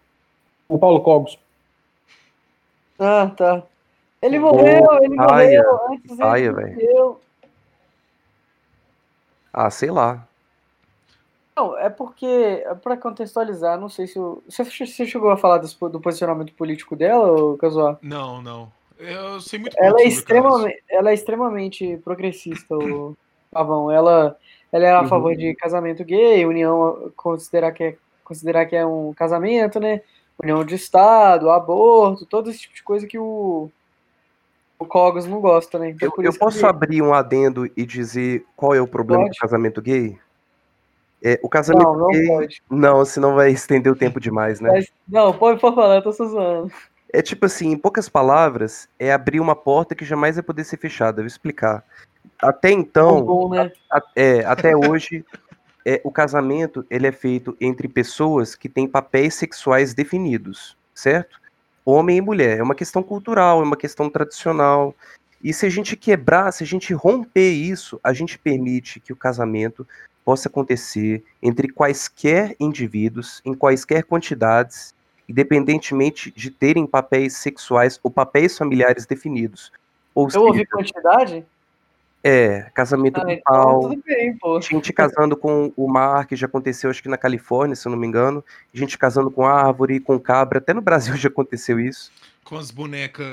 O 0.67 0.79
Paulo 0.79 1.01
Cogos. 1.01 1.37
Ah, 2.97 3.31
tá. 3.35 3.63
Ele 4.21 4.39
morreu, 4.39 4.87
ele 5.01 5.15
paia, 5.15 5.61
morreu. 5.61 5.79
Antes 5.89 6.19
ele 6.19 6.51
morreu. 6.51 7.21
Ah, 9.53 9.69
sei 9.69 9.91
lá. 9.91 10.27
Não, 11.55 11.77
é 11.77 11.89
porque, 11.89 12.65
para 12.83 12.97
contextualizar, 12.97 13.79
não 13.79 13.87
sei 13.87 14.07
se 14.07 14.19
o. 14.19 14.43
Você, 14.49 14.65
chegou 14.85 15.29
a 15.29 15.37
falar 15.37 15.59
do 15.59 16.01
posicionamento 16.01 16.53
político 16.53 16.95
dela, 16.95 17.31
ou 17.31 17.57
Casuar? 17.57 17.97
Não, 18.01 18.41
não. 18.41 18.69
Eu 18.97 19.39
sei 19.41 19.59
muito 19.59 19.75
Ela 19.77 20.01
é, 20.01 20.05
extremamente, 20.05 20.83
ela 20.89 21.11
é 21.11 21.13
extremamente 21.13 21.97
progressista, 21.97 22.75
o 22.77 23.15
Pavão. 23.51 23.91
Ela, 23.91 24.37
ela 24.71 24.85
é 24.85 24.91
a 24.93 25.01
Uhum. 25.01 25.07
favor 25.07 25.35
de 25.35 25.53
casamento 25.55 26.03
gay, 26.03 26.45
união, 26.45 27.11
considerar 27.15 27.71
que, 27.71 27.83
é, 27.83 27.97
considerar 28.23 28.65
que 28.65 28.75
é 28.75 28.85
um 28.85 29.13
casamento, 29.13 29.79
né? 29.79 30.01
União 30.41 30.63
de 30.65 30.75
Estado, 30.75 31.49
aborto, 31.49 32.25
todo 32.25 32.49
esse 32.49 32.59
tipo 32.61 32.75
de 32.75 32.83
coisa 32.83 33.07
que 33.07 33.17
o, 33.17 33.69
o 34.79 34.85
Cogos 34.85 35.25
não 35.25 35.39
gosta, 35.39 35.79
né? 35.79 35.89
Então, 35.89 36.11
Eu, 36.17 36.23
eu 36.25 36.31
que 36.33 36.39
posso 36.39 36.59
ele- 36.59 36.67
abrir 36.67 37.01
um 37.01 37.13
adendo 37.13 37.65
e 37.75 37.85
dizer 37.85 38.45
qual 38.55 38.73
é 38.73 38.81
o 38.81 38.87
problema 38.87 39.23
Pode. 39.23 39.35
do 39.35 39.39
casamento 39.39 39.81
gay? 39.81 40.17
É, 41.23 41.39
o 41.41 41.49
casamento 41.49 41.85
Não, 41.85 41.97
não 41.97 42.07
gay. 42.09 42.27
pode. 42.27 42.61
Não, 42.69 43.05
senão 43.05 43.35
vai 43.35 43.49
estender 43.51 43.91
o 43.91 43.95
tempo 43.95 44.19
demais, 44.19 44.59
né? 44.59 44.69
Mas, 44.71 44.91
não, 45.07 45.33
pode, 45.33 45.59
pode 45.59 45.75
falar, 45.75 45.95
eu 45.95 46.01
tô 46.03 46.11
só 46.11 46.25
zoando. 46.25 46.71
É 47.15 47.21
tipo 47.21 47.45
assim, 47.45 47.71
em 47.71 47.77
poucas 47.77 48.09
palavras, 48.09 48.89
é 48.99 49.13
abrir 49.13 49.39
uma 49.39 49.55
porta 49.55 49.95
que 49.95 50.03
jamais 50.03 50.35
vai 50.35 50.43
poder 50.43 50.65
ser 50.65 50.75
fechada. 50.75 51.21
Eu 51.21 51.23
vou 51.23 51.27
explicar. 51.27 51.81
Até 52.41 52.71
então, 52.71 53.23
bom, 53.23 53.49
né? 53.49 53.71
a- 53.89 54.01
é, 54.13 54.43
até 54.43 54.75
hoje, 54.75 55.23
é, 55.85 56.01
o 56.03 56.11
casamento 56.11 56.85
ele 56.89 57.07
é 57.07 57.13
feito 57.13 57.55
entre 57.61 57.87
pessoas 57.87 58.53
que 58.53 58.67
têm 58.67 58.85
papéis 58.85 59.35
sexuais 59.35 59.93
definidos, 59.93 60.75
certo? 60.93 61.39
Homem 61.85 62.17
e 62.17 62.21
mulher. 62.21 62.57
É 62.57 62.63
uma 62.63 62.75
questão 62.75 63.01
cultural, 63.01 63.61
é 63.61 63.63
uma 63.63 63.77
questão 63.77 64.09
tradicional. 64.09 64.93
E 65.41 65.53
se 65.53 65.65
a 65.65 65.69
gente 65.69 65.95
quebrar, 65.95 66.51
se 66.51 66.63
a 66.63 66.67
gente 66.67 66.93
romper 66.93 67.51
isso, 67.51 67.99
a 68.03 68.11
gente 68.11 68.37
permite 68.37 68.99
que 68.99 69.13
o 69.13 69.15
casamento 69.15 69.87
possa 70.25 70.49
acontecer 70.49 71.23
entre 71.41 71.69
quaisquer 71.69 72.55
indivíduos, 72.59 73.41
em 73.45 73.53
quaisquer 73.53 74.03
quantidades, 74.03 74.94
independentemente 75.27 76.31
de 76.31 76.49
terem 76.51 76.85
papéis 76.85 77.37
sexuais 77.37 77.99
ou 78.03 78.11
papéis 78.11 78.57
familiares 78.57 79.05
definidos. 79.05 79.71
Ou 80.13 80.29
Eu 80.33 80.41
ouvi 80.43 80.59
seja, 80.59 80.69
quantidade? 80.71 81.45
é, 82.23 82.61
casamento 82.73 83.19
Ah, 83.21 83.31
então 83.33 83.79
tudo 83.81 84.03
bem, 84.05 84.35
pô. 84.37 84.59
gente 84.61 84.91
casando 84.91 85.35
com 85.37 85.71
o 85.75 85.87
mar, 85.87 86.25
que 86.25 86.35
já 86.35 86.47
aconteceu, 86.47 86.89
acho 86.89 87.03
que 87.03 87.09
na 87.09 87.17
Califórnia, 87.17 87.75
se 87.75 87.87
eu 87.87 87.91
não 87.91 87.97
me 87.99 88.07
engano. 88.07 88.43
Gente 88.73 88.97
casando 88.97 89.29
com 89.29 89.45
árvore, 89.45 89.99
com 89.99 90.19
cabra. 90.19 90.57
Até 90.59 90.73
no 90.73 90.81
Brasil 90.81 91.15
já 91.17 91.29
aconteceu 91.29 91.79
isso. 91.79 92.11
Com 92.43 92.57
as 92.57 92.71
bonecas. 92.71 93.25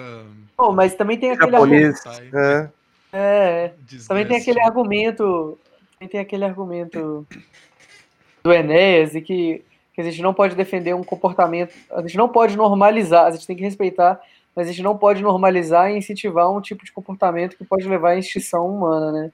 Pô, 0.56 0.72
mas 0.72 0.94
também 0.94 1.18
tem 1.18 1.30
aquele 1.30 1.52
Japonês. 1.52 2.06
argumento. 2.06 2.36
É. 2.36 2.70
É. 3.14 3.72
Também 4.08 4.26
tem 4.26 4.36
aquele 4.38 4.60
argumento. 4.60 5.58
Também 5.98 6.08
tem 6.10 6.20
aquele 6.20 6.44
argumento 6.44 7.26
do 8.42 8.52
Enéas 8.52 9.14
e 9.14 9.20
que, 9.20 9.62
que 9.94 10.00
a 10.00 10.04
gente 10.04 10.22
não 10.22 10.32
pode 10.32 10.54
defender 10.54 10.94
um 10.94 11.04
comportamento. 11.04 11.74
A 11.90 12.00
gente 12.02 12.16
não 12.16 12.28
pode 12.28 12.56
normalizar, 12.56 13.26
a 13.26 13.30
gente 13.30 13.46
tem 13.46 13.56
que 13.56 13.62
respeitar, 13.62 14.20
mas 14.54 14.68
a 14.68 14.70
gente 14.70 14.82
não 14.82 14.96
pode 14.96 15.22
normalizar 15.22 15.90
e 15.90 15.96
incentivar 15.96 16.50
um 16.50 16.60
tipo 16.60 16.84
de 16.84 16.92
comportamento 16.92 17.56
que 17.56 17.64
pode 17.64 17.86
levar 17.86 18.10
à 18.10 18.18
extinção 18.18 18.66
humana, 18.66 19.12
né? 19.12 19.32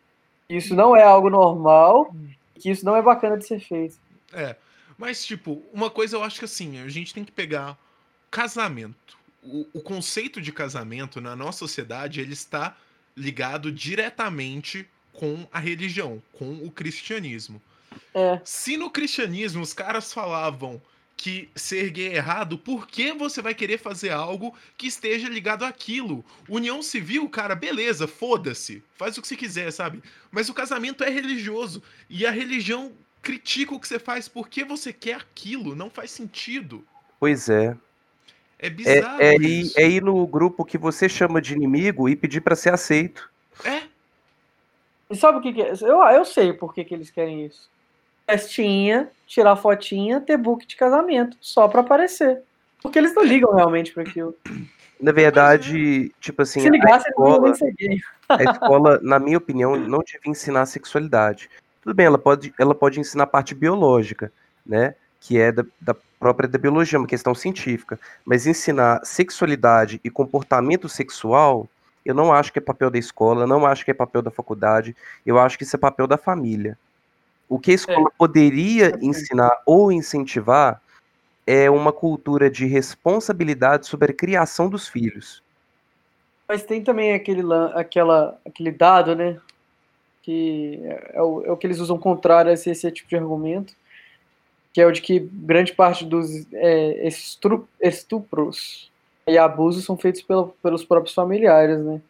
Isso 0.49 0.75
não 0.75 0.97
é 0.97 1.03
algo 1.03 1.29
normal, 1.29 2.15
que 2.55 2.71
isso 2.71 2.85
não 2.85 2.97
é 2.97 3.03
bacana 3.03 3.37
de 3.37 3.47
ser 3.47 3.61
feito. 3.61 3.97
É. 4.33 4.57
Mas, 4.97 5.25
tipo, 5.25 5.63
uma 5.73 5.91
coisa 5.91 6.17
eu 6.17 6.25
acho 6.25 6.39
que 6.39 6.45
assim, 6.45 6.81
a 6.81 6.89
gente 6.89 7.15
tem 7.15 7.25
que 7.25 7.31
pegar 7.31 7.79
casamento. 8.31 9.17
O, 9.43 9.67
o 9.75 9.81
conceito 9.81 10.41
de 10.41 10.51
casamento 10.51 11.21
na 11.21 11.37
nossa 11.37 11.59
sociedade, 11.59 12.21
ele 12.21 12.33
está 12.33 12.77
ligado 13.17 13.71
diretamente 13.71 14.89
com 15.13 15.47
a 15.53 15.59
religião, 15.59 16.23
com 16.33 16.53
o 16.65 16.71
cristianismo. 16.71 17.61
É. 18.15 18.41
Se 18.45 18.77
no 18.77 18.91
cristianismo 18.91 19.63
os 19.63 19.73
caras 19.73 20.13
falavam 20.13 20.81
que 21.17 21.49
ser 21.57 21.91
gay 21.91 22.09
é 22.09 22.17
errado, 22.17 22.57
por 22.57 22.87
que 22.87 23.13
você 23.13 23.43
vai 23.43 23.53
querer 23.53 23.79
fazer 23.79 24.11
algo 24.11 24.55
que 24.77 24.87
esteja 24.87 25.29
ligado 25.29 25.65
àquilo? 25.65 26.25
União 26.49 26.81
civil, 26.81 27.29
cara, 27.29 27.57
beleza, 27.57 28.07
foda-se. 28.07 28.83
Faz 28.95 29.19
o 29.19 29.23
que 29.23 29.27
você 29.27 29.37
quiser, 29.37 29.73
sabe? 29.73 30.01
Mas 30.31 30.49
o 30.49 30.55
casamento 30.55 31.03
é 31.03 31.11
religioso. 31.11 31.83
E 32.09 32.25
a 32.25 32.31
religião 32.31 32.93
critica 33.21 33.75
o 33.75 33.81
que 33.81 33.89
você 33.89 33.99
faz 33.99 34.29
porque 34.29 34.65
você 34.65 34.93
quer 34.93 35.17
aquilo. 35.17 35.75
Não 35.75 35.91
faz 35.91 36.13
sentido. 36.13 36.85
Pois 37.19 37.49
é. 37.49 37.77
É 38.61 38.71
bizarro 38.71 39.21
É, 39.21 39.35
é, 39.35 39.37
ir, 39.37 39.61
isso. 39.63 39.81
é 39.81 39.89
ir 39.89 40.03
no 40.03 40.25
grupo 40.27 40.65
que 40.65 40.79
você 40.79 41.09
chama 41.09 41.41
de 41.41 41.53
inimigo 41.55 42.09
e 42.09 42.15
pedir 42.15 42.41
pra 42.41 42.55
ser 42.57 42.73
aceito. 42.73 43.29
É, 43.65 43.83
E 45.11 45.17
sabe 45.17 45.39
o 45.39 45.41
que, 45.41 45.53
que 45.53 45.63
é? 45.63 45.73
Eu, 45.83 46.01
eu 46.03 46.25
sei 46.25 46.53
por 46.53 46.73
que, 46.73 46.85
que 46.85 46.95
eles 46.95 47.11
querem 47.11 47.45
isso. 47.45 47.69
Festinha, 48.29 49.09
tirar 49.27 49.57
fotinha, 49.57 50.21
ter 50.21 50.37
book 50.37 50.67
de 50.67 50.77
casamento, 50.77 51.37
só 51.41 51.67
pra 51.67 51.81
aparecer. 51.81 52.43
Porque 52.83 52.99
eles 52.99 53.15
não 53.15 53.25
ligam 53.25 53.55
realmente 53.55 53.93
pra 53.93 54.03
aquilo. 54.03 54.35
Na 55.01 55.13
verdade, 55.13 56.13
tipo 56.21 56.43
assim, 56.43 56.61
Se 56.61 56.69
a 56.69 56.71
ligasse, 56.71 57.09
iam 57.09 57.53
escola, 57.53 57.53
a 58.29 58.43
escola, 58.43 59.01
na 59.03 59.19
minha 59.19 59.39
opinião, 59.39 59.77
não 59.77 60.01
devia 60.01 60.31
ensinar 60.31 60.67
sexualidade. 60.67 61.49
Tudo 61.83 61.95
bem, 61.95 62.07
ela 62.07 62.19
pode, 62.19 62.53
ela 62.59 62.75
pode 62.75 63.01
ensinar 63.01 63.25
a 63.25 63.29
parte 63.29 63.55
biológica, 63.55 64.33
né? 64.67 64.95
Que 65.21 65.39
é 65.41 65.51
da, 65.51 65.65
da 65.81 65.97
própria 66.19 66.49
da 66.49 66.59
biologia, 66.59 66.99
uma 66.99 67.07
questão 67.07 67.35
científica. 67.35 67.99
Mas 68.25 68.47
ensinar 68.47 69.01
sexualidade 69.05 70.01
e 70.05 70.11
comportamento 70.11 70.89
sexual, 70.89 71.69
eu 72.05 72.15
não 72.15 72.33
acho 72.33 72.53
que 72.53 72.59
é 72.59 72.63
papel 72.63 72.91
da 72.91 72.99
escola, 72.99 73.47
não 73.47 73.65
acho 73.65 73.85
que 73.85 73.91
é 73.91 73.95
papel 73.95 74.21
da 74.21 74.31
faculdade, 74.31 74.97
eu 75.25 75.39
acho 75.39 75.57
que 75.57 75.65
isso 75.65 75.77
é 75.77 75.79
papel 75.79 76.07
da 76.07 76.19
família. 76.19 76.77
O 77.49 77.59
que 77.59 77.71
a 77.71 77.75
escola 77.75 78.11
poderia 78.17 78.99
ensinar 79.01 79.51
ou 79.65 79.91
incentivar 79.91 80.83
é 81.47 81.71
uma 81.71 81.93
cultura 81.93 82.51
de 82.51 82.67
responsabilidade 82.67 83.87
sobre 83.87 84.13
a 84.13 84.15
criação 84.15 84.69
dos 84.69 84.87
filhos. 84.87 85.43
Mas 86.47 86.63
tem 86.63 86.83
também 86.83 87.15
aquele, 87.15 87.43
aquela, 87.75 88.39
aquele 88.47 88.71
dado, 88.71 89.15
né? 89.15 89.39
Que 90.23 90.79
é, 90.83 91.13
é 91.15 91.23
o, 91.23 91.45
é 91.47 91.51
o 91.51 91.57
que 91.57 91.67
eles 91.67 91.79
usam 91.79 91.99
contrário 91.99 92.51
a 92.51 92.55
esse, 92.55 92.71
esse 92.71 92.91
tipo 92.91 93.09
de 93.09 93.17
argumento, 93.17 93.75
que 94.73 94.81
é 94.81 94.87
o 94.87 94.93
de 94.93 95.01
que 95.01 95.21
grande 95.21 95.73
parte 95.73 96.05
dos 96.05 96.47
é, 96.53 97.09
estupros 97.81 98.91
e 99.27 99.39
abusos 99.39 99.85
são 99.85 99.97
feitos 99.97 100.23
pelo- 100.23 100.55
pelos 100.63 100.85
próprios 100.85 101.15
familiares, 101.15 101.79
né? 101.79 102.01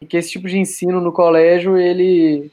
E 0.00 0.06
que 0.06 0.16
esse 0.16 0.30
tipo 0.30 0.48
de 0.48 0.58
ensino 0.58 1.00
no 1.00 1.12
colégio, 1.12 1.76
ele, 1.76 2.50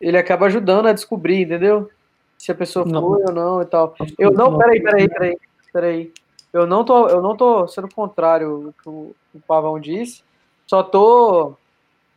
ele 0.00 0.16
acaba 0.16 0.46
ajudando 0.46 0.86
a 0.86 0.92
descobrir, 0.92 1.42
entendeu? 1.42 1.90
Se 2.38 2.50
a 2.50 2.54
pessoa 2.54 2.84
Não. 2.86 3.00
foi 3.00 3.22
ou 3.24 3.32
não 3.32 3.62
e 3.62 3.66
tal. 3.66 3.94
Eu 4.18 4.32
não, 4.32 4.56
peraí, 4.56 4.82
peraí, 4.82 5.08
peraí, 5.08 5.38
peraí. 5.72 6.12
Eu 6.52 6.66
não 6.66 6.84
tô, 6.84 7.08
eu 7.08 7.20
não 7.20 7.36
tô 7.36 7.68
sendo 7.68 7.88
contrário 7.94 8.66
ao 8.66 8.72
que 8.72 8.88
o, 8.88 9.14
o 9.34 9.40
Pavão 9.46 9.78
disse, 9.78 10.22
só 10.66 10.82
tô 10.82 11.54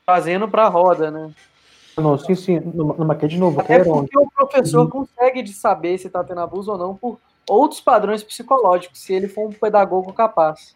trazendo 0.06 0.48
pra 0.48 0.68
roda, 0.68 1.12
né? 1.12 1.32
Não, 1.98 2.18
sim, 2.18 2.34
sim, 2.34 2.60
numa 2.60 3.16
que 3.16 3.28
de 3.28 3.38
novo, 3.38 3.62
onde? 3.62 3.84
porque 3.84 4.18
o 4.18 4.28
professor 4.32 4.90
consegue 4.90 5.44
de 5.44 5.54
saber 5.54 5.98
se 6.00 6.10
tá 6.10 6.24
tendo 6.24 6.40
abuso 6.40 6.72
ou 6.72 6.78
não 6.78 6.96
por 6.96 7.20
outros 7.48 7.80
padrões 7.82 8.24
psicológicos, 8.24 9.00
se 9.00 9.14
ele 9.14 9.28
for 9.28 9.48
um 9.48 9.52
pedagogo 9.52 10.12
capaz. 10.12 10.76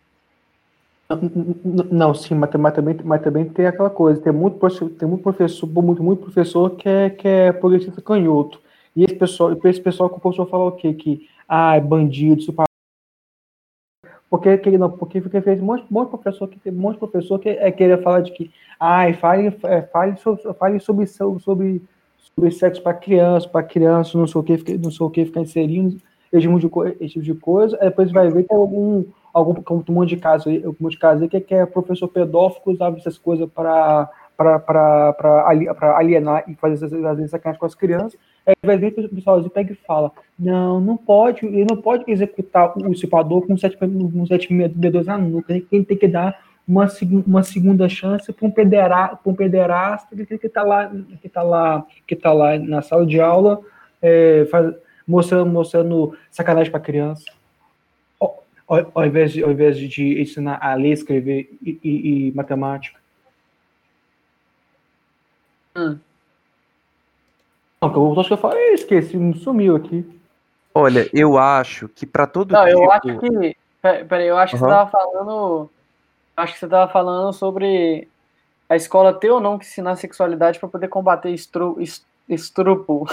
Não, 1.89 2.13
sim, 2.13 2.35
mas, 2.35 2.49
mas 2.53 2.73
também, 2.73 2.97
mas 3.03 3.21
também 3.21 3.45
tem 3.47 3.65
aquela 3.65 3.89
coisa, 3.89 4.19
tem 4.21 4.33
muito, 4.33 4.59
tem 4.99 5.07
muito 5.07 5.23
professor, 5.23 5.65
muito, 5.67 6.03
muito 6.03 6.21
professor 6.21 6.71
que 6.71 6.89
é, 6.89 7.09
que 7.09 7.27
é 7.27 7.51
progressista 7.53 8.01
canhoto. 8.01 8.59
E 8.93 9.05
esse 9.05 9.15
pessoal, 9.15 9.57
esse 9.63 9.81
pessoal 9.81 10.09
que 10.09 10.17
o 10.17 10.19
professor 10.19 10.49
fala 10.49 10.65
o 10.65 10.71
quê? 10.73 10.93
Que 10.93 11.29
ah, 11.47 11.79
bandido, 11.79 12.39
estuprador. 12.41 12.67
Porque, 14.29 14.57
que, 14.57 14.77
não, 14.77 14.91
porque, 14.91 15.21
porque 15.21 15.39
fez 15.39 15.61
um 15.61 15.65
monte, 15.65 15.83
um 15.83 15.93
monte 15.93 16.11
de 16.11 16.17
professor 16.17 16.49
que 16.49 16.69
um 16.69 16.73
monte 16.73 16.95
de 16.95 16.99
professor 16.99 17.39
que 17.39 17.49
é, 17.49 17.71
queria 17.71 18.01
falar 18.01 18.21
de 18.21 18.31
que 18.31 18.51
ai, 18.77 19.13
fale, 19.13 19.47
é, 19.63 19.81
fale, 19.83 20.17
sobre, 20.17 20.53
fale 20.55 20.79
sobre, 20.81 21.07
sobre, 21.07 21.81
sobre 22.35 22.51
sexo 22.51 22.81
para 22.81 22.93
criança, 22.93 23.47
para 23.47 23.63
criança, 23.63 24.17
não 24.17 24.27
sei 24.27 24.41
o 24.41 24.43
que, 24.43 24.77
não 24.77 24.91
sei 24.91 25.05
o 25.05 25.09
que, 25.09 25.25
ficar 25.25 25.41
inserindo 25.41 26.01
esse 26.33 26.45
tipo 26.45 26.59
de, 26.59 27.05
esse 27.05 27.13
tipo 27.13 27.25
de 27.25 27.33
coisa, 27.35 27.77
depois 27.77 28.11
vai 28.11 28.29
ver 28.29 28.43
que 28.43 28.53
é 28.53 28.57
algum, 28.57 29.05
algum 29.37 29.53
um 29.69 29.93
monte 29.93 30.09
de 30.09 30.17
casos 30.17 30.47
aí, 30.47 30.65
um 30.65 30.75
monte 30.79 30.93
de 30.93 30.99
casos 30.99 31.21
aí 31.21 31.29
que, 31.29 31.39
que 31.39 31.53
é 31.53 31.65
professor 31.65 32.07
pedófilo 32.07 32.63
que 32.63 32.69
usava 32.71 32.97
essas 32.97 33.17
coisas 33.17 33.49
para 33.49 34.09
para 34.37 35.97
alienar 35.97 36.43
e 36.47 36.53
fazer 36.53 36.87
vezes 37.17 37.31
sacanagem 37.31 37.59
com 37.59 37.65
as 37.65 37.73
crianças, 37.73 38.19
aí 38.45 38.53
vai 38.63 38.77
ver 38.77 38.91
que 38.91 39.01
o 39.01 39.09
pessoalzinho 39.09 39.49
pega 39.49 39.73
e 39.73 39.75
fala, 39.75 40.11
não, 40.37 40.79
não 40.79 40.95
pode, 40.95 41.43
ele 41.43 41.65
não 41.67 41.81
pode 41.81 42.03
executar 42.07 42.77
o 42.77 42.91
usurpador 42.91 43.47
com 43.47 43.57
762 43.57 45.07
na 45.07 45.17
nuca, 45.17 45.53
ele 45.71 45.83
tem 45.83 45.97
que 45.97 46.07
dar 46.07 46.39
uma, 46.67 46.87
uma 47.25 47.41
segunda 47.41 47.89
chance 47.89 48.31
para 48.31 48.47
um, 48.47 48.51
pedera, 48.51 49.17
um 49.25 49.33
que 49.33 50.45
está 50.45 50.61
lá, 50.61 50.91
que 51.19 51.29
tá 51.29 51.41
lá, 51.41 51.85
que 52.05 52.15
tá 52.15 52.31
lá 52.31 52.59
na 52.59 52.83
sala 52.83 53.07
de 53.07 53.19
aula, 53.19 53.59
é, 53.99 54.45
faz, 54.51 54.75
mostrando, 55.07 55.49
mostrando 55.49 56.15
sacanagem 56.29 56.69
para 56.69 56.79
criança. 56.79 57.23
Ao, 58.67 58.91
ao, 58.95 59.05
invés 59.05 59.31
de, 59.31 59.43
ao 59.43 59.51
invés 59.51 59.77
de 59.77 60.21
ensinar 60.21 60.59
a 60.61 60.73
ler, 60.75 60.91
escrever 60.91 61.49
e, 61.61 61.79
e, 61.83 62.27
e 62.27 62.31
matemática. 62.33 62.99
Hum. 65.75 65.97
Não, 67.81 67.91
que 67.91 67.97
eu 67.97 68.19
acho 68.19 68.27
que 68.27 68.33
eu 68.33 68.37
falei, 68.37 68.73
esqueci, 68.73 69.17
sumiu 69.35 69.75
aqui. 69.75 70.05
Olha, 70.73 71.09
eu 71.13 71.37
acho 71.37 71.87
que 71.89 72.05
para 72.05 72.27
todo 72.27 72.51
Não, 72.51 72.65
tipo... 72.65 72.79
eu 72.79 72.91
acho 72.91 73.19
que. 73.19 73.57
Peraí, 73.81 74.27
eu 74.27 74.37
acho 74.37 74.55
uhum. 74.55 74.61
que 74.61 74.65
você 74.65 74.71
tava 74.71 74.89
falando. 74.89 75.69
Acho 76.35 76.53
que 76.53 76.59
você 76.59 76.67
tava 76.67 76.91
falando 76.91 77.33
sobre 77.33 78.07
a 78.69 78.75
escola 78.75 79.13
ter 79.13 79.31
ou 79.31 79.39
não 79.39 79.57
que 79.57 79.65
ensinar 79.65 79.95
sexualidade 79.95 80.59
para 80.59 80.69
poder 80.69 80.87
combater 80.87 81.31
estru, 81.31 81.77
estrupo. 82.27 83.07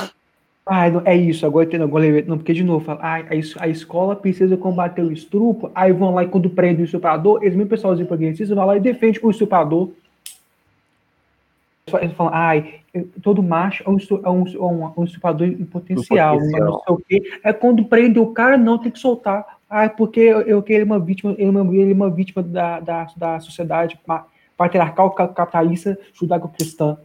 Ah, 0.66 0.86
é 1.04 1.14
isso, 1.14 1.44
agora 1.44 1.66
entendo, 1.66 1.84
agora 1.84 2.22
não, 2.22 2.38
porque 2.38 2.54
de 2.54 2.64
novo, 2.64 2.86
fala, 2.86 3.00
ah, 3.02 3.22
a, 3.60 3.68
escola 3.68 4.16
precisa 4.16 4.56
combater 4.56 5.02
o 5.02 5.12
estrupo, 5.12 5.70
aí 5.74 5.92
vão 5.92 6.14
lá 6.14 6.24
e 6.24 6.28
quando 6.28 6.48
prende 6.48 6.80
o 6.80 6.86
estuprador, 6.86 7.42
eles 7.42 7.54
mesmo 7.54 7.68
pessoalzinho 7.68 8.08
progressista 8.08 8.54
vão 8.54 8.64
lá 8.64 8.76
e 8.76 8.80
defende 8.80 9.20
o 9.22 9.30
estuprador. 9.30 9.90
Eles 12.00 12.14
falam, 12.14 12.32
ai, 12.34 12.80
todo 13.22 13.42
macho 13.42 13.84
é 13.86 13.90
um, 13.90 13.98
é 13.98 14.30
um, 14.30 14.46
é 14.46 14.58
um, 14.58 14.92
um 14.96 15.04
estuprador 15.04 15.46
em 15.46 15.66
potencial, 15.66 16.38
potencial. 16.38 16.70
não 16.70 16.80
sei 16.80 16.94
o 16.94 16.98
quê. 17.06 17.40
É 17.44 17.52
quando 17.52 17.84
prende 17.84 18.18
o 18.18 18.28
cara, 18.28 18.56
não, 18.56 18.78
tem 18.78 18.90
que 18.90 18.98
soltar. 18.98 19.58
Ah, 19.68 19.90
porque 19.90 20.20
eu, 20.20 20.40
eu 20.42 20.64
ele 20.66 20.82
é 20.82 20.84
uma 20.84 20.98
vítima, 20.98 21.34
ele 21.36 21.48
é 21.48 21.50
uma, 21.50 21.74
ele 21.74 21.90
é 21.90 21.94
uma 21.94 22.10
vítima 22.10 22.42
da, 22.42 22.80
da, 22.80 23.06
da 23.14 23.40
sociedade 23.40 24.00
patriarcal 24.56 25.10
capitalista 25.10 25.98
judaico-cristã. 26.14 26.96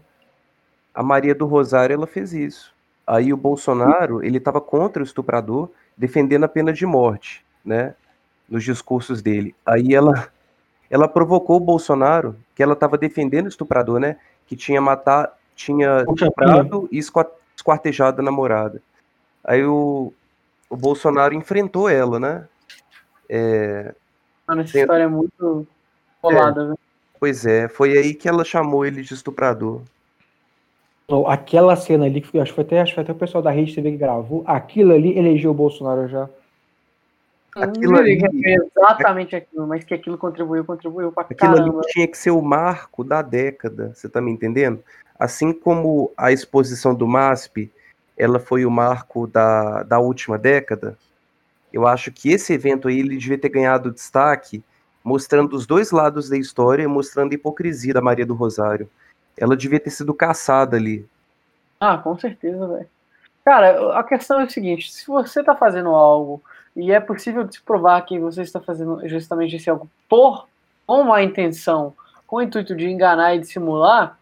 A 0.94 1.04
Maria 1.04 1.36
do 1.36 1.46
Rosário, 1.46 1.94
ela 1.94 2.08
fez 2.08 2.32
isso. 2.32 2.79
Aí 3.10 3.34
o 3.34 3.38
Bolsonaro, 3.38 4.24
ele 4.24 4.38
estava 4.38 4.62
contra 4.62 5.02
o 5.02 5.06
estuprador, 5.06 5.72
defendendo 5.98 6.44
a 6.44 6.48
pena 6.48 6.72
de 6.72 6.86
morte, 6.86 7.44
né? 7.66 7.96
Nos 8.48 8.64
discursos 8.64 9.20
dele. 9.20 9.56
Aí 9.66 9.96
ela, 9.96 10.30
ela 10.92 11.08
provocou 11.08 11.58
o 11.58 11.60
Bolsonaro, 11.60 12.36
que 12.54 12.62
ela 12.62 12.74
estava 12.74 13.00
defendendo 13.00 13.48
o 13.48 13.50
estuprador, 13.50 14.00
né? 14.00 14.18
Que 14.46 14.56
tinha 14.56 14.80
matado, 14.80 15.32
tinha 15.56 16.06
estuprado 16.08 16.88
e 16.92 17.00
esquartejado 17.00 18.22
a 18.22 18.24
namorada. 18.24 18.80
Aí 19.44 19.66
o, 19.66 20.14
o 20.70 20.78
Bolsonaro 20.78 21.34
enfrentou 21.34 21.90
ela, 21.90 22.20
né? 22.20 22.48
É, 23.28 23.92
Mano, 24.48 24.62
essa 24.62 24.78
história 24.78 25.04
é 25.04 25.08
muito 25.08 25.66
colada, 26.22 26.62
é, 26.62 26.68
né? 26.68 26.76
Pois 27.20 27.44
é, 27.48 27.68
foi 27.68 27.98
aí 27.98 28.14
que 28.14 28.30
ela 28.30 28.46
chamou 28.46 28.86
ele 28.86 29.02
de 29.02 29.16
estuprador. 29.16 29.82
Aquela 31.28 31.76
cena 31.76 32.06
ali, 32.06 32.22
que 32.22 32.40
acho 32.40 32.52
que 32.52 32.56
foi 32.56 32.64
até, 32.64 32.82
acho 32.82 32.92
que 32.92 32.96
foi 32.96 33.04
até 33.04 33.12
o 33.12 33.16
pessoal 33.16 33.42
da 33.42 33.50
Rede 33.50 33.74
TV 33.74 33.92
que 33.92 33.98
gravou, 33.98 34.44
aquilo 34.46 34.94
ali 34.94 35.18
elegeu 35.18 35.52
o 35.52 35.56
Bolsonaro 35.56 36.08
já. 36.08 36.30
Aquilo 37.56 37.98
ali, 37.98 38.22
exatamente 38.46 39.36
aquilo, 39.36 39.66
mas 39.66 39.84
que 39.84 39.94
aquilo 39.94 40.20
contribuiu, 40.20 40.64
contribuiu 40.64 41.12
pra 41.12 41.24
aquilo 41.24 41.40
caramba. 41.40 41.80
ali 41.80 41.88
tinha 41.88 42.08
que 42.08 42.18
ser 42.18 42.30
o 42.30 42.42
marco 42.42 43.04
da 43.04 43.24
década, 43.24 43.92
você 43.96 44.08
tá 44.08 44.22
me 44.22 44.32
entendendo? 44.32 44.84
Assim 45.18 45.52
como 45.52 46.12
a 46.16 46.32
exposição 46.32 46.94
do 46.94 47.08
MASP, 47.08 47.72
ela 48.16 48.40
foi 48.40 48.64
o 48.64 48.72
marco 48.72 49.26
da, 49.26 49.82
da 49.82 50.00
última 50.00 50.38
década, 50.38 50.96
eu 51.74 51.88
acho 51.88 52.12
que 52.12 52.30
esse 52.30 52.54
evento 52.54 52.88
aí 52.88 53.00
ele 53.00 53.18
devia 53.18 53.38
ter 53.38 53.50
ganhado 53.50 53.92
destaque, 53.92 54.64
mostrando 55.04 55.56
os 55.56 55.66
dois 55.66 55.92
lados 55.92 56.30
da 56.30 56.38
história, 56.38 56.88
mostrando 56.88 57.32
a 57.32 57.36
hipocrisia 57.36 57.94
da 57.94 58.02
Maria 58.02 58.26
do 58.26 58.36
Rosário 58.36 58.88
ela 59.38 59.56
devia 59.56 59.80
ter 59.80 59.90
sido 59.90 60.14
caçada 60.14 60.78
ali. 60.78 61.06
Ah, 61.80 61.98
com 61.98 62.18
certeza, 62.18 62.68
velho. 62.68 62.88
Cara, 63.46 63.98
a 63.98 64.04
questão 64.04 64.42
é 64.42 64.46
o 64.46 64.50
seguinte: 64.50 64.92
se 64.92 65.08
você 65.08 65.44
tá 65.44 65.56
fazendo 65.56 65.90
algo 65.90 66.42
e 66.76 66.92
é 66.92 67.00
possível 67.00 67.50
se 67.52 67.62
provar 67.62 68.02
que 68.02 68.20
você 68.20 68.42
está 68.42 68.60
fazendo 68.60 69.08
justamente 69.08 69.56
esse 69.56 69.70
algo 69.70 69.90
por 70.08 70.48
com 70.86 71.02
uma 71.02 71.22
intenção, 71.22 71.94
com 72.26 72.38
o 72.38 72.42
intuito 72.42 72.76
de 72.76 72.88
enganar 72.88 73.36
e 73.36 73.40
dissimular, 73.40 74.18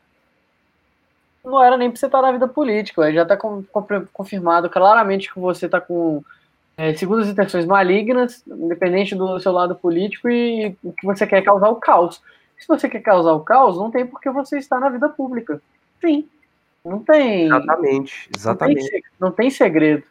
não 1.44 1.64
era 1.64 1.78
nem 1.78 1.90
pra 1.90 1.98
você 1.98 2.08
estar 2.08 2.22
na 2.22 2.32
vida 2.32 2.48
política, 2.48 3.02
véio. 3.02 3.16
já 3.16 3.26
tá 3.26 3.38
com, 3.38 3.64
com, 3.64 3.86
confirmado 4.12 4.70
claramente 4.70 5.34
que 5.34 5.40
você 5.40 5.70
tá 5.70 5.80
com 5.80 6.22
é, 6.76 6.94
segundas 6.94 7.28
intenções 7.28 7.66
malignas, 7.66 8.44
independente 8.46 9.16
do 9.16 9.40
seu 9.40 9.52
lado 9.52 9.76
político, 9.76 10.30
e 10.30 10.76
que 11.00 11.06
você 11.06 11.26
quer 11.26 11.38
é 11.38 11.42
causar 11.42 11.70
o 11.70 11.78
caos. 11.78 12.22
Se 12.58 12.68
você 12.68 12.90
quer 12.90 13.02
causar 13.02 13.34
o 13.34 13.42
caos, 13.42 13.78
não 13.78 13.92
tem 13.92 14.06
por 14.06 14.20
que 14.20 14.30
você 14.30 14.58
estar 14.58 14.80
na 14.80 14.90
vida 14.90 15.08
pública. 15.10 15.62
Sim. 16.02 16.28
Não 16.84 17.00
tem. 17.00 17.46
Exatamente, 17.46 18.30
exatamente. 18.36 18.82
Não 18.82 18.90
tem, 18.90 19.04
não 19.20 19.32
tem 19.32 19.50
segredo. 19.50 20.04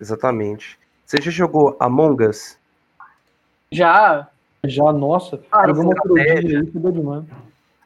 Exatamente. 0.00 0.78
Você 1.04 1.20
já 1.20 1.30
jogou 1.30 1.76
Among 1.78 2.24
Us? 2.24 2.58
Já. 3.70 4.28
Já, 4.64 4.92
nossa. 4.92 5.38
Cara, 5.50 5.70
estratégia, 5.70 6.66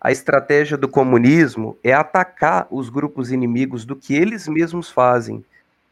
a 0.00 0.10
estratégia 0.10 0.78
do 0.78 0.88
comunismo 0.88 1.76
é 1.84 1.92
atacar 1.92 2.66
os 2.70 2.88
grupos 2.88 3.30
inimigos 3.30 3.84
do 3.84 3.94
que 3.94 4.14
eles 4.14 4.48
mesmos 4.48 4.88
fazem 4.90 5.44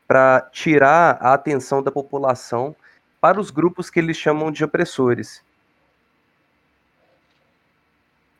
para 0.07 0.41
tirar 0.51 1.19
a 1.21 1.35
atenção 1.35 1.83
da 1.83 1.93
população 1.93 2.75
para 3.21 3.39
os 3.39 3.51
grupos 3.51 3.91
que 3.91 3.99
eles 3.99 4.17
chamam 4.17 4.51
de 4.51 4.65
opressores. 4.65 5.43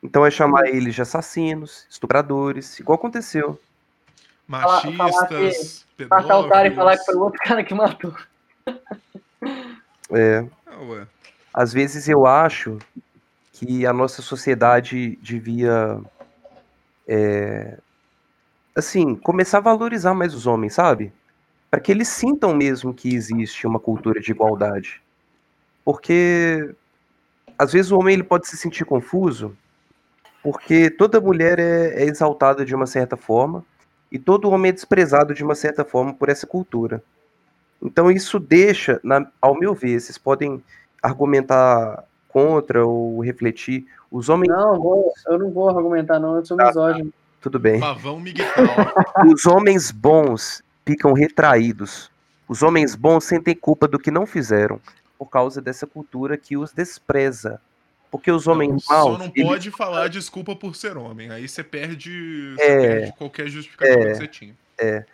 Então 0.01 0.25
é 0.25 0.31
chamar 0.31 0.67
eles 0.67 0.95
de 0.95 1.01
assassinos, 1.01 1.85
estupradores, 1.89 2.79
igual 2.79 2.97
aconteceu. 2.97 3.59
Machistas, 4.47 5.85
Matar 6.09 6.39
o 6.39 6.47
cara 6.47 6.67
e 6.67 6.75
falar 6.75 6.97
que 6.97 7.05
foi 7.05 7.15
o 7.15 7.21
outro 7.21 7.39
cara 7.43 7.63
que 7.63 7.73
matou. 7.73 8.15
É. 10.11 10.45
Ah, 10.65 11.05
Às 11.53 11.73
vezes 11.73 12.07
eu 12.07 12.25
acho 12.25 12.79
que 13.53 13.85
a 13.85 13.91
nossa 13.91 14.21
sociedade 14.21 15.17
devia, 15.21 15.99
é, 17.07 17.77
assim, 18.75 19.13
começar 19.15 19.57
a 19.57 19.61
valorizar 19.61 20.13
mais 20.13 20.33
os 20.33 20.47
homens, 20.47 20.73
sabe? 20.73 21.11
Para 21.69 21.81
que 21.81 21.91
eles 21.91 22.07
sintam 22.07 22.55
mesmo 22.55 22.93
que 22.93 23.13
existe 23.13 23.67
uma 23.67 23.79
cultura 23.79 24.21
de 24.21 24.31
igualdade. 24.31 25.01
Porque 25.83 26.73
às 27.57 27.73
vezes 27.73 27.91
o 27.91 27.99
homem 27.99 28.13
ele 28.13 28.23
pode 28.23 28.47
se 28.47 28.55
sentir 28.55 28.85
confuso 28.85 29.55
porque 30.43 30.89
toda 30.89 31.19
mulher 31.19 31.59
é, 31.59 32.03
é 32.03 32.05
exaltada 32.05 32.65
de 32.65 32.73
uma 32.73 32.87
certa 32.87 33.17
forma 33.17 33.63
e 34.11 34.17
todo 34.17 34.49
homem 34.49 34.69
é 34.69 34.73
desprezado 34.73 35.33
de 35.33 35.43
uma 35.43 35.55
certa 35.55 35.85
forma 35.85 36.13
por 36.13 36.29
essa 36.29 36.47
cultura. 36.47 37.03
Então 37.81 38.11
isso 38.11 38.39
deixa, 38.39 38.99
na, 39.03 39.27
ao 39.41 39.57
meu 39.57 39.73
ver, 39.73 39.99
vocês 39.99 40.17
podem 40.17 40.61
argumentar 41.01 42.03
contra 42.27 42.85
ou 42.85 43.19
refletir. 43.21 43.85
Os 44.11 44.29
homens. 44.29 44.49
Não, 44.49 44.79
vou, 44.79 45.11
eu 45.27 45.39
não 45.39 45.51
vou 45.51 45.69
argumentar, 45.69 46.19
não, 46.19 46.35
eu 46.35 46.45
sou 46.45 46.57
misógino. 46.57 47.13
Ah, 47.13 47.37
tudo 47.41 47.59
bem. 47.59 47.79
Pavão 47.79 48.19
Miguel. 48.19 48.47
Os 49.31 49.45
homens 49.45 49.91
bons 49.91 50.63
ficam 50.85 51.13
retraídos. 51.13 52.11
Os 52.47 52.63
homens 52.63 52.95
bons 52.95 53.23
sentem 53.25 53.55
culpa 53.55 53.87
do 53.87 53.99
que 53.99 54.09
não 54.09 54.25
fizeram, 54.25 54.81
por 55.17 55.27
causa 55.29 55.61
dessa 55.61 55.85
cultura 55.85 56.35
que 56.35 56.57
os 56.57 56.73
despreza. 56.73 57.61
Porque 58.11 58.31
os 58.31 58.47
homens 58.47 58.85
não, 58.89 58.97
maus. 58.97 59.11
Só 59.11 59.17
não 59.17 59.29
pode 59.29 59.67
eles... 59.67 59.77
falar 59.77 60.07
desculpa 60.07 60.55
por 60.55 60.75
ser 60.75 60.97
homem. 60.97 61.29
Aí 61.29 61.47
você 61.47 61.63
perde, 61.63 62.55
você 62.55 62.63
é, 62.63 62.77
perde 62.77 63.13
qualquer 63.17 63.47
justificativa 63.47 63.99
é, 63.99 64.11
que 64.11 64.15
você 64.15 64.27
tinha. 64.27 64.55
É. 64.79 65.05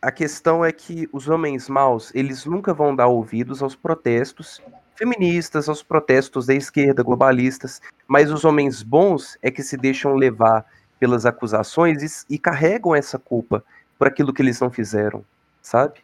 A 0.00 0.12
questão 0.12 0.64
é 0.64 0.70
que 0.70 1.08
os 1.12 1.28
homens 1.28 1.68
maus, 1.68 2.14
eles 2.14 2.44
nunca 2.44 2.72
vão 2.72 2.94
dar 2.94 3.08
ouvidos 3.08 3.62
aos 3.62 3.74
protestos 3.74 4.62
feministas, 4.98 5.68
aos 5.68 5.82
protestos 5.82 6.46
da 6.46 6.54
esquerda, 6.54 7.04
globalistas, 7.04 7.80
mas 8.06 8.32
os 8.32 8.44
homens 8.44 8.82
bons 8.82 9.38
é 9.40 9.50
que 9.50 9.62
se 9.62 9.76
deixam 9.76 10.16
levar 10.16 10.66
pelas 10.98 11.24
acusações 11.24 12.26
e, 12.28 12.34
e 12.34 12.38
carregam 12.38 12.94
essa 12.94 13.16
culpa 13.16 13.64
por 13.96 14.08
aquilo 14.08 14.32
que 14.32 14.42
eles 14.42 14.60
não 14.60 14.70
fizeram, 14.70 15.24
sabe? 15.62 16.00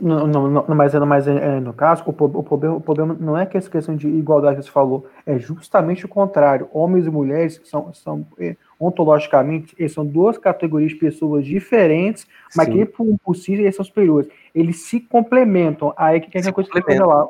Não, 0.00 0.26
não, 0.26 0.50
não, 0.50 0.74
mas, 0.74 0.94
é- 0.94 0.98
mas 1.00 1.26
é, 1.26 1.56
é, 1.56 1.60
no 1.60 1.72
caso, 1.72 2.04
o, 2.06 2.10
o 2.10 2.42
problema, 2.42 2.76
o 2.76 2.80
problema 2.80 3.16
não 3.18 3.38
é 3.38 3.46
que 3.46 3.56
essa 3.56 3.70
questão 3.70 3.96
de 3.96 4.06
igualdade 4.06 4.56
que 4.56 4.62
você 4.64 4.70
falou, 4.70 5.06
é 5.24 5.38
justamente 5.38 6.04
o 6.04 6.08
contrário. 6.08 6.68
Homens 6.72 7.06
e 7.06 7.10
mulheres 7.10 7.60
são, 7.64 7.92
são 7.94 8.26
é, 8.38 8.54
ontologicamente, 8.78 9.74
eles 9.78 9.92
são 9.92 10.04
duas 10.04 10.36
categorias 10.36 10.92
de 10.92 10.98
pessoas 10.98 11.46
diferentes, 11.46 12.26
mas 12.54 12.66
Sim. 12.66 12.72
que 12.72 12.84
por, 12.84 13.06
por 13.24 13.34
si 13.34 13.54
eles 13.54 13.74
são 13.74 13.84
superiores. 13.84 14.28
Eles 14.54 14.82
se 14.82 15.00
complementam. 15.00 15.94
Aí 15.96 16.20
que 16.20 16.30
que 16.30 16.38
é 16.38 16.46
a 16.46 16.52
coisa 16.52 16.70
que 16.70 16.98
lá, 16.98 17.26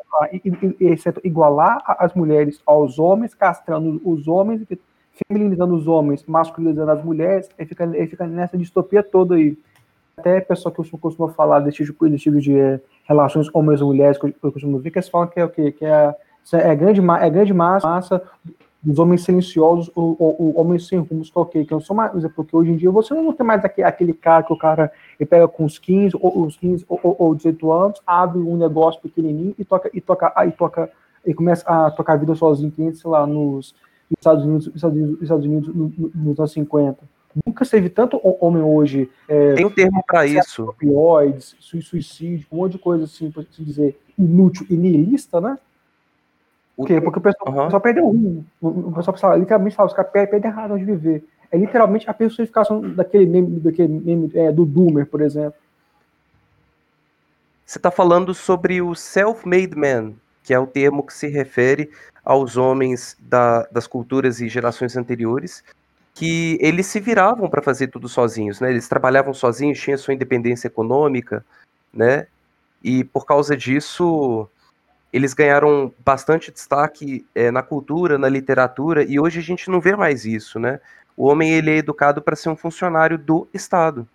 exceto 0.80 1.20
igualar 1.22 1.82
as 1.86 2.12
mulheres 2.14 2.60
aos 2.66 2.98
homens, 2.98 3.34
castrando 3.34 4.00
os 4.04 4.26
homens, 4.26 4.66
feminilizando 5.28 5.74
os 5.74 5.86
homens, 5.86 6.24
masculinizando 6.26 6.90
as 6.90 7.04
mulheres, 7.04 7.48
aí 7.56 7.64
fica, 7.64 7.84
aí 7.84 8.06
fica 8.08 8.26
nessa 8.26 8.58
distopia 8.58 9.02
toda 9.02 9.36
aí 9.36 9.56
até 10.18 10.40
pessoal 10.40 10.74
que 10.74 10.98
costuma, 10.98 11.28
falar 11.28 11.60
desse 11.60 11.84
tipo, 11.84 12.08
desse 12.08 12.24
tipo 12.24 12.40
de 12.40 12.58
eh, 12.58 12.80
relações 13.04 13.48
homens 13.52 13.80
e 13.80 13.84
mulheres, 13.84 14.16
que 14.16 14.34
eu, 14.42 14.50
costumo 14.52 14.78
ver, 14.78 14.90
que 14.90 14.98
eles 14.98 15.08
falam 15.10 15.28
que 15.28 15.38
é 15.38 15.44
o 15.44 15.48
quê? 15.50 15.70
Que 15.70 15.84
é, 15.84 16.14
é 16.54 16.74
grande, 16.74 17.02
ma- 17.02 17.22
é 17.22 17.28
grande 17.28 17.52
massa, 17.52 18.22
dos 18.82 18.98
homens 18.98 19.24
silenciosos, 19.24 19.90
o, 19.94 20.00
o, 20.18 20.52
o 20.56 20.60
homem 20.60 20.78
sem 20.78 20.98
rumos, 21.00 21.28
que 21.28 21.36
é 21.36 21.40
o 21.40 21.44
quê? 21.44 21.64
Que 21.66 21.72
não 21.72 21.80
são 21.82 21.94
mais, 21.94 22.12
porque 22.32 22.56
hoje 22.56 22.70
em 22.72 22.76
dia 22.76 22.90
você 22.90 23.12
não 23.12 23.30
tem 23.34 23.46
mais 23.46 23.62
aquele, 23.62 23.86
aquele 23.86 24.12
cara 24.14 24.42
que 24.42 24.52
o 24.54 24.56
cara 24.56 24.90
ele 25.20 25.28
pega 25.28 25.46
com 25.46 25.66
os 25.66 25.78
15, 25.78 26.16
ou, 26.18 26.46
os 26.46 26.56
15 26.56 26.86
ou, 26.88 26.98
ou, 27.02 27.16
ou 27.18 27.34
18 27.34 27.70
anos, 27.72 28.00
abre 28.06 28.38
um 28.38 28.56
negócio 28.56 28.98
pequenininho 29.02 29.54
e 29.58 29.64
toca, 29.66 29.90
e 29.92 30.00
toca, 30.00 30.32
aí 30.34 30.50
toca, 30.50 30.88
e 31.26 31.34
começa 31.34 31.62
a 31.68 31.90
tocar 31.90 32.14
a 32.14 32.16
vida 32.16 32.34
sozinho, 32.34 32.72
sei 32.94 33.10
lá, 33.10 33.26
nos 33.26 33.74
Estados 34.16 34.44
Unidos, 34.46 34.70
Estados 34.74 34.96
Unidos, 34.96 35.22
Estados 35.22 35.44
Unidos 35.44 35.74
no- 35.74 35.92
no- 35.98 36.10
nos 36.14 36.38
anos 36.38 36.52
50. 36.52 37.15
Nunca 37.44 37.66
teve 37.66 37.90
tanto 37.90 38.16
ho- 38.16 38.38
homem 38.40 38.62
hoje 38.62 39.10
Tem 39.26 39.64
um 39.66 39.70
termo 39.70 40.02
para 40.06 40.26
isso. 40.26 40.64
opioides, 40.70 41.54
sui- 41.60 41.82
suicídio, 41.82 42.46
um 42.50 42.56
monte 42.56 42.72
de 42.72 42.78
coisa 42.78 43.04
assim, 43.04 43.30
por 43.30 43.40
assim 43.50 43.62
dizer, 43.62 43.98
inútil 44.18 44.66
e 44.70 44.76
niilista, 44.76 45.40
né? 45.40 45.58
O- 46.76 46.82
Por 46.82 46.86
quê? 46.86 47.00
Porque 47.00 47.18
o 47.18 47.22
pessoal, 47.22 47.64
pessoal 47.64 47.80
perdeu 47.80 48.06
rumo. 48.06 48.44
O 48.60 48.92
pessoal 48.92 49.12
precisa, 49.12 49.36
literalmente 49.36 49.76
fala, 49.76 49.88
os 49.88 49.94
caras 49.94 50.10
per- 50.10 50.30
perdem 50.30 50.50
a 50.50 50.54
razão 50.54 50.78
de 50.78 50.84
viver. 50.84 51.24
É 51.50 51.58
literalmente 51.58 52.08
a 52.08 52.14
personificação 52.14 52.80
daquele 52.94 53.26
meme, 53.26 53.60
daquele 53.60 53.88
meme 53.88 54.30
é, 54.34 54.50
do 54.50 54.64
Doomer, 54.64 55.06
por 55.06 55.20
exemplo. 55.20 55.58
Você 57.64 57.78
está 57.78 57.90
falando 57.90 58.32
sobre 58.34 58.80
o 58.80 58.94
self-made 58.94 59.76
man, 59.76 60.12
que 60.42 60.54
é 60.54 60.58
o 60.58 60.66
termo 60.66 61.02
que 61.02 61.12
se 61.12 61.26
refere 61.28 61.90
aos 62.24 62.56
homens 62.56 63.16
da- 63.20 63.64
das 63.70 63.86
culturas 63.86 64.40
e 64.40 64.48
gerações 64.48 64.96
anteriores, 64.96 65.62
que 66.16 66.56
eles 66.62 66.86
se 66.86 66.98
viravam 66.98 67.48
para 67.48 67.60
fazer 67.60 67.88
tudo 67.88 68.08
sozinhos, 68.08 68.58
né? 68.58 68.70
Eles 68.70 68.88
trabalhavam 68.88 69.34
sozinhos, 69.34 69.78
tinham 69.78 69.98
sua 69.98 70.14
independência 70.14 70.66
econômica, 70.66 71.44
né? 71.92 72.26
E 72.82 73.04
por 73.04 73.26
causa 73.26 73.54
disso, 73.54 74.48
eles 75.12 75.34
ganharam 75.34 75.92
bastante 76.02 76.50
destaque 76.50 77.26
eh, 77.34 77.50
na 77.50 77.62
cultura, 77.62 78.16
na 78.16 78.30
literatura, 78.30 79.04
e 79.04 79.20
hoje 79.20 79.40
a 79.40 79.42
gente 79.42 79.70
não 79.70 79.78
vê 79.78 79.94
mais 79.94 80.24
isso, 80.24 80.58
né? 80.58 80.80
O 81.14 81.26
homem 81.26 81.52
ele 81.52 81.70
é 81.70 81.76
educado 81.76 82.22
para 82.22 82.34
ser 82.34 82.48
um 82.48 82.56
funcionário 82.56 83.18
do 83.18 83.46
Estado. 83.52 84.08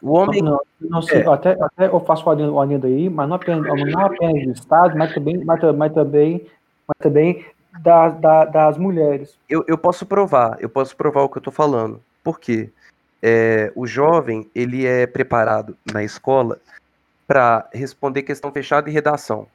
O 0.00 0.12
homem 0.12 0.40
Não, 0.40 0.58
não 0.80 1.00
É. 1.00 1.34
até, 1.34 1.52
até 1.62 1.86
eu 1.88 2.00
faço 2.00 2.26
o 2.26 2.60
adendo, 2.60 2.86
aí, 2.86 3.10
mas 3.10 3.28
não 3.28 3.36
apenas, 3.36 3.62
não 3.62 4.06
apenas 4.06 4.42
do 4.42 4.52
Estado, 4.52 4.96
mas 4.96 5.12
também, 5.12 5.44
mas, 5.44 5.60
mas 5.76 5.92
também, 5.92 6.46
mas 6.88 6.96
também 6.98 7.44
das, 7.78 8.20
da- 8.20 8.44
das 8.44 8.76
mulheres. 8.76 9.38
eu, 9.48 9.64
eu 9.66 9.78
posso 9.78 10.04
provar, 10.04 10.56
eu 10.60 10.68
posso 10.68 10.96
provar 10.96 11.22
o 11.22 11.28
que 11.28 11.38
eu 11.38 11.42
tô 11.42 11.50
falando. 11.50 12.02
Por 12.22 12.38
quê? 12.40 12.70
É, 13.22 13.70
o 13.76 13.86
jovem, 13.86 14.50
ele 14.54 14.86
é 14.86 15.06
preparado 15.06 15.76
na 15.92 16.02
escola 16.02 16.58
para 17.26 17.68
responder 17.72 18.22
questão 18.22 18.50
fechada 18.50 18.88
e 18.88 18.92
redação. 18.92 19.46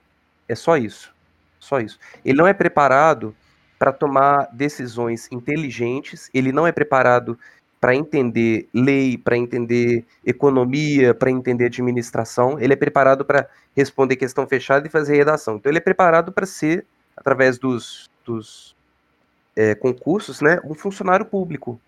É 0.47 0.55
só 0.55 0.77
isso. 0.77 1.13
Só 1.59 1.79
isso. 1.79 1.99
Ele 2.23 2.37
não 2.37 2.47
é 2.47 2.53
preparado 2.53 3.35
para 3.77 3.91
tomar 3.91 4.47
decisões 4.53 5.27
inteligentes, 5.31 6.29
ele 6.33 6.51
não 6.51 6.65
é 6.65 6.71
preparado 6.71 7.37
para 7.81 7.93
entender 7.93 8.67
lei, 8.73 9.17
para 9.17 9.37
entender 9.37 10.05
economia, 10.25 11.13
para 11.13 11.29
entender 11.29 11.65
administração, 11.65 12.59
ele 12.59 12.73
é 12.73 12.75
preparado 12.75 13.25
para 13.25 13.47
responder 13.75 14.15
questão 14.15 14.47
fechada 14.47 14.87
e 14.87 14.89
fazer 14.89 15.15
redação. 15.17 15.57
Então 15.57 15.69
ele 15.69 15.77
é 15.77 15.81
preparado 15.81 16.31
para 16.31 16.45
ser, 16.45 16.85
através 17.15 17.57
dos, 17.57 18.09
dos 18.25 18.75
é, 19.55 19.73
concursos, 19.75 20.41
né, 20.41 20.59
um 20.63 20.73
funcionário 20.73 21.25
público 21.25 21.79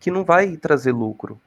que 0.00 0.10
não 0.10 0.24
vai 0.24 0.56
trazer 0.56 0.92
lucro. 0.92 1.40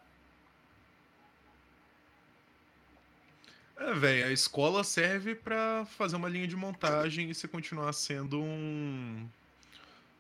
É, 3.77 3.93
velho, 3.93 4.27
a 4.27 4.31
escola 4.31 4.83
serve 4.83 5.35
pra 5.35 5.85
fazer 5.97 6.15
uma 6.15 6.27
linha 6.27 6.47
de 6.47 6.55
montagem 6.55 7.29
e 7.29 7.33
você 7.33 7.47
continuar 7.47 7.93
sendo 7.93 8.39
um. 8.41 9.25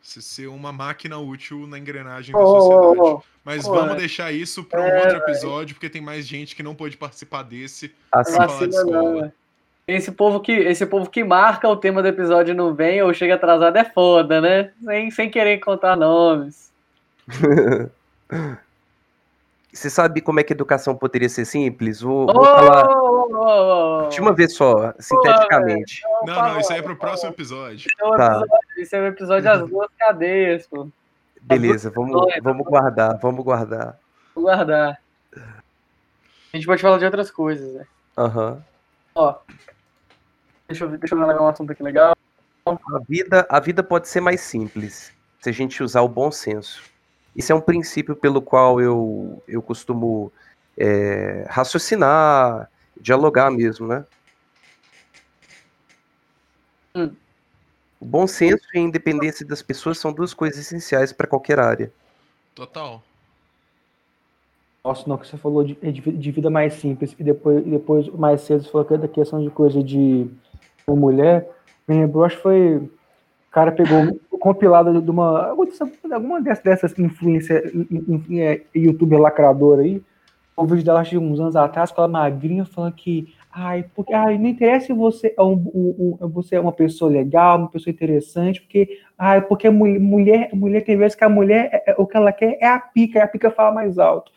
Você 0.01 0.21
ser 0.21 0.47
uma 0.47 0.71
máquina 0.71 1.17
útil 1.17 1.67
na 1.67 1.77
engrenagem 1.77 2.33
da 2.33 2.39
Ô, 2.39 2.43
ô, 2.43 2.61
sociedade. 2.61 2.99
ô, 3.01 3.23
Mas 3.43 3.65
Pô, 3.65 3.73
vamos 3.73 3.95
é. 3.95 3.97
deixar 3.97 4.31
isso 4.31 4.63
para 4.63 4.81
um 4.81 4.85
É, 4.85 5.01
outro 5.03 5.17
episódio, 5.17 5.75
porque 5.75 5.89
tem 5.89 6.01
mais 6.01 6.25
gente 6.25 6.55
que 6.55 6.63
não 6.63 6.73
pôde 6.73 6.95
participar 6.95 7.43
desse. 7.43 7.93
Assim, 8.11 8.37
Pra 8.37 8.47
falar 8.47 8.59
de 8.67 8.75
Vacila 8.77 8.91
não, 8.91 9.01
escola. 9.09 9.21
né? 9.25 9.33
Esse 9.91 10.11
povo, 10.11 10.39
que, 10.39 10.51
esse 10.51 10.85
povo 10.85 11.09
que 11.09 11.23
marca 11.23 11.67
o 11.67 11.75
tema 11.75 12.01
do 12.03 12.07
episódio 12.07 12.53
não 12.53 12.75
vem 12.75 13.01
ou 13.01 13.11
chega 13.11 13.33
atrasado 13.33 13.75
é 13.75 13.83
foda, 13.83 14.39
né? 14.39 14.71
Sem, 14.83 15.09
sem 15.09 15.29
querer 15.31 15.57
contar 15.59 15.95
nomes. 15.95 16.71
Você 19.73 19.89
sabe 19.89 20.21
como 20.21 20.39
é 20.39 20.43
que 20.43 20.53
a 20.53 20.55
educação 20.55 20.95
poderia 20.95 21.29
ser 21.29 21.45
simples? 21.45 22.01
Vou, 22.01 22.29
Ô, 22.29 22.33
vou 22.33 22.45
falar 22.45 22.87
ô, 22.89 24.05
ô. 24.05 24.09
de 24.09 24.19
uma 24.21 24.33
vez 24.33 24.53
só, 24.55 24.93
sinteticamente. 24.99 26.01
Não, 26.25 26.35
fala, 26.35 26.53
não, 26.53 26.59
isso 26.59 26.73
aí 26.73 26.79
é 26.79 26.81
pro 26.81 26.95
próximo 26.95 27.31
episódio. 27.31 27.87
Esse 27.87 28.03
é 28.03 28.07
o 28.07 28.11
Tá. 28.17 28.41
episódio, 28.41 28.95
é 28.95 28.99
o 28.99 29.05
episódio 29.07 29.43
das 29.43 29.69
duas 29.69 29.89
cadeias, 29.97 30.67
pô. 30.67 30.87
Beleza, 31.41 31.89
vamos, 31.95 32.31
vamos 32.43 32.65
guardar, 32.67 33.17
vamos 33.19 33.43
guardar. 33.43 33.97
Vou 34.35 34.43
guardar. 34.43 34.99
A 35.35 36.57
gente 36.57 36.65
pode 36.65 36.81
falar 36.81 36.97
de 36.97 37.05
outras 37.05 37.31
coisas, 37.31 37.73
né? 37.73 37.85
Aham. 38.17 38.61
Ó. 39.15 39.35
Deixa 40.69 40.85
eu, 40.85 40.89
ver- 40.89 40.99
deixa 40.99 41.15
eu 41.15 41.19
pegar 41.19 41.41
um 41.41 41.47
assunto 41.47 41.71
aqui 41.71 41.81
legal. 41.81 42.15
A 42.65 42.99
vida, 43.07 43.47
a 43.49 43.59
vida 43.59 43.81
pode 43.81 44.07
ser 44.07 44.21
mais 44.21 44.41
simples 44.41 45.11
se 45.41 45.49
a 45.49 45.51
gente 45.51 45.81
usar 45.81 46.01
o 46.01 46.07
bom 46.07 46.31
senso. 46.31 46.83
Isso 47.35 47.51
é 47.51 47.55
um 47.55 47.61
princípio 47.61 48.15
pelo 48.15 48.39
qual 48.39 48.79
eu, 48.79 49.41
eu 49.47 49.61
costumo 49.63 50.31
é, 50.77 51.45
raciocinar, 51.49 52.69
dialogar 53.01 53.49
mesmo, 53.49 53.87
né? 53.87 54.05
Hum. 56.95 57.15
O 57.99 58.05
bom 58.05 58.27
senso 58.27 58.63
e 58.73 58.77
a 58.77 58.81
independência 58.81 59.45
das 59.45 59.63
pessoas 59.63 59.97
são 59.97 60.13
duas 60.13 60.33
coisas 60.35 60.59
essenciais 60.59 61.11
para 61.11 61.27
qualquer 61.27 61.59
área. 61.59 61.91
Total. 62.53 63.01
Nossa, 64.83 65.07
não, 65.07 65.17
que 65.17 65.27
você 65.27 65.37
falou 65.37 65.63
de, 65.63 65.73
de, 65.75 65.99
vi- 65.99 66.11
de 66.17 66.31
vida 66.31 66.49
mais 66.49 66.75
simples 66.75 67.15
e 67.17 67.23
depois, 67.23 67.63
depois 67.65 68.07
mais 68.09 68.41
cedo 68.41 68.63
você 68.63 68.71
falou 68.71 68.85
que 68.85 68.93
é 68.93 68.97
da 68.97 69.07
questão 69.07 69.43
de 69.43 69.49
coisa 69.49 69.83
de 69.83 70.29
uma 70.89 70.99
mulher. 70.99 71.49
Me 71.87 71.95
lembrou, 71.95 72.23
acho 72.23 72.37
que 72.37 72.43
foi. 72.43 72.77
O 72.77 73.51
cara 73.51 73.71
pegou 73.71 74.17
o 74.31 74.37
compilado 74.37 75.01
de 75.01 75.09
uma. 75.09 75.47
alguma 75.49 75.65
dessa- 75.65 75.89
Alguma 76.11 76.41
dessas, 76.41 76.63
dessas 76.63 76.99
influências, 76.99 77.63
é, 78.31 78.61
youtuber 78.75 79.19
lacradora 79.19 79.81
aí. 79.81 80.01
Um 80.57 80.65
vídeo 80.65 80.83
dela 80.83 81.03
de 81.03 81.17
uns 81.17 81.39
anos 81.39 81.55
atrás, 81.55 81.89
com 81.91 82.01
ela 82.01 82.07
magrinha, 82.11 82.65
falando 82.65 82.93
que. 82.93 83.33
Ai, 83.51 83.85
porque, 83.95 84.13
ai, 84.13 84.37
não 84.37 84.45
interessa 84.47 84.87
se 84.87 84.93
você 84.93 85.33
é, 85.35 85.41
um, 85.41 85.53
um- 85.73 86.17
um- 86.21 86.27
você 86.29 86.55
é 86.55 86.59
uma 86.59 86.71
pessoa 86.71 87.09
legal, 87.09 87.57
uma 87.57 87.69
pessoa 87.69 87.91
interessante, 87.91 88.61
porque 88.61 88.99
Ai, 89.17 89.41
porque 89.41 89.69
mulher, 89.69 89.99
mulher, 89.99 90.49
mulher 90.53 90.81
tem 90.81 90.95
vezes 90.95 91.13
que 91.15 91.23
a 91.25 91.29
mulher, 91.29 91.69
é- 91.73 91.91
é- 91.91 91.95
o 91.97 92.05
que 92.05 92.15
ela 92.15 92.31
quer 92.31 92.57
é 92.61 92.67
a 92.67 92.79
pica, 92.79 93.19
e 93.19 93.21
a 93.21 93.27
pica 93.27 93.49
fala 93.51 93.73
mais 93.73 93.97
alto 93.99 94.31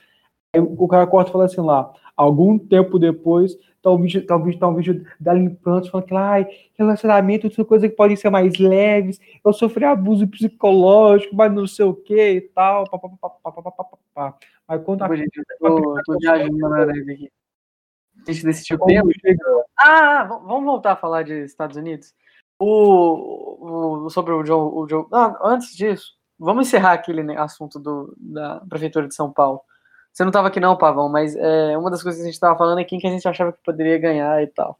o 0.61 0.87
cara 0.87 1.07
corta 1.07 1.31
e 1.31 1.33
fala 1.33 1.47
assim 1.47 1.61
lá, 1.61 1.91
algum 2.17 2.59
tempo 2.59 2.99
depois, 2.99 3.57
tá 3.81 3.91
um 3.91 4.01
vídeo, 4.01 4.27
tá 4.27 4.37
um 4.37 4.45
vídeo, 4.45 4.61
tá 4.61 4.69
um 4.69 4.75
vídeo 4.75 5.07
dela 5.19 5.39
limpando, 5.39 5.91
falando 5.91 6.07
que, 6.07 6.15
ai, 6.15 6.47
relacionamento, 6.75 7.53
são 7.53 7.65
é 7.65 7.69
coisas 7.69 7.91
que 7.91 7.97
podem 7.97 8.17
ser 8.17 8.29
mais 8.29 8.59
leves, 8.59 9.19
eu 9.45 9.53
sofri 9.53 9.85
abuso 9.85 10.29
psicológico, 10.29 11.35
mas 11.35 11.53
não 11.53 11.67
sei 11.67 11.87
o 11.87 11.95
que 11.95 12.33
e 12.33 12.41
tal, 12.41 12.85
papapá. 12.89 14.37
Aí 14.69 14.79
quando 14.79 15.03
a... 15.03 15.17
Gente, 15.17 15.43
eu 15.61 15.95
tô, 16.05 16.19
viajando 16.19 16.57
na 16.59 16.83
aqui. 16.83 17.31
A 18.29 18.33
gente 18.33 18.45
decidiu 18.45 18.79
o 18.79 18.87
tempo. 18.87 19.11
Ah, 19.77 20.25
vamos 20.25 20.65
voltar 20.65 20.93
a 20.93 20.97
falar 20.97 21.23
de 21.23 21.45
Estados 21.45 21.77
Unidos? 21.77 22.15
O, 22.59 24.05
o 24.05 24.11
sobre 24.11 24.33
o 24.33 24.45
Joe... 24.45 24.71
O 24.73 24.87
Joe... 24.89 25.07
Ah, 25.13 25.37
antes 25.43 25.75
disso, 25.75 26.13
vamos 26.39 26.69
encerrar 26.69 26.93
aquele 26.93 27.23
né, 27.23 27.37
assunto 27.39 27.81
do, 27.81 28.15
da 28.17 28.61
Prefeitura 28.69 29.09
de 29.09 29.15
São 29.15 29.33
Paulo. 29.33 29.63
Você 30.13 30.23
não 30.25 30.31
estava 30.31 30.49
aqui, 30.49 30.61
não, 30.61 30.77
Pavão, 30.77 31.09
mas 31.09 31.35
é, 31.35 31.77
uma 31.77 31.91
das 31.91 32.03
coisas 32.03 32.19
que 32.19 32.23
a 32.23 32.27
gente 32.27 32.35
estava 32.35 32.57
falando 32.57 32.81
é 32.81 32.85
quem 32.85 32.99
que 32.99 33.07
a 33.07 33.11
gente 33.11 33.27
achava 33.27 33.53
que 33.53 33.63
poderia 33.65 33.99
ganhar 33.99 34.43
e 34.43 34.47
tal. 34.47 34.79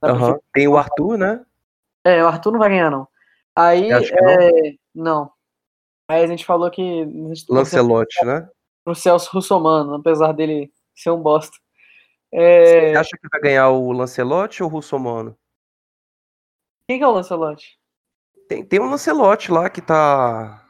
Prefeitura. 0.00 0.40
Tem 0.52 0.68
o 0.68 0.76
Arthur, 0.76 1.18
né? 1.18 1.44
É, 2.04 2.22
o 2.22 2.28
Arthur 2.28 2.52
não 2.52 2.58
vai 2.58 2.68
ganhar, 2.68 2.90
não. 2.90 3.08
Aí. 3.56 3.88
Que 3.88 4.14
não. 4.14 4.28
é, 4.30 4.74
não. 4.94 5.32
Aí 6.08 6.22
a 6.22 6.26
gente 6.26 6.44
falou 6.44 6.70
que. 6.70 6.82
Gente 6.82 7.44
Lancelote, 7.48 8.24
né? 8.24 8.48
pro 8.88 8.94
Celso 8.94 9.30
Russomano, 9.32 9.96
apesar 9.96 10.32
dele 10.32 10.72
ser 10.94 11.10
um 11.10 11.20
bosta. 11.20 11.54
É, 12.32 12.92
Você 12.92 12.96
acha 12.96 13.16
que 13.18 13.28
vai 13.30 13.40
ganhar 13.40 13.68
o 13.68 13.92
Lancelotti 13.92 14.62
ou 14.62 14.68
o 14.70 14.72
Russomano? 14.72 15.36
Quem 16.86 16.96
que 16.96 17.04
é 17.04 17.06
o 17.06 17.12
Lancelotti? 17.12 17.78
Tem, 18.48 18.64
tem 18.64 18.80
um 18.80 18.88
Lancelotti 18.88 19.52
lá 19.52 19.68
que 19.68 19.82
tá. 19.82 20.66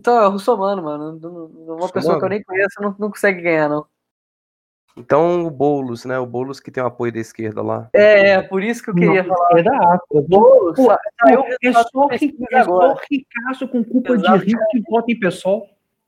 Então, 0.00 0.18
é 0.22 0.26
o 0.26 0.30
Russomano, 0.30 0.82
mano. 0.82 1.18
Não- 1.20 1.48
não- 1.48 1.76
Uma 1.76 1.88
pessoa 1.88 2.18
que 2.18 2.24
eu 2.24 2.28
nem 2.28 2.42
conheço 2.42 2.80
não, 2.80 2.94
não 2.98 3.10
consegue 3.10 3.40
ganhar, 3.40 3.68
não. 3.68 3.86
Então 4.96 5.44
o 5.44 5.50
Boulos, 5.50 6.04
né? 6.04 6.16
O 6.20 6.26
Boulos 6.26 6.60
que 6.60 6.70
tem 6.70 6.80
o 6.82 6.86
apoio 6.86 7.12
da 7.12 7.18
esquerda 7.18 7.60
lá. 7.62 7.88
É, 7.92 8.30
é 8.32 8.42
por 8.42 8.62
isso 8.62 8.80
que 8.82 8.90
eu 8.90 8.94
queria 8.94 9.24
Não, 9.24 9.34
falar. 9.34 9.58
É 9.58 9.62
da 9.64 9.76
África. 9.76 10.28
Boulos, 10.28 10.76
Pô, 10.76 10.84
sa- 10.86 10.98
saiu 11.20 11.40
o 11.40 11.44
é 11.64 11.72
só, 11.72 12.06
ri- 12.08 12.36
é 12.52 12.62
só 12.64 12.94
ricaço 13.10 13.68
com 13.68 13.82
culpa 13.84 14.12
Exato. 14.12 14.38
de 14.38 14.44
rico 14.46 14.62
que 14.70 14.80
vota 14.88 15.10
em 15.10 15.18
pessoal. 15.18 15.66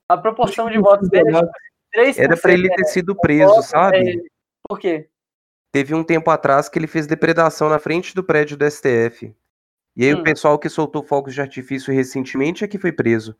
A 0.08 0.16
proporção 0.16 0.70
de 0.70 0.78
votos 0.78 1.08
dele 1.08 1.36
é 1.36 1.40
3%. 1.92 2.18
Era 2.24 2.36
pra 2.36 2.52
ele 2.52 2.68
ter 2.76 2.84
sido 2.84 3.16
preso, 3.16 3.60
sabe? 3.62 3.96
é, 4.20 4.22
Por 4.68 4.78
quê? 4.78 5.08
Teve 5.72 5.92
um 5.92 6.04
tempo 6.04 6.30
atrás 6.30 6.68
que 6.68 6.78
ele 6.78 6.86
fez 6.86 7.08
depredação 7.08 7.68
na 7.68 7.80
frente 7.80 8.14
do 8.14 8.22
prédio 8.22 8.56
do 8.56 8.64
STF. 8.64 9.34
E 9.96 10.04
aí 10.04 10.14
Hum. 10.14 10.20
o 10.20 10.22
pessoal 10.22 10.58
que 10.60 10.68
soltou 10.68 11.02
fogos 11.02 11.34
de 11.34 11.40
artifício 11.40 11.92
recentemente 11.92 12.62
é 12.62 12.68
que 12.68 12.78
foi 12.78 12.92
preso. 12.92 13.36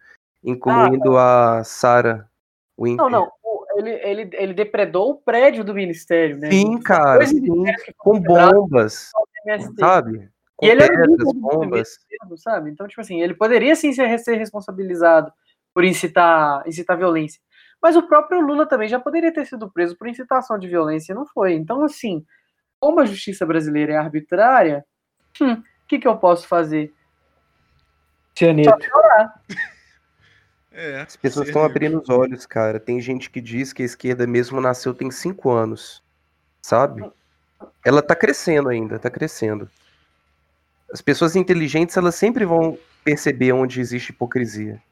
Incluindo 0.47 1.19
a 1.19 1.65
Sarah 1.65 2.29
Winter. 2.79 3.03
Não, 3.03 3.11
não. 3.11 3.33
o- 3.43 3.67
Ele, 3.77 3.91
ele, 3.91 4.31
ele 4.33 4.55
depredou 4.55 5.11
o 5.11 5.17
prédio 5.17 5.63
do 5.63 5.75
ministério, 5.75 6.39
né? 6.39 6.51
Sim, 6.51 6.81
cara, 6.81 7.27
sim, 7.27 7.45
com 7.99 8.19
bombas, 8.19 9.11
sabe? 9.79 10.31
Com 10.57 10.65
E 10.65 10.71
ele 10.71 10.83
era 10.83 10.93
o 10.93 10.97
pedras, 10.97 11.11
líder 11.11 11.25
do 11.25 11.35
bombas. 11.35 11.99
sabe? 12.39 12.71
Então, 12.71 12.89
tipo 12.89 13.03
assim, 13.03 13.21
ele 13.21 13.35
poderia 13.35 13.77
sim 13.77 13.93
ser, 13.93 14.19
ser 14.19 14.37
responsabilizado 14.37 15.31
por 15.75 15.85
incitar, 15.85 16.67
incitar 16.67 16.97
violência. 16.97 17.39
Mas 17.83 17.97
o 17.97 18.07
próprio 18.07 18.41
Lula 18.41 18.67
também 18.67 18.89
já 18.89 18.99
poderia 18.99 19.31
ter 19.31 19.45
sido 19.45 19.71
preso 19.71 19.95
por 19.99 20.09
incitação 20.09 20.59
de 20.59 20.67
violência 20.67 21.13
e 21.13 21.15
não 21.15 21.27
foi. 21.27 21.53
Então, 21.53 21.85
assim, 21.85 22.25
como 22.81 23.01
a 23.01 23.05
justiça 23.05 23.45
brasileira 23.45 23.93
é 23.93 23.97
arbitrária, 23.99 24.87
hum, 25.39 25.53
o 25.53 25.63
que, 25.87 25.99
que 25.99 26.09
eu 26.09 26.17
posso 26.17 26.49
fazer? 26.49 26.95
Cianeto. 28.35 28.79
É, 30.79 31.01
As 31.01 31.17
pessoas 31.17 31.47
estão 31.49 31.65
abrindo 31.65 31.99
os 32.03 32.11
olhos, 32.11 32.45
cara. 32.45 32.79
Tem 32.79 33.01
gente 33.01 33.31
que 33.31 33.41
diz 33.41 33.73
que 33.73 33.83
a 33.83 33.87
esquerda 33.87 34.27
mesmo 34.27 34.61
nasceu 34.61 34.93
tem 34.93 35.11
cinco 35.11 35.51
anos, 35.51 36.03
sabe? 36.61 37.11
Ela 37.83 38.03
tá 38.03 38.15
crescendo 38.15 38.69
ainda, 38.69 38.99
tá 38.99 39.09
crescendo. 39.09 39.71
As 40.93 41.01
pessoas 41.01 41.35
inteligentes, 41.35 41.97
elas 41.97 42.15
sempre 42.15 42.45
vão 42.45 42.79
perceber 43.03 43.53
onde 43.53 43.81
existe 43.81 44.11
hipocrisia. 44.11 44.83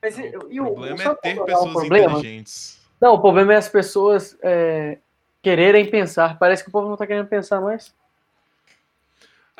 Mas, 0.00 0.16
e, 0.16 0.22
O 0.36 0.52
e 0.52 0.60
o- 0.60 0.64
problema 0.66 0.98
sabe 0.98 1.18
é 1.24 1.32
ter 1.32 1.38
é 1.38 1.42
o 1.42 1.44
pessoas 1.44 1.72
problema? 1.72 2.10
inteligentes. 2.18 2.80
Não, 3.00 3.14
o 3.14 3.20
problema 3.20 3.54
é 3.54 3.56
as 3.56 3.68
pessoas 3.68 4.38
é, 4.40 4.98
quererem 5.42 5.90
pensar. 5.90 6.38
Parece 6.38 6.62
que 6.62 6.68
o 6.68 6.72
povo 6.72 6.88
não 6.88 6.96
tá 6.96 7.06
querendo 7.08 7.26
pensar 7.26 7.60
mais. 7.60 7.92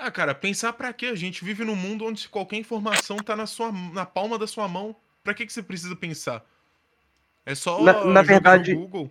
Ah, 0.05 0.11
cara, 0.11 0.35
pensar 0.35 0.73
pra 0.73 0.93
quê? 0.93 1.07
A 1.07 1.15
gente 1.15 1.45
vive 1.45 1.65
num 1.65 1.77
mundo 1.77 2.05
onde 2.05 2.29
qualquer 2.29 2.57
informação 2.57 3.19
tá 3.19 3.37
na, 3.37 3.47
sua, 3.47 3.71
na 3.71 4.05
palma 4.05 4.37
da 4.37 4.49
sua 4.49 4.67
mão. 4.67 4.97
Pra 5.23 5.33
que, 5.33 5.47
que 5.47 5.53
você 5.53 5.63
precisa 5.63 5.95
pensar? 5.95 6.45
É 7.47 7.55
só 7.55 7.81
Na- 7.81 7.93
na 7.93 7.99
jogar 8.01 8.13
no 8.23 8.25
verdade- 8.25 8.75
Google. 8.75 9.11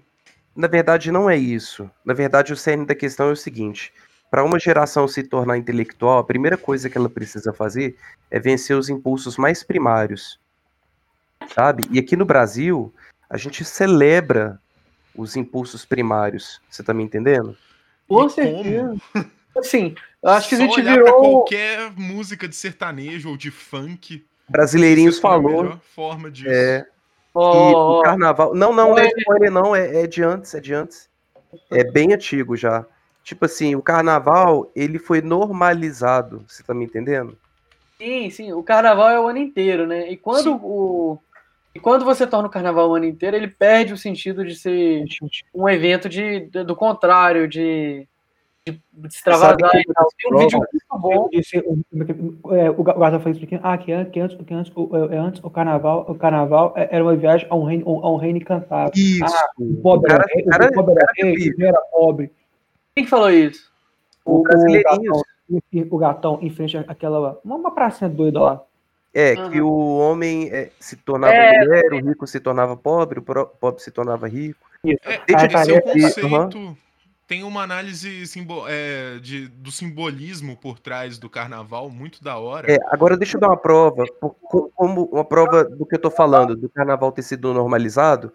Na 0.54 0.68
verdade, 0.68 1.10
não 1.10 1.30
é 1.30 1.38
isso. 1.38 1.90
Na 2.04 2.14
verdade, 2.14 2.52
o 2.52 2.58
cerne 2.58 2.86
da 2.86 2.94
questão 2.94 3.30
é 3.30 3.32
o 3.32 3.38
seguinte: 3.38 3.94
para 4.30 4.44
uma 4.44 4.60
geração 4.60 5.08
se 5.08 5.24
tornar 5.24 5.58
intelectual, 5.58 6.20
a 6.20 6.24
primeira 6.26 6.58
coisa 6.58 6.90
que 6.90 6.98
ela 6.98 7.10
precisa 7.10 7.54
fazer 7.54 7.98
é 8.30 8.38
vencer 8.38 8.76
os 8.76 8.90
impulsos 8.90 9.38
mais 9.38 9.64
primários. 9.64 10.38
Sabe? 11.56 11.84
E 11.90 12.00
aqui 12.00 12.18
no 12.18 12.26
Brasil, 12.26 12.94
a 13.30 13.38
gente 13.38 13.64
celebra 13.64 14.60
os 15.16 15.38
impulsos 15.38 15.86
primários. 15.86 16.60
Você 16.70 16.84
tá 16.84 16.94
me 16.94 17.02
entendendo? 17.04 17.58
Com 18.10 18.28
certeza. 18.28 18.96
Assim, 19.58 19.96
acho 20.30 20.50
que 20.50 20.56
a 20.56 20.58
Só 20.60 20.64
gente 20.66 20.80
olhar 20.82 20.96
pra 20.96 21.04
virou. 21.06 21.20
qualquer 21.22 21.92
música 21.98 22.48
de 22.48 22.56
sertanejo 22.56 23.30
ou 23.30 23.38
de 23.38 23.50
funk. 23.52 24.26
Brasileirinhos 24.48 25.16
é 25.16 25.20
a 25.20 25.22
falou. 25.22 25.64
melhor 25.64 25.80
forma 25.96 26.30
disso. 26.30 26.50
É, 26.50 26.82
que 26.82 26.88
Ó, 27.34 28.00
o 28.00 28.04
carnaval. 28.04 28.54
Não, 28.54 28.74
não, 28.74 28.90
não 28.90 28.98
é 29.00 29.50
não, 29.50 29.76
é, 29.76 30.04
é 30.04 30.08
de 30.08 30.22
antes, 30.24 30.54
é 30.54 30.60
de 30.60 30.74
antes. 30.74 31.10
É 31.70 31.84
bem 31.84 32.14
antigo 32.14 32.56
já. 32.58 32.86
Tipo 33.24 33.46
assim, 33.46 33.76
o 33.76 33.82
carnaval, 33.82 34.72
ele 34.76 34.98
foi 35.00 35.22
normalizado. 35.22 36.44
Você 36.48 36.64
tá 36.64 36.74
me 36.74 36.86
entendendo? 36.86 37.38
Sim, 37.98 38.30
sim. 38.30 38.52
O 38.54 38.64
carnaval 38.64 39.10
é 39.10 39.20
o 39.20 39.28
ano 39.28 39.38
inteiro, 39.38 39.86
né? 39.86 40.10
E 40.12 40.18
quando 40.18 40.44
Sim. 40.54 40.60
o. 40.64 41.20
E 41.74 41.80
quando 41.80 42.04
você 42.04 42.28
torna 42.28 42.48
o 42.50 42.52
carnaval 42.52 42.90
o 42.90 42.96
ano 42.96 43.06
inteiro, 43.06 43.38
ele 43.38 43.48
perde 43.48 43.94
o 43.94 43.98
sentido 43.98 44.44
de 44.44 44.56
ser 44.56 45.06
um 45.54 45.70
evento 45.70 46.10
de, 46.10 46.42
de- 46.48 46.64
do 46.66 46.76
contrário, 46.76 47.48
de, 47.48 48.06
de 48.68 48.74
e 49.08 49.94
tal. 49.94 50.08
Tem 50.18 50.34
um 50.34 50.38
vídeo 50.38 50.60
muito 50.60 51.00
bom. 51.02 51.30
O, 52.44 52.54
é, 52.56 52.70
o 52.70 52.84
Gaza 52.84 53.20
falou 53.20 53.32
isso 53.36 53.44
aqui. 53.44 53.60
Ah, 53.64 53.78
que 53.78 53.92
antes, 53.92 54.12
que 54.12 54.20
antes, 54.20 54.38
que 54.46 54.54
antes, 54.54 54.72
o, 54.76 54.90
é, 55.12 55.18
antes 55.18 55.44
o 55.44 55.50
carnaval, 55.50 56.06
o 56.08 56.16
carnaval 56.16 56.74
é- 56.76 56.88
era 56.92 57.04
uma 57.04 57.16
viagem 57.16 57.48
a 57.50 57.56
um 57.56 57.64
reino, 57.64 57.86
a 58.04 58.12
um 58.12 58.18
reino 58.18 58.38
encantado. 58.38 58.92
Isso. 58.96 59.24
O 59.60 59.82
pobre 59.82 60.12
O 60.14 60.16
cara- 60.16 60.26
era 60.36 60.46
o 60.46 60.50
cara- 60.50 60.68
o 60.70 60.74
pobre 60.74 60.92
era 60.94 61.04
o 61.04 61.06
cara 61.16 61.30
é 61.30 61.32
rei, 61.34 61.54
era 61.60 61.82
pobre. 61.92 62.32
Quem 62.96 63.04
que 63.04 63.10
falou 63.10 63.32
isso? 63.32 63.72
O 64.24 64.44
Brasileirinhos. 64.44 65.24
gatão, 65.50 65.88
o 65.90 65.98
gatão 65.98 66.40
em 66.42 66.50
frente 66.52 66.78
àquela. 66.78 67.40
Uma, 67.44 67.56
uma 67.56 67.72
pracinha 67.74 68.10
doida 68.10 68.40
lá. 68.40 68.64
É, 69.14 69.34
Aham. 69.34 69.50
que 69.50 69.60
o 69.62 69.98
homem 69.98 70.50
é, 70.54 70.70
se 70.80 70.96
tornava 70.96 71.34
É, 71.34 71.66
mulher, 71.66 71.94
o 71.94 72.08
rico 72.08 72.26
se 72.28 72.40
tornava 72.40 72.78
pobre, 72.78 73.20
o 73.20 73.24
pobre 73.24 73.82
se 73.82 73.92
tornava 73.92 74.26
rico. 74.28 74.60
É, 74.86 74.96
Deixa 75.28 75.48
de 75.48 75.56
é 75.56 75.60
o 75.60 75.66
ser- 75.66 75.82
conceito. 75.82 76.78
Tem 77.32 77.46
uma 77.46 77.64
análise 77.64 78.28
simbo- 78.28 78.66
é, 78.68 79.18
de, 79.20 79.48
do 79.48 79.72
simbolismo 79.72 80.58
por 80.58 80.78
trás 80.78 81.18
do 81.18 81.30
carnaval, 81.30 81.90
muito 81.90 82.22
da 82.22 82.36
hora. 82.38 82.70
É, 82.70 82.78
agora 82.88 83.16
deixa 83.16 83.38
eu 83.38 83.40
dar 83.40 83.48
uma 83.48 83.58
prova, 83.58 84.04
como 84.76 85.06
uma 85.06 85.24
prova 85.24 85.64
do 85.64 85.86
que 85.86 85.96
eu 85.96 86.00
tô 86.02 86.12
falando, 86.12 86.58
do 86.58 86.68
carnaval 86.68 87.10
ter 87.10 87.22
sido 87.22 87.54
normalizado, 87.54 88.34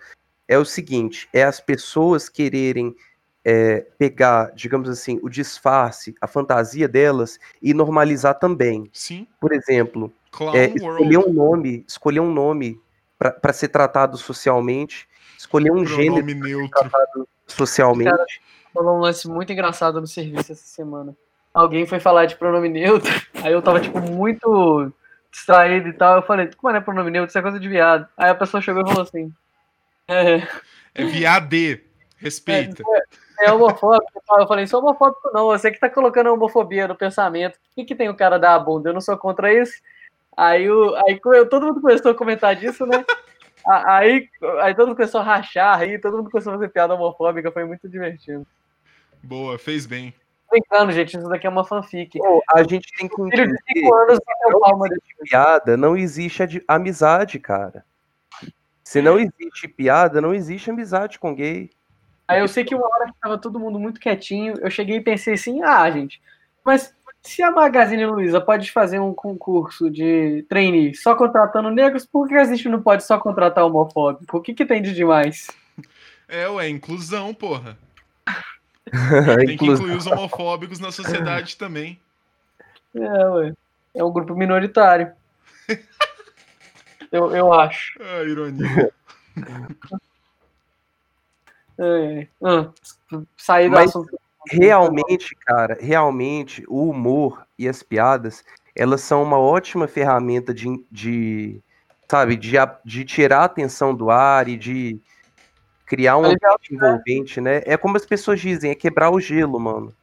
é 0.48 0.56
o 0.56 0.64
seguinte, 0.64 1.28
é 1.30 1.42
as 1.42 1.60
pessoas 1.60 2.30
quererem 2.30 2.96
é, 3.44 3.86
pegar, 3.98 4.54
digamos 4.54 4.88
assim, 4.88 5.20
o 5.22 5.28
disfarce, 5.28 6.14
a 6.18 6.26
fantasia 6.26 6.88
delas 6.88 7.38
e 7.60 7.74
normalizar 7.74 8.38
também. 8.38 8.88
Sim, 8.94 9.26
Por 9.38 9.52
exemplo, 9.52 10.10
é, 10.54 10.68
World. 10.68 10.76
escolher 10.78 11.18
um 11.18 11.32
nome, 11.34 11.84
escolher 11.86 12.20
um 12.20 12.32
nome 12.32 12.80
para 13.18 13.52
ser 13.52 13.68
tratado 13.68 14.16
socialmente, 14.16 15.06
escolher 15.36 15.70
um 15.70 15.84
gênero 15.84 16.24
neutro. 16.24 16.90
socialmente. 17.46 18.40
Falou 18.76 18.98
um 18.98 19.00
lance 19.00 19.26
muito 19.26 19.50
engraçado 19.50 19.98
no 20.02 20.06
serviço 20.06 20.52
essa 20.52 20.66
semana. 20.66 21.16
Alguém 21.54 21.86
foi 21.86 21.98
falar 21.98 22.26
de 22.26 22.36
pronome 22.36 22.68
neutro, 22.68 23.10
aí 23.42 23.50
eu 23.50 23.62
tava, 23.62 23.80
tipo, 23.80 23.98
muito 23.98 24.92
distraído 25.32 25.88
e 25.88 25.94
tal. 25.94 26.16
Eu 26.16 26.22
falei, 26.22 26.50
como 26.54 26.76
é 26.76 26.80
pronome 26.80 27.10
neutro? 27.10 27.30
Isso 27.30 27.38
é 27.38 27.42
coisa 27.42 27.58
de 27.58 27.68
viado. 27.70 28.06
Aí 28.18 28.28
a 28.28 28.34
pessoa 28.34 28.60
chegou 28.60 28.82
e 28.82 28.86
falou 28.86 29.02
assim: 29.02 29.32
É, 30.06 30.46
É 30.94 31.04
viadê. 31.04 31.82
Respeita. 32.18 32.82
é 33.40 33.50
homofóbico. 33.50 34.18
e 34.18 34.26
tal. 34.26 34.40
Eu 34.40 34.46
falei, 34.46 34.66
sou 34.66 34.80
homofóbico 34.80 35.30
não, 35.32 35.46
você 35.46 35.70
que 35.70 35.80
tá 35.80 35.88
colocando 35.88 36.26
a 36.26 36.32
homofobia 36.32 36.86
no 36.86 36.94
pensamento. 36.94 37.56
O 37.56 37.74
que, 37.76 37.84
que 37.84 37.94
tem 37.94 38.10
o 38.10 38.16
cara 38.16 38.38
da 38.38 38.58
bunda? 38.58 38.90
Eu 38.90 38.94
não 38.94 39.00
sou 39.00 39.16
contra 39.16 39.52
isso. 39.52 39.74
Aí, 40.36 40.70
o, 40.70 40.94
aí 40.96 41.18
todo 41.48 41.64
mundo 41.64 41.80
começou 41.80 42.10
a 42.10 42.14
comentar 42.14 42.54
disso, 42.54 42.84
né? 42.84 43.02
Aí, 43.66 44.28
aí 44.60 44.74
todo 44.74 44.88
mundo 44.88 44.96
começou 44.96 45.20
a 45.20 45.24
rachar, 45.24 45.80
aí 45.80 45.98
todo 45.98 46.18
mundo 46.18 46.30
começou 46.30 46.52
a 46.52 46.56
fazer 46.56 46.68
piada 46.68 46.94
homofóbica, 46.94 47.50
foi 47.50 47.64
muito 47.64 47.88
divertido. 47.88 48.46
Boa, 49.22 49.58
fez 49.58 49.86
bem. 49.86 50.14
Brincando, 50.50 50.92
gente, 50.92 51.16
isso 51.16 51.28
daqui 51.28 51.46
é 51.46 51.50
uma 51.50 51.64
fanfic. 51.64 52.18
Pô, 52.18 52.42
a 52.54 52.62
gente 52.62 52.86
tem 52.96 53.08
que 53.08 53.14
Filho 53.16 53.30
de 53.30 53.40
entender 53.42 53.58
5 53.74 53.94
anos 53.94 54.18
bateu 54.24 54.60
palma 54.60 54.88
desse 54.88 55.14
piada, 55.22 55.76
não 55.76 55.96
existe 55.96 56.62
amizade, 56.68 57.38
cara. 57.38 57.84
Se 58.84 59.02
não 59.02 59.18
existe 59.18 59.66
piada, 59.66 60.20
não 60.20 60.32
existe 60.32 60.70
amizade 60.70 61.18
com 61.18 61.34
gay. 61.34 61.70
Aí 62.28 62.40
eu 62.40 62.48
sei 62.48 62.64
que 62.64 62.74
uma 62.74 62.86
hora 62.86 63.06
que 63.06 63.20
tava 63.20 63.38
todo 63.38 63.58
mundo 63.58 63.78
muito 63.78 64.00
quietinho, 64.00 64.54
eu 64.60 64.70
cheguei 64.70 64.96
e 64.96 65.00
pensei 65.00 65.34
assim, 65.34 65.62
ah, 65.62 65.90
gente, 65.90 66.20
mas 66.64 66.94
se 67.22 67.42
a 67.42 67.50
Magazine 67.50 68.06
Luiza 68.06 68.40
pode 68.40 68.70
fazer 68.70 69.00
um 69.00 69.12
concurso 69.12 69.90
de 69.90 70.44
trainee 70.48 70.94
só 70.94 71.16
contratando 71.16 71.70
negros, 71.70 72.06
por 72.06 72.28
que 72.28 72.34
a 72.34 72.44
gente 72.44 72.68
não 72.68 72.80
pode 72.80 73.04
só 73.04 73.18
contratar 73.18 73.66
homofóbico? 73.66 74.38
O 74.38 74.40
que, 74.40 74.54
que 74.54 74.64
tem 74.64 74.80
de 74.80 74.94
demais? 74.94 75.48
É, 76.28 76.48
ué, 76.48 76.68
inclusão, 76.68 77.34
porra. 77.34 77.76
Tem 79.46 79.56
que 79.56 79.64
incluir 79.66 79.96
os 79.96 80.06
homofóbicos 80.06 80.78
na 80.78 80.92
sociedade 80.92 81.56
também. 81.56 82.00
É, 82.94 83.00
ué. 83.28 83.52
É 83.94 84.04
um 84.04 84.12
grupo 84.12 84.34
minoritário. 84.34 85.12
Eu, 87.10 87.34
eu 87.34 87.52
acho. 87.52 87.98
Ah, 88.02 88.22
ironia. 88.22 88.92
É, 91.78 92.20
é. 92.20 92.28
Ah, 92.42 92.70
sair 93.36 93.68
do 93.68 93.74
Mas- 93.74 93.90
assunto. 93.90 94.18
realmente, 94.50 95.34
cara, 95.34 95.76
realmente, 95.78 96.64
o 96.68 96.88
humor 96.88 97.44
e 97.58 97.68
as 97.68 97.82
piadas, 97.82 98.42
elas 98.74 99.02
são 99.02 99.22
uma 99.22 99.38
ótima 99.38 99.86
ferramenta 99.86 100.54
de, 100.54 100.82
de 100.90 101.60
sabe, 102.08 102.36
de, 102.36 102.52
de 102.84 103.04
tirar 103.04 103.40
a 103.40 103.44
atenção 103.44 103.94
do 103.94 104.10
ar 104.10 104.48
e 104.48 104.56
de, 104.56 104.98
criar 105.86 106.16
um 106.18 106.24
já- 106.24 106.30
ambiente 106.32 106.74
envolvente, 106.74 107.40
né? 107.40 107.62
É 107.64 107.76
como 107.76 107.96
as 107.96 108.04
pessoas 108.04 108.40
dizem, 108.40 108.70
é 108.70 108.74
quebrar 108.74 109.10
o 109.10 109.20
gelo, 109.20 109.58
mano. 109.58 109.94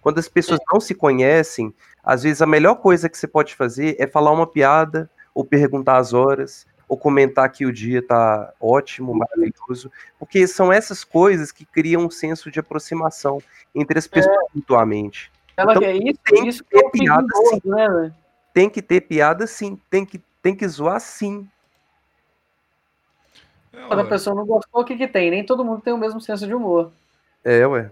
Quando 0.00 0.18
as 0.18 0.28
pessoas 0.28 0.58
não 0.72 0.80
se 0.80 0.94
conhecem, 0.94 1.72
às 2.02 2.22
vezes 2.22 2.40
a 2.40 2.46
melhor 2.46 2.76
coisa 2.76 3.08
que 3.08 3.18
você 3.18 3.26
pode 3.28 3.54
fazer 3.54 3.94
é 3.98 4.06
falar 4.06 4.30
uma 4.32 4.46
piada, 4.46 5.10
ou 5.34 5.44
perguntar 5.44 5.98
as 5.98 6.12
horas, 6.12 6.66
ou 6.88 6.96
comentar 6.96 7.50
que 7.52 7.66
o 7.66 7.72
dia 7.72 8.00
tá 8.00 8.52
ótimo, 8.58 9.14
maravilhoso, 9.14 9.92
porque 10.18 10.46
são 10.46 10.72
essas 10.72 11.04
coisas 11.04 11.52
que 11.52 11.66
criam 11.66 12.06
um 12.06 12.10
senso 12.10 12.50
de 12.50 12.58
aproximação 12.58 13.42
entre 13.74 13.98
as 13.98 14.06
pessoas 14.06 14.36
mutuamente. 14.54 15.30
Ela 15.56 15.72
Então, 15.72 15.82
quer 15.82 15.94
isso, 15.96 16.20
tem 16.24 16.48
isso 16.48 16.64
que 16.64 16.76
é 16.78 16.82
ter 16.82 16.90
fim 16.90 17.04
piada, 17.04 17.26
gordo, 17.30 17.68
né? 17.70 18.12
Tem 18.54 18.70
que 18.70 18.80
ter 18.80 19.02
piada 19.02 19.46
sim, 19.46 19.78
tem 19.90 20.06
que, 20.06 20.20
tem 20.42 20.54
que 20.56 20.66
zoar 20.66 20.98
sim. 21.00 21.46
É, 23.72 23.86
Quando 23.86 24.00
a 24.00 24.04
pessoa 24.04 24.34
não 24.34 24.46
gostou, 24.46 24.82
o 24.82 24.84
que 24.84 24.96
que 24.96 25.06
tem? 25.08 25.30
Nem 25.30 25.44
todo 25.44 25.64
mundo 25.64 25.80
tem 25.82 25.92
o 25.92 25.98
mesmo 25.98 26.20
senso 26.20 26.46
de 26.46 26.54
humor. 26.54 26.90
É, 27.44 27.66
ué. 27.66 27.90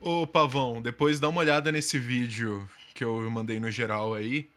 Ô, 0.00 0.26
Pavão, 0.26 0.80
depois 0.80 1.18
dá 1.18 1.28
uma 1.28 1.40
olhada 1.40 1.72
nesse 1.72 1.98
vídeo 1.98 2.68
que 2.94 3.04
eu 3.04 3.28
mandei 3.30 3.58
no 3.60 3.70
geral 3.70 4.14
aí, 4.14 4.48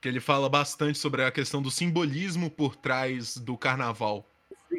que 0.00 0.08
ele 0.08 0.20
fala 0.20 0.48
bastante 0.48 0.98
sobre 0.98 1.24
a 1.24 1.30
questão 1.30 1.62
do 1.62 1.70
simbolismo 1.70 2.50
por 2.50 2.76
trás 2.76 3.36
do 3.36 3.56
carnaval. 3.56 4.24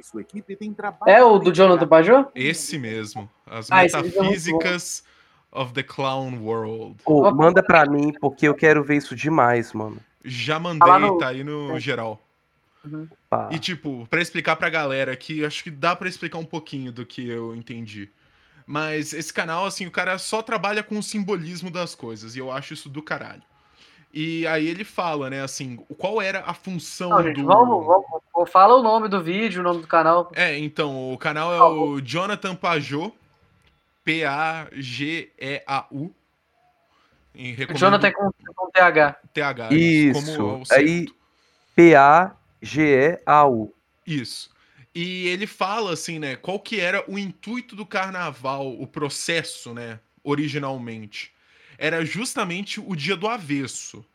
sua 0.04 0.22
equipe 0.22 0.56
têm 0.56 0.74
trabalho 0.74 1.12
É 1.12 1.24
o 1.24 1.38
do 1.40 1.52
Jonathan 1.54 1.88
Pajot? 1.88 2.30
Esse 2.36 2.78
mesmo. 2.78 3.30
As 3.46 3.72
Ah, 3.72 3.82
é 3.82 3.84
metafísicas 3.84 5.04
of 5.52 5.72
the 5.74 5.84
clown 5.84 6.40
world. 6.40 6.96
Ô, 7.06 7.22
Ó. 7.24 7.32
manda 7.32 7.62
pra 7.64 7.86
mim, 7.86 8.12
porque 8.20 8.48
eu 8.48 8.56
quero 8.56 8.84
ver 8.84 8.98
isso 8.98 9.16
demais, 9.16 9.72
mano. 9.74 9.98
Já 10.26 10.60
mandei, 10.60 10.88
Tá 10.88 11.00
no- 11.00 11.18
tá 11.18 11.28
aí 11.30 11.44
no 11.44 11.76
É. 11.76 11.80
geral. 11.80 12.20
Pá. 13.30 13.50
E 13.52 13.60
tipo, 13.60 14.08
pra 14.10 14.22
explicar 14.22 14.56
pra 14.56 14.70
galera 14.70 15.12
aqui, 15.12 15.46
acho 15.46 15.64
que 15.64 15.72
dá 15.72 15.96
pra 15.96 16.10
explicar 16.10 16.38
um 16.38 16.46
pouquinho 16.46 16.92
do 16.92 17.06
que 17.06 17.28
eu 17.28 17.56
entendi. 17.56 18.10
Mas 18.66 19.14
esse 19.14 19.34
canal, 19.34 19.66
assim, 19.66 19.86
o 19.86 19.92
cara 19.92 20.18
só 20.18 20.42
trabalha 20.42 20.82
com 20.84 20.98
o 20.98 21.04
simbolismo 21.04 21.70
das 21.70 21.96
coisas, 21.96 22.36
e 22.36 22.40
eu 22.40 22.52
acho 22.52 22.74
isso 22.74 22.90
do 22.90 23.02
caralho. 23.02 23.44
E 24.14 24.46
aí 24.46 24.68
ele 24.68 24.84
fala, 24.84 25.30
né, 25.30 25.42
assim, 25.42 25.78
qual 25.98 26.22
era 26.22 26.44
a 26.46 26.54
função 26.54 27.10
Não, 27.10 27.24
gente, 27.24 27.42
do. 27.42 27.48
vamos, 27.48 27.84
vamos, 27.86 28.06
fala 28.52 28.76
o 28.76 28.84
nome 28.84 29.08
do 29.08 29.20
vídeo, 29.22 29.62
o 29.62 29.64
nome 29.64 29.82
do 29.82 29.88
canal. 29.88 30.32
É, 30.36 30.56
então, 30.60 31.12
o 31.12 31.18
canal 31.18 31.52
é 31.52 31.60
o 31.62 32.00
Jonathan 32.00 32.56
Pajot, 32.56 33.12
P-A-G-E-A-U. 34.04 34.64
E 37.34 37.54
recomendo 37.54 37.80
Jonathan 37.80 38.12
com, 38.12 38.32
com 38.56 38.70
TH. 38.70 39.18
TH, 39.34 39.74
Isso, 39.74 40.38
como 40.38 40.62
o 40.62 40.66
certo. 40.66 41.16
Aí 42.64 42.68
P-A-G-E-A-U. 42.68 43.74
Isso. 44.06 44.50
E 44.96 45.28
ele 45.28 45.48
fala 45.48 45.94
assim, 45.94 46.20
né, 46.20 46.36
qual 46.36 46.60
que 46.60 46.80
era 46.80 47.04
o 47.10 47.18
intuito 47.18 47.76
do 47.76 47.86
carnaval, 47.86 48.80
o 48.80 48.86
processo, 48.86 49.74
né, 49.74 50.00
originalmente. 50.24 51.34
Era 51.78 52.06
justamente 52.06 52.80
o 52.80 52.96
dia 52.96 53.16
do 53.16 53.28
avesso. 53.28 54.06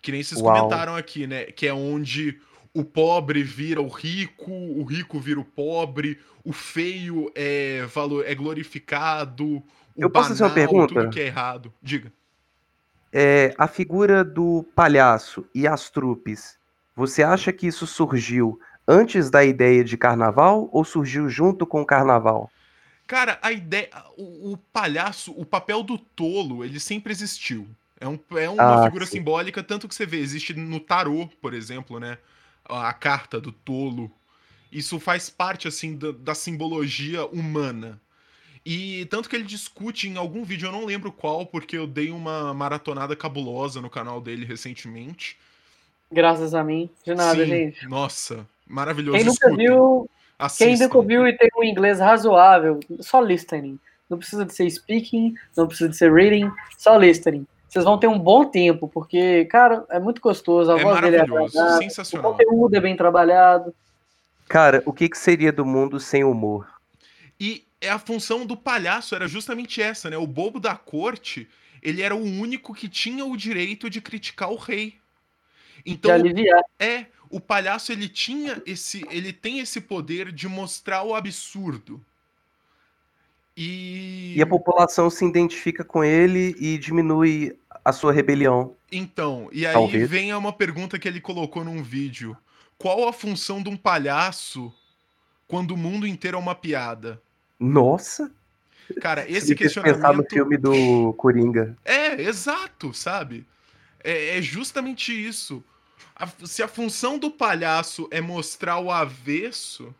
Que 0.00 0.12
nem 0.12 0.22
vocês 0.22 0.40
Uau. 0.40 0.54
comentaram 0.54 0.96
aqui, 0.96 1.26
né, 1.26 1.44
que 1.44 1.66
é 1.66 1.74
onde 1.74 2.40
o 2.72 2.84
pobre 2.84 3.42
vira 3.42 3.80
o 3.80 3.88
rico, 3.88 4.50
o 4.50 4.84
rico 4.84 5.18
vira 5.18 5.40
o 5.40 5.44
pobre, 5.44 6.18
o 6.44 6.52
feio 6.52 7.30
é 7.34 7.86
valor 7.86 8.24
é 8.26 8.34
glorificado, 8.34 9.44
o 9.46 9.64
Eu 9.96 10.10
posso 10.10 10.28
fazer 10.28 10.44
uma 10.44 10.50
banal, 10.50 10.68
pergunta? 10.68 10.94
tudo 10.94 11.10
que 11.10 11.20
é 11.20 11.26
errado. 11.26 11.72
Diga. 11.82 12.12
É, 13.12 13.54
a 13.56 13.66
figura 13.66 14.22
do 14.24 14.62
palhaço 14.74 15.46
e 15.54 15.66
as 15.66 15.88
trupes, 15.88 16.58
você 16.96 17.22
acha 17.22 17.52
que 17.52 17.66
isso 17.68 17.86
surgiu 17.86 18.58
antes 18.88 19.30
da 19.30 19.44
ideia 19.44 19.84
de 19.84 19.96
carnaval 19.98 20.68
ou 20.72 20.84
surgiu 20.84 21.28
junto 21.28 21.66
com 21.66 21.82
o 21.82 21.86
carnaval? 21.86 22.52
Cara, 23.06 23.38
a 23.42 23.52
ideia. 23.52 23.88
O, 24.16 24.52
o 24.52 24.56
palhaço, 24.56 25.32
o 25.32 25.44
papel 25.44 25.82
do 25.82 25.96
tolo, 25.98 26.64
ele 26.64 26.80
sempre 26.80 27.12
existiu. 27.12 27.68
É, 28.00 28.06
um, 28.08 28.18
é 28.36 28.48
uma 28.48 28.76
Ah, 28.76 28.78
figura 28.78 29.06
sim. 29.06 29.18
simbólica, 29.18 29.62
tanto 29.62 29.88
que 29.88 29.94
você 29.94 30.04
vê, 30.04 30.18
existe 30.18 30.52
no 30.54 30.80
tarô, 30.80 31.28
por 31.40 31.54
exemplo, 31.54 32.00
né? 32.00 32.18
A, 32.64 32.92
carta 32.92 33.40
do 33.40 33.52
tolo. 33.52 34.10
Isso 34.72 34.98
faz 35.00 35.30
parte, 35.30 35.68
assim, 35.68 35.96
da, 35.96 36.12
da 36.12 36.34
simbologia 36.34 37.26
humana. 37.26 38.00
E 38.64 39.06
tanto 39.06 39.28
que 39.28 39.36
ele 39.36 39.44
discute 39.44 40.08
em 40.08 40.16
algum 40.16 40.44
vídeo, 40.44 40.68
eu 40.68 40.72
não 40.72 40.84
lembro 40.86 41.12
qual, 41.12 41.46
porque 41.46 41.76
eu 41.78 41.86
dei 41.86 42.10
uma 42.10 42.52
maratonada 42.54 43.16
cabulosa 43.16 43.80
no 43.80 43.90
canal 43.90 44.20
dele 44.20 44.44
recentemente. 44.44 45.38
Graças 46.10 46.54
a 46.54 46.62
mim. 46.62 46.88
De 47.04 47.14
nada, 47.14 47.44
Sim, 47.44 47.50
gente. 47.50 47.88
Nossa, 47.88 48.46
maravilhoso. 48.66 49.16
Quem 49.18 49.24
nunca 49.26 49.46
escutem, 49.46 49.66
viu, 49.66 50.08
quem 50.38 50.46
assistam. 50.46 50.84
nunca 50.86 51.02
viu 51.02 51.26
e 51.28 51.36
tem 51.36 51.48
um 51.56 51.64
inglês 51.64 51.98
razoável, 51.98 52.80
só 53.00 53.20
listening. 53.20 53.78
Não 54.08 54.16
precisa 54.18 54.44
de 54.44 54.54
ser 54.54 54.70
speaking, 54.70 55.34
não 55.56 55.66
precisa 55.66 55.88
de 55.88 55.96
ser 55.96 56.12
reading, 56.12 56.50
só 56.78 56.96
listening. 56.96 57.46
Vocês 57.68 57.84
vão 57.84 57.98
ter 57.98 58.06
um 58.06 58.18
bom 58.18 58.44
tempo, 58.44 58.88
porque, 58.88 59.44
cara, 59.46 59.84
é 59.90 59.98
muito 59.98 60.20
gostoso. 60.20 60.70
A 60.70 60.78
É 60.78 60.82
voz 60.82 61.00
dele 61.00 61.16
é 61.16 61.18
maravilhoso, 61.18 61.58
agradável, 61.58 61.78
o 61.78 61.82
sensacional. 61.90 62.32
conteúdo 62.32 62.74
é 62.76 62.80
bem 62.80 62.96
trabalhado. 62.96 63.74
Cara, 64.48 64.82
o 64.86 64.92
que, 64.92 65.08
que 65.08 65.18
seria 65.18 65.52
do 65.52 65.66
mundo 65.66 65.98
sem 65.98 66.22
humor? 66.22 66.68
E 67.38 67.64
é 67.80 67.90
a 67.90 67.98
função 67.98 68.46
do 68.46 68.56
palhaço 68.56 69.14
era 69.14 69.26
justamente 69.26 69.82
essa, 69.82 70.08
né? 70.08 70.16
O 70.16 70.26
bobo 70.26 70.60
da 70.60 70.76
corte, 70.76 71.48
ele 71.82 72.00
era 72.00 72.14
o 72.14 72.22
único 72.22 72.72
que 72.72 72.88
tinha 72.88 73.24
o 73.24 73.36
direito 73.36 73.90
de 73.90 74.00
criticar 74.00 74.50
o 74.50 74.56
rei. 74.56 74.94
De 75.86 75.92
Então, 75.92 76.10
aliviar. 76.12 76.62
é, 76.78 77.06
o 77.30 77.40
palhaço 77.40 77.92
ele 77.92 78.08
tinha 78.08 78.60
esse, 78.66 79.04
ele 79.10 79.32
tem 79.32 79.60
esse 79.60 79.80
poder 79.80 80.32
de 80.32 80.48
mostrar 80.48 81.02
o 81.04 81.14
absurdo. 81.14 82.04
E, 83.56 84.34
E 84.36 84.42
a 84.42 84.46
população 84.46 85.08
se 85.08 85.24
identifica 85.24 85.82
com 85.82 86.04
ele 86.04 86.54
e 86.58 86.76
diminui 86.76 87.56
a 87.84 87.92
sua 87.92 88.12
rebelião. 88.12 88.74
então, 88.92 89.48
e 89.52 89.64
aí 89.66 89.72
Talvez. 89.72 90.10
vem 90.10 90.34
uma 90.34 90.52
pergunta 90.52 90.98
que 90.98 91.06
ele 91.08 91.20
colocou 91.20 91.64
num 91.64 91.82
vídeo. 91.82 92.36
Qual 92.76 93.08
a 93.08 93.12
função 93.12 93.62
de 93.62 93.70
um 93.70 93.76
palhaço 93.76 94.72
quando 95.48 95.70
o 95.70 95.76
mundo 95.76 96.06
inteiro 96.06 96.36
é 96.36 96.40
uma 96.40 96.54
piada? 96.54 97.22
Nossa! 97.58 98.30
Cara, 99.00 99.24
esse 99.30 99.50
me 99.50 99.56
fez 99.56 99.72
pensar 99.74 100.12
no 100.12 100.22
questionamento 100.24 100.30
filme 100.30 100.56
do 100.58 101.12
Coringa. 101.14 101.76
É, 101.84 102.20
exato, 102.22 102.92
sabe? 102.92 103.46
É, 104.04 104.36
é 104.38 104.42
justamente 104.42 105.12
isso. 105.12 105.64
A- 106.18 106.46
se 106.46 106.62
a 106.62 106.68
função 106.68 107.18
do 107.18 107.30
palhaço 107.30 108.08
é 108.10 108.20
mostrar 108.20 108.78
o 108.78 108.90
avesso, 108.90 109.94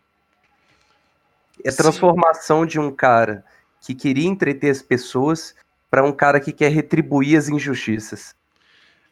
É 1.65 1.71
Sim. 1.71 1.79
transformação 1.79 2.67
de 2.67 2.79
um 2.79 2.95
cara 2.95 3.45
que 3.81 3.95
queria 3.95 4.29
entreter 4.29 4.71
as 4.71 4.83
pessoas 4.83 5.55
para 5.91 6.05
um 6.05 6.13
cara 6.13 6.39
que 6.39 6.53
quer 6.53 6.71
retribuir 6.71 7.39
as 7.39 7.49
injustiças. 7.49 8.35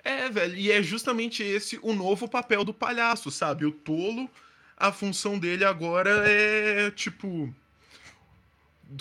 é, 0.02 0.28
velho, 0.28 0.54
e 0.54 0.70
é 0.70 0.82
justamente 0.82 1.42
esse 1.42 1.78
o 1.82 1.94
novo 1.94 2.28
papel 2.28 2.62
do 2.62 2.74
palhaço, 2.74 3.30
sabe? 3.30 3.64
O 3.64 3.72
tolo, 3.72 4.28
a 4.76 4.92
função 4.92 5.38
dele 5.38 5.64
agora 5.64 6.28
é 6.28 6.90
tipo. 6.90 7.52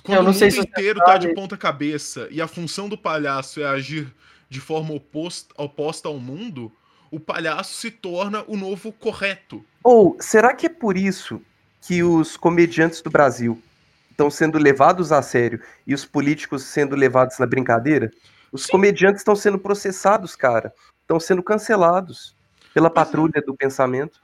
Quando 0.02 0.18
Eu 0.18 0.24
não 0.24 0.32
o 0.32 0.34
sei 0.34 0.50
mundo 0.50 0.62
se 0.62 0.68
inteiro 0.70 1.02
tá 1.02 1.18
de 1.18 1.34
ponta 1.34 1.58
cabeça 1.58 2.30
e 2.32 2.42
a 2.42 2.48
função 2.48 2.88
do 2.88 2.98
palhaço 2.98 3.60
é 3.60 3.66
agir 3.66 4.14
de 4.50 4.62
forma 4.62 4.94
oposta, 4.94 5.54
oposta 5.58 6.08
ao 6.08 6.18
mundo, 6.18 6.72
o 7.14 7.20
palhaço 7.20 7.76
se 7.76 7.92
torna 7.92 8.44
o 8.48 8.58
novo 8.58 8.92
correto. 8.92 9.64
Ou 9.84 10.18
será 10.20 10.52
que 10.56 10.66
é 10.66 10.70
por 10.70 10.98
isso 10.98 11.40
que 11.80 12.02
os 12.02 12.36
comediantes 12.36 13.04
do 13.04 13.12
Brasil 13.12 13.62
estão 14.10 14.32
sendo 14.32 14.58
levados 14.58 15.12
a 15.12 15.22
sério 15.22 15.62
e 15.86 15.94
os 15.94 16.06
políticos 16.06 16.64
sendo 16.64 16.96
levados 16.96 17.38
na 17.38 17.46
brincadeira? 17.46 18.10
Os 18.52 18.64
Sim. 18.64 18.72
comediantes 18.72 19.22
estão 19.22 19.36
sendo 19.36 19.60
processados, 19.60 20.36
cara. 20.36 20.74
Estão 21.02 21.20
sendo 21.20 21.44
cancelados 21.44 22.36
pela 22.74 22.88
é. 22.88 22.90
patrulha 22.90 23.44
do 23.46 23.56
pensamento. 23.56 24.20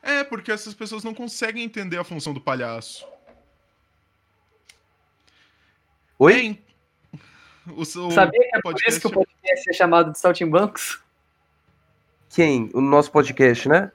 É, 0.00 0.22
porque 0.22 0.52
essas 0.52 0.74
pessoas 0.74 1.02
não 1.02 1.12
conseguem 1.12 1.64
entender 1.64 1.98
a 1.98 2.04
função 2.04 2.32
do 2.32 2.40
palhaço. 2.40 3.04
Oi? 6.20 6.56
É, 7.12 7.18
o, 7.74 7.84
seu 7.84 8.08
Sabia 8.12 8.48
que 8.48 8.56
é 8.56 8.60
por 8.60 8.76
isso 8.86 9.00
que 9.00 9.08
o 9.08 9.10
podcast 9.10 9.70
é 9.70 9.72
chamado 9.72 10.12
de 10.12 10.20
Saltimbancos? 10.20 11.00
Quem? 12.30 12.70
O 12.74 12.80
nosso 12.80 13.10
podcast, 13.10 13.68
né? 13.68 13.90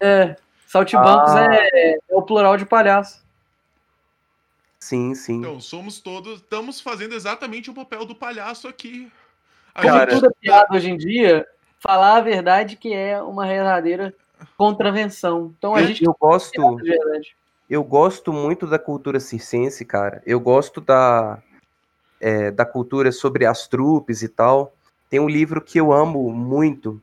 É, 0.00 0.36
Saltimbancos 0.66 1.32
Ah. 1.32 1.46
é, 1.50 1.92
é 1.94 1.98
o 2.10 2.22
plural 2.22 2.56
de 2.56 2.66
palhaço. 2.66 3.22
Sim, 4.78 5.14
sim. 5.14 5.38
Então, 5.38 5.60
somos 5.60 6.00
todos. 6.00 6.40
Estamos 6.40 6.80
fazendo 6.80 7.14
exatamente 7.14 7.70
o 7.70 7.74
papel 7.74 8.04
do 8.04 8.14
palhaço 8.14 8.68
aqui. 8.68 9.10
A 9.74 9.82
Como 9.82 9.94
Cara, 9.94 10.10
tudo 10.10 10.26
é 10.26 10.30
piada 10.40 10.74
hoje 10.76 10.90
em 10.90 10.96
dia, 10.96 11.46
falar 11.80 12.16
a 12.16 12.20
verdade 12.20 12.76
que 12.76 12.92
é 12.92 13.20
uma 13.20 13.46
verdadeira 13.46 14.14
contravenção. 14.56 15.52
Então 15.58 15.74
a 15.74 15.80
Eu- 15.80 15.86
gente 15.86 16.04
eu 16.04 16.14
gosto. 16.18 16.76
verdade. 16.76 17.34
Eu 17.68 17.82
gosto 17.82 18.30
muito 18.32 18.66
da 18.66 18.78
cultura 18.78 19.18
circense, 19.18 19.84
cara. 19.86 20.22
Eu 20.26 20.38
gosto 20.38 20.80
da, 20.82 21.42
é, 22.20 22.50
da 22.50 22.64
cultura 22.66 23.10
sobre 23.10 23.46
as 23.46 23.66
trupes 23.66 24.22
e 24.22 24.28
tal. 24.28 24.74
Tem 25.08 25.18
um 25.18 25.28
livro 25.28 25.62
que 25.62 25.78
eu 25.80 25.92
amo 25.92 26.30
muito, 26.30 27.00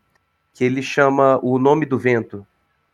que 0.54 0.64
ele 0.64 0.82
chama 0.82 1.40
O 1.42 1.58
Nome 1.58 1.86
do 1.86 1.98
Vento. 1.98 2.46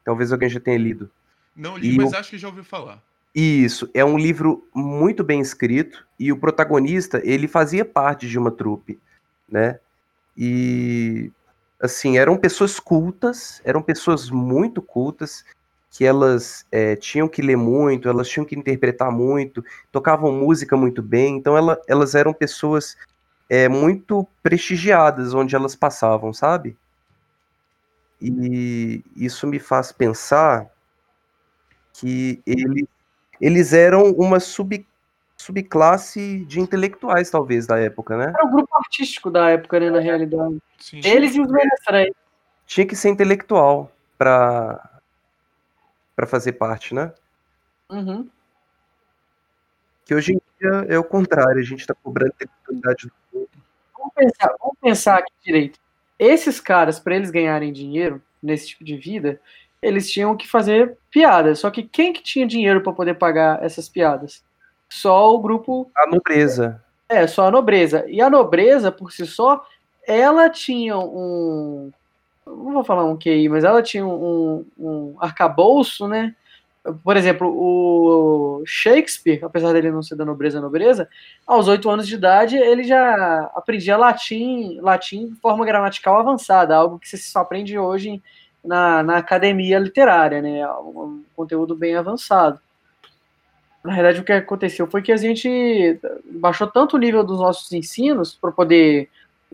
Talvez 0.04 0.32
alguém 0.32 0.50
já 0.50 0.60
tenha 0.60 0.78
lido. 0.78 1.10
Não 1.56 1.78
li, 1.78 1.94
E 1.94 1.98
mas 1.98 2.14
o- 2.14 2.16
acho 2.18 2.30
que 2.30 2.38
já 2.38 2.48
ouviu 2.48 2.64
falar. 2.64 3.02
Isso, 3.34 3.90
é 3.94 4.04
um 4.04 4.18
livro 4.18 4.68
muito 4.74 5.24
bem 5.24 5.40
escrito 5.40 6.06
e 6.20 6.32
o 6.32 6.38
protagonista, 6.40 7.22
ele 7.24 7.48
fazia 7.48 7.86
parte 7.86 8.28
de 8.28 8.38
uma 8.38 8.50
trupe, 8.50 9.00
né? 9.48 9.80
E 10.36 11.32
assim, 11.80 12.18
eram 12.18 12.36
pessoas 12.38 12.80
cultas, 12.80 13.62
eram 13.64 13.82
pessoas 13.82 14.30
muito 14.32 14.82
cultas, 14.82 15.46
que 15.92 16.04
elas 16.06 16.66
é, 16.72 16.96
tinham 16.96 17.28
que 17.28 17.42
ler 17.42 17.58
muito, 17.58 18.10
elas 18.10 18.28
tinham 18.28 18.46
que 18.46 18.56
interpretar 18.56 19.12
muito, 19.12 19.64
tocavam 19.92 20.32
música 20.32 20.76
muito 20.76 21.02
bem, 21.02 21.38
então 21.38 21.56
ela, 21.56 21.80
elas 21.88 22.16
eram 22.16 22.34
pessoas 22.34 22.98
é, 23.50 23.68
muito 23.70 24.28
prestigiadas 24.42 25.34
onde 25.34 25.56
elas 25.56 25.76
passavam, 25.76 26.34
sabe? 26.34 26.76
E 28.22 29.04
isso 29.16 29.46
me 29.46 29.60
faz 29.60 29.92
pensar 29.92 30.70
que 31.94 32.42
ele, 32.46 32.88
eles 33.40 33.74
eram 33.74 34.12
uma 34.12 34.40
sub, 34.40 34.86
subclasse 35.36 36.46
de 36.46 36.60
intelectuais, 36.60 37.30
talvez, 37.30 37.68
da 37.68 37.78
época, 37.78 38.18
né? 38.18 38.34
Era 38.36 38.46
o 38.46 38.52
grupo 38.52 38.76
artístico 38.76 39.30
da 39.30 39.50
época, 39.50 39.80
né, 39.80 39.90
na 39.90 40.00
realidade. 40.00 40.62
Sim. 40.80 41.02
Eles 41.04 41.36
e 41.36 41.42
os 41.42 41.52
menestréis. 41.52 42.14
Tinha 42.66 42.86
que 42.86 42.96
ser 42.96 43.10
intelectual 43.10 43.92
para 44.18 44.98
para 46.16 46.26
fazer 46.26 46.54
parte, 46.54 46.96
né? 46.96 47.14
Uhum. 47.92 48.28
Que 50.04 50.16
hoje 50.16 50.34
em 50.34 50.42
dia 50.60 50.86
é 50.90 50.98
o 50.98 51.04
contrário, 51.04 51.60
a 51.60 51.64
gente 51.64 51.82
está 51.82 51.94
cobrando 51.94 52.34
intelectualidade 52.34 53.06
do 53.06 53.14
povo. 53.32 53.50
Vamos 53.96 54.14
pensar, 54.16 54.56
vamos 54.60 54.78
pensar 54.82 55.18
aqui 55.20 55.32
direito. 55.46 55.80
Esses 56.20 56.60
caras, 56.60 57.00
para 57.00 57.16
eles 57.16 57.30
ganharem 57.30 57.72
dinheiro 57.72 58.22
nesse 58.42 58.70
tipo 58.70 58.84
de 58.84 58.98
vida, 58.98 59.40
eles 59.82 60.10
tinham 60.10 60.36
que 60.36 60.48
fazer 60.48 60.98
piadas. 61.12 61.60
Só 61.60 61.70
que 61.70 61.84
quem 61.84 62.12
que 62.12 62.24
tinha 62.24 62.48
dinheiro 62.48 62.82
para 62.82 62.94
poder 62.94 63.16
pagar 63.16 63.64
essas 63.64 63.88
piadas? 63.88 64.44
Só 64.90 65.34
o 65.34 65.40
grupo 65.40 65.92
A 65.96 66.08
nobreza. 66.08 66.84
É, 67.10 67.28
só 67.28 67.48
a 67.48 67.52
nobreza. 67.52 68.06
E 68.08 68.22
a 68.22 68.30
nobreza, 68.30 68.92
por 68.92 69.12
si 69.12 69.26
só, 69.26 69.66
ela 70.06 70.50
tinha 70.50 70.98
um. 70.98 71.92
Não 72.46 72.74
vou 72.74 72.84
falar 72.84 73.04
um 73.06 73.18
QI, 73.18 73.50
mas 73.50 73.64
ela 73.64 73.82
tinha 73.84 74.06
um, 74.06 74.66
um 74.78 75.16
arcabouço, 75.20 76.08
né? 76.08 76.34
Por 77.04 77.18
exemplo, 77.18 77.48
o 77.50 78.64
Shakespeare, 78.66 79.44
apesar 79.44 79.74
dele 79.74 79.92
não 79.92 80.02
ser 80.02 80.16
da 80.16 80.26
nobreza 80.26 80.62
nobreza, 80.62 81.10
aos 81.46 81.68
oito 81.68 81.90
anos 81.90 82.08
de 82.08 82.16
idade 82.16 82.56
ele 82.56 82.84
já 82.84 83.52
aprendia 83.56 83.98
latim, 83.98 84.80
latim 84.80 85.28
de 85.28 85.36
forma 85.36 85.66
gramatical 85.66 86.20
avançada, 86.20 86.76
algo 86.76 87.00
que 87.00 87.10
se 87.10 87.18
só 87.18 87.40
aprende 87.40 87.78
hoje 87.78 88.22
na, 88.64 89.04
na 89.04 89.18
academia 89.18 89.80
literária, 89.80 90.42
né? 90.42 90.68
Um 90.72 91.24
conteúdo 91.36 91.76
bem 91.76 91.96
avançado. 91.96 92.60
Na 93.84 93.94
verdade, 93.94 94.20
o 94.20 94.24
que 94.24 94.34
aconteceu 94.34 94.88
foi 94.88 95.02
que 95.02 95.12
a 95.12 95.18
gente 95.18 96.00
baixou 96.32 96.68
tanto 96.68 96.96
o 96.96 97.00
nível 97.00 97.24
dos 97.24 97.40
nossos 97.40 97.72
ensinos 97.72 98.34
para 98.34 98.52
poder 98.52 99.10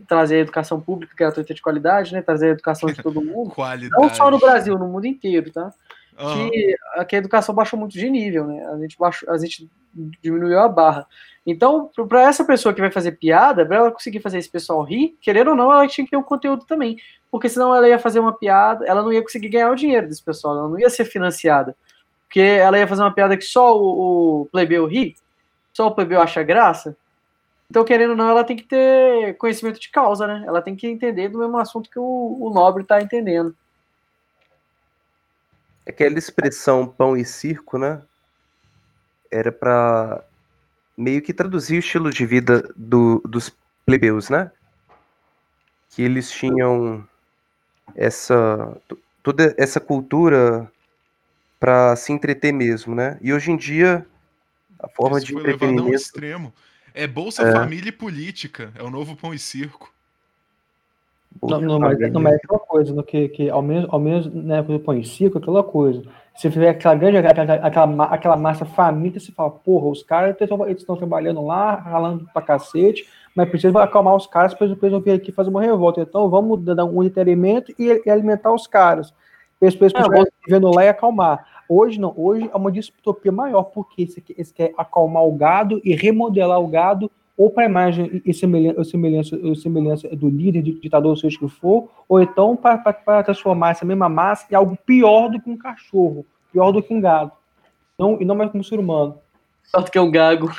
trazer 0.08 0.36
a 0.36 0.40
educação 0.40 0.80
pública 0.80 1.14
gratuita 1.16 1.54
de 1.54 1.62
qualidade, 1.62 2.12
né? 2.12 2.20
Trazer 2.20 2.48
a 2.48 2.50
educação 2.50 2.90
de 2.90 3.00
todo 3.00 3.22
mundo. 3.22 3.50
Qualidade. 3.54 4.02
Não 4.02 4.12
só 4.12 4.30
no 4.30 4.38
Brasil, 4.38 4.76
no 4.76 4.88
mundo 4.88 5.06
inteiro, 5.06 5.52
tá? 5.52 5.72
Aham. 6.18 6.50
Que, 6.50 6.76
a- 6.96 7.04
que 7.04 7.16
a 7.16 7.18
educação 7.18 7.54
baixou 7.54 7.78
muito 7.78 7.92
de 7.92 8.08
nível, 8.08 8.46
né? 8.46 8.64
A 8.66 8.78
gente, 8.78 8.96
baixou, 8.98 9.30
a 9.30 9.36
gente 9.38 9.68
diminuiu 10.22 10.58
a 10.60 10.68
barra. 10.68 11.06
Então, 11.46 11.90
para 12.08 12.22
essa 12.22 12.44
pessoa 12.44 12.72
que 12.74 12.80
vai 12.80 12.90
fazer 12.90 13.12
piada, 13.12 13.66
para 13.66 13.76
ela 13.76 13.90
conseguir 13.92 14.20
fazer 14.20 14.38
esse 14.38 14.48
pessoal 14.48 14.82
rir, 14.82 15.16
querendo 15.20 15.50
ou 15.50 15.56
não, 15.56 15.70
ela 15.72 15.86
tinha 15.86 16.04
que 16.04 16.10
ter 16.10 16.16
um 16.16 16.22
conteúdo 16.22 16.64
também. 16.64 16.96
Porque 17.30 17.48
senão 17.48 17.74
ela 17.74 17.88
ia 17.88 17.98
fazer 17.98 18.20
uma 18.20 18.32
piada, 18.32 18.86
ela 18.86 19.02
não 19.02 19.12
ia 19.12 19.22
conseguir 19.22 19.48
ganhar 19.48 19.70
o 19.70 19.76
dinheiro 19.76 20.08
desse 20.08 20.22
pessoal, 20.22 20.56
ela 20.56 20.68
não 20.68 20.78
ia 20.78 20.88
ser 20.88 21.04
financiada. 21.04 21.76
Porque 22.26 22.40
ela 22.40 22.78
ia 22.78 22.86
fazer 22.88 23.02
uma 23.02 23.12
piada 23.12 23.36
que 23.36 23.44
só 23.44 23.76
o, 23.78 24.42
o 24.42 24.46
plebeu 24.46 24.86
ri, 24.86 25.16
só 25.72 25.86
o 25.88 25.94
plebeu 25.94 26.20
acha 26.20 26.42
graça. 26.42 26.96
Então, 27.68 27.84
querendo 27.84 28.10
ou 28.10 28.16
não, 28.16 28.28
ela 28.28 28.44
tem 28.44 28.56
que 28.56 28.64
ter 28.64 29.36
conhecimento 29.36 29.80
de 29.80 29.90
causa, 29.90 30.26
né? 30.26 30.44
Ela 30.46 30.62
tem 30.62 30.76
que 30.76 30.86
entender 30.86 31.28
do 31.28 31.38
mesmo 31.38 31.58
assunto 31.58 31.90
que 31.90 31.98
o, 31.98 32.38
o 32.40 32.50
nobre 32.54 32.82
está 32.82 33.00
entendendo. 33.02 33.54
Aquela 35.86 36.18
expressão 36.18 36.86
pão 36.86 37.16
e 37.16 37.24
circo, 37.24 37.78
né? 37.78 38.02
Era 39.30 39.52
para 39.52 40.24
meio 40.96 41.20
que 41.20 41.34
traduzir 41.34 41.76
o 41.76 41.78
estilo 41.80 42.10
de 42.10 42.24
vida 42.24 42.72
do- 42.76 43.20
dos 43.26 43.50
plebeus, 43.84 44.30
né? 44.30 44.50
Que 45.90 46.02
eles 46.02 46.30
tinham 46.30 47.06
essa 47.94 48.76
to- 48.88 48.98
toda 49.22 49.54
essa 49.58 49.78
cultura 49.80 50.70
para 51.60 51.94
se 51.96 52.12
entreter 52.12 52.52
mesmo, 52.52 52.94
né? 52.94 53.18
E 53.20 53.32
hoje 53.32 53.50
em 53.50 53.56
dia 53.56 54.06
a 54.78 54.88
forma 54.88 55.18
Isso 55.18 55.26
de 55.26 55.36
um 55.36 55.40
entretenimento 55.40 55.94
extremo. 55.94 56.52
É 56.92 57.06
Bolsa 57.06 57.42
É. 57.42 57.52
Família 57.52 57.88
e 57.88 57.92
Política. 57.92 58.72
É 58.74 58.82
o 58.82 58.90
novo 58.90 59.16
Pão 59.16 59.34
e 59.34 59.38
Circo. 59.38 59.92
Não, 61.42 61.60
não, 61.60 61.78
mas, 61.78 61.98
não, 62.12 62.20
mas 62.20 62.34
é 62.34 62.36
aquela 62.36 62.60
coisa, 62.60 62.94
no 62.94 63.02
que, 63.02 63.28
que 63.28 63.50
ao 63.50 63.60
menos, 63.60 63.88
ao 63.90 63.98
menos 64.00 64.32
na 64.32 64.56
época 64.56 64.74
do 64.74 64.80
pão 64.80 64.94
e 64.94 65.04
circo, 65.04 65.38
aquela 65.38 65.62
coisa. 65.62 66.02
Você 66.34 66.48
vê 66.48 66.68
aquela 66.68 66.94
grande, 66.94 67.18
aquela, 67.18 67.54
aquela, 67.54 68.04
aquela 68.04 68.36
massa 68.36 68.64
faminta, 68.64 69.20
você 69.20 69.30
fala, 69.30 69.50
porra, 69.50 69.88
os 69.88 70.02
caras 70.02 70.36
estão 70.40 70.96
trabalhando 70.96 71.44
lá, 71.44 71.74
ralando 71.76 72.26
pra 72.32 72.42
cacete, 72.42 73.06
mas 73.36 73.48
precisa 73.48 73.82
acalmar 73.82 74.16
os 74.16 74.26
caras 74.26 74.54
para 74.54 74.66
eles 74.66 74.78
não 74.92 75.00
vir 75.00 75.12
aqui 75.12 75.30
fazer 75.30 75.50
uma 75.50 75.62
revolta. 75.62 76.00
Então 76.00 76.28
vamos 76.28 76.62
dar 76.64 76.84
um 76.84 77.02
entretenimento 77.02 77.72
e, 77.78 78.02
e 78.04 78.10
alimentar 78.10 78.52
os 78.52 78.66
caras. 78.66 79.12
Para 79.58 79.68
eles 79.68 79.74
É, 79.76 79.78
continuarem 79.78 80.32
vivendo 80.44 80.70
lá 80.74 80.84
e 80.84 80.88
acalmar. 80.88 81.46
Hoje 81.68 82.00
não, 82.00 82.12
hoje 82.16 82.50
é 82.52 82.56
uma 82.56 82.70
distopia 82.70 83.32
maior, 83.32 83.64
porque 83.64 84.08
eles 84.36 84.52
querem 84.52 84.74
acalmar 84.76 85.24
o 85.24 85.32
gado 85.32 85.80
e 85.84 85.94
remodelar 85.94 86.60
o 86.60 86.66
gado 86.66 87.10
ou 87.36 87.50
para 87.50 87.64
a 87.64 87.68
imagem 87.68 88.22
e 88.24 88.32
semelhança, 88.32 88.78
ou 88.78 88.84
semelhança, 88.84 89.36
ou 89.42 89.54
semelhança 89.56 90.08
do 90.16 90.28
líder, 90.28 90.62
de 90.62 90.72
ditador, 90.80 91.16
seja 91.18 91.36
o 91.36 91.48
que 91.48 91.56
for, 91.56 91.90
ou 92.08 92.22
então 92.22 92.56
para 92.56 93.22
transformar 93.24 93.70
essa 93.70 93.84
mesma 93.84 94.08
massa 94.08 94.46
em 94.50 94.54
algo 94.54 94.76
pior 94.86 95.28
do 95.28 95.40
que 95.40 95.50
um 95.50 95.56
cachorro, 95.56 96.24
pior 96.52 96.70
do 96.70 96.82
que 96.82 96.94
um 96.94 97.00
gado. 97.00 97.32
Não, 97.98 98.20
e 98.20 98.24
não 98.24 98.34
mais 98.34 98.50
como 98.50 98.60
um 98.60 98.64
ser 98.64 98.78
humano. 98.78 99.18
Só 99.64 99.82
que 99.82 99.98
é 99.98 100.00
um 100.00 100.10
gago. 100.10 100.52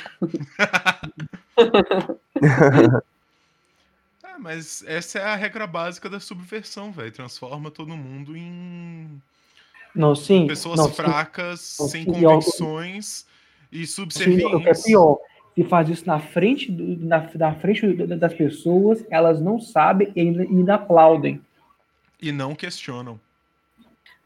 É, 4.24 4.38
mas 4.40 4.84
essa 4.88 5.20
é 5.20 5.24
a 5.24 5.36
regra 5.36 5.66
básica 5.66 6.10
da 6.10 6.20
subversão, 6.20 6.92
velho. 6.92 7.12
Transforma 7.12 7.72
todo 7.72 7.96
mundo 7.96 8.36
em 8.36 9.22
Não, 9.94 10.14
sim. 10.16 10.48
pessoas 10.48 10.78
não, 10.78 10.88
sim, 10.88 10.94
fracas, 10.94 11.62
sem 11.62 12.04
sim, 12.04 12.12
e 12.20 12.26
ao- 12.26 12.34
convicções 12.34 13.26
e 13.72 13.86
sim, 13.86 14.02
o 14.02 14.10
que 14.10 14.18
é 14.20 14.74
subservientes. 14.74 14.84
pior, 14.84 15.18
se 15.56 15.64
faz 15.64 15.90
isso 15.90 16.06
na 16.06 16.19
frente, 16.19 16.69
do- 16.72 17.06
na, 17.06 17.27
na 17.36 17.56
frente 17.56 17.94
das 18.06 18.34
pessoas, 18.34 19.03
elas 19.10 19.41
não 19.41 19.60
sabem 19.60 20.11
e 20.15 20.19
ainda, 20.22 20.44
e 20.44 20.48
ainda 20.48 20.76
aplaudem. 20.76 21.41
E 22.22 22.32
não 22.32 22.53
questionam. 22.53 23.19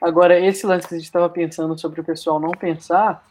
Agora, 0.01 0.39
esse 0.39 0.65
lance 0.65 0.87
que 0.87 0.95
a 0.95 0.97
gente 0.97 1.05
estava 1.05 1.29
pensando 1.29 1.77
sobre 1.77 2.01
o 2.01 2.03
pessoal 2.03 2.39
não 2.39 2.51
pensar, 2.51 3.23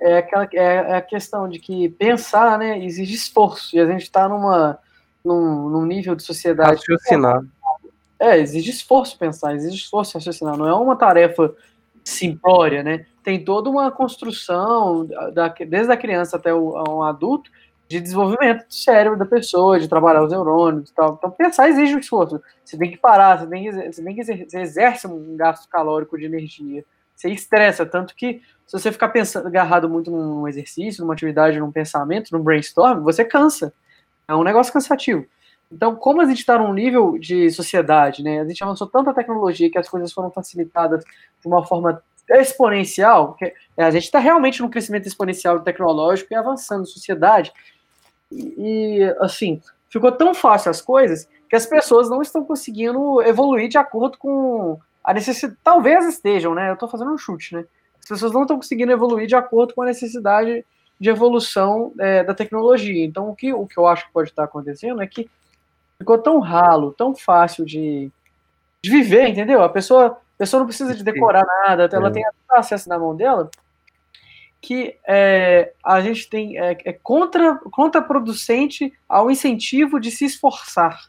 é, 0.00 0.18
aquela, 0.18 0.48
é, 0.52 0.58
é 0.92 0.94
a 0.96 1.02
questão 1.02 1.48
de 1.48 1.58
que 1.58 1.88
pensar 1.90 2.58
né, 2.58 2.82
exige 2.84 3.14
esforço, 3.14 3.76
e 3.76 3.80
a 3.80 3.86
gente 3.86 4.02
está 4.02 4.28
numa, 4.28 4.78
num, 5.24 5.68
num 5.68 5.84
nível 5.84 6.14
de 6.14 6.22
sociedade. 6.22 6.70
raciocinar. 6.80 7.44
É, 8.18 8.38
exige 8.38 8.70
esforço 8.70 9.18
pensar, 9.18 9.54
exige 9.54 9.76
esforço 9.76 10.14
raciocinar, 10.16 10.56
não 10.56 10.66
é 10.66 10.72
uma 10.72 10.96
tarefa 10.96 11.54
simplória, 12.06 12.82
né? 12.82 13.04
Tem 13.22 13.44
toda 13.44 13.68
uma 13.68 13.90
construção, 13.90 15.06
da, 15.32 15.48
desde 15.48 15.92
a 15.92 15.96
criança 15.96 16.36
até 16.36 16.54
o, 16.54 16.74
um 16.88 17.02
adulto, 17.02 17.50
de 17.88 18.00
desenvolvimento 18.00 18.66
do 18.66 18.74
cérebro 18.74 19.18
da 19.18 19.26
pessoa, 19.26 19.78
de 19.78 19.88
trabalhar 19.88 20.24
os 20.24 20.30
neurônios 20.30 20.90
e 20.90 20.94
tal. 20.94 21.14
Então, 21.18 21.30
pensar 21.30 21.68
exige 21.68 21.94
um 21.94 21.98
esforço. 21.98 22.40
Você 22.64 22.76
tem 22.76 22.90
que 22.90 22.96
parar, 22.96 23.38
você 23.38 23.46
tem 23.46 23.64
que, 23.64 23.92
você 23.92 24.02
tem 24.02 24.14
que 24.14 24.56
exerce 24.56 25.06
um 25.06 25.36
gasto 25.36 25.68
calórico 25.68 26.18
de 26.18 26.24
energia. 26.24 26.84
Você 27.14 27.30
estressa, 27.30 27.86
tanto 27.86 28.14
que 28.14 28.40
se 28.66 28.72
você 28.72 28.90
ficar 28.92 29.08
pensando, 29.08 29.46
agarrado 29.46 29.88
muito 29.88 30.10
num 30.10 30.46
exercício, 30.46 31.02
numa 31.02 31.14
atividade, 31.14 31.58
num 31.58 31.72
pensamento, 31.72 32.30
num 32.32 32.42
brainstorm, 32.42 33.02
você 33.02 33.24
cansa. 33.24 33.72
É 34.28 34.34
um 34.34 34.42
negócio 34.42 34.72
cansativo. 34.72 35.24
Então, 35.70 35.96
como 35.96 36.20
a 36.20 36.24
gente 36.26 36.38
está 36.38 36.58
num 36.58 36.72
nível 36.72 37.18
de 37.18 37.50
sociedade, 37.50 38.22
né? 38.22 38.40
A 38.40 38.48
gente 38.48 38.62
avançou 38.62 38.86
tanta 38.86 39.12
tecnologia 39.12 39.70
que 39.70 39.78
as 39.78 39.88
coisas 39.88 40.12
foram 40.12 40.30
facilitadas 40.30 41.04
de 41.04 41.46
uma 41.46 41.66
forma 41.66 42.02
exponencial, 42.28 43.34
que 43.34 43.52
é, 43.76 43.84
a 43.84 43.90
gente 43.90 44.04
está 44.04 44.18
realmente 44.18 44.60
num 44.60 44.70
crescimento 44.70 45.06
exponencial 45.06 45.60
tecnológico 45.60 46.32
e 46.32 46.36
avançando 46.36 46.86
sociedade. 46.86 47.52
E, 48.30 48.54
e, 48.58 49.16
assim, 49.20 49.60
ficou 49.88 50.12
tão 50.12 50.34
fácil 50.34 50.70
as 50.70 50.80
coisas 50.80 51.28
que 51.48 51.56
as 51.56 51.66
pessoas 51.66 52.08
não 52.10 52.22
estão 52.22 52.44
conseguindo 52.44 53.22
evoluir 53.22 53.68
de 53.68 53.78
acordo 53.78 54.18
com 54.18 54.78
a 55.02 55.14
necessidade. 55.14 55.58
Talvez 55.62 56.06
estejam, 56.06 56.54
né? 56.54 56.70
Eu 56.70 56.74
estou 56.74 56.88
fazendo 56.88 57.12
um 57.12 57.18
chute, 57.18 57.54
né? 57.54 57.64
As 58.00 58.08
pessoas 58.08 58.32
não 58.32 58.42
estão 58.42 58.56
conseguindo 58.56 58.92
evoluir 58.92 59.26
de 59.26 59.34
acordo 59.34 59.74
com 59.74 59.82
a 59.82 59.86
necessidade 59.86 60.64
de 60.98 61.10
evolução 61.10 61.92
é, 61.98 62.24
da 62.24 62.34
tecnologia. 62.34 63.04
Então, 63.04 63.28
o 63.30 63.36
que, 63.36 63.52
o 63.52 63.66
que 63.66 63.78
eu 63.78 63.86
acho 63.86 64.06
que 64.06 64.12
pode 64.12 64.30
estar 64.30 64.44
acontecendo 64.44 65.02
é 65.02 65.06
que 65.06 65.28
ficou 65.98 66.18
tão 66.18 66.40
ralo, 66.40 66.92
tão 66.92 67.14
fácil 67.14 67.64
de, 67.64 68.10
de 68.82 68.90
viver, 68.90 69.28
entendeu? 69.28 69.62
A 69.62 69.68
pessoa, 69.68 70.06
a 70.06 70.38
pessoa 70.38 70.60
não 70.60 70.66
precisa 70.66 70.94
de 70.94 71.02
decorar 71.02 71.44
nada, 71.66 71.88
ela 71.92 72.08
É. 72.08 72.12
tem 72.12 72.24
acesso 72.50 72.88
na 72.88 72.98
mão 72.98 73.14
dela, 73.14 73.50
que 74.60 74.96
é, 75.06 75.72
a 75.84 76.00
gente 76.00 76.28
tem 76.28 76.58
é, 76.58 76.76
é 76.84 76.92
contra, 76.92 77.56
contraproducente 77.70 78.92
ao 79.08 79.30
incentivo 79.30 80.00
de 80.00 80.10
se 80.10 80.24
esforçar. 80.24 81.08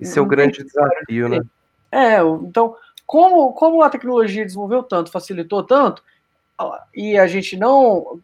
Esse 0.00 0.18
é 0.18 0.22
o 0.22 0.26
grande 0.26 0.62
desafio, 0.62 1.28
né? 1.28 1.40
É, 1.90 2.20
então, 2.20 2.76
como, 3.06 3.52
como 3.52 3.82
a 3.82 3.90
tecnologia 3.90 4.44
desenvolveu 4.44 4.82
tanto, 4.82 5.10
facilitou 5.10 5.62
tanto, 5.62 6.02
e 6.94 7.16
a 7.16 7.26
gente 7.26 7.56
não, 7.56 8.20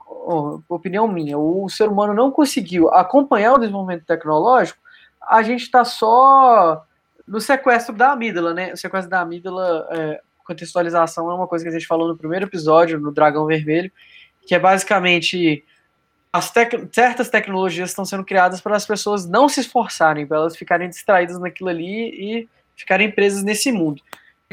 opinião 0.69 1.07
minha, 1.07 1.39
o 1.39 1.69
ser 1.69 1.89
humano 1.89 2.13
não 2.13 2.31
conseguiu 2.31 2.91
acompanhar 2.93 3.55
o 3.55 3.59
desenvolvimento 3.59 4.05
tecnológico, 4.05 4.79
a 5.29 5.43
gente 5.43 5.63
está 5.63 5.85
só 5.85 6.85
no 7.27 7.41
sequestro 7.41 7.95
da 7.95 8.13
amígdala, 8.13 8.53
né? 8.53 8.73
O 8.73 8.77
sequestro 8.77 9.11
da 9.11 9.21
amígdala, 9.21 9.89
é, 9.91 10.21
contextualização 10.45 11.31
é 11.31 11.35
uma 11.35 11.47
coisa 11.49 11.65
que 11.65 11.71
a 11.71 11.73
gente 11.73 11.87
falou 11.87 12.09
no 12.09 12.17
primeiro 12.17 12.47
episódio, 12.47 13.01
no 13.01 13.13
Dragão 13.13 13.47
Vermelho, 13.47 13.91
que 14.47 14.55
é 14.55 14.59
basicamente 14.59 15.65
as 16.33 16.51
tec- 16.51 16.89
certas 16.93 17.31
tecnologias 17.31 17.91
estão 17.91 18.05
sendo 18.05 18.25
criadas 18.25 18.61
para 18.61 18.77
as 18.77 18.85
pessoas 18.85 19.27
não 19.27 19.49
se 19.49 19.61
esforçarem, 19.61 20.27
para 20.27 20.39
elas 20.39 20.57
ficarem 20.57 20.89
distraídas 20.89 21.39
naquilo 21.39 21.71
ali 21.71 22.11
e 22.11 22.49
ficarem 22.77 23.11
presas 23.11 23.43
nesse 23.43 23.71
mundo. 23.71 24.03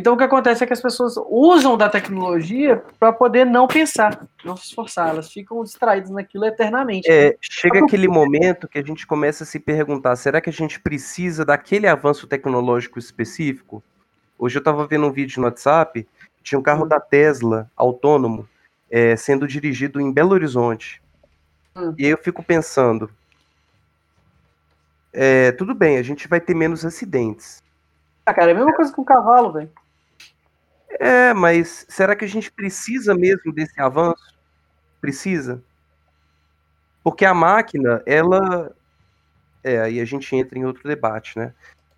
Então 0.01 0.15
o 0.15 0.17
que 0.17 0.23
acontece 0.23 0.63
é 0.63 0.67
que 0.67 0.73
as 0.73 0.81
pessoas 0.81 1.13
usam 1.29 1.77
da 1.77 1.87
tecnologia 1.87 2.83
para 2.99 3.13
poder 3.13 3.45
não 3.45 3.67
pensar, 3.67 4.25
não 4.43 4.57
se 4.57 4.65
esforçar, 4.65 5.09
elas 5.09 5.31
ficam 5.31 5.63
distraídas 5.63 6.09
naquilo 6.09 6.43
eternamente. 6.43 7.07
É, 7.07 7.37
chega 7.39 7.85
aquele 7.85 8.07
momento 8.07 8.67
que 8.67 8.79
a 8.79 8.83
gente 8.83 9.05
começa 9.05 9.43
a 9.43 9.47
se 9.47 9.59
perguntar: 9.59 10.15
será 10.15 10.41
que 10.41 10.49
a 10.49 10.53
gente 10.53 10.79
precisa 10.79 11.45
daquele 11.45 11.87
avanço 11.87 12.25
tecnológico 12.25 12.97
específico? 12.97 13.83
Hoje 14.39 14.57
eu 14.57 14.61
estava 14.61 14.87
vendo 14.87 15.05
um 15.05 15.11
vídeo 15.11 15.39
no 15.39 15.45
WhatsApp, 15.45 16.07
tinha 16.41 16.57
um 16.57 16.63
carro 16.63 16.85
Hum. 16.85 16.87
da 16.87 16.99
Tesla 16.99 17.69
autônomo 17.77 18.49
é, 18.89 19.15
sendo 19.15 19.47
dirigido 19.47 20.01
em 20.01 20.11
Belo 20.11 20.31
Horizonte. 20.31 20.99
Hum. 21.75 21.93
E 21.95 22.05
aí 22.05 22.11
eu 22.11 22.17
fico 22.17 22.41
pensando: 22.41 23.07
é, 25.13 25.51
tudo 25.51 25.75
bem, 25.75 25.99
a 25.99 26.03
gente 26.03 26.27
vai 26.27 26.41
ter 26.41 26.55
menos 26.55 26.83
acidentes. 26.83 27.61
Ah, 28.25 28.33
cara, 28.33 28.49
é 28.49 28.53
a 28.53 28.57
mesma 28.57 28.73
coisa 28.73 28.91
com 28.91 29.03
o 29.03 29.05
cavalo, 29.05 29.51
velho. 29.51 29.69
É, 31.01 31.33
mas 31.33 31.83
será 31.89 32.15
que 32.15 32.23
a 32.23 32.27
gente 32.27 32.51
precisa 32.51 33.15
mesmo 33.15 33.51
desse 33.51 33.81
avanço? 33.81 34.37
Precisa? 35.01 35.59
Porque 37.03 37.25
a 37.25 37.33
máquina, 37.33 38.03
ela. 38.05 38.71
É, 39.63 39.81
aí 39.81 39.99
a 39.99 40.05
gente 40.05 40.35
entra 40.35 40.59
em 40.59 40.63
outro 40.63 40.87
debate, 40.87 41.39
né? 41.39 41.55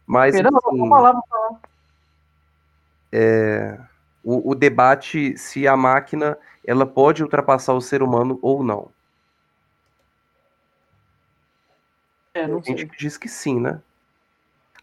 Mas 0.07 0.35
Não, 0.35 0.47
assim, 0.47 0.77
vamos 0.77 0.87
falar, 0.87 1.11
vamos 1.11 1.27
falar. 1.27 1.59
o, 4.23 4.51
o 4.51 4.55
debate 4.55 5.37
se 5.37 5.67
a 5.67 5.75
máquina 5.75 6.37
ela 6.65 6.85
pode 6.85 7.21
ultrapassar 7.21 7.73
o 7.73 7.81
ser 7.81 8.01
humano 8.01 8.39
ou 8.41 8.63
não. 8.63 8.89
É, 12.33 12.47
não 12.47 12.61
Tem 12.61 12.77
gente 12.77 12.89
que 12.89 12.97
diz 12.97 13.17
que 13.17 13.27
sim, 13.27 13.59
né? 13.59 13.81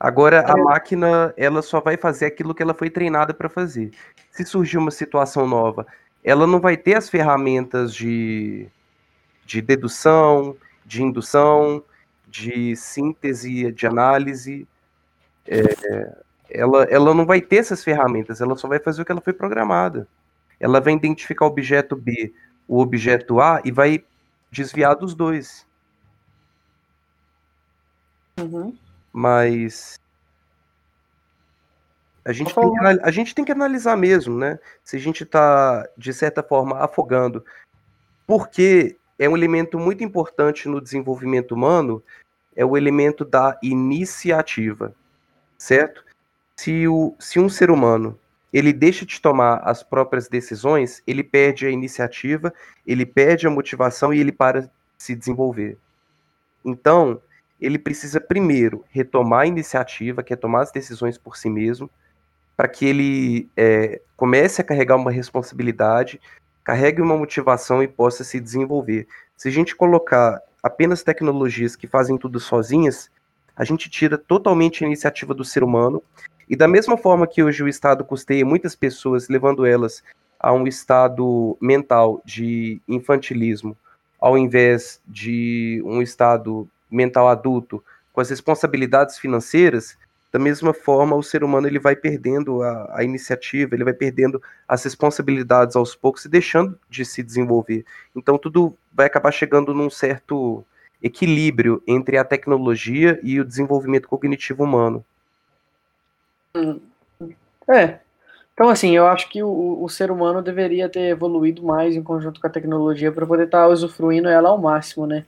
Agora, 0.00 0.50
a 0.50 0.56
máquina, 0.56 1.34
ela 1.36 1.60
só 1.60 1.78
vai 1.78 1.94
fazer 1.98 2.24
aquilo 2.24 2.54
que 2.54 2.62
ela 2.62 2.72
foi 2.72 2.88
treinada 2.88 3.34
para 3.34 3.50
fazer. 3.50 3.90
Se 4.30 4.46
surgir 4.46 4.78
uma 4.78 4.90
situação 4.90 5.46
nova, 5.46 5.86
ela 6.24 6.46
não 6.46 6.58
vai 6.58 6.74
ter 6.74 6.94
as 6.94 7.10
ferramentas 7.10 7.94
de, 7.94 8.66
de 9.44 9.60
dedução, 9.60 10.56
de 10.86 11.02
indução, 11.02 11.84
de 12.26 12.74
síntese, 12.76 13.70
de 13.72 13.86
análise. 13.86 14.66
É, 15.46 16.16
ela, 16.48 16.84
ela 16.84 17.14
não 17.14 17.26
vai 17.26 17.42
ter 17.42 17.56
essas 17.56 17.84
ferramentas, 17.84 18.40
ela 18.40 18.56
só 18.56 18.66
vai 18.66 18.78
fazer 18.78 19.02
o 19.02 19.04
que 19.04 19.12
ela 19.12 19.20
foi 19.20 19.34
programada. 19.34 20.08
Ela 20.58 20.80
vai 20.80 20.94
identificar 20.94 21.44
o 21.44 21.48
objeto 21.48 21.94
B, 21.94 22.32
o 22.66 22.80
objeto 22.80 23.38
A, 23.38 23.60
e 23.66 23.70
vai 23.70 24.02
desviar 24.50 24.96
dos 24.96 25.14
dois. 25.14 25.66
Uhum. 28.38 28.74
Mas 29.12 30.00
a 32.24 32.32
gente, 32.32 32.54
tem 32.54 32.70
que, 32.70 32.78
anal- 32.78 32.98
a 33.02 33.10
gente 33.10 33.34
tem 33.34 33.44
que 33.44 33.52
analisar 33.52 33.96
mesmo, 33.96 34.36
né? 34.36 34.58
Se 34.84 34.96
a 34.96 35.00
gente 35.00 35.24
está, 35.24 35.88
de 35.96 36.12
certa 36.12 36.42
forma, 36.42 36.78
afogando. 36.78 37.44
Porque 38.26 38.96
é 39.18 39.28
um 39.28 39.36
elemento 39.36 39.78
muito 39.78 40.04
importante 40.04 40.68
no 40.68 40.80
desenvolvimento 40.80 41.52
humano, 41.52 42.02
é 42.54 42.64
o 42.64 42.76
elemento 42.76 43.24
da 43.24 43.58
iniciativa, 43.62 44.94
certo? 45.56 46.04
Se, 46.56 46.86
o, 46.86 47.14
se 47.18 47.40
um 47.40 47.48
ser 47.48 47.70
humano 47.70 48.18
ele 48.52 48.72
deixa 48.72 49.06
de 49.06 49.20
tomar 49.20 49.58
as 49.58 49.82
próprias 49.82 50.28
decisões, 50.28 51.02
ele 51.06 51.22
perde 51.22 51.66
a 51.66 51.70
iniciativa, 51.70 52.52
ele 52.86 53.06
perde 53.06 53.46
a 53.46 53.50
motivação 53.50 54.12
e 54.12 54.18
ele 54.18 54.32
para 54.32 54.62
de 54.62 54.70
se 54.98 55.14
desenvolver. 55.14 55.78
Então, 56.64 57.20
ele 57.60 57.78
precisa 57.78 58.20
primeiro 58.20 58.84
retomar 58.90 59.40
a 59.40 59.46
iniciativa, 59.46 60.22
que 60.22 60.32
é 60.32 60.36
tomar 60.36 60.62
as 60.62 60.72
decisões 60.72 61.18
por 61.18 61.36
si 61.36 61.50
mesmo, 61.50 61.90
para 62.56 62.68
que 62.68 62.86
ele 62.86 63.48
é, 63.56 64.00
comece 64.16 64.60
a 64.60 64.64
carregar 64.64 64.96
uma 64.96 65.10
responsabilidade, 65.10 66.20
carregue 66.64 67.00
uma 67.00 67.16
motivação 67.16 67.82
e 67.82 67.88
possa 67.88 68.22
se 68.24 68.38
desenvolver. 68.38 69.06
Se 69.36 69.48
a 69.48 69.50
gente 69.50 69.74
colocar 69.74 70.40
apenas 70.62 71.02
tecnologias 71.02 71.74
que 71.74 71.86
fazem 71.86 72.18
tudo 72.18 72.38
sozinhas, 72.38 73.10
a 73.56 73.64
gente 73.64 73.90
tira 73.90 74.16
totalmente 74.16 74.84
a 74.84 74.86
iniciativa 74.86 75.34
do 75.34 75.44
ser 75.44 75.62
humano. 75.62 76.02
E 76.48 76.56
da 76.56 76.66
mesma 76.66 76.96
forma 76.96 77.26
que 77.26 77.42
hoje 77.42 77.62
o 77.62 77.68
Estado 77.68 78.04
custeia 78.04 78.44
muitas 78.44 78.74
pessoas, 78.74 79.28
levando 79.28 79.64
elas 79.64 80.02
a 80.38 80.52
um 80.52 80.66
estado 80.66 81.56
mental 81.60 82.22
de 82.24 82.80
infantilismo, 82.88 83.76
ao 84.18 84.36
invés 84.38 85.00
de 85.06 85.82
um 85.84 86.00
estado 86.00 86.68
mental 86.90 87.28
adulto 87.28 87.82
com 88.12 88.20
as 88.20 88.30
responsabilidades 88.30 89.18
financeiras, 89.18 89.96
da 90.32 90.38
mesma 90.38 90.72
forma 90.72 91.16
o 91.16 91.22
ser 91.22 91.42
humano 91.42 91.66
ele 91.66 91.78
vai 91.78 91.96
perdendo 91.96 92.62
a, 92.62 92.98
a 92.98 93.04
iniciativa, 93.04 93.74
ele 93.74 93.84
vai 93.84 93.92
perdendo 93.92 94.40
as 94.68 94.84
responsabilidades 94.84 95.74
aos 95.74 95.94
poucos 95.94 96.24
e 96.24 96.28
deixando 96.28 96.78
de 96.88 97.04
se 97.04 97.22
desenvolver. 97.22 97.84
Então 98.14 98.38
tudo 98.38 98.76
vai 98.92 99.06
acabar 99.06 99.32
chegando 99.32 99.74
num 99.74 99.90
certo 99.90 100.64
equilíbrio 101.02 101.82
entre 101.86 102.16
a 102.16 102.24
tecnologia 102.24 103.18
e 103.22 103.40
o 103.40 103.44
desenvolvimento 103.44 104.08
cognitivo 104.08 104.64
humano. 104.64 105.04
É. 107.68 107.98
Então, 108.52 108.68
assim, 108.68 108.94
eu 108.94 109.06
acho 109.06 109.28
que 109.30 109.42
o, 109.42 109.82
o 109.82 109.88
ser 109.88 110.10
humano 110.10 110.42
deveria 110.42 110.88
ter 110.88 111.08
evoluído 111.08 111.62
mais 111.62 111.96
em 111.96 112.02
conjunto 112.02 112.40
com 112.40 112.46
a 112.46 112.50
tecnologia 112.50 113.10
para 113.10 113.26
poder 113.26 113.44
estar 113.44 113.66
usufruindo 113.68 114.28
ela 114.28 114.50
ao 114.50 114.58
máximo, 114.58 115.06
né? 115.06 115.24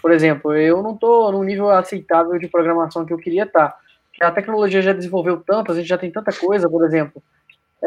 Por 0.00 0.10
exemplo, 0.10 0.54
eu 0.54 0.82
não 0.82 0.94
estou 0.94 1.30
num 1.32 1.42
nível 1.42 1.70
aceitável 1.70 2.38
de 2.38 2.48
programação 2.48 3.04
que 3.04 3.12
eu 3.12 3.18
queria 3.18 3.44
estar. 3.44 3.76
Porque 4.10 4.24
A 4.24 4.30
tecnologia 4.30 4.82
já 4.82 4.92
desenvolveu 4.92 5.42
tanto, 5.44 5.72
a 5.72 5.74
gente 5.74 5.88
já 5.88 5.98
tem 5.98 6.10
tanta 6.10 6.32
coisa, 6.32 6.68
por 6.68 6.84
exemplo, 6.84 7.22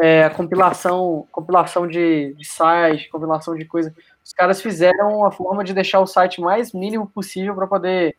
é, 0.02 0.24
a 0.24 0.30
compilação, 0.30 1.26
compilação 1.30 1.86
de, 1.86 2.34
de 2.34 2.44
site, 2.46 3.08
compilação 3.08 3.54
de 3.56 3.64
coisa. 3.64 3.94
Os 4.24 4.32
caras 4.32 4.60
fizeram 4.60 5.18
uma 5.18 5.30
forma 5.30 5.62
de 5.62 5.72
deixar 5.72 6.00
o 6.00 6.06
site 6.06 6.40
mais 6.40 6.72
mínimo 6.72 7.06
possível 7.06 7.54
para 7.54 7.66
poder 7.66 8.16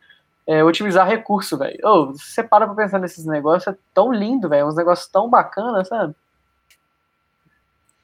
é, 0.47 0.63
otimizar 0.63 1.07
recurso, 1.07 1.57
velho. 1.57 1.77
Se 2.15 2.33
você 2.33 2.43
para 2.43 2.67
pensar 2.73 2.99
nesses 2.99 3.25
negócios, 3.25 3.73
é 3.73 3.77
tão 3.93 4.13
lindo, 4.13 4.47
velho. 4.47 4.67
Uns 4.67 4.75
negócios 4.75 5.07
tão 5.07 5.29
bacanas, 5.29 5.87
sabe? 5.87 6.15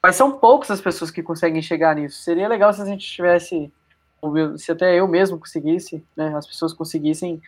Mas 0.02 0.16
são 0.16 0.32
poucas 0.32 0.70
as 0.70 0.80
pessoas 0.80 1.10
que 1.10 1.22
conseguem 1.22 1.62
chegar 1.62 1.94
nisso. 1.94 2.20
Seria 2.22 2.48
legal 2.48 2.72
se 2.72 2.82
a 2.82 2.84
gente 2.84 3.06
tivesse, 3.06 3.72
se 4.56 4.70
até 4.70 4.98
eu 4.98 5.08
mesmo 5.08 5.38
conseguisse, 5.38 6.04
né? 6.16 6.34
As 6.36 6.46
pessoas 6.46 6.72
conseguissem 6.72 7.40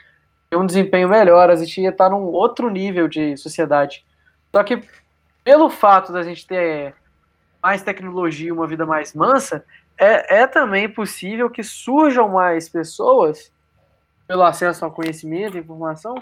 ter 0.50 0.56
um 0.56 0.66
desempenho 0.66 1.08
melhor, 1.08 1.50
a 1.50 1.56
gente 1.56 1.80
ia 1.80 1.90
estar 1.90 2.10
num 2.10 2.24
outro 2.26 2.70
nível 2.70 3.08
de 3.08 3.36
sociedade. 3.36 4.04
Só 4.54 4.62
que 4.62 4.82
pelo 5.42 5.68
fato 5.68 6.12
da 6.12 6.22
gente 6.22 6.46
ter 6.46 6.94
mais 7.62 7.82
tecnologia 7.82 8.48
e 8.48 8.52
uma 8.52 8.66
vida 8.66 8.84
mais 8.84 9.14
mansa, 9.14 9.64
é, 9.98 10.42
é 10.42 10.46
também 10.46 10.88
possível 10.88 11.48
que 11.48 11.62
surjam 11.62 12.28
mais 12.28 12.68
pessoas 12.68 13.52
pelo 14.26 14.42
acesso 14.42 14.84
ao 14.84 14.90
conhecimento 14.90 15.56
e 15.56 15.60
informação 15.60 16.14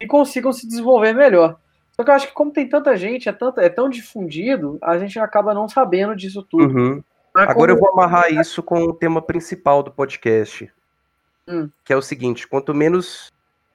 e 0.00 0.06
consigam 0.06 0.52
se 0.52 0.66
desenvolver 0.66 1.14
melhor. 1.14 1.56
Só 1.92 2.04
que 2.04 2.10
eu 2.10 2.14
acho 2.14 2.26
que 2.28 2.34
como 2.34 2.52
tem 2.52 2.68
tanta 2.68 2.94
gente, 2.96 3.28
é, 3.28 3.32
tanta, 3.32 3.62
é 3.62 3.68
tão 3.68 3.88
difundido, 3.88 4.78
a 4.82 4.98
gente 4.98 5.18
acaba 5.18 5.54
não 5.54 5.68
sabendo 5.68 6.14
disso 6.14 6.42
tudo. 6.42 6.64
Uhum. 6.66 7.02
Agora 7.36 7.72
eu 7.72 7.78
vou 7.78 7.90
amarrar 7.90 8.32
isso 8.32 8.62
com 8.62 8.84
o 8.84 8.94
tema 8.94 9.20
principal 9.20 9.82
do 9.82 9.90
podcast, 9.90 10.72
Hum. 11.46 11.68
que 11.84 11.92
é 11.92 11.96
o 11.96 12.02
seguinte: 12.02 12.46
quanto 12.46 12.74
menos 12.74 13.30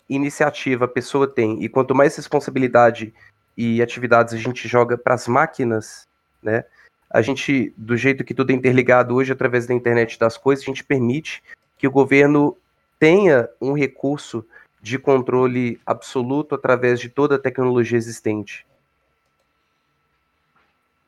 iniciativa 0.09 0.85
a 0.85 0.89
pessoa 0.89 1.27
tem 1.27 1.63
e 1.63 1.69
quanto 1.69 1.95
mais 1.95 2.15
responsabilidade 2.15 3.13
e 3.55 3.81
atividades 3.81 4.33
a 4.33 4.37
gente 4.37 4.67
joga 4.67 4.97
para 4.97 5.13
as 5.13 5.27
máquinas, 5.27 6.07
né? 6.41 6.65
A 7.09 7.21
gente, 7.21 7.73
do 7.77 7.95
jeito 7.95 8.23
que 8.23 8.33
tudo 8.33 8.51
é 8.51 8.53
interligado 8.53 9.15
hoje 9.15 9.31
através 9.31 9.67
da 9.67 9.73
internet 9.73 10.17
das 10.17 10.37
coisas, 10.37 10.63
a 10.63 10.67
gente 10.67 10.83
permite 10.83 11.43
que 11.77 11.87
o 11.87 11.91
governo 11.91 12.57
tenha 12.97 13.49
um 13.59 13.73
recurso 13.73 14.45
de 14.81 14.97
controle 14.97 15.79
absoluto 15.85 16.55
através 16.55 16.99
de 16.99 17.09
toda 17.09 17.35
a 17.35 17.39
tecnologia 17.39 17.97
existente. 17.97 18.65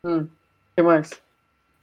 Hum. 0.04 0.24
O 0.24 0.76
que 0.76 0.84
mais? 0.84 1.23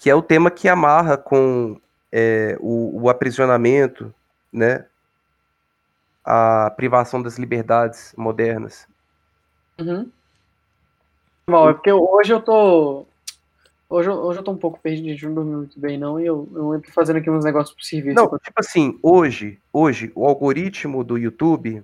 Que 0.01 0.09
é 0.09 0.15
o 0.15 0.23
tema 0.23 0.51
que 0.51 0.67
amarra 0.67 1.19
com 1.19 1.79
é, 2.11 2.57
o, 2.59 3.03
o 3.03 3.11
aprisionamento, 3.11 4.13
né? 4.51 4.87
A 6.25 6.71
privação 6.75 7.21
das 7.23 7.39
liberdades 7.39 8.15
modernas. 8.17 8.89
Uhum. 9.79 10.11
Bom, 11.49 11.69
é 11.69 11.75
porque 11.75 11.93
hoje 11.93 12.33
eu 12.33 12.41
tô. 12.41 13.07
Hoje, 13.91 14.09
eu- 14.09 14.15
hoje 14.15 14.39
eu 14.39 14.43
tô 14.43 14.53
um 14.53 14.57
pouco 14.57 14.81
perdido, 14.81 15.27
não 15.29 15.35
dormi 15.35 15.57
muito 15.57 15.79
bem, 15.79 15.99
não, 15.99 16.19
e 16.19 16.25
eu, 16.25 16.49
eu 16.55 16.75
entro 16.75 16.91
fazendo 16.93 17.17
aqui 17.17 17.29
uns 17.29 17.45
negócios 17.45 17.75
pro 17.75 17.85
serviço. 17.85 18.15
Não, 18.17 18.39
tipo 18.39 18.59
assim, 18.59 18.99
hoje, 19.03 19.61
hoje 19.73 20.13
o 20.15 20.25
algoritmo 20.25 21.03
do 21.05 21.19
YouTube 21.19 21.83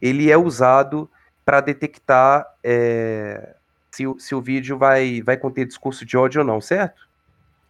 ele 0.00 0.30
é 0.30 0.36
usado 0.36 1.10
para 1.44 1.60
detectar 1.60 2.46
é, 2.62 3.56
se, 3.90 4.06
o- 4.06 4.18
se 4.18 4.34
o 4.34 4.40
vídeo 4.42 4.76
vai, 4.78 5.22
vai 5.22 5.36
conter 5.36 5.66
discurso 5.66 6.04
de 6.04 6.16
ódio 6.16 6.42
ou 6.42 6.46
não, 6.46 6.60
certo? 6.60 7.10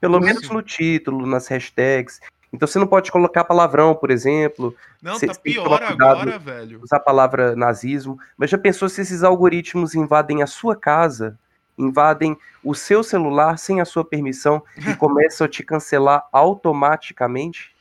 Pelo 0.03 0.19
Sim. 0.19 0.25
menos 0.25 0.51
no 0.51 0.61
título, 0.61 1.25
nas 1.29 1.47
hashtags. 1.47 2.21
Então 2.53 2.67
você 2.67 2.77
não 2.77 2.89
pode 2.89 3.13
colocar 3.13 3.45
palavrão, 3.45 3.95
por 3.95 4.11
exemplo, 4.11 4.77
Não, 5.01 5.15
Cê- 5.15 5.29
tá 5.29 5.35
pior 5.37 5.81
agora, 5.81 6.41
velho. 6.41 6.83
usar 6.83 6.97
a 6.97 7.01
palavra 7.01 7.55
nazismo. 7.55 8.19
Mas 8.37 8.51
já 8.51 8.59
pensou 8.59 8.89
se 8.89 9.01
esses 9.01 9.23
algoritmos 9.23 9.95
invadem 9.95 10.43
a 10.43 10.47
sua 10.49 10.75
casa, 10.75 11.39
invadem 11.79 12.37
o 12.65 12.75
seu 12.75 13.05
celular 13.05 13.57
sem 13.61 13.81
a 13.81 13.85
sua 13.85 14.05
permissão 14.05 14.61
e 14.91 14.93
começam 14.97 15.45
a 15.45 15.49
te 15.49 15.63
cancelar 15.63 16.27
automaticamente? 16.33 17.73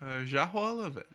É, 0.00 0.24
já 0.24 0.42
rola, 0.42 0.90
velho. 0.90 1.06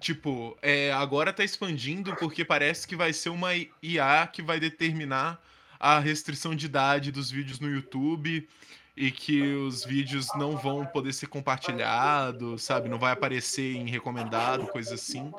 Tipo, 0.00 0.56
é, 0.62 0.90
agora 0.94 1.30
tá 1.30 1.44
expandindo 1.44 2.16
porque 2.16 2.42
parece 2.42 2.88
que 2.88 2.96
vai 2.96 3.12
ser 3.12 3.28
uma 3.28 3.50
IA 3.82 4.26
que 4.32 4.40
vai 4.40 4.58
determinar 4.58 5.38
a 5.78 5.98
restrição 5.98 6.54
de 6.56 6.64
idade 6.64 7.12
dos 7.12 7.30
vídeos 7.30 7.60
no 7.60 7.68
YouTube 7.68 8.48
e 8.96 9.10
que 9.10 9.42
os 9.54 9.84
vídeos 9.84 10.28
não 10.36 10.56
vão 10.56 10.84
poder 10.84 11.12
ser 11.12 11.26
compartilhados, 11.26 12.62
sabe? 12.62 12.88
Não 12.88 12.98
vai 12.98 13.12
aparecer 13.12 13.74
em 13.74 13.88
recomendado, 13.88 14.66
coisa 14.66 14.94
assim. 14.94 15.32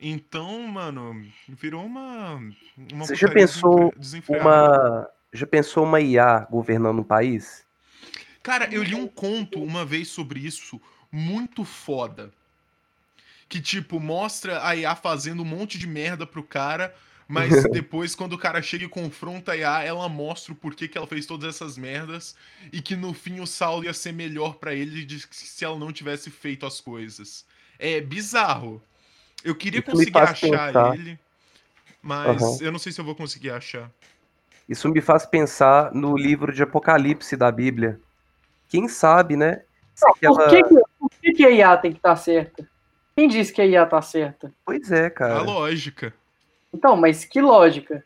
Então, 0.00 0.66
mano, 0.66 1.26
virou 1.48 1.84
uma. 1.84 2.34
uma 2.92 3.06
Você 3.06 3.14
já 3.14 3.28
pensou. 3.28 3.92
Uma. 4.28 5.08
Já 5.32 5.46
pensou 5.46 5.84
uma 5.84 6.00
IA 6.00 6.46
governando 6.50 6.98
um 6.98 7.04
país? 7.04 7.64
Cara, 8.42 8.68
eu 8.72 8.82
li 8.82 8.94
um 8.94 9.06
conto 9.06 9.62
uma 9.62 9.84
vez 9.84 10.08
sobre 10.08 10.40
isso, 10.40 10.80
muito 11.10 11.64
foda. 11.64 12.30
Que, 13.48 13.60
tipo, 13.60 14.00
mostra 14.00 14.66
a 14.66 14.74
IA 14.76 14.94
fazendo 14.94 15.42
um 15.42 15.46
monte 15.46 15.78
de 15.78 15.86
merda 15.86 16.26
pro 16.26 16.42
cara, 16.42 16.94
mas 17.32 17.64
depois, 17.72 18.14
quando 18.14 18.34
o 18.34 18.38
cara 18.38 18.60
chega 18.60 18.84
e 18.84 18.88
confronta 18.88 19.52
a 19.52 19.56
IA, 19.56 19.82
ela 19.84 20.06
mostra 20.06 20.52
o 20.52 20.56
porquê 20.56 20.86
que 20.86 20.98
ela 20.98 21.06
fez 21.06 21.24
todas 21.24 21.54
essas 21.54 21.78
merdas 21.78 22.36
e 22.70 22.82
que 22.82 22.94
no 22.94 23.14
fim 23.14 23.40
o 23.40 23.46
Saulo 23.46 23.84
ia 23.84 23.94
ser 23.94 24.12
melhor 24.12 24.56
pra 24.56 24.74
ele 24.74 25.06
se 25.30 25.64
ela 25.64 25.78
não 25.78 25.90
tivesse 25.90 26.30
feito 26.30 26.66
as 26.66 26.78
coisas. 26.78 27.46
É 27.78 28.02
bizarro. 28.02 28.82
Eu 29.42 29.54
queria 29.54 29.80
Isso 29.80 29.90
conseguir 29.90 30.20
achar 30.20 30.68
pensar. 30.68 30.94
ele, 30.94 31.18
mas 32.02 32.60
Aham. 32.60 32.64
eu 32.66 32.70
não 32.70 32.78
sei 32.78 32.92
se 32.92 33.00
eu 33.00 33.04
vou 33.04 33.14
conseguir 33.14 33.50
achar. 33.50 33.90
Isso 34.68 34.90
me 34.90 35.00
faz 35.00 35.24
pensar 35.24 35.92
no 35.94 36.14
livro 36.14 36.52
de 36.52 36.62
Apocalipse 36.62 37.34
da 37.34 37.50
Bíblia. 37.50 37.98
Quem 38.68 38.88
sabe, 38.88 39.36
né? 39.36 39.62
Se 39.94 40.04
Por 40.04 40.16
aquela... 40.16 40.50
que, 40.50 40.62
que, 40.62 40.82
por 40.98 41.10
que, 41.20 41.32
que 41.32 41.44
a 41.46 41.50
IA 41.50 41.76
tem 41.78 41.92
que 41.92 41.98
estar 41.98 42.16
certa? 42.16 42.68
Quem 43.16 43.26
disse 43.26 43.52
que 43.52 43.62
a 43.62 43.66
IA 43.66 43.86
tá 43.86 44.02
certa? 44.02 44.52
Pois 44.66 44.92
é, 44.92 45.08
cara. 45.08 45.38
A 45.38 45.42
lógica. 45.42 46.14
Então, 46.72 46.96
mas 46.96 47.24
que 47.24 47.40
lógica? 47.40 48.04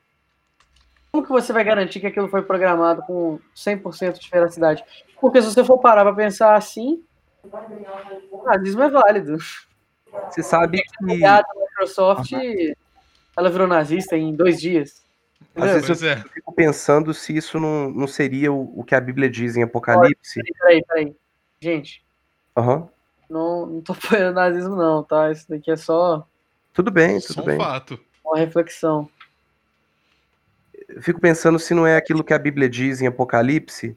Como 1.12 1.24
que 1.24 1.32
você 1.32 1.52
vai 1.52 1.64
garantir 1.64 2.01
que 2.01 2.06
aquilo 2.06 2.28
foi 2.28 2.43
programado 2.43 3.02
com 3.02 3.40
100% 3.55 4.20
de 4.20 4.28
veracidade? 4.28 4.84
Porque 5.20 5.40
se 5.40 5.48
você 5.52 5.64
for 5.64 5.78
parar 5.78 6.05
pra 6.05 6.14
pensar 6.14 6.55
assim, 6.56 7.02
o 8.30 8.43
nazismo 8.44 8.82
é 8.82 8.90
válido. 8.90 9.38
Você 10.30 10.43
sabe 10.43 10.78
A 10.78 10.82
que 10.82 11.20
da 11.20 11.43
Microsoft, 11.55 12.32
ela 13.36 13.51
virou 13.51 13.66
nazista 13.66 14.16
em 14.16 14.34
dois 14.34 14.60
dias. 14.60 15.05
às 15.55 15.70
Entendeu? 15.70 15.74
vezes 15.74 15.86
Pois 15.86 16.02
eu 16.02 16.09
é. 16.09 16.24
fico 16.34 16.52
pensando 16.52 17.14
se 17.14 17.36
isso 17.36 17.59
não, 17.60 17.90
não 17.90 18.06
seria 18.06 18.52
o, 18.52 18.80
o 18.80 18.84
que 18.84 18.94
a 18.94 19.01
Bíblia 19.01 19.30
diz 19.30 19.56
em 19.56 19.62
Apocalipse. 19.62 20.40
Peraí, 20.59 20.84
peraí. 20.84 21.16
Gente, 21.62 22.05
Aham. 22.56 22.88
não, 23.30 23.66
não 23.66 23.80
tô 23.80 23.93
apoiando 23.93 24.34
nazismo 24.34 24.76
não, 24.76 25.02
tá? 25.02 25.30
Isso 25.30 25.48
daqui 25.48 25.70
é 25.70 25.76
só 25.76 26.26
Tudo 26.72 26.90
bem, 26.90 27.20
Só 27.20 27.28
tudo 27.28 27.43
um 27.43 27.47
bem. 27.47 27.56
fato. 27.59 27.98
Uma 28.27 28.39
reflexão. 28.39 29.09
Eu 30.89 31.03
fico 31.03 31.20
pensando 31.20 31.59
se 31.59 31.74
não 31.74 31.86
é 31.86 31.97
aquilo 31.97 32.24
que 32.24 32.35
a 32.35 32.39
Bíblia 32.39 32.69
diz 32.69 33.01
em 33.01 33.07
Apocalipse 33.07 33.97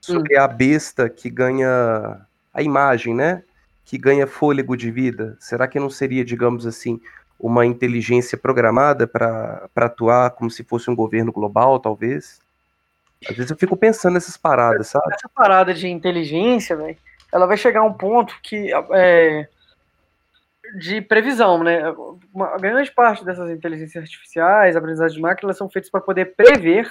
sobre 0.00 0.36
a 0.36 0.48
besta 0.48 1.08
que 1.08 1.28
ganha 1.28 2.20
a 2.52 2.62
imagem, 2.62 3.14
né? 3.14 3.42
Que 3.84 3.98
ganha 3.98 4.26
fôlego 4.26 4.76
de 4.76 4.90
vida. 4.90 5.36
Será 5.38 5.68
que 5.68 5.78
não 5.78 5.90
seria, 5.90 6.24
digamos 6.24 6.66
assim, 6.66 7.00
uma 7.38 7.66
inteligência 7.66 8.36
programada 8.38 9.06
para 9.06 9.68
atuar 9.76 10.30
como 10.30 10.50
se 10.50 10.64
fosse 10.64 10.90
um 10.90 10.94
governo 10.94 11.32
global, 11.32 11.78
talvez? 11.78 12.40
Às 13.28 13.36
vezes 13.36 13.50
eu 13.50 13.56
fico 13.56 13.76
pensando 13.76 14.14
nessas 14.14 14.36
paradas, 14.36 14.88
sabe? 14.88 15.12
essa 15.12 15.28
parada 15.28 15.74
de 15.74 15.88
inteligência, 15.88 16.74
velho, 16.74 16.96
ela 17.32 17.46
vai 17.46 17.56
chegar 17.56 17.80
a 17.80 17.84
um 17.84 17.92
ponto 17.92 18.34
que 18.42 18.72
é, 18.92 19.46
de 20.78 21.00
previsão, 21.00 21.62
né? 21.62 21.82
Uma 22.32 22.56
grande 22.56 22.90
parte 22.92 23.24
dessas 23.24 23.50
inteligências 23.50 24.04
artificiais, 24.04 24.76
aprendizagens 24.76 25.14
de 25.14 25.20
máquina, 25.20 25.46
elas 25.46 25.58
são 25.58 25.68
feitas 25.68 25.90
para 25.90 26.00
poder 26.00 26.34
prever 26.36 26.90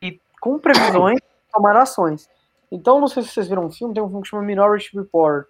e, 0.00 0.20
com 0.40 0.58
previsões, 0.58 1.18
tomar 1.52 1.76
ações. 1.76 2.28
Então, 2.70 3.00
não 3.00 3.08
sei 3.08 3.22
se 3.22 3.30
vocês 3.30 3.48
viram 3.48 3.66
um 3.66 3.70
filme, 3.70 3.94
tem 3.94 4.02
um 4.02 4.08
filme 4.08 4.22
que 4.22 4.28
chama 4.28 4.42
Minority 4.42 4.96
Report, 4.96 5.46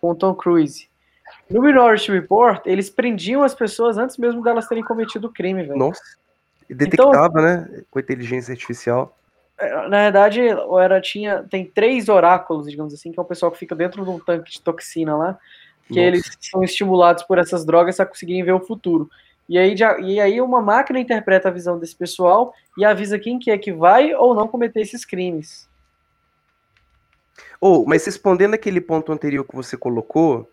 com 0.00 0.10
o 0.10 0.14
Tom 0.14 0.34
Cruise. 0.34 0.88
No 1.48 1.62
Minority 1.62 2.10
Report, 2.10 2.60
eles 2.66 2.90
prendiam 2.90 3.42
as 3.42 3.54
pessoas 3.54 3.96
antes 3.96 4.16
mesmo 4.16 4.42
delas 4.42 4.66
terem 4.66 4.84
cometido 4.84 5.28
o 5.28 5.32
crime, 5.32 5.62
velho. 5.62 5.78
Nossa. 5.78 6.02
E 6.68 6.74
detectava, 6.74 7.40
né? 7.40 7.82
Com 7.90 7.98
inteligência 7.98 8.52
artificial. 8.52 9.16
Na 9.88 9.98
verdade, 10.04 10.40
era, 10.80 11.00
tinha, 11.00 11.42
tem 11.42 11.66
três 11.66 12.08
oráculos, 12.08 12.66
digamos 12.66 12.94
assim, 12.94 13.12
que 13.12 13.20
é 13.20 13.22
o 13.22 13.26
pessoal 13.26 13.52
que 13.52 13.58
fica 13.58 13.74
dentro 13.74 14.02
de 14.02 14.10
um 14.10 14.18
tanque 14.18 14.52
de 14.52 14.60
toxina 14.62 15.14
lá, 15.16 15.38
que 15.90 15.96
Nossa. 15.96 16.06
eles 16.06 16.38
são 16.40 16.62
estimulados 16.62 17.24
por 17.24 17.38
essas 17.38 17.64
drogas 17.64 17.98
a 17.98 18.06
conseguirem 18.06 18.44
ver 18.44 18.52
o 18.52 18.60
futuro. 18.60 19.10
E 19.48 19.58
aí, 19.58 19.76
já- 19.76 19.98
e 19.98 20.20
aí 20.20 20.40
uma 20.40 20.62
máquina 20.62 21.00
interpreta 21.00 21.48
a 21.48 21.52
visão 21.52 21.78
desse 21.78 21.96
pessoal 21.96 22.54
e 22.78 22.84
avisa 22.84 23.18
quem 23.18 23.38
que 23.38 23.50
é 23.50 23.58
que 23.58 23.72
vai 23.72 24.14
ou 24.14 24.34
não 24.34 24.46
cometer 24.46 24.80
esses 24.80 25.04
crimes. 25.04 25.68
Ou, 27.60 27.84
mas 27.84 28.06
respondendo 28.06 28.54
aquele 28.54 28.80
ponto 28.80 29.12
anterior 29.12 29.44
que 29.44 29.54
você 29.54 29.76
colocou, 29.76 30.48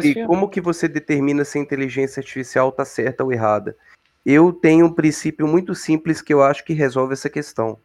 filme? 0.00 0.26
como 0.26 0.48
que 0.48 0.60
você 0.60 0.86
determina 0.86 1.44
se 1.44 1.58
a 1.58 1.60
inteligência 1.60 2.20
artificial 2.20 2.68
está 2.68 2.84
certa 2.84 3.24
ou 3.24 3.32
errada? 3.32 3.76
Eu 4.24 4.52
tenho 4.52 4.86
um 4.86 4.92
princípio 4.92 5.46
muito 5.48 5.74
simples 5.74 6.22
que 6.22 6.32
eu 6.32 6.42
acho 6.42 6.64
que 6.64 6.72
resolve 6.72 7.14
essa 7.14 7.28
questão, 7.28 7.78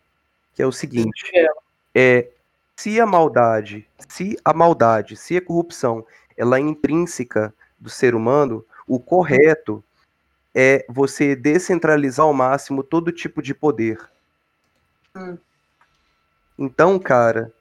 que 0.53 0.61
é 0.61 0.67
o 0.67 0.71
seguinte: 0.71 1.31
é 1.93 2.29
se 2.75 2.99
a 2.99 3.05
maldade, 3.05 3.87
se 4.07 4.37
a 4.43 4.53
maldade, 4.53 5.15
se 5.15 5.37
a 5.37 5.41
corrupção, 5.41 6.05
ela 6.37 6.57
é 6.57 6.61
intrínseca 6.61 7.53
do 7.79 7.89
ser 7.89 8.15
humano, 8.15 8.65
o 8.87 8.99
correto 8.99 9.83
é 10.53 10.85
você 10.87 11.35
descentralizar 11.35 12.25
ao 12.25 12.33
máximo 12.33 12.83
todo 12.83 13.11
tipo 13.11 13.41
de 13.41 13.53
poder. 13.53 13.99
Hum. 15.15 15.37
Então, 16.57 16.97
cara, 16.97 17.51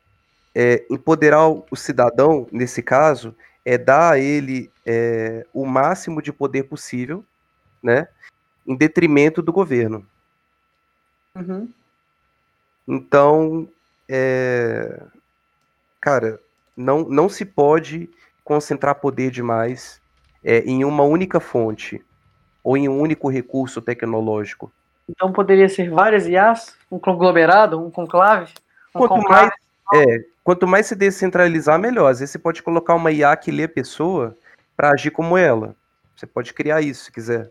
é, 0.55 0.85
empoderar 0.89 1.49
o 1.49 1.77
cidadão, 1.77 2.47
nesse 2.53 2.83
caso, 2.83 3.35
é 3.65 3.77
dar 3.77 4.13
a 4.13 4.19
ele 4.19 4.71
é, 4.87 5.45
o 5.53 5.67
máximo 5.67 6.23
de 6.23 6.33
poder 6.33 6.65
possível, 6.65 7.25
né? 7.83 8.07
Em 8.67 8.77
detrimento 8.77 9.43
do 9.43 9.53
governo. 9.53 10.07
Uhum. 11.35 11.69
Então, 12.87 13.69
é, 14.09 15.03
cara, 16.01 16.39
não, 16.77 17.09
não 17.09 17.29
se 17.29 17.45
pode 17.45 18.09
concentrar 18.45 18.97
poder 18.97 19.31
demais 19.31 20.01
é, 20.45 20.59
em 20.61 20.85
uma 20.85 21.03
única 21.03 21.41
fonte 21.41 22.05
ou 22.63 22.77
em 22.77 22.89
um 22.89 23.01
único 23.01 23.29
recurso 23.29 23.81
tecnológico. 23.81 24.71
Então 25.09 25.33
poderia 25.33 25.69
ser 25.69 25.91
várias 25.91 26.27
IAs, 26.27 26.77
um 26.91 26.99
conglomerado, 26.99 27.81
um 27.83 27.91
conclave, 27.91 28.53
um 28.95 28.99
Quanto 28.99 29.15
conclave. 29.15 29.51
mais, 29.93 30.07
é, 30.09 30.25
quanto 30.43 30.67
mais 30.67 30.87
se 30.87 30.95
descentralizar, 30.95 31.79
melhor. 31.79 32.11
Às 32.11 32.21
vezes 32.21 32.33
você 32.33 32.39
pode 32.39 32.63
colocar 32.63 32.95
uma 32.95 33.11
IA 33.11 33.37
que 33.37 33.51
lê 33.51 33.65
a 33.65 33.69
pessoa 33.69 34.37
para 34.77 34.91
agir 34.91 35.11
como 35.11 35.37
ela. 35.37 35.75
Você 36.17 36.27
pode 36.27 36.55
criar 36.55 36.81
isso 36.81 37.05
se 37.05 37.13
quiser. 37.13 37.51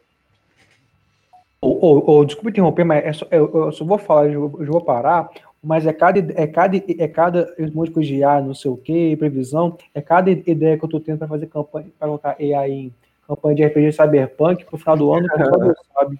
Ô, 1.61 1.69
ô, 1.69 2.19
ô, 2.19 2.25
desculpa 2.25 2.49
interromper, 2.49 2.83
mas 2.83 3.05
é 3.05 3.13
só- 3.13 3.27
eu, 3.31 3.51
eu 3.53 3.71
só 3.71 3.85
vou 3.85 3.97
falar, 3.97 4.27
eu, 4.27 4.53
eu 4.59 4.65
vou 4.65 4.83
parar, 4.83 5.29
mas 5.63 5.87
é 5.87 5.93
cada, 5.93 6.19
é 6.19 6.45
cada, 6.45 6.75
é 6.75 7.07
cada 7.07 7.55
um 7.57 7.71
monte 7.71 7.87
de 7.87 7.93
coisa 7.93 8.09
de 8.09 8.23
AI, 8.23 8.41
não 8.43 8.53
sei 8.53 8.69
o 8.69 8.75
que, 8.75 9.15
previsão, 9.15 9.77
é 9.93 10.01
cada 10.01 10.29
ideia 10.29 10.77
que 10.77 10.83
eu 10.83 10.89
tô 10.89 10.99
tendo 10.99 11.19
para 11.19 11.27
fazer 11.27 11.47
campanha, 11.47 11.87
para 11.97 12.07
colocar 12.09 12.35
AI 12.37 12.71
em 12.71 12.93
campanha 13.25 13.55
de 13.55 13.65
RPG 13.65 13.93
Cyberpunk 13.93 14.65
pro 14.65 14.77
final 14.77 14.97
do 14.97 15.13
ano, 15.13 15.29
que 15.29 15.45
só 15.45 15.57
Deus 15.57 15.77
sabe. 15.93 16.19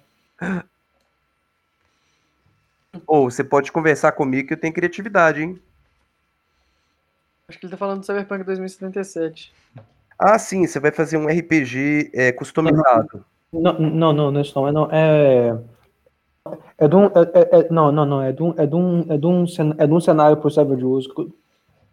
Ou 3.06 3.30
você 3.30 3.44
pode 3.44 3.70
conversar 3.70 4.12
comigo 4.12 4.48
que 4.48 4.54
eu 4.54 4.60
tenho 4.60 4.72
criatividade, 4.72 5.42
hein? 5.42 5.60
Acho 7.46 7.58
que 7.58 7.66
ele 7.66 7.72
tá 7.72 7.76
falando 7.76 8.00
do 8.00 8.06
Cyberpunk 8.06 8.44
2077. 8.44 9.52
Ah, 10.18 10.38
sim, 10.38 10.66
você 10.66 10.80
vai 10.80 10.90
fazer 10.90 11.18
um 11.18 11.26
RPG 11.26 12.10
é, 12.14 12.32
customizado. 12.32 13.26
Não, 13.52 13.78
não, 13.78 14.12
não, 14.12 14.30
não 14.30 14.38
é 14.38 14.42
isso 14.42 14.58
não. 14.58 14.68
É, 14.68 14.72
não, 14.72 14.88
é, 14.90 15.58
é 16.76 16.86
de 16.88 16.94
um. 16.96 17.06
É, 17.06 17.10
é- 17.34 17.60
é- 17.60 17.68
não, 17.70 17.90
não, 17.90 18.04
não. 18.04 18.22
É 18.22 18.32
de 18.32 18.42
um, 18.42 18.54
é 18.58 18.66
de 18.66 18.74
um, 18.76 19.00
é 19.08 19.16
de 19.18 19.26
um, 19.26 19.44
é 19.78 19.86
de 19.86 19.92
um 19.92 20.00
cenário 20.00 20.36
pro 20.36 20.50
server 20.50 20.76
de 20.76 20.84
uso 20.84 21.12
que 21.14 21.20
eu 21.22 21.32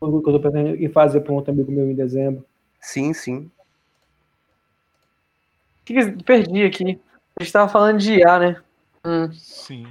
que 0.01 0.05
eu 0.29 0.33
tô 0.33 0.39
pretendendo 0.39 0.75
ir 0.77 0.91
fazer 0.91 1.21
para 1.21 1.31
um 1.31 1.35
outro 1.35 1.51
amigo 1.51 1.71
meu 1.71 1.89
em 1.89 1.93
dezembro. 1.95 2.43
Sim, 2.79 3.13
sim. 3.13 3.49
Que 5.85 5.93
que- 5.93 6.23
Perdi 6.23 6.63
aqui. 6.63 6.99
A 7.39 7.43
gente 7.43 7.53
tava 7.53 7.69
falando 7.71 7.99
de 7.99 8.15
IA, 8.15 8.39
né? 8.39 8.61
Hum. 9.05 9.31
Sim. 9.31 9.87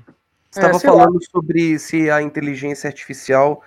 Você 0.51 0.59
estava 0.61 0.77
É, 0.77 0.79
sei 0.81 0.91
lá. 0.91 0.97
falando 1.05 1.19
sobre 1.31 1.79
se 1.79 2.11
a 2.11 2.21
inteligência 2.21 2.89
artificial 2.89 3.63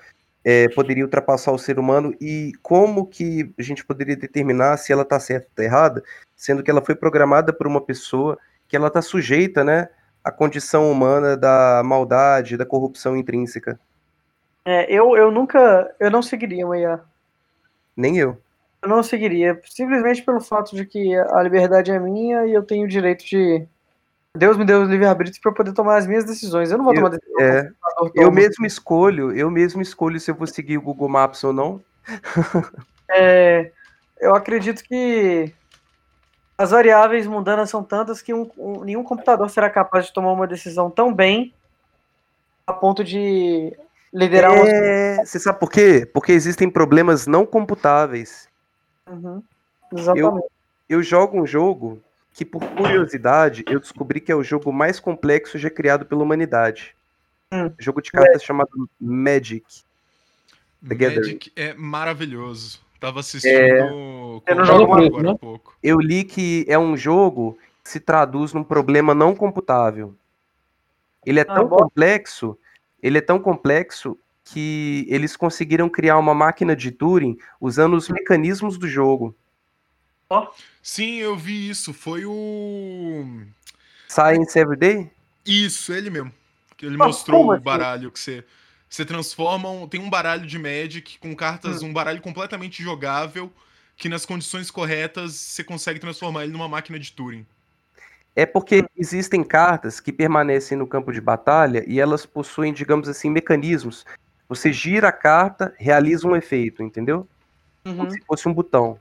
é, 0.46 0.68
poderia 0.70 1.06
ultrapassar 1.06 1.54
o 1.54 1.58
ser 1.58 1.80
humano 1.80 2.14
e 2.20 2.52
como 2.62 3.08
que 3.08 3.54
a 3.58 3.62
gente 3.64 3.86
poderia 3.86 4.18
determinar 4.18 4.76
se 4.76 4.92
ela 4.92 5.04
está 5.04 5.18
certa 5.18 5.46
ou 5.46 5.50
está 5.52 5.64
errada, 5.64 6.04
sendo 6.36 6.62
que 6.62 6.70
ela 6.70 6.84
foi 6.84 6.94
programada 6.96 7.54
por 7.54 7.66
uma 7.66 7.80
pessoa 7.80 8.38
que 8.68 8.76
ela 8.76 8.88
está 8.90 9.02
sujeita, 9.02 9.64
né, 9.64 9.88
à 10.24 10.32
condição 10.32 10.92
humana 10.92 11.36
da 11.36 11.82
maldade, 11.84 12.58
da 12.58 12.66
corrupção 12.66 13.16
intrínseca. 13.18 13.80
É, 14.66 14.86
eu, 14.92 15.16
eu 15.18 15.30
nunca. 15.32 15.94
Eu 16.00 16.10
não 16.10 16.22
seguiria 16.22 16.66
uma 16.66 16.78
IA. 16.78 17.00
Nem 17.96 18.18
eu. 18.18 18.38
Eu 18.82 18.90
não 18.90 19.04
seguiria, 19.04 19.60
simplesmente 19.66 20.22
pelo 20.24 20.42
fato 20.42 20.76
de 20.76 20.86
que 20.86 21.16
a 21.16 21.42
liberdade 21.42 21.92
é 21.92 22.00
minha 22.00 22.46
e 22.46 22.54
eu 22.54 22.64
tenho 22.64 22.86
o 22.86 22.88
direito 22.90 23.26
de. 23.26 23.66
Deus 24.36 24.58
me 24.58 24.66
deu 24.66 24.82
o 24.82 24.86
livre-arbítrio 24.86 25.40
para 25.42 25.52
eu 25.52 25.56
poder 25.56 25.74
tomar 25.74 25.98
as 25.98 26.08
minhas 26.08 26.24
decisões. 26.26 26.72
Eu 26.72 26.78
não 26.78 26.86
vou 26.86 26.94
Eu- 26.94 27.02
tomar 27.04 27.10
decisão. 27.18 27.40
é, 27.42 27.72
Eu 28.16 28.32
mesmo 28.32 28.66
escolho, 28.66 29.32
eu 29.32 29.50
mesmo 29.52 29.82
escolho 29.82 30.20
se 30.20 30.32
eu 30.32 30.36
vou 30.36 30.48
seguir 30.48 30.78
o 30.78 30.82
Google 30.82 31.08
Maps 31.08 31.44
ou 31.44 31.54
não. 31.54 31.80
É, 33.12 33.72
eu 34.20 34.36
acredito 34.36 34.84
que 34.84 35.54
as 36.58 36.72
variáveis 36.72 37.26
mundanas 37.28 37.70
são 37.70 37.84
tantas 37.84 38.22
que 38.22 38.34
um- 38.34 38.50
um- 38.58 38.84
nenhum 38.84 39.04
computador 39.04 39.50
será 39.50 39.70
capaz 39.70 40.06
de 40.06 40.14
tomar 40.14 40.32
uma 40.32 40.48
decisão 40.48 40.90
tão 40.90 41.14
bem 41.14 41.54
a 42.66 42.74
ponto 42.74 43.04
de 43.04 43.76
liderar 44.14 44.52
um. 44.52 44.66
É, 44.66 45.26
você 45.26 45.40
sabe 45.40 45.60
por 45.60 45.72
quê? 45.72 46.06
Porque 46.14 46.32
existem 46.32 46.70
problemas 46.70 47.28
não 47.28 47.46
computáveis. 47.46 48.48
Uhum, 49.08 49.44
exatamente. 49.96 50.48
Eu 50.88 51.02
jogo 51.02 51.42
um 51.42 51.46
jogo 51.46 52.02
que, 52.34 52.46
por 52.46 52.64
curiosidade, 52.64 53.64
eu 53.68 53.80
descobri 53.80 54.20
que 54.20 54.32
é 54.32 54.36
o 54.36 54.44
jogo 54.44 54.72
mais 54.72 55.00
complexo 55.00 55.58
já 55.58 55.70
criado 55.70 56.06
pela 56.06 56.24
humanidade. 56.24 56.96
Hum. 57.52 57.72
Jogo 57.80 58.02
de 58.02 58.12
cartas 58.12 58.44
chamado 58.44 58.90
Magic. 59.00 59.66
Magic 60.82 61.52
é 61.56 61.74
maravilhoso. 61.74 62.80
Tava 63.04 63.20
assistindo 63.20 64.42
Eu 64.48 64.56
não 64.56 64.64
jogo 64.64 64.94
agora 64.94 65.24
né? 65.24 65.32
há 65.32 65.38
pouco. 65.38 65.76
Eu 65.84 66.00
li 66.00 66.24
que 66.24 66.64
é 66.70 66.80
um 66.80 66.96
jogo 66.96 67.60
que 67.84 67.90
se 67.90 68.00
traduz 68.00 68.54
num 68.54 68.64
problema 68.64 69.14
não 69.14 69.36
computável. 69.36 70.16
Ele 71.26 71.42
é 71.42 71.46
Ah, 71.46 71.54
tão 71.54 71.68
bom. 71.68 71.76
complexo, 71.76 72.58
ele 73.02 73.18
é 73.18 73.22
tão 73.22 73.40
complexo 73.40 74.18
que 74.46 75.06
eles 75.10 75.36
conseguiram 75.36 75.90
criar 75.90 76.18
uma 76.18 76.34
máquina 76.34 76.78
de 76.78 76.92
Turing 76.92 77.38
usando 77.60 77.98
os 77.98 78.08
mecanismos 78.08 78.78
do 78.78 78.88
jogo. 78.88 79.36
Sim, 80.82 81.18
eu 81.18 81.36
vi 81.36 81.70
isso. 81.70 81.94
Foi 81.94 82.24
o. 82.26 83.42
Science 84.08 84.58
Everyday? 84.58 85.12
Isso, 85.46 85.92
ele 85.92 86.10
mesmo. 86.10 86.32
Que 86.78 86.86
ele 86.86 86.96
Ah, 87.02 87.08
mostrou 87.08 87.48
o 87.48 87.52
assim? 87.52 87.64
baralho 87.64 88.10
que 88.10 88.20
você. 88.20 88.46
Você 88.94 89.04
transforma. 89.04 89.72
um- 89.72 89.88
Tem 89.88 90.00
um 90.00 90.08
baralho 90.10 90.46
de 90.46 90.60
Magic 90.60 91.18
com 91.18 91.36
cartas, 91.36 91.82
Hum. 91.82 91.88
um 91.88 91.94
baralho 91.94 92.22
completamente 92.22 92.84
jogável. 92.84 93.52
Que 93.98 94.08
nas 94.08 94.24
condições 94.24 94.70
corretas 94.70 95.34
você 95.34 95.64
consegue 95.64 96.00
transformar 96.00 96.44
ele 96.44 96.54
numa 96.54 96.68
máquina 96.68 97.00
de 97.00 97.12
Turing. 97.12 97.44
É 98.36 98.46
porque 98.46 98.86
existem 98.96 99.44
cartas 99.44 100.00
que 100.00 100.12
permanecem 100.12 100.78
no 100.78 100.86
campo 100.86 101.12
de 101.12 101.20
batalha 101.20 101.84
e 101.88 102.00
elas 102.00 102.24
possuem, 102.26 102.72
digamos 102.72 103.10
assim, 103.10 103.32
mecanismos. 103.32 104.06
Você 104.48 104.72
gira 104.72 105.08
a 105.08 105.12
carta, 105.12 105.74
realiza 105.80 106.28
um 106.28 106.36
efeito, 106.36 106.84
entendeu? 106.84 107.28
Uhum. 107.86 107.98
Como 107.98 108.12
se 108.12 108.22
fosse 108.26 108.48
um 108.48 108.54
botão. 108.54 109.00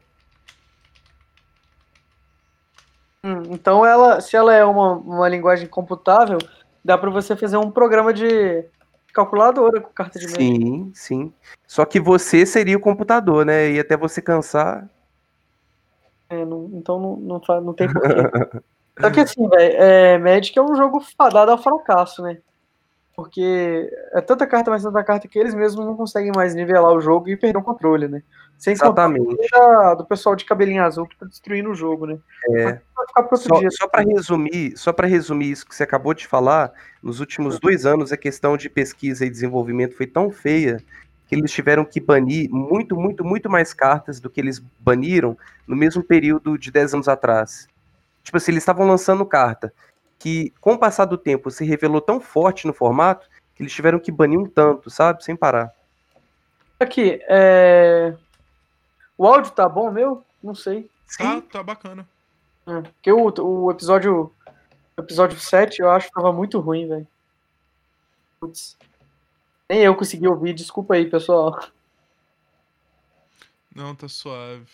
Hum, 3.25 3.43
então, 3.51 3.85
ela, 3.85 4.21
se 4.23 4.37
ela 4.37 4.55
é 4.55 4.65
uma, 4.65 4.93
uma 4.93 5.29
linguagem 5.29 5.67
computável, 5.69 6.39
dá 6.83 6.97
para 6.97 7.11
você 7.11 7.37
fazer 7.37 7.59
um 7.59 7.71
programa 7.71 8.13
de 8.13 8.65
calculadora 9.13 9.81
com 9.81 9.91
carta 9.93 10.19
de 10.19 10.27
Magic. 10.27 10.43
Sim, 10.43 10.93
sim. 10.95 11.33
Só 11.67 11.85
que 11.85 12.01
você 12.01 12.45
seria 12.47 12.77
o 12.77 12.81
computador, 12.81 13.45
né? 13.45 13.71
E 13.71 13.79
até 13.81 13.97
você 13.97 14.21
cansar. 14.23 14.89
É, 16.29 16.45
não- 16.45 16.71
então 16.75 16.99
não, 16.99 17.17
não, 17.17 17.61
não 17.61 17.73
tem 17.75 17.93
porquê. 17.93 18.09
Só 19.01 19.11
que 19.11 19.21
assim, 19.21 19.49
velho, 19.49 19.77
é, 19.83 20.19
Magic 20.19 20.59
é 20.59 20.63
um 20.63 20.75
jogo 20.77 21.01
fadado 21.17 21.51
ao 21.51 21.63
fracasso, 21.63 22.23
né? 22.23 22.39
Porque 23.17 23.91
é 24.13 24.21
tanta 24.21 24.47
carta, 24.47 24.71
mais 24.71 24.83
tanta 24.83 25.03
carta 25.05 25.29
que 25.29 25.39
eles 25.39 25.55
mesmos 25.55 25.85
não 25.85 25.97
conseguem 25.97 26.33
mais 26.35 26.55
nivelar 26.55 26.93
o 26.93 27.01
jogo 27.01 27.29
e 27.29 27.37
perder 27.37 27.59
o 27.59 27.63
controle, 27.63 28.09
né? 28.09 28.23
Sem 28.63 28.77
contar 28.77 29.11
Exatamente. 29.11 29.51
da- 29.51 29.95
do 29.95 30.05
pessoal 30.05 30.37
de 30.37 30.45
cabelinho 30.45 30.85
azul 30.85 31.05
que 31.05 31.17
tá 31.17 31.27
destruindo 31.27 31.71
o 31.71 31.75
jogo, 31.75 32.07
né? 32.07 32.17
É. 32.51 32.81
Só, 33.35 33.59
dia. 33.59 33.69
só 33.73 33.89
para 33.89 34.05
resumir, 34.05 34.77
só 34.77 34.93
para 34.93 35.09
resumir 35.09 35.51
isso 35.51 35.67
que 35.67 35.75
você 35.75 35.83
acabou 35.83 36.15
de 36.15 36.29
falar, 36.29 36.73
nos 37.03 37.19
últimos 37.19 37.59
dois 37.59 37.85
anos 37.85 38.13
a 38.13 38.17
questão 38.17 38.57
de 38.57 38.71
pesquisa 38.71 39.27
e 39.27 39.31
desenvolvimento 39.31 39.97
foi 39.97 40.07
tão 40.07 40.31
feia 40.31 40.81
que 41.27 41.35
eles 41.35 41.51
tiveram 41.51 41.85
que 41.85 41.99
banir 41.99 42.49
muito, 42.53 42.95
muito, 42.95 43.25
muito 43.25 43.51
mais 43.51 43.75
cartas 43.75 44.21
do 44.21 44.31
que 44.31 44.41
eles 44.41 44.61
baniram 44.79 45.37
no 45.67 45.75
mesmo 45.75 46.01
período 46.01 46.57
de 46.57 46.71
10 46.71 46.95
anos 46.95 47.09
atrás. 47.09 47.67
Tipo 48.23 48.37
assim, 48.37 48.53
eles 48.53 48.63
estavam 48.63 48.87
lançando 48.87 49.27
carta 49.27 49.75
que, 50.21 50.53
com 50.61 50.75
o 50.75 50.79
passar 50.79 51.07
do 51.07 51.19
tempo, 51.19 51.51
se 51.51 51.65
revelou 51.65 52.01
tão 52.01 52.21
forte 52.21 52.65
no 52.65 52.73
formato 52.73 53.27
que 53.57 53.63
eles 53.65 53.73
tiveram 53.73 53.99
que 53.99 54.13
banir 54.13 54.39
um 54.39 54.47
tanto, 54.47 54.89
sabe? 54.89 55.25
Sem 55.25 55.35
parar. 55.35 55.73
Aqui, 56.79 57.21
é... 57.29 58.15
o 59.17 59.27
áudio 59.27 59.53
tá 59.53 59.69
bom, 59.69 59.91
meu? 59.91 60.25
Não 60.43 60.55
sei. 60.55 60.91
Tá, 61.17 61.41
tá 61.41 61.63
bacana. 61.63 62.09
É, 62.67 62.81
porque 62.81 63.13
o, 63.13 63.33
o 63.41 63.71
episódio 63.71 64.33
o 64.97 65.01
episódio 65.01 65.39
7 65.39 65.81
eu 65.81 65.91
acho 65.91 66.09
que 66.09 66.15
tava 66.15 66.33
muito 66.33 66.61
ruim, 66.61 66.87
velho. 66.87 67.07
Putz. 68.39 68.77
Nem 69.69 69.81
eu 69.81 69.95
consegui 69.95 70.29
ouvir, 70.29 70.53
desculpa 70.53 70.95
aí, 70.95 71.09
pessoal. 71.09 71.59
Não, 73.75 73.95
tá 73.95 74.07
suave. 74.07 74.67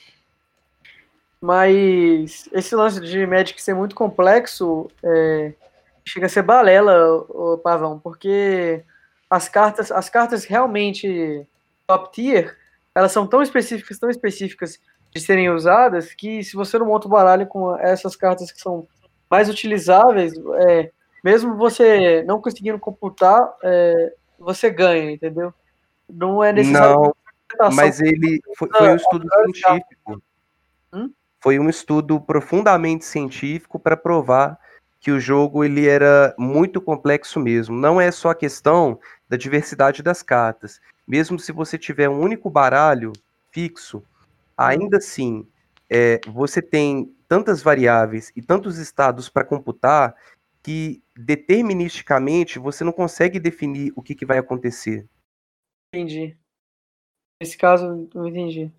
Mas 1.40 2.48
esse 2.52 2.74
lance 2.74 3.00
de 3.00 3.24
Magic 3.26 3.62
ser 3.62 3.74
muito 3.74 3.94
complexo 3.94 4.90
é, 5.02 5.54
chega 6.04 6.26
a 6.26 6.28
ser 6.28 6.42
balela, 6.42 7.14
ô, 7.28 7.58
Pavão, 7.58 7.98
porque 7.98 8.82
as 9.30 9.48
cartas, 9.48 9.92
as 9.92 10.08
cartas 10.08 10.44
realmente 10.44 11.46
top 11.86 12.12
tier, 12.12 12.58
elas 12.98 13.12
são 13.12 13.28
tão 13.28 13.40
específicas, 13.40 13.96
tão 13.96 14.10
específicas 14.10 14.80
de 15.14 15.20
serem 15.20 15.50
usadas, 15.50 16.12
que 16.12 16.42
se 16.42 16.56
você 16.56 16.76
não 16.78 16.86
monta 16.86 17.06
o 17.06 17.10
baralho 17.10 17.46
com 17.46 17.76
essas 17.76 18.16
cartas 18.16 18.50
que 18.50 18.60
são 18.60 18.88
mais 19.30 19.48
utilizáveis, 19.48 20.32
é, 20.68 20.90
mesmo 21.22 21.56
você 21.56 22.24
não 22.24 22.40
conseguindo 22.40 22.78
computar, 22.78 23.54
é, 23.62 24.12
você 24.36 24.68
ganha, 24.68 25.12
entendeu? 25.12 25.54
Não 26.08 26.42
é 26.42 26.52
necessário 26.52 27.14
Não. 27.60 27.70
Mas 27.72 28.00
ele 28.00 28.40
foi, 28.56 28.68
foi 28.68 28.88
um 28.88 28.96
estudo 28.96 29.28
científico. 29.32 30.22
Hum? 30.92 31.10
Foi 31.40 31.58
um 31.60 31.68
estudo 31.68 32.20
profundamente 32.20 33.04
científico 33.04 33.78
para 33.78 33.96
provar 33.96 34.58
que 35.00 35.12
o 35.12 35.20
jogo 35.20 35.64
ele 35.64 35.86
era 35.86 36.34
muito 36.36 36.80
complexo 36.80 37.38
mesmo. 37.38 37.76
Não 37.76 38.00
é 38.00 38.10
só 38.10 38.30
a 38.30 38.34
questão 38.34 38.98
da 39.28 39.36
diversidade 39.36 40.02
das 40.02 40.20
cartas. 40.20 40.80
Mesmo 41.08 41.38
se 41.38 41.52
você 41.52 41.78
tiver 41.78 42.10
um 42.10 42.20
único 42.20 42.50
baralho 42.50 43.14
fixo, 43.50 44.04
ainda 44.54 44.98
assim 44.98 45.48
é, 45.88 46.20
você 46.26 46.60
tem 46.60 47.16
tantas 47.26 47.62
variáveis 47.62 48.30
e 48.36 48.42
tantos 48.42 48.76
estados 48.76 49.30
para 49.30 49.44
computar 49.44 50.14
que 50.62 51.02
deterministicamente 51.16 52.58
você 52.58 52.84
não 52.84 52.92
consegue 52.92 53.40
definir 53.40 53.90
o 53.96 54.02
que, 54.02 54.14
que 54.14 54.26
vai 54.26 54.36
acontecer. 54.36 55.08
Entendi. 55.94 56.36
Nesse 57.40 57.56
caso, 57.56 58.08
não 58.14 58.28
entendi. 58.28 58.70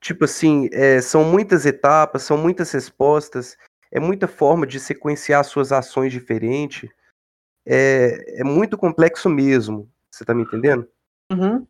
Tipo 0.00 0.26
assim, 0.26 0.68
é, 0.72 1.00
são 1.00 1.24
muitas 1.24 1.66
etapas, 1.66 2.22
são 2.22 2.38
muitas 2.38 2.70
respostas, 2.70 3.56
é 3.90 3.98
muita 3.98 4.28
forma 4.28 4.66
de 4.66 4.78
sequenciar 4.78 5.44
suas 5.44 5.72
ações 5.72 6.12
diferentes. 6.12 6.88
É, 7.66 8.40
é 8.40 8.44
muito 8.44 8.78
complexo 8.78 9.28
mesmo. 9.28 9.90
Você 10.10 10.24
tá 10.24 10.32
me 10.32 10.42
entendendo? 10.42 10.86
Uhum. 11.32 11.66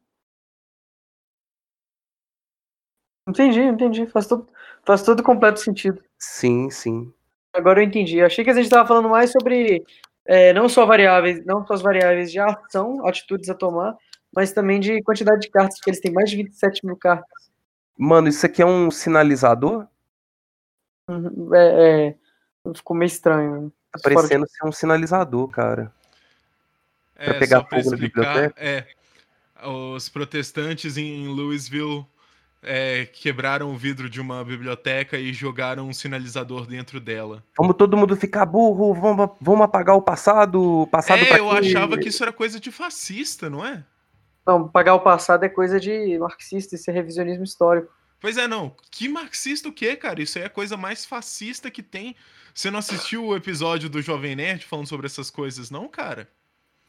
Entendi, 3.28 3.60
entendi. 3.60 4.06
Faz 4.06 4.26
todo, 4.26 4.46
faz 4.84 5.02
todo 5.02 5.22
completo 5.22 5.60
sentido. 5.60 6.02
Sim, 6.18 6.70
sim. 6.70 7.12
Agora 7.54 7.80
eu 7.80 7.84
entendi. 7.86 8.18
Eu 8.18 8.26
achei 8.26 8.44
que 8.44 8.50
a 8.50 8.54
gente 8.54 8.64
estava 8.64 8.86
falando 8.86 9.08
mais 9.08 9.30
sobre 9.32 9.84
é, 10.26 10.52
não 10.52 10.68
só 10.68 10.84
variáveis, 10.84 11.44
não 11.46 11.66
só 11.66 11.74
as 11.74 11.82
variáveis 11.82 12.30
de 12.30 12.38
ação, 12.38 13.06
atitudes 13.06 13.48
a 13.48 13.54
tomar, 13.54 13.96
mas 14.34 14.52
também 14.52 14.80
de 14.80 15.02
quantidade 15.02 15.40
de 15.42 15.50
cartas, 15.50 15.76
porque 15.78 15.90
eles 15.90 16.00
têm 16.00 16.12
mais 16.12 16.28
de 16.30 16.36
27 16.36 16.84
mil 16.84 16.96
cartas. 16.96 17.50
Mano, 17.96 18.28
isso 18.28 18.44
aqui 18.44 18.60
é 18.60 18.66
um 18.66 18.90
sinalizador? 18.90 19.86
Uhum, 21.08 21.54
É, 21.54 22.08
é, 22.08 22.14
ficou 22.74 22.96
meio 22.96 23.06
estranho. 23.06 23.62
né? 23.62 23.70
Tá 23.92 23.98
Fora 24.02 24.14
de- 24.14 24.14
parecendo 24.14 24.46
ser 24.48 24.66
um 24.66 24.72
sinalizador, 24.72 25.48
cara. 25.48 25.92
Pra 27.14 27.34
pegar 27.34 27.60
fogo 27.62 27.76
na 27.76 27.80
explicar, 27.80 28.52
é, 28.56 28.86
os 29.66 30.08
protestantes 30.08 30.96
em 30.96 31.28
Louisville 31.28 32.06
é, 32.62 33.06
quebraram 33.06 33.70
o 33.70 33.76
vidro 33.76 34.08
de 34.08 34.20
uma 34.20 34.44
biblioteca 34.44 35.18
e 35.18 35.32
jogaram 35.32 35.88
um 35.88 35.92
sinalizador 35.92 36.66
dentro 36.66 36.98
dela. 36.98 37.44
Vamos 37.56 37.76
todo 37.76 37.96
mundo 37.96 38.16
ficar 38.16 38.46
burro, 38.46 38.94
vamos, 38.94 39.30
vamos 39.40 39.64
apagar 39.64 39.96
o 39.96 40.02
passado, 40.02 40.82
o 40.82 40.86
passado 40.86 41.22
é, 41.22 41.26
pra 41.26 41.38
eu 41.38 41.50
quê? 41.50 41.56
achava 41.58 41.98
que 41.98 42.08
isso 42.08 42.22
era 42.22 42.32
coisa 42.32 42.58
de 42.58 42.70
fascista, 42.70 43.50
não 43.50 43.64
é? 43.64 43.84
Não, 44.46 44.68
pagar 44.68 44.94
o 44.94 45.00
passado 45.00 45.44
é 45.44 45.48
coisa 45.48 45.80
de 45.80 46.18
marxista, 46.18 46.74
isso 46.74 46.90
é 46.90 46.94
revisionismo 46.94 47.44
histórico. 47.44 47.92
Pois 48.20 48.38
é, 48.38 48.48
não. 48.48 48.74
Que 48.90 49.08
marxista 49.08 49.68
o 49.68 49.72
quê, 49.72 49.96
cara? 49.96 50.22
Isso 50.22 50.38
aí 50.38 50.44
é 50.44 50.46
a 50.46 50.50
coisa 50.50 50.76
mais 50.76 51.04
fascista 51.04 51.70
que 51.70 51.82
tem. 51.82 52.16
Você 52.54 52.70
não 52.70 52.78
assistiu 52.78 53.26
o 53.26 53.36
episódio 53.36 53.90
do 53.90 54.00
Jovem 54.00 54.36
Nerd 54.36 54.64
falando 54.64 54.86
sobre 54.86 55.06
essas 55.06 55.30
coisas, 55.30 55.70
não, 55.70 55.88
cara? 55.88 56.28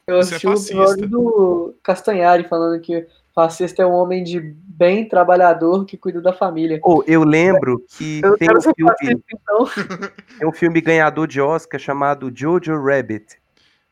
Eu 0.06 0.20
Isso 0.20 0.34
é 0.34 0.36
assisti 0.36 0.46
o 0.46 0.50
fascista. 0.50 0.74
episódio 0.74 1.08
do 1.08 1.74
Castanhari 1.82 2.44
falando 2.44 2.80
que 2.80 3.06
fascista 3.34 3.82
é 3.82 3.86
um 3.86 3.92
homem 3.92 4.22
de 4.22 4.38
bem 4.40 5.08
trabalhador 5.08 5.84
que 5.84 5.96
cuida 5.96 6.20
da 6.20 6.32
família. 6.32 6.78
Pô, 6.80 7.02
eu 7.08 7.24
lembro 7.24 7.84
que 7.88 8.20
Eu 8.22 8.38
tem 8.38 8.48
um, 8.48 8.60
filme, 8.60 8.88
fascista, 8.88 9.24
então. 9.34 9.66
tem 10.38 10.48
um 10.48 10.52
filme 10.52 10.80
ganhador 10.80 11.26
de 11.26 11.40
Oscar 11.40 11.80
chamado 11.80 12.30
Jojo 12.32 12.80
Rabbit. 12.80 13.36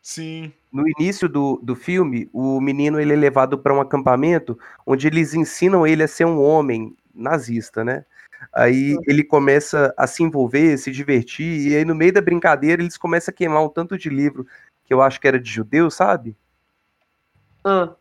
Sim. 0.01 0.53
No 0.71 0.85
início 0.89 1.29
do, 1.29 1.59
do 1.61 1.75
filme, 1.75 2.29
o 2.33 2.61
menino 2.61 3.01
ele 3.01 3.13
é 3.13 3.17
levado 3.17 3.59
para 3.59 3.75
um 3.75 3.81
acampamento 3.81 4.57
onde 4.87 5.09
eles 5.09 5.35
ensinam 5.35 5.85
ele 5.85 6.05
a 6.05 6.09
ser 6.09 6.27
um 6.27 6.41
homem 6.41 6.97
nazista, 7.13 7.83
né? 7.83 8.05
Aí 8.53 8.97
ele 9.07 9.25
começa 9.25 9.93
a 9.97 10.07
se 10.07 10.23
envolver, 10.23 10.77
se 10.79 10.93
divertir, 10.93 11.69
e 11.69 11.77
aí 11.77 11.85
no 11.85 11.95
meio 11.95 12.13
da 12.13 12.21
brincadeira 12.21 12.83
eles 12.83 12.97
começam 12.97 13.33
a 13.33 13.35
queimar 13.35 13.65
um 13.65 13.69
tanto 13.69 13.97
de 13.97 14.09
livro 14.09 14.47
que 14.85 14.93
eu 14.93 15.01
acho 15.03 15.21
que 15.21 15.27
era 15.29 15.39
de 15.41 15.51
judeu, 15.51 15.91
sabe? 15.91 16.37
Ah, 17.65 17.95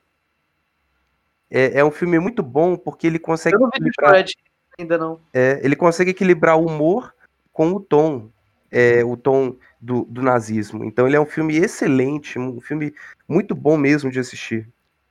É, 1.50 1.80
é 1.80 1.86
um 1.86 1.92
filme 1.92 2.20
muito 2.20 2.42
bom 2.42 2.76
porque 2.76 3.08
ele 3.08 3.20
consegue 3.20 3.56
eu 3.56 3.60
não 3.60 3.68
vi 3.68 3.78
o 3.78 3.78
equilibrar, 3.88 4.10
Fred 4.12 4.36
ainda 4.80 4.98
não. 4.98 5.20
é, 5.34 5.60
ele 5.64 5.76
consegue 5.76 6.12
equilibrar 6.12 6.58
o 6.58 6.66
humor 6.66 7.14
com 7.52 7.72
o 7.74 7.80
tom, 7.80 8.30
é, 8.72 9.04
o 9.06 9.16
tom 9.16 9.56
do, 9.80 10.04
do 10.06 10.22
nazismo. 10.22 10.84
Então 10.84 11.06
ele 11.06 11.16
é 11.16 11.20
um 11.22 11.26
filme 11.26 11.56
excelente, 11.56 12.40
um 12.40 12.60
filme 12.60 12.94
muito 13.28 13.54
bom 13.54 13.78
mesmo 13.78 14.10
de 14.10 14.20
assistir. 14.20 14.68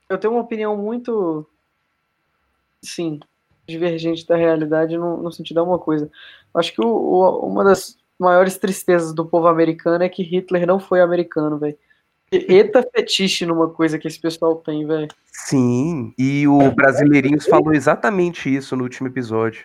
Eu 0.08 0.18
tenho 0.18 0.32
uma 0.34 0.42
opinião 0.42 0.76
muito, 0.76 1.46
sim, 2.82 3.20
divergente 3.66 4.26
da 4.26 4.36
realidade 4.36 4.96
no, 4.98 5.22
no 5.22 5.30
sentido 5.32 5.62
de 5.62 5.68
uma 5.68 5.78
coisa. 5.78 6.10
Acho 6.54 6.72
que 6.74 6.80
o- 6.80 6.86
o- 6.88 7.46
uma 7.46 7.62
das 7.64 7.96
maiores 8.18 8.56
tristezas 8.58 9.12
do 9.14 9.26
povo 9.26 9.48
americano 9.48 10.02
é 10.04 10.08
que 10.08 10.22
Hitler 10.22 10.66
não 10.66 10.78
foi 10.78 11.00
americano, 11.00 11.58
velho. 11.58 11.76
Eita 12.30 12.82
fetiche 12.94 13.44
numa 13.44 13.68
coisa 13.68 13.98
que 13.98 14.08
esse 14.08 14.18
pessoal 14.18 14.56
tem, 14.56 14.86
velho. 14.86 15.08
Sim, 15.30 16.14
e 16.18 16.48
o 16.48 16.70
Brasileirinhos 16.70 17.46
falou 17.46 17.74
exatamente 17.74 18.54
isso 18.54 18.74
no 18.74 18.84
último 18.84 19.08
episódio. 19.08 19.64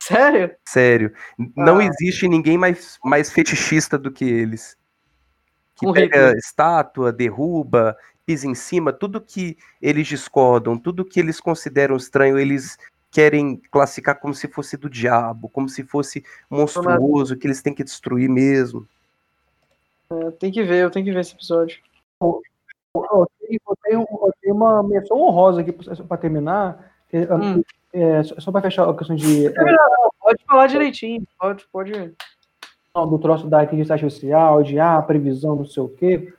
Sério? 0.00 0.50
Sério. 0.68 1.12
Não 1.56 1.78
Ah. 1.78 1.84
existe 1.84 2.28
ninguém 2.28 2.56
mais, 2.58 2.98
mais 3.04 3.32
fetichista 3.32 3.98
do 3.98 4.12
que 4.12 4.24
eles. 4.24 4.76
Que 5.74 5.86
Com 5.86 5.92
pega 5.92 6.16
Hitler. 6.28 6.36
estátua, 6.36 7.12
derruba, 7.12 7.96
pisa 8.24 8.46
em 8.46 8.54
cima, 8.54 8.92
tudo 8.92 9.20
que 9.20 9.56
eles 9.82 10.06
discordam, 10.06 10.78
tudo 10.78 11.04
que 11.04 11.18
eles 11.18 11.40
consideram 11.40 11.96
estranho, 11.96 12.38
eles 12.38 12.78
querem 13.14 13.62
classificar 13.70 14.18
como 14.18 14.34
se 14.34 14.48
fosse 14.48 14.76
do 14.76 14.90
diabo, 14.90 15.48
como 15.48 15.68
se 15.68 15.84
fosse 15.84 16.24
monstruoso, 16.50 17.36
que 17.36 17.46
eles 17.46 17.62
têm 17.62 17.72
que 17.72 17.84
destruir 17.84 18.28
mesmo. 18.28 18.88
É, 20.10 20.30
tem 20.32 20.50
que 20.50 20.64
ver, 20.64 20.82
eu 20.82 20.90
tenho 20.90 21.04
que 21.06 21.12
ver 21.12 21.20
esse 21.20 21.32
episódio. 21.32 21.78
Eu 22.20 22.42
tenho, 23.40 23.60
eu 23.68 23.76
tenho- 23.84 24.00
eu 24.10 24.32
tenho 24.42 24.54
uma 24.56 24.82
menção 24.82 25.16
honrosa 25.20 25.60
aqui 25.60 25.72
para 25.72 26.16
terminar. 26.16 26.92
ah, 27.30 27.34
Hum. 27.36 27.62
é, 27.92 28.24
só 28.24 28.40
só 28.40 28.50
para 28.52 28.62
fechar 28.62 28.88
a 28.90 28.94
questão 28.96 29.14
de, 29.14 29.46
é, 29.46 29.52
Pode 30.20 30.44
falar 30.44 30.66
direitinho, 30.66 31.24
pode, 31.38 31.64
pode. 31.72 31.92
não, 32.94 33.08
do 33.08 33.18
troço 33.20 33.46
da 33.46 33.62
inteligência 33.62 33.92
artificial, 33.92 34.62
de 34.64 34.80
ah, 34.80 35.00
previsão, 35.00 35.54
não 35.54 35.64
sei 35.64 35.82
o 35.84 35.88
quê. 35.88 36.32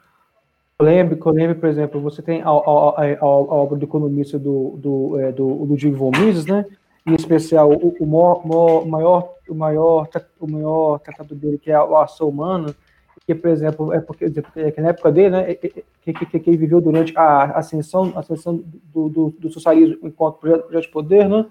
Eu 0.78 0.86
lembro, 0.86 1.16
por 1.56 1.70
exemplo, 1.70 2.02
você 2.02 2.22
tem 2.22 2.42
a, 2.42 2.50
a- 2.50 2.52
a- 2.52 3.18
a- 3.22 3.26
obra 3.26 3.78
do 3.78 3.86
economista 3.86 4.38
do, 4.38 4.76
do, 4.78 5.20
é, 5.22 5.32
do 5.32 5.48
Ludwig 5.48 5.92
von 5.92 6.12
Mises, 6.12 6.46
né? 6.46 6.66
Em 7.08 7.14
especial, 7.16 7.72
o, 7.72 7.96
o 7.98 8.06
maior, 8.06 8.46
maior- 8.86 9.30
o 9.48 9.56
maior, 9.56 10.10
o 10.40 10.52
maior 10.52 11.00
tratado 11.00 11.34
dele, 11.34 11.58
que 11.58 11.72
é 11.72 11.76
a 11.76 12.04
ação 12.04 12.28
humana, 12.28 12.76
que, 13.26 13.34
por 13.34 13.50
exemplo, 13.50 13.94
é 13.94 14.02
porque, 14.02 14.30
que 14.30 14.82
na 14.82 14.90
época 14.90 15.12
dele, 15.14 15.30
né, 15.30 15.52
é- 15.52 15.60
é- 15.66 15.84
que, 16.02 16.14
que, 16.14 16.40
que 16.40 16.50
ele 16.50 16.58
viveu 16.58 16.82
durante 16.82 17.18
a 17.18 17.58
ascensão, 17.58 18.12
a 18.16 18.20
ascensão 18.20 18.62
do, 18.94 19.08
do, 19.08 19.30
do 19.40 19.50
socialismo 19.50 20.00
enquanto 20.04 20.40
projeto, 20.40 20.82
de 20.82 20.90
poder, 20.90 21.30
né? 21.30 21.46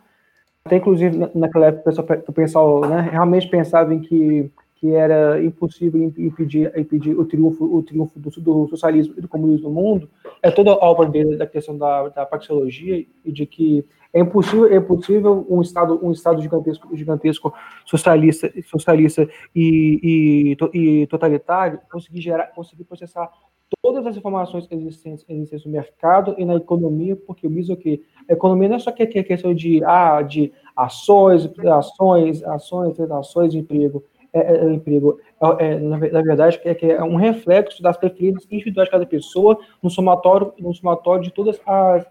Até 0.66 0.76
inclusive 0.76 1.16
na- 1.16 1.30
naquela 1.34 1.66
época 1.66 1.80
o 1.80 1.84
pessoal, 1.94 2.18
o 2.28 2.32
pessoal 2.32 2.80
né, 2.88 3.08
realmente 3.10 3.48
pensava 3.48 3.94
em 3.94 4.00
que, 4.00 4.50
que 4.84 4.94
era 4.94 5.42
impossível 5.42 6.02
im- 6.02 6.12
impedir, 6.26 6.70
impedir 6.78 7.18
o 7.18 7.24
triunfo, 7.24 7.64
o 7.64 7.82
triunfo 7.82 8.20
do, 8.20 8.28
do 8.28 8.68
socialismo 8.68 9.14
e 9.16 9.20
do 9.22 9.26
comunismo 9.26 9.70
no 9.70 9.74
mundo. 9.74 10.10
É 10.42 10.50
toda 10.50 10.72
a 10.72 10.74
obra 10.74 11.08
dele 11.08 11.38
da 11.38 11.46
questão 11.46 11.78
da, 11.78 12.10
da 12.10 12.26
praxeologia 12.26 13.06
e 13.24 13.32
de 13.32 13.46
que 13.46 13.82
é 14.12 14.20
impossível, 14.20 14.66
é 14.66 14.76
impossível 14.76 15.46
um 15.48 15.62
estado, 15.62 15.98
um 16.02 16.12
estado 16.12 16.42
gigantesco, 16.42 16.94
gigantesco 16.94 17.54
socialista, 17.86 18.52
socialista 18.66 19.26
e, 19.56 20.54
e, 20.74 20.78
e 21.02 21.06
totalitário 21.06 21.80
conseguir 21.90 22.20
gerar, 22.20 22.48
conseguir 22.48 22.84
processar 22.84 23.30
todas 23.82 24.06
as 24.06 24.18
informações 24.18 24.68
existentes, 24.70 25.24
existentes 25.26 25.64
no 25.64 25.72
mercado 25.72 26.34
e 26.36 26.44
na 26.44 26.56
economia, 26.56 27.16
porque 27.16 27.46
o 27.46 27.50
Mises 27.50 27.70
é 27.70 27.72
o 27.72 27.76
quê? 27.78 28.02
A 28.28 28.34
economia 28.34 28.68
não 28.68 28.76
é 28.76 28.78
só 28.78 28.92
que 28.92 29.06
que 29.06 29.18
é 29.18 29.22
questão 29.22 29.54
de, 29.54 29.82
ah, 29.82 30.20
de 30.20 30.52
ações, 30.76 31.50
ações, 31.58 32.42
ações, 32.44 33.00
ações 33.00 33.52
de 33.52 33.58
emprego, 33.60 34.04
é, 34.34 34.40
é, 34.40 34.64
é 34.66 34.72
emprego. 34.72 35.18
É, 35.60 35.64
é, 35.66 35.78
na, 35.78 35.98
na 35.98 36.22
verdade, 36.22 36.60
é, 36.64 36.74
que 36.74 36.86
é 36.86 37.02
um 37.02 37.16
reflexo 37.16 37.82
das 37.82 37.96
preferências 37.96 38.46
individuais 38.50 38.88
de 38.88 38.92
cada 38.92 39.06
pessoa 39.06 39.58
no 39.82 39.88
somatório, 39.90 40.52
no 40.58 40.74
somatório 40.74 41.22
de 41.22 41.30
todas 41.32 41.60
as 41.66 42.06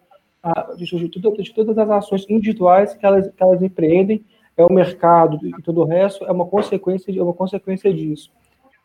a- 0.46 0.74
de, 0.76 0.86
de, 0.86 1.10
tudo- 1.10 1.42
de 1.42 1.54
todas 1.54 1.78
as 1.78 1.90
ações 1.90 2.26
individuais 2.30 2.94
que 2.94 3.06
elas, 3.06 3.28
que 3.30 3.42
elas 3.44 3.62
empreendem, 3.62 4.26
é 4.58 4.66
o 4.66 4.72
mercado 4.74 5.40
e 5.48 5.62
todo 5.62 5.82
o 5.82 5.86
resto 5.86 6.26
é 6.26 6.32
uma 6.32 6.46
consequência 6.46 7.12
de 7.14 7.18
é 7.20 7.24
uma 7.24 7.34
consequência 7.34 7.94
disso. 7.94 8.30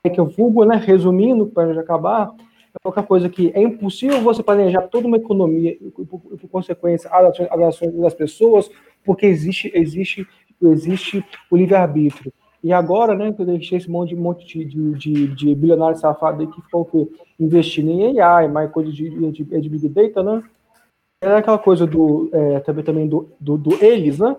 É 0.04 0.08
que 0.10 0.20
eu 0.20 0.26
vulgo, 0.26 0.64
né, 0.64 0.76
resumindo, 0.76 1.46
para 1.46 1.78
acabar, 1.80 2.30
é 2.74 2.78
outra 2.88 3.02
coisa 3.02 3.28
que 3.28 3.50
é 3.54 3.60
impossível 3.62 4.20
você 4.20 4.42
planejar 4.42 4.82
toda 4.82 5.06
uma 5.08 5.16
economia 5.16 5.72
e, 5.80 5.90
por, 5.90 6.06
por- 6.06 6.20
por 6.38 6.48
consequência, 6.48 7.10
as 7.10 7.26
ações, 7.30 7.48
as 7.50 7.60
ações 7.60 7.92
das 7.94 8.14
pessoas, 8.14 8.70
porque 9.04 9.26
existe, 9.26 9.70
existe, 9.74 10.26
existe 10.62 11.24
o 11.50 11.56
livre-arbítrio. 11.56 12.32
E 12.62 12.72
agora, 12.72 13.14
né, 13.14 13.32
que 13.32 13.40
eu 13.40 13.46
deixei 13.46 13.78
esse 13.78 13.90
monte, 13.90 14.14
monte 14.16 14.44
de, 14.46 14.64
de, 14.64 14.94
de, 14.94 15.26
de 15.28 15.54
bilionário 15.54 15.96
safado 15.96 16.40
aí 16.40 16.46
que 16.46 16.60
ficou 16.62 16.82
o 16.82 16.84
quê? 16.84 17.08
investindo 17.38 17.90
em 17.90 18.20
AI, 18.20 18.48
mais 18.48 18.70
coisa 18.70 18.90
de, 18.90 19.30
de, 19.30 19.44
de 19.44 19.68
Big 19.68 19.88
Data, 19.88 20.22
né? 20.22 20.42
É 21.20 21.36
aquela 21.36 21.58
coisa 21.58 21.86
do, 21.86 22.28
é, 22.32 22.60
também, 22.60 22.84
também 22.84 23.08
do, 23.08 23.30
do, 23.38 23.56
do 23.56 23.84
eles, 23.84 24.18
né? 24.18 24.36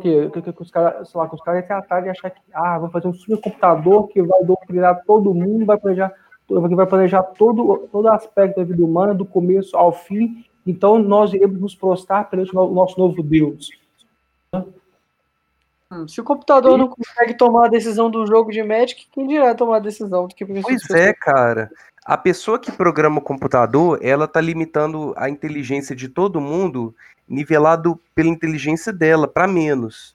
Que, 0.00 0.30
que, 0.30 0.52
que 0.52 0.62
os 0.62 0.70
caras, 0.70 1.08
sei 1.08 1.20
lá, 1.20 1.28
que 1.28 1.34
os 1.34 1.40
caras 1.40 1.66
tratarem 1.66 2.04
de 2.04 2.10
achar 2.10 2.30
que, 2.30 2.40
ah, 2.52 2.78
vamos 2.78 2.92
fazer 2.92 3.06
um 3.06 3.14
supercomputador 3.14 4.08
que 4.08 4.22
vai 4.22 4.42
doutrinar 4.42 5.04
todo 5.06 5.34
mundo, 5.34 5.64
vai 5.64 5.78
planejar, 5.78 6.12
que 6.48 6.74
vai 6.74 6.86
planejar 6.86 7.22
todo, 7.22 7.86
todo 7.92 8.08
aspecto 8.08 8.56
da 8.56 8.64
vida 8.64 8.84
humana, 8.84 9.14
do 9.14 9.24
começo 9.24 9.76
ao 9.76 9.92
fim, 9.92 10.44
então 10.66 10.98
nós 10.98 11.32
iremos 11.32 11.60
nos 11.60 11.74
prostrar 11.74 12.28
perante 12.28 12.54
o 12.56 12.70
nosso 12.72 12.98
novo 12.98 13.22
Deus. 13.22 13.70
Hum, 15.94 16.08
Se 16.08 16.20
o 16.20 16.24
computador 16.24 16.76
não 16.76 16.88
consegue 16.88 17.34
tomar 17.34 17.66
a 17.66 17.70
decisão 17.70 18.10
do 18.10 18.26
jogo 18.26 18.50
de 18.50 18.62
Magic, 18.62 19.06
quem 19.12 19.26
dirá 19.26 19.54
tomar 19.54 19.76
a 19.76 19.80
decisão 19.80 20.26
do 20.26 20.34
que 20.34 20.44
Pois 20.44 20.90
é, 20.90 21.12
cara. 21.12 21.70
A 22.04 22.16
pessoa 22.16 22.58
que 22.58 22.72
programa 22.72 23.18
o 23.18 23.22
computador, 23.22 23.98
ela 24.02 24.26
tá 24.26 24.40
limitando 24.40 25.14
a 25.16 25.30
inteligência 25.30 25.94
de 25.94 26.08
todo 26.08 26.40
mundo, 26.40 26.94
nivelado 27.28 27.98
pela 28.14 28.28
inteligência 28.28 28.92
dela, 28.92 29.28
para 29.28 29.46
menos, 29.46 30.14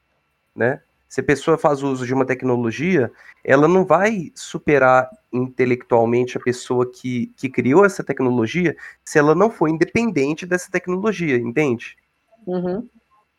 né? 0.56 0.82
Se 1.08 1.22
a 1.22 1.24
pessoa 1.24 1.58
faz 1.58 1.82
uso 1.82 2.06
de 2.06 2.14
uma 2.14 2.26
tecnologia, 2.26 3.12
ela 3.44 3.68
não 3.68 3.84
vai 3.84 4.32
superar 4.36 5.10
intelectualmente 5.34 6.38
a 6.38 6.42
pessoa 6.42 6.86
que, 6.86 7.34
que 7.36 7.50
criou 7.50 7.84
essa 7.84 8.04
tecnologia 8.04 8.76
se 9.04 9.18
ela 9.18 9.34
não 9.34 9.50
for 9.50 9.68
independente 9.68 10.46
dessa 10.46 10.70
tecnologia, 10.70 11.38
entende? 11.38 11.98
Uhum. 12.46 12.88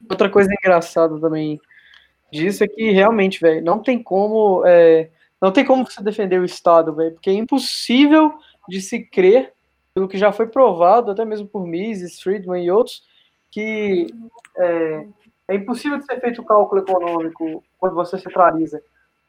Outra 0.09 0.29
coisa 0.29 0.51
engraçada 0.53 1.21
também 1.21 1.61
disso 2.32 2.65
é 2.65 2.69
que 2.69 2.90
realmente, 2.90 3.40
velho, 3.40 3.62
não 3.62 3.81
tem 3.81 4.02
como, 4.02 4.62
é, 4.66 5.11
não 5.40 5.52
tem 5.52 5.65
como 5.65 5.85
você 5.85 6.02
defender 6.02 6.40
o 6.40 6.44
Estado, 6.44 6.94
velho, 6.94 7.12
porque 7.12 7.31
é 7.31 7.35
impossível 7.35 8.32
de 8.69 8.81
se 8.81 9.01
crer 9.01 9.52
que 9.94 10.01
o 10.01 10.09
que 10.09 10.19
já 10.19 10.32
foi 10.32 10.47
provado, 10.47 11.11
até 11.11 11.24
mesmo 11.24 11.47
por 11.47 11.66
Mises, 11.66 12.20
Friedman 12.20 12.65
e 12.65 12.70
outros, 12.70 13.02
que 13.51 14.07
é, 14.57 15.07
é 15.48 15.55
impossível 15.55 15.98
de 15.98 16.05
ser 16.05 16.20
feito 16.20 16.40
o 16.40 16.44
cálculo 16.44 16.82
econômico 16.82 17.65
quando 17.78 17.94
você 17.94 18.19
centraliza, 18.19 18.82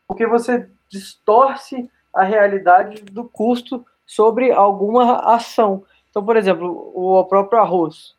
porque 0.07 0.27
você 0.27 0.69
distorce 0.89 1.89
a 2.13 2.23
realidade 2.23 3.03
do 3.03 3.23
custo 3.23 3.85
sobre 4.05 4.51
alguma 4.51 5.33
ação. 5.33 5.83
Então, 6.09 6.23
por 6.23 6.35
exemplo, 6.35 6.91
o 6.93 7.23
próprio 7.25 7.61
arroz. 7.61 8.13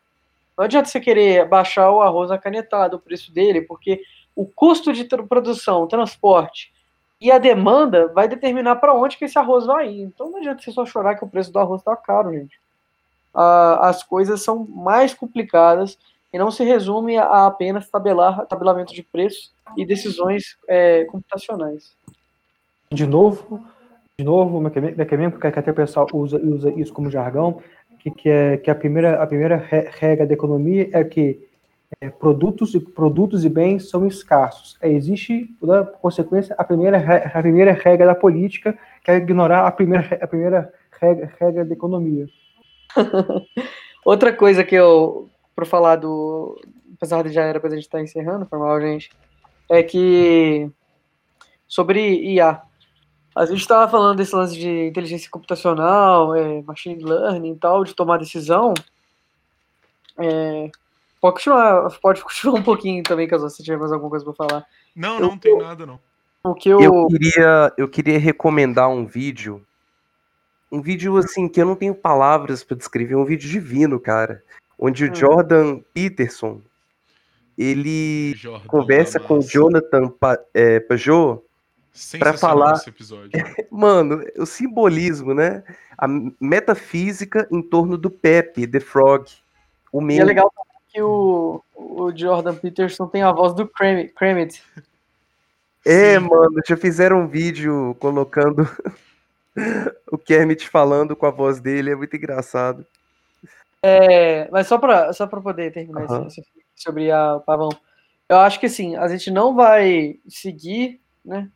Não 0.57 0.65
adianta 0.65 0.89
você 0.89 0.99
querer 0.99 1.47
baixar 1.47 1.91
o 1.91 2.01
arroz 2.01 2.31
acanetado, 2.31 2.97
o 2.97 2.99
preço 2.99 3.31
dele, 3.31 3.61
porque 3.61 4.01
o 4.35 4.45
custo 4.45 4.91
de 4.91 5.03
produção, 5.05 5.87
transporte 5.87 6.73
e 7.23 7.31
a 7.31 7.37
demanda 7.37 8.07
vai 8.09 8.27
determinar 8.27 8.75
para 8.75 8.93
onde 8.93 9.17
que 9.17 9.23
esse 9.23 9.39
arroz 9.39 9.65
vai 9.65 9.89
ir. 9.89 10.01
Então 10.01 10.29
não 10.29 10.39
adianta 10.39 10.61
você 10.61 10.73
só 10.73 10.85
chorar 10.85 11.15
que 11.15 11.23
o 11.23 11.29
preço 11.29 11.53
do 11.53 11.59
arroz 11.59 11.81
está 11.81 11.95
caro, 11.95 12.33
gente. 12.33 12.59
Ah, 13.33 13.87
as 13.87 14.03
coisas 14.03 14.41
são 14.41 14.67
mais 14.67 15.13
complicadas 15.13 15.97
e 16.33 16.37
não 16.37 16.51
se 16.51 16.65
resume 16.65 17.17
a 17.17 17.45
apenas 17.45 17.89
tabelar 17.89 18.45
tabelamento 18.47 18.93
de 18.93 19.03
preços 19.03 19.53
e 19.77 19.85
decisões 19.85 20.57
é, 20.67 21.05
computacionais. 21.05 21.95
De 22.91 23.07
novo, 23.07 23.65
de 24.19 24.25
novo, 24.25 24.59
mecanismo, 24.59 25.31
porque 25.31 25.47
até 25.47 25.71
o 25.71 25.73
pessoal 25.73 26.07
usa, 26.13 26.37
usa 26.37 26.71
isso 26.71 26.93
como 26.93 27.09
jargão, 27.09 27.61
que, 27.99 28.11
que, 28.11 28.29
é, 28.29 28.57
que 28.57 28.69
a 28.69 28.75
primeira, 28.75 29.23
a 29.23 29.25
primeira 29.25 29.55
regra 29.55 30.27
da 30.27 30.33
economia 30.33 30.89
é 30.91 31.03
que 31.05 31.39
é, 31.99 32.09
produtos, 32.09 32.73
e, 32.73 32.79
produtos 32.79 33.45
e 33.45 33.49
bens 33.49 33.89
são 33.89 34.05
escassos. 34.05 34.77
É, 34.81 34.89
existe, 34.89 35.45
por 35.59 35.85
consequência, 36.01 36.55
a 36.57 36.63
primeira, 36.63 36.97
a 37.27 37.41
primeira 37.41 37.73
regra 37.73 38.05
da 38.05 38.15
política, 38.15 38.77
que 39.03 39.11
é 39.11 39.17
ignorar 39.17 39.67
a 39.67 39.71
primeira, 39.71 40.19
a 40.21 40.27
primeira 40.27 40.73
regra, 40.99 41.33
regra 41.39 41.65
da 41.65 41.73
economia. 41.73 42.27
Outra 44.05 44.33
coisa 44.33 44.63
que 44.63 44.75
eu, 44.75 45.29
para 45.55 45.65
falar 45.65 45.97
do. 45.97 46.59
Apesar 46.95 47.23
de 47.23 47.29
já 47.29 47.43
era 47.43 47.59
para 47.59 47.69
a 47.69 47.75
gente 47.75 47.83
estar 47.83 47.97
tá 47.97 48.03
encerrando, 48.03 48.45
foi 48.45 48.59
mal, 48.59 48.79
gente. 48.79 49.09
É 49.69 49.81
que. 49.83 50.69
Sobre 51.67 52.33
IA. 52.33 52.61
A 53.35 53.45
gente 53.45 53.61
estava 53.61 53.89
falando 53.89 54.17
desse 54.17 54.35
lance 54.35 54.55
de 54.55 54.87
inteligência 54.87 55.29
computacional, 55.29 56.35
é, 56.35 56.61
machine 56.61 57.03
learning 57.03 57.53
e 57.53 57.57
tal, 57.57 57.83
de 57.83 57.95
tomar 57.95 58.19
decisão. 58.19 58.75
É, 60.19 60.69
pode 61.23 61.35
continuar, 61.35 61.89
pode 62.01 62.21
continuar 62.21 62.59
um 62.59 62.63
pouquinho 62.63 63.01
também, 63.03 63.27
caso 63.27 63.49
você 63.49 63.63
tiver 63.63 63.77
mais 63.77 63.91
alguma 63.91 64.09
coisa 64.09 64.25
para 64.25 64.33
falar. 64.33 64.65
Não, 64.93 65.19
não 65.19 65.31
eu, 65.31 65.37
tem 65.37 65.57
nada, 65.57 65.85
não. 65.85 65.99
O 66.43 66.53
que 66.53 66.67
eu... 66.67 66.81
eu 66.81 67.07
queria, 67.07 67.73
eu 67.77 67.87
queria 67.87 68.19
recomendar 68.19 68.89
um 68.89 69.05
vídeo, 69.05 69.65
um 70.69 70.81
vídeo 70.81 71.15
assim 71.17 71.47
que 71.47 71.61
eu 71.61 71.65
não 71.65 71.75
tenho 71.75 71.95
palavras 71.95 72.63
para 72.63 72.75
descrever, 72.75 73.15
um 73.15 73.23
vídeo 73.23 73.49
divino, 73.49 73.99
cara 73.99 74.43
onde 74.77 75.05
o 75.05 75.11
hum. 75.11 75.15
Jordan 75.15 75.79
Peterson 75.93 76.61
ele 77.57 78.33
Jordan 78.35 78.67
conversa 78.67 79.19
com 79.19 79.37
o 79.37 79.41
Jonathan 79.41 80.09
pa, 80.09 80.37
é, 80.53 80.79
Pajot 80.79 81.41
para 82.19 82.33
falar 82.33 82.81
mano 83.71 84.25
o 84.37 84.45
simbolismo 84.45 85.33
né 85.33 85.63
a 85.97 86.07
metafísica 86.39 87.47
em 87.51 87.61
torno 87.61 87.97
do 87.97 88.09
Pepe 88.09 88.65
The 88.67 88.79
Frog 88.79 89.29
o 89.91 90.01
meme. 90.01 90.17
E 90.17 90.21
é 90.21 90.25
legal 90.25 90.51
que 90.93 91.01
o, 91.01 91.63
o 91.75 92.15
Jordan 92.15 92.55
Peterson 92.55 93.07
tem 93.07 93.23
a 93.23 93.31
voz 93.31 93.53
do 93.53 93.67
Kremit 93.67 94.63
é 95.85 96.19
mano 96.19 96.61
já 96.65 96.77
fizeram 96.77 97.21
um 97.21 97.27
vídeo 97.27 97.95
colocando 97.99 98.69
o 100.11 100.17
Kermit 100.17 100.69
falando 100.69 101.15
com 101.15 101.25
a 101.25 101.31
voz 101.31 101.59
dele 101.59 101.91
é 101.91 101.95
muito 101.95 102.15
engraçado 102.15 102.85
é, 103.85 104.49
mas 104.49 104.67
só 104.67 104.77
para 104.77 105.11
só 105.11 105.27
poder 105.27 105.73
terminar 105.73 106.09
uhum. 106.09 106.27
esse, 106.27 106.41
sobre 106.73 107.11
a 107.11 107.39
Pavão, 107.45 107.69
eu 108.29 108.37
acho 108.37 108.57
que 108.57 108.65
assim, 108.65 108.95
a 108.95 109.07
gente 109.09 109.29
não 109.29 109.53
vai 109.53 110.19
seguir 110.27 111.01
né, 111.23 111.49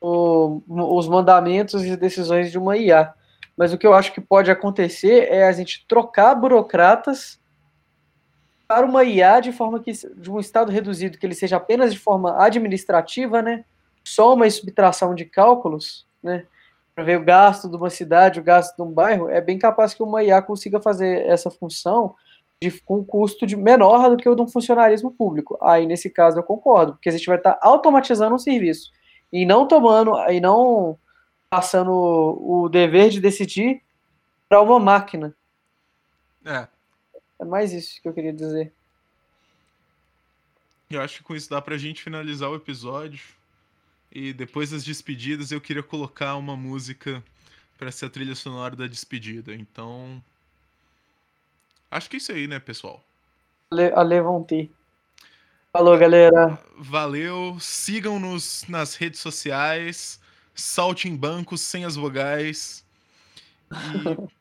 o, 0.00 0.62
os 0.66 1.06
mandamentos 1.06 1.84
e 1.84 1.94
decisões 1.96 2.50
de 2.50 2.58
uma 2.58 2.78
IA. 2.78 3.12
Mas 3.54 3.72
o 3.72 3.78
que 3.78 3.86
eu 3.86 3.94
acho 3.94 4.12
que 4.12 4.20
pode 4.20 4.50
acontecer 4.50 5.28
é 5.30 5.46
a 5.46 5.52
gente 5.52 5.86
trocar 5.86 6.34
burocratas 6.34 7.38
para 8.66 8.86
uma 8.86 9.04
IA 9.04 9.40
de 9.40 9.52
forma 9.52 9.80
que 9.80 9.92
de 9.92 10.30
um 10.30 10.40
estado 10.40 10.72
reduzido, 10.72 11.18
que 11.18 11.26
ele 11.26 11.34
seja 11.34 11.56
apenas 11.56 11.92
de 11.92 11.98
forma 11.98 12.42
administrativa, 12.42 13.42
né? 13.42 13.64
Só 14.04 14.34
uma 14.34 14.48
subtração 14.50 15.14
de 15.14 15.24
cálculos, 15.24 16.06
né? 16.22 16.46
para 16.96 17.04
ver 17.04 17.18
o 17.18 17.24
gasto 17.24 17.68
de 17.68 17.76
uma 17.76 17.90
cidade, 17.90 18.40
o 18.40 18.42
gasto 18.42 18.74
de 18.74 18.82
um 18.82 18.90
bairro, 18.90 19.28
é 19.28 19.38
bem 19.38 19.58
capaz 19.58 19.92
que 19.92 20.02
uma 20.02 20.24
IA 20.24 20.40
consiga 20.40 20.80
fazer 20.80 21.26
essa 21.26 21.50
função 21.50 22.14
de, 22.58 22.70
com 22.80 23.00
um 23.00 23.04
custo 23.04 23.46
de 23.46 23.54
menor 23.54 24.08
do 24.08 24.16
que 24.16 24.26
o 24.26 24.34
de 24.34 24.40
um 24.40 24.48
funcionarismo 24.48 25.10
público. 25.10 25.58
Aí, 25.60 25.84
nesse 25.84 26.08
caso, 26.08 26.38
eu 26.38 26.42
concordo, 26.42 26.94
porque 26.94 27.10
a 27.10 27.12
gente 27.12 27.26
vai 27.26 27.36
estar 27.36 27.58
automatizando 27.60 28.34
um 28.34 28.38
serviço 28.38 28.90
e 29.30 29.44
não 29.44 29.68
tomando, 29.68 30.16
e 30.30 30.40
não 30.40 30.98
passando 31.50 31.92
o 31.92 32.66
dever 32.70 33.10
de 33.10 33.20
decidir 33.20 33.82
para 34.48 34.62
uma 34.62 34.80
máquina. 34.80 35.36
É. 36.46 36.66
É 37.38 37.44
mais 37.44 37.72
isso 37.72 38.00
que 38.00 38.08
eu 38.08 38.14
queria 38.14 38.32
dizer. 38.32 38.72
Eu 40.90 41.00
acho 41.00 41.18
que 41.18 41.24
com 41.24 41.34
isso 41.34 41.50
dá 41.50 41.60
pra 41.60 41.76
gente 41.76 42.02
finalizar 42.02 42.48
o 42.48 42.56
episódio. 42.56 43.20
E 44.10 44.32
depois 44.32 44.70
das 44.70 44.84
despedidas 44.84 45.50
eu 45.50 45.60
queria 45.60 45.82
colocar 45.82 46.36
uma 46.36 46.56
música 46.56 47.22
para 47.76 47.92
ser 47.92 48.06
a 48.06 48.10
trilha 48.10 48.34
sonora 48.34 48.74
da 48.74 48.86
despedida. 48.86 49.54
Então. 49.54 50.22
Acho 51.90 52.08
que 52.08 52.16
é 52.16 52.18
isso 52.18 52.32
aí, 52.32 52.46
né, 52.46 52.58
pessoal? 52.58 53.04
A 53.94 54.02
Levante. 54.02 54.70
Falou, 55.72 55.98
galera. 55.98 56.58
Valeu. 56.78 57.58
Sigam-nos 57.60 58.64
nas 58.68 58.94
redes 58.94 59.20
sociais. 59.20 60.20
Salte 60.54 61.08
em 61.08 61.16
bancos 61.16 61.60
sem 61.60 61.84
as 61.84 61.96
vogais. 61.96 62.84
E. 63.70 64.26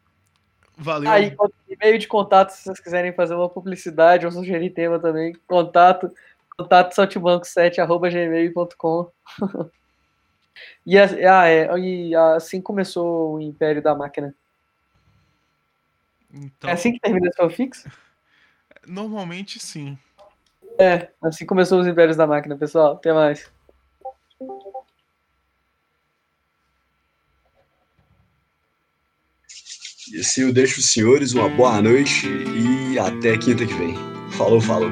Valeu. 0.77 1.09
Aí, 1.09 1.35
e-mail 1.69 1.97
de 1.97 2.07
contato, 2.07 2.49
se 2.49 2.63
vocês 2.63 2.79
quiserem 2.79 3.13
fazer 3.13 3.33
uma 3.33 3.49
publicidade 3.49 4.25
ou 4.25 4.31
sugerir 4.31 4.71
tema 4.71 4.99
também. 4.99 5.33
Contato 5.47 6.11
Contato 6.57 6.95
saltimbanco7.gmail.com 6.95 9.11
e, 10.85 10.97
ah, 10.97 11.49
é, 11.49 11.77
e 11.77 12.15
assim 12.15 12.61
começou 12.61 13.35
o 13.35 13.41
Império 13.41 13.81
da 13.81 13.93
Máquina. 13.93 14.33
Então... 16.33 16.69
É 16.69 16.73
assim 16.73 16.93
que 16.93 16.99
termina 16.99 17.29
o 17.39 17.49
fixo? 17.49 17.89
Normalmente 18.87 19.59
sim. 19.59 19.97
É, 20.79 21.09
assim 21.21 21.45
começou 21.45 21.81
os 21.81 21.87
Impérios 21.87 22.15
da 22.15 22.25
Máquina, 22.25 22.55
pessoal. 22.55 22.93
Até 22.93 23.11
mais. 23.11 23.51
E 30.11 30.19
assim 30.19 30.41
eu 30.41 30.53
deixo 30.53 30.79
os 30.79 30.91
senhores 30.91 31.33
uma 31.33 31.49
boa 31.49 31.81
noite 31.81 32.27
e 32.27 32.99
até 32.99 33.37
quinta 33.37 33.65
que 33.65 33.73
vem. 33.73 33.95
Falou, 34.31 34.61
falou. 34.61 34.91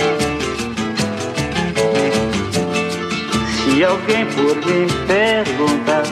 Se 3.71 3.85
alguém 3.85 4.25
por 4.25 4.55
me 4.65 4.85
perguntar 5.07 6.03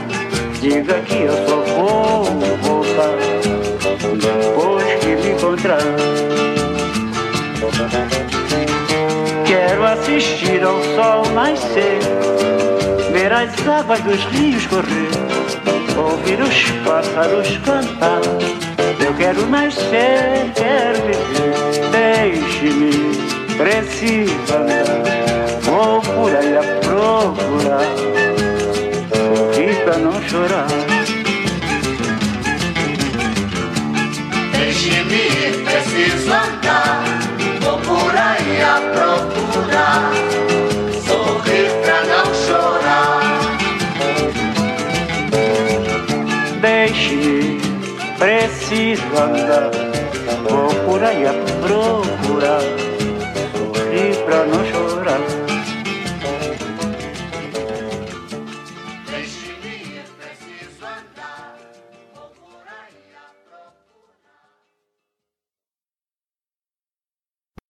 Diga 0.61 0.94
que 1.02 1.23
eu 1.23 1.34
só 1.45 1.57
vou 1.76 2.23
voltar 2.61 3.18
Depois 4.18 4.99
que 5.02 5.07
me 5.07 5.31
encontrar. 5.31 5.80
Quero 9.45 9.86
assistir 9.86 10.64
ao 10.64 10.81
sol 10.95 11.26
nascer 11.34 11.99
Ver 13.11 13.34
as 13.34 13.68
águas 13.68 13.99
dos 14.02 14.23
rios 14.26 14.65
correr 14.68 15.10
Ouvir 15.98 16.41
os 16.41 16.72
pássaros 16.88 17.57
cantar. 17.57 18.22
Eu 19.06 19.14
quero 19.15 19.45
nascer, 19.48 20.49
quero 20.56 21.02
viver 21.02 21.90
Deixe-me, 21.91 23.18
preciso 23.57 24.56
andar. 24.56 25.19
Vou 25.61 26.02
por 26.02 26.36
aí 26.36 26.57
a 26.57 26.68
procurar 26.99 27.95
Sorrir 29.13 29.76
pra 29.85 29.97
não 29.97 30.21
chorar 30.27 30.67
Deixe-me 34.51 35.15
ir, 35.15 35.63
preciso 35.63 36.31
andar. 36.31 37.03
Vou 37.61 37.77
por 37.80 38.15
aí 38.15 38.61
a 38.61 38.81
procurar. 38.93 40.11
Sorrir 41.07 41.69
pra 41.84 42.03
não 42.11 42.26
chorar. 42.45 43.19
Deixe-me, 46.61 47.61
preciso 48.17 49.03
andar 49.17 49.71
Vou 50.49 50.67
por 50.85 51.01
aí 51.01 51.26
a 51.26 51.34
procurar 51.61 52.61
Sorrir 53.55 54.15
pra 54.26 54.43
não 54.43 54.65
chorar 54.65 55.38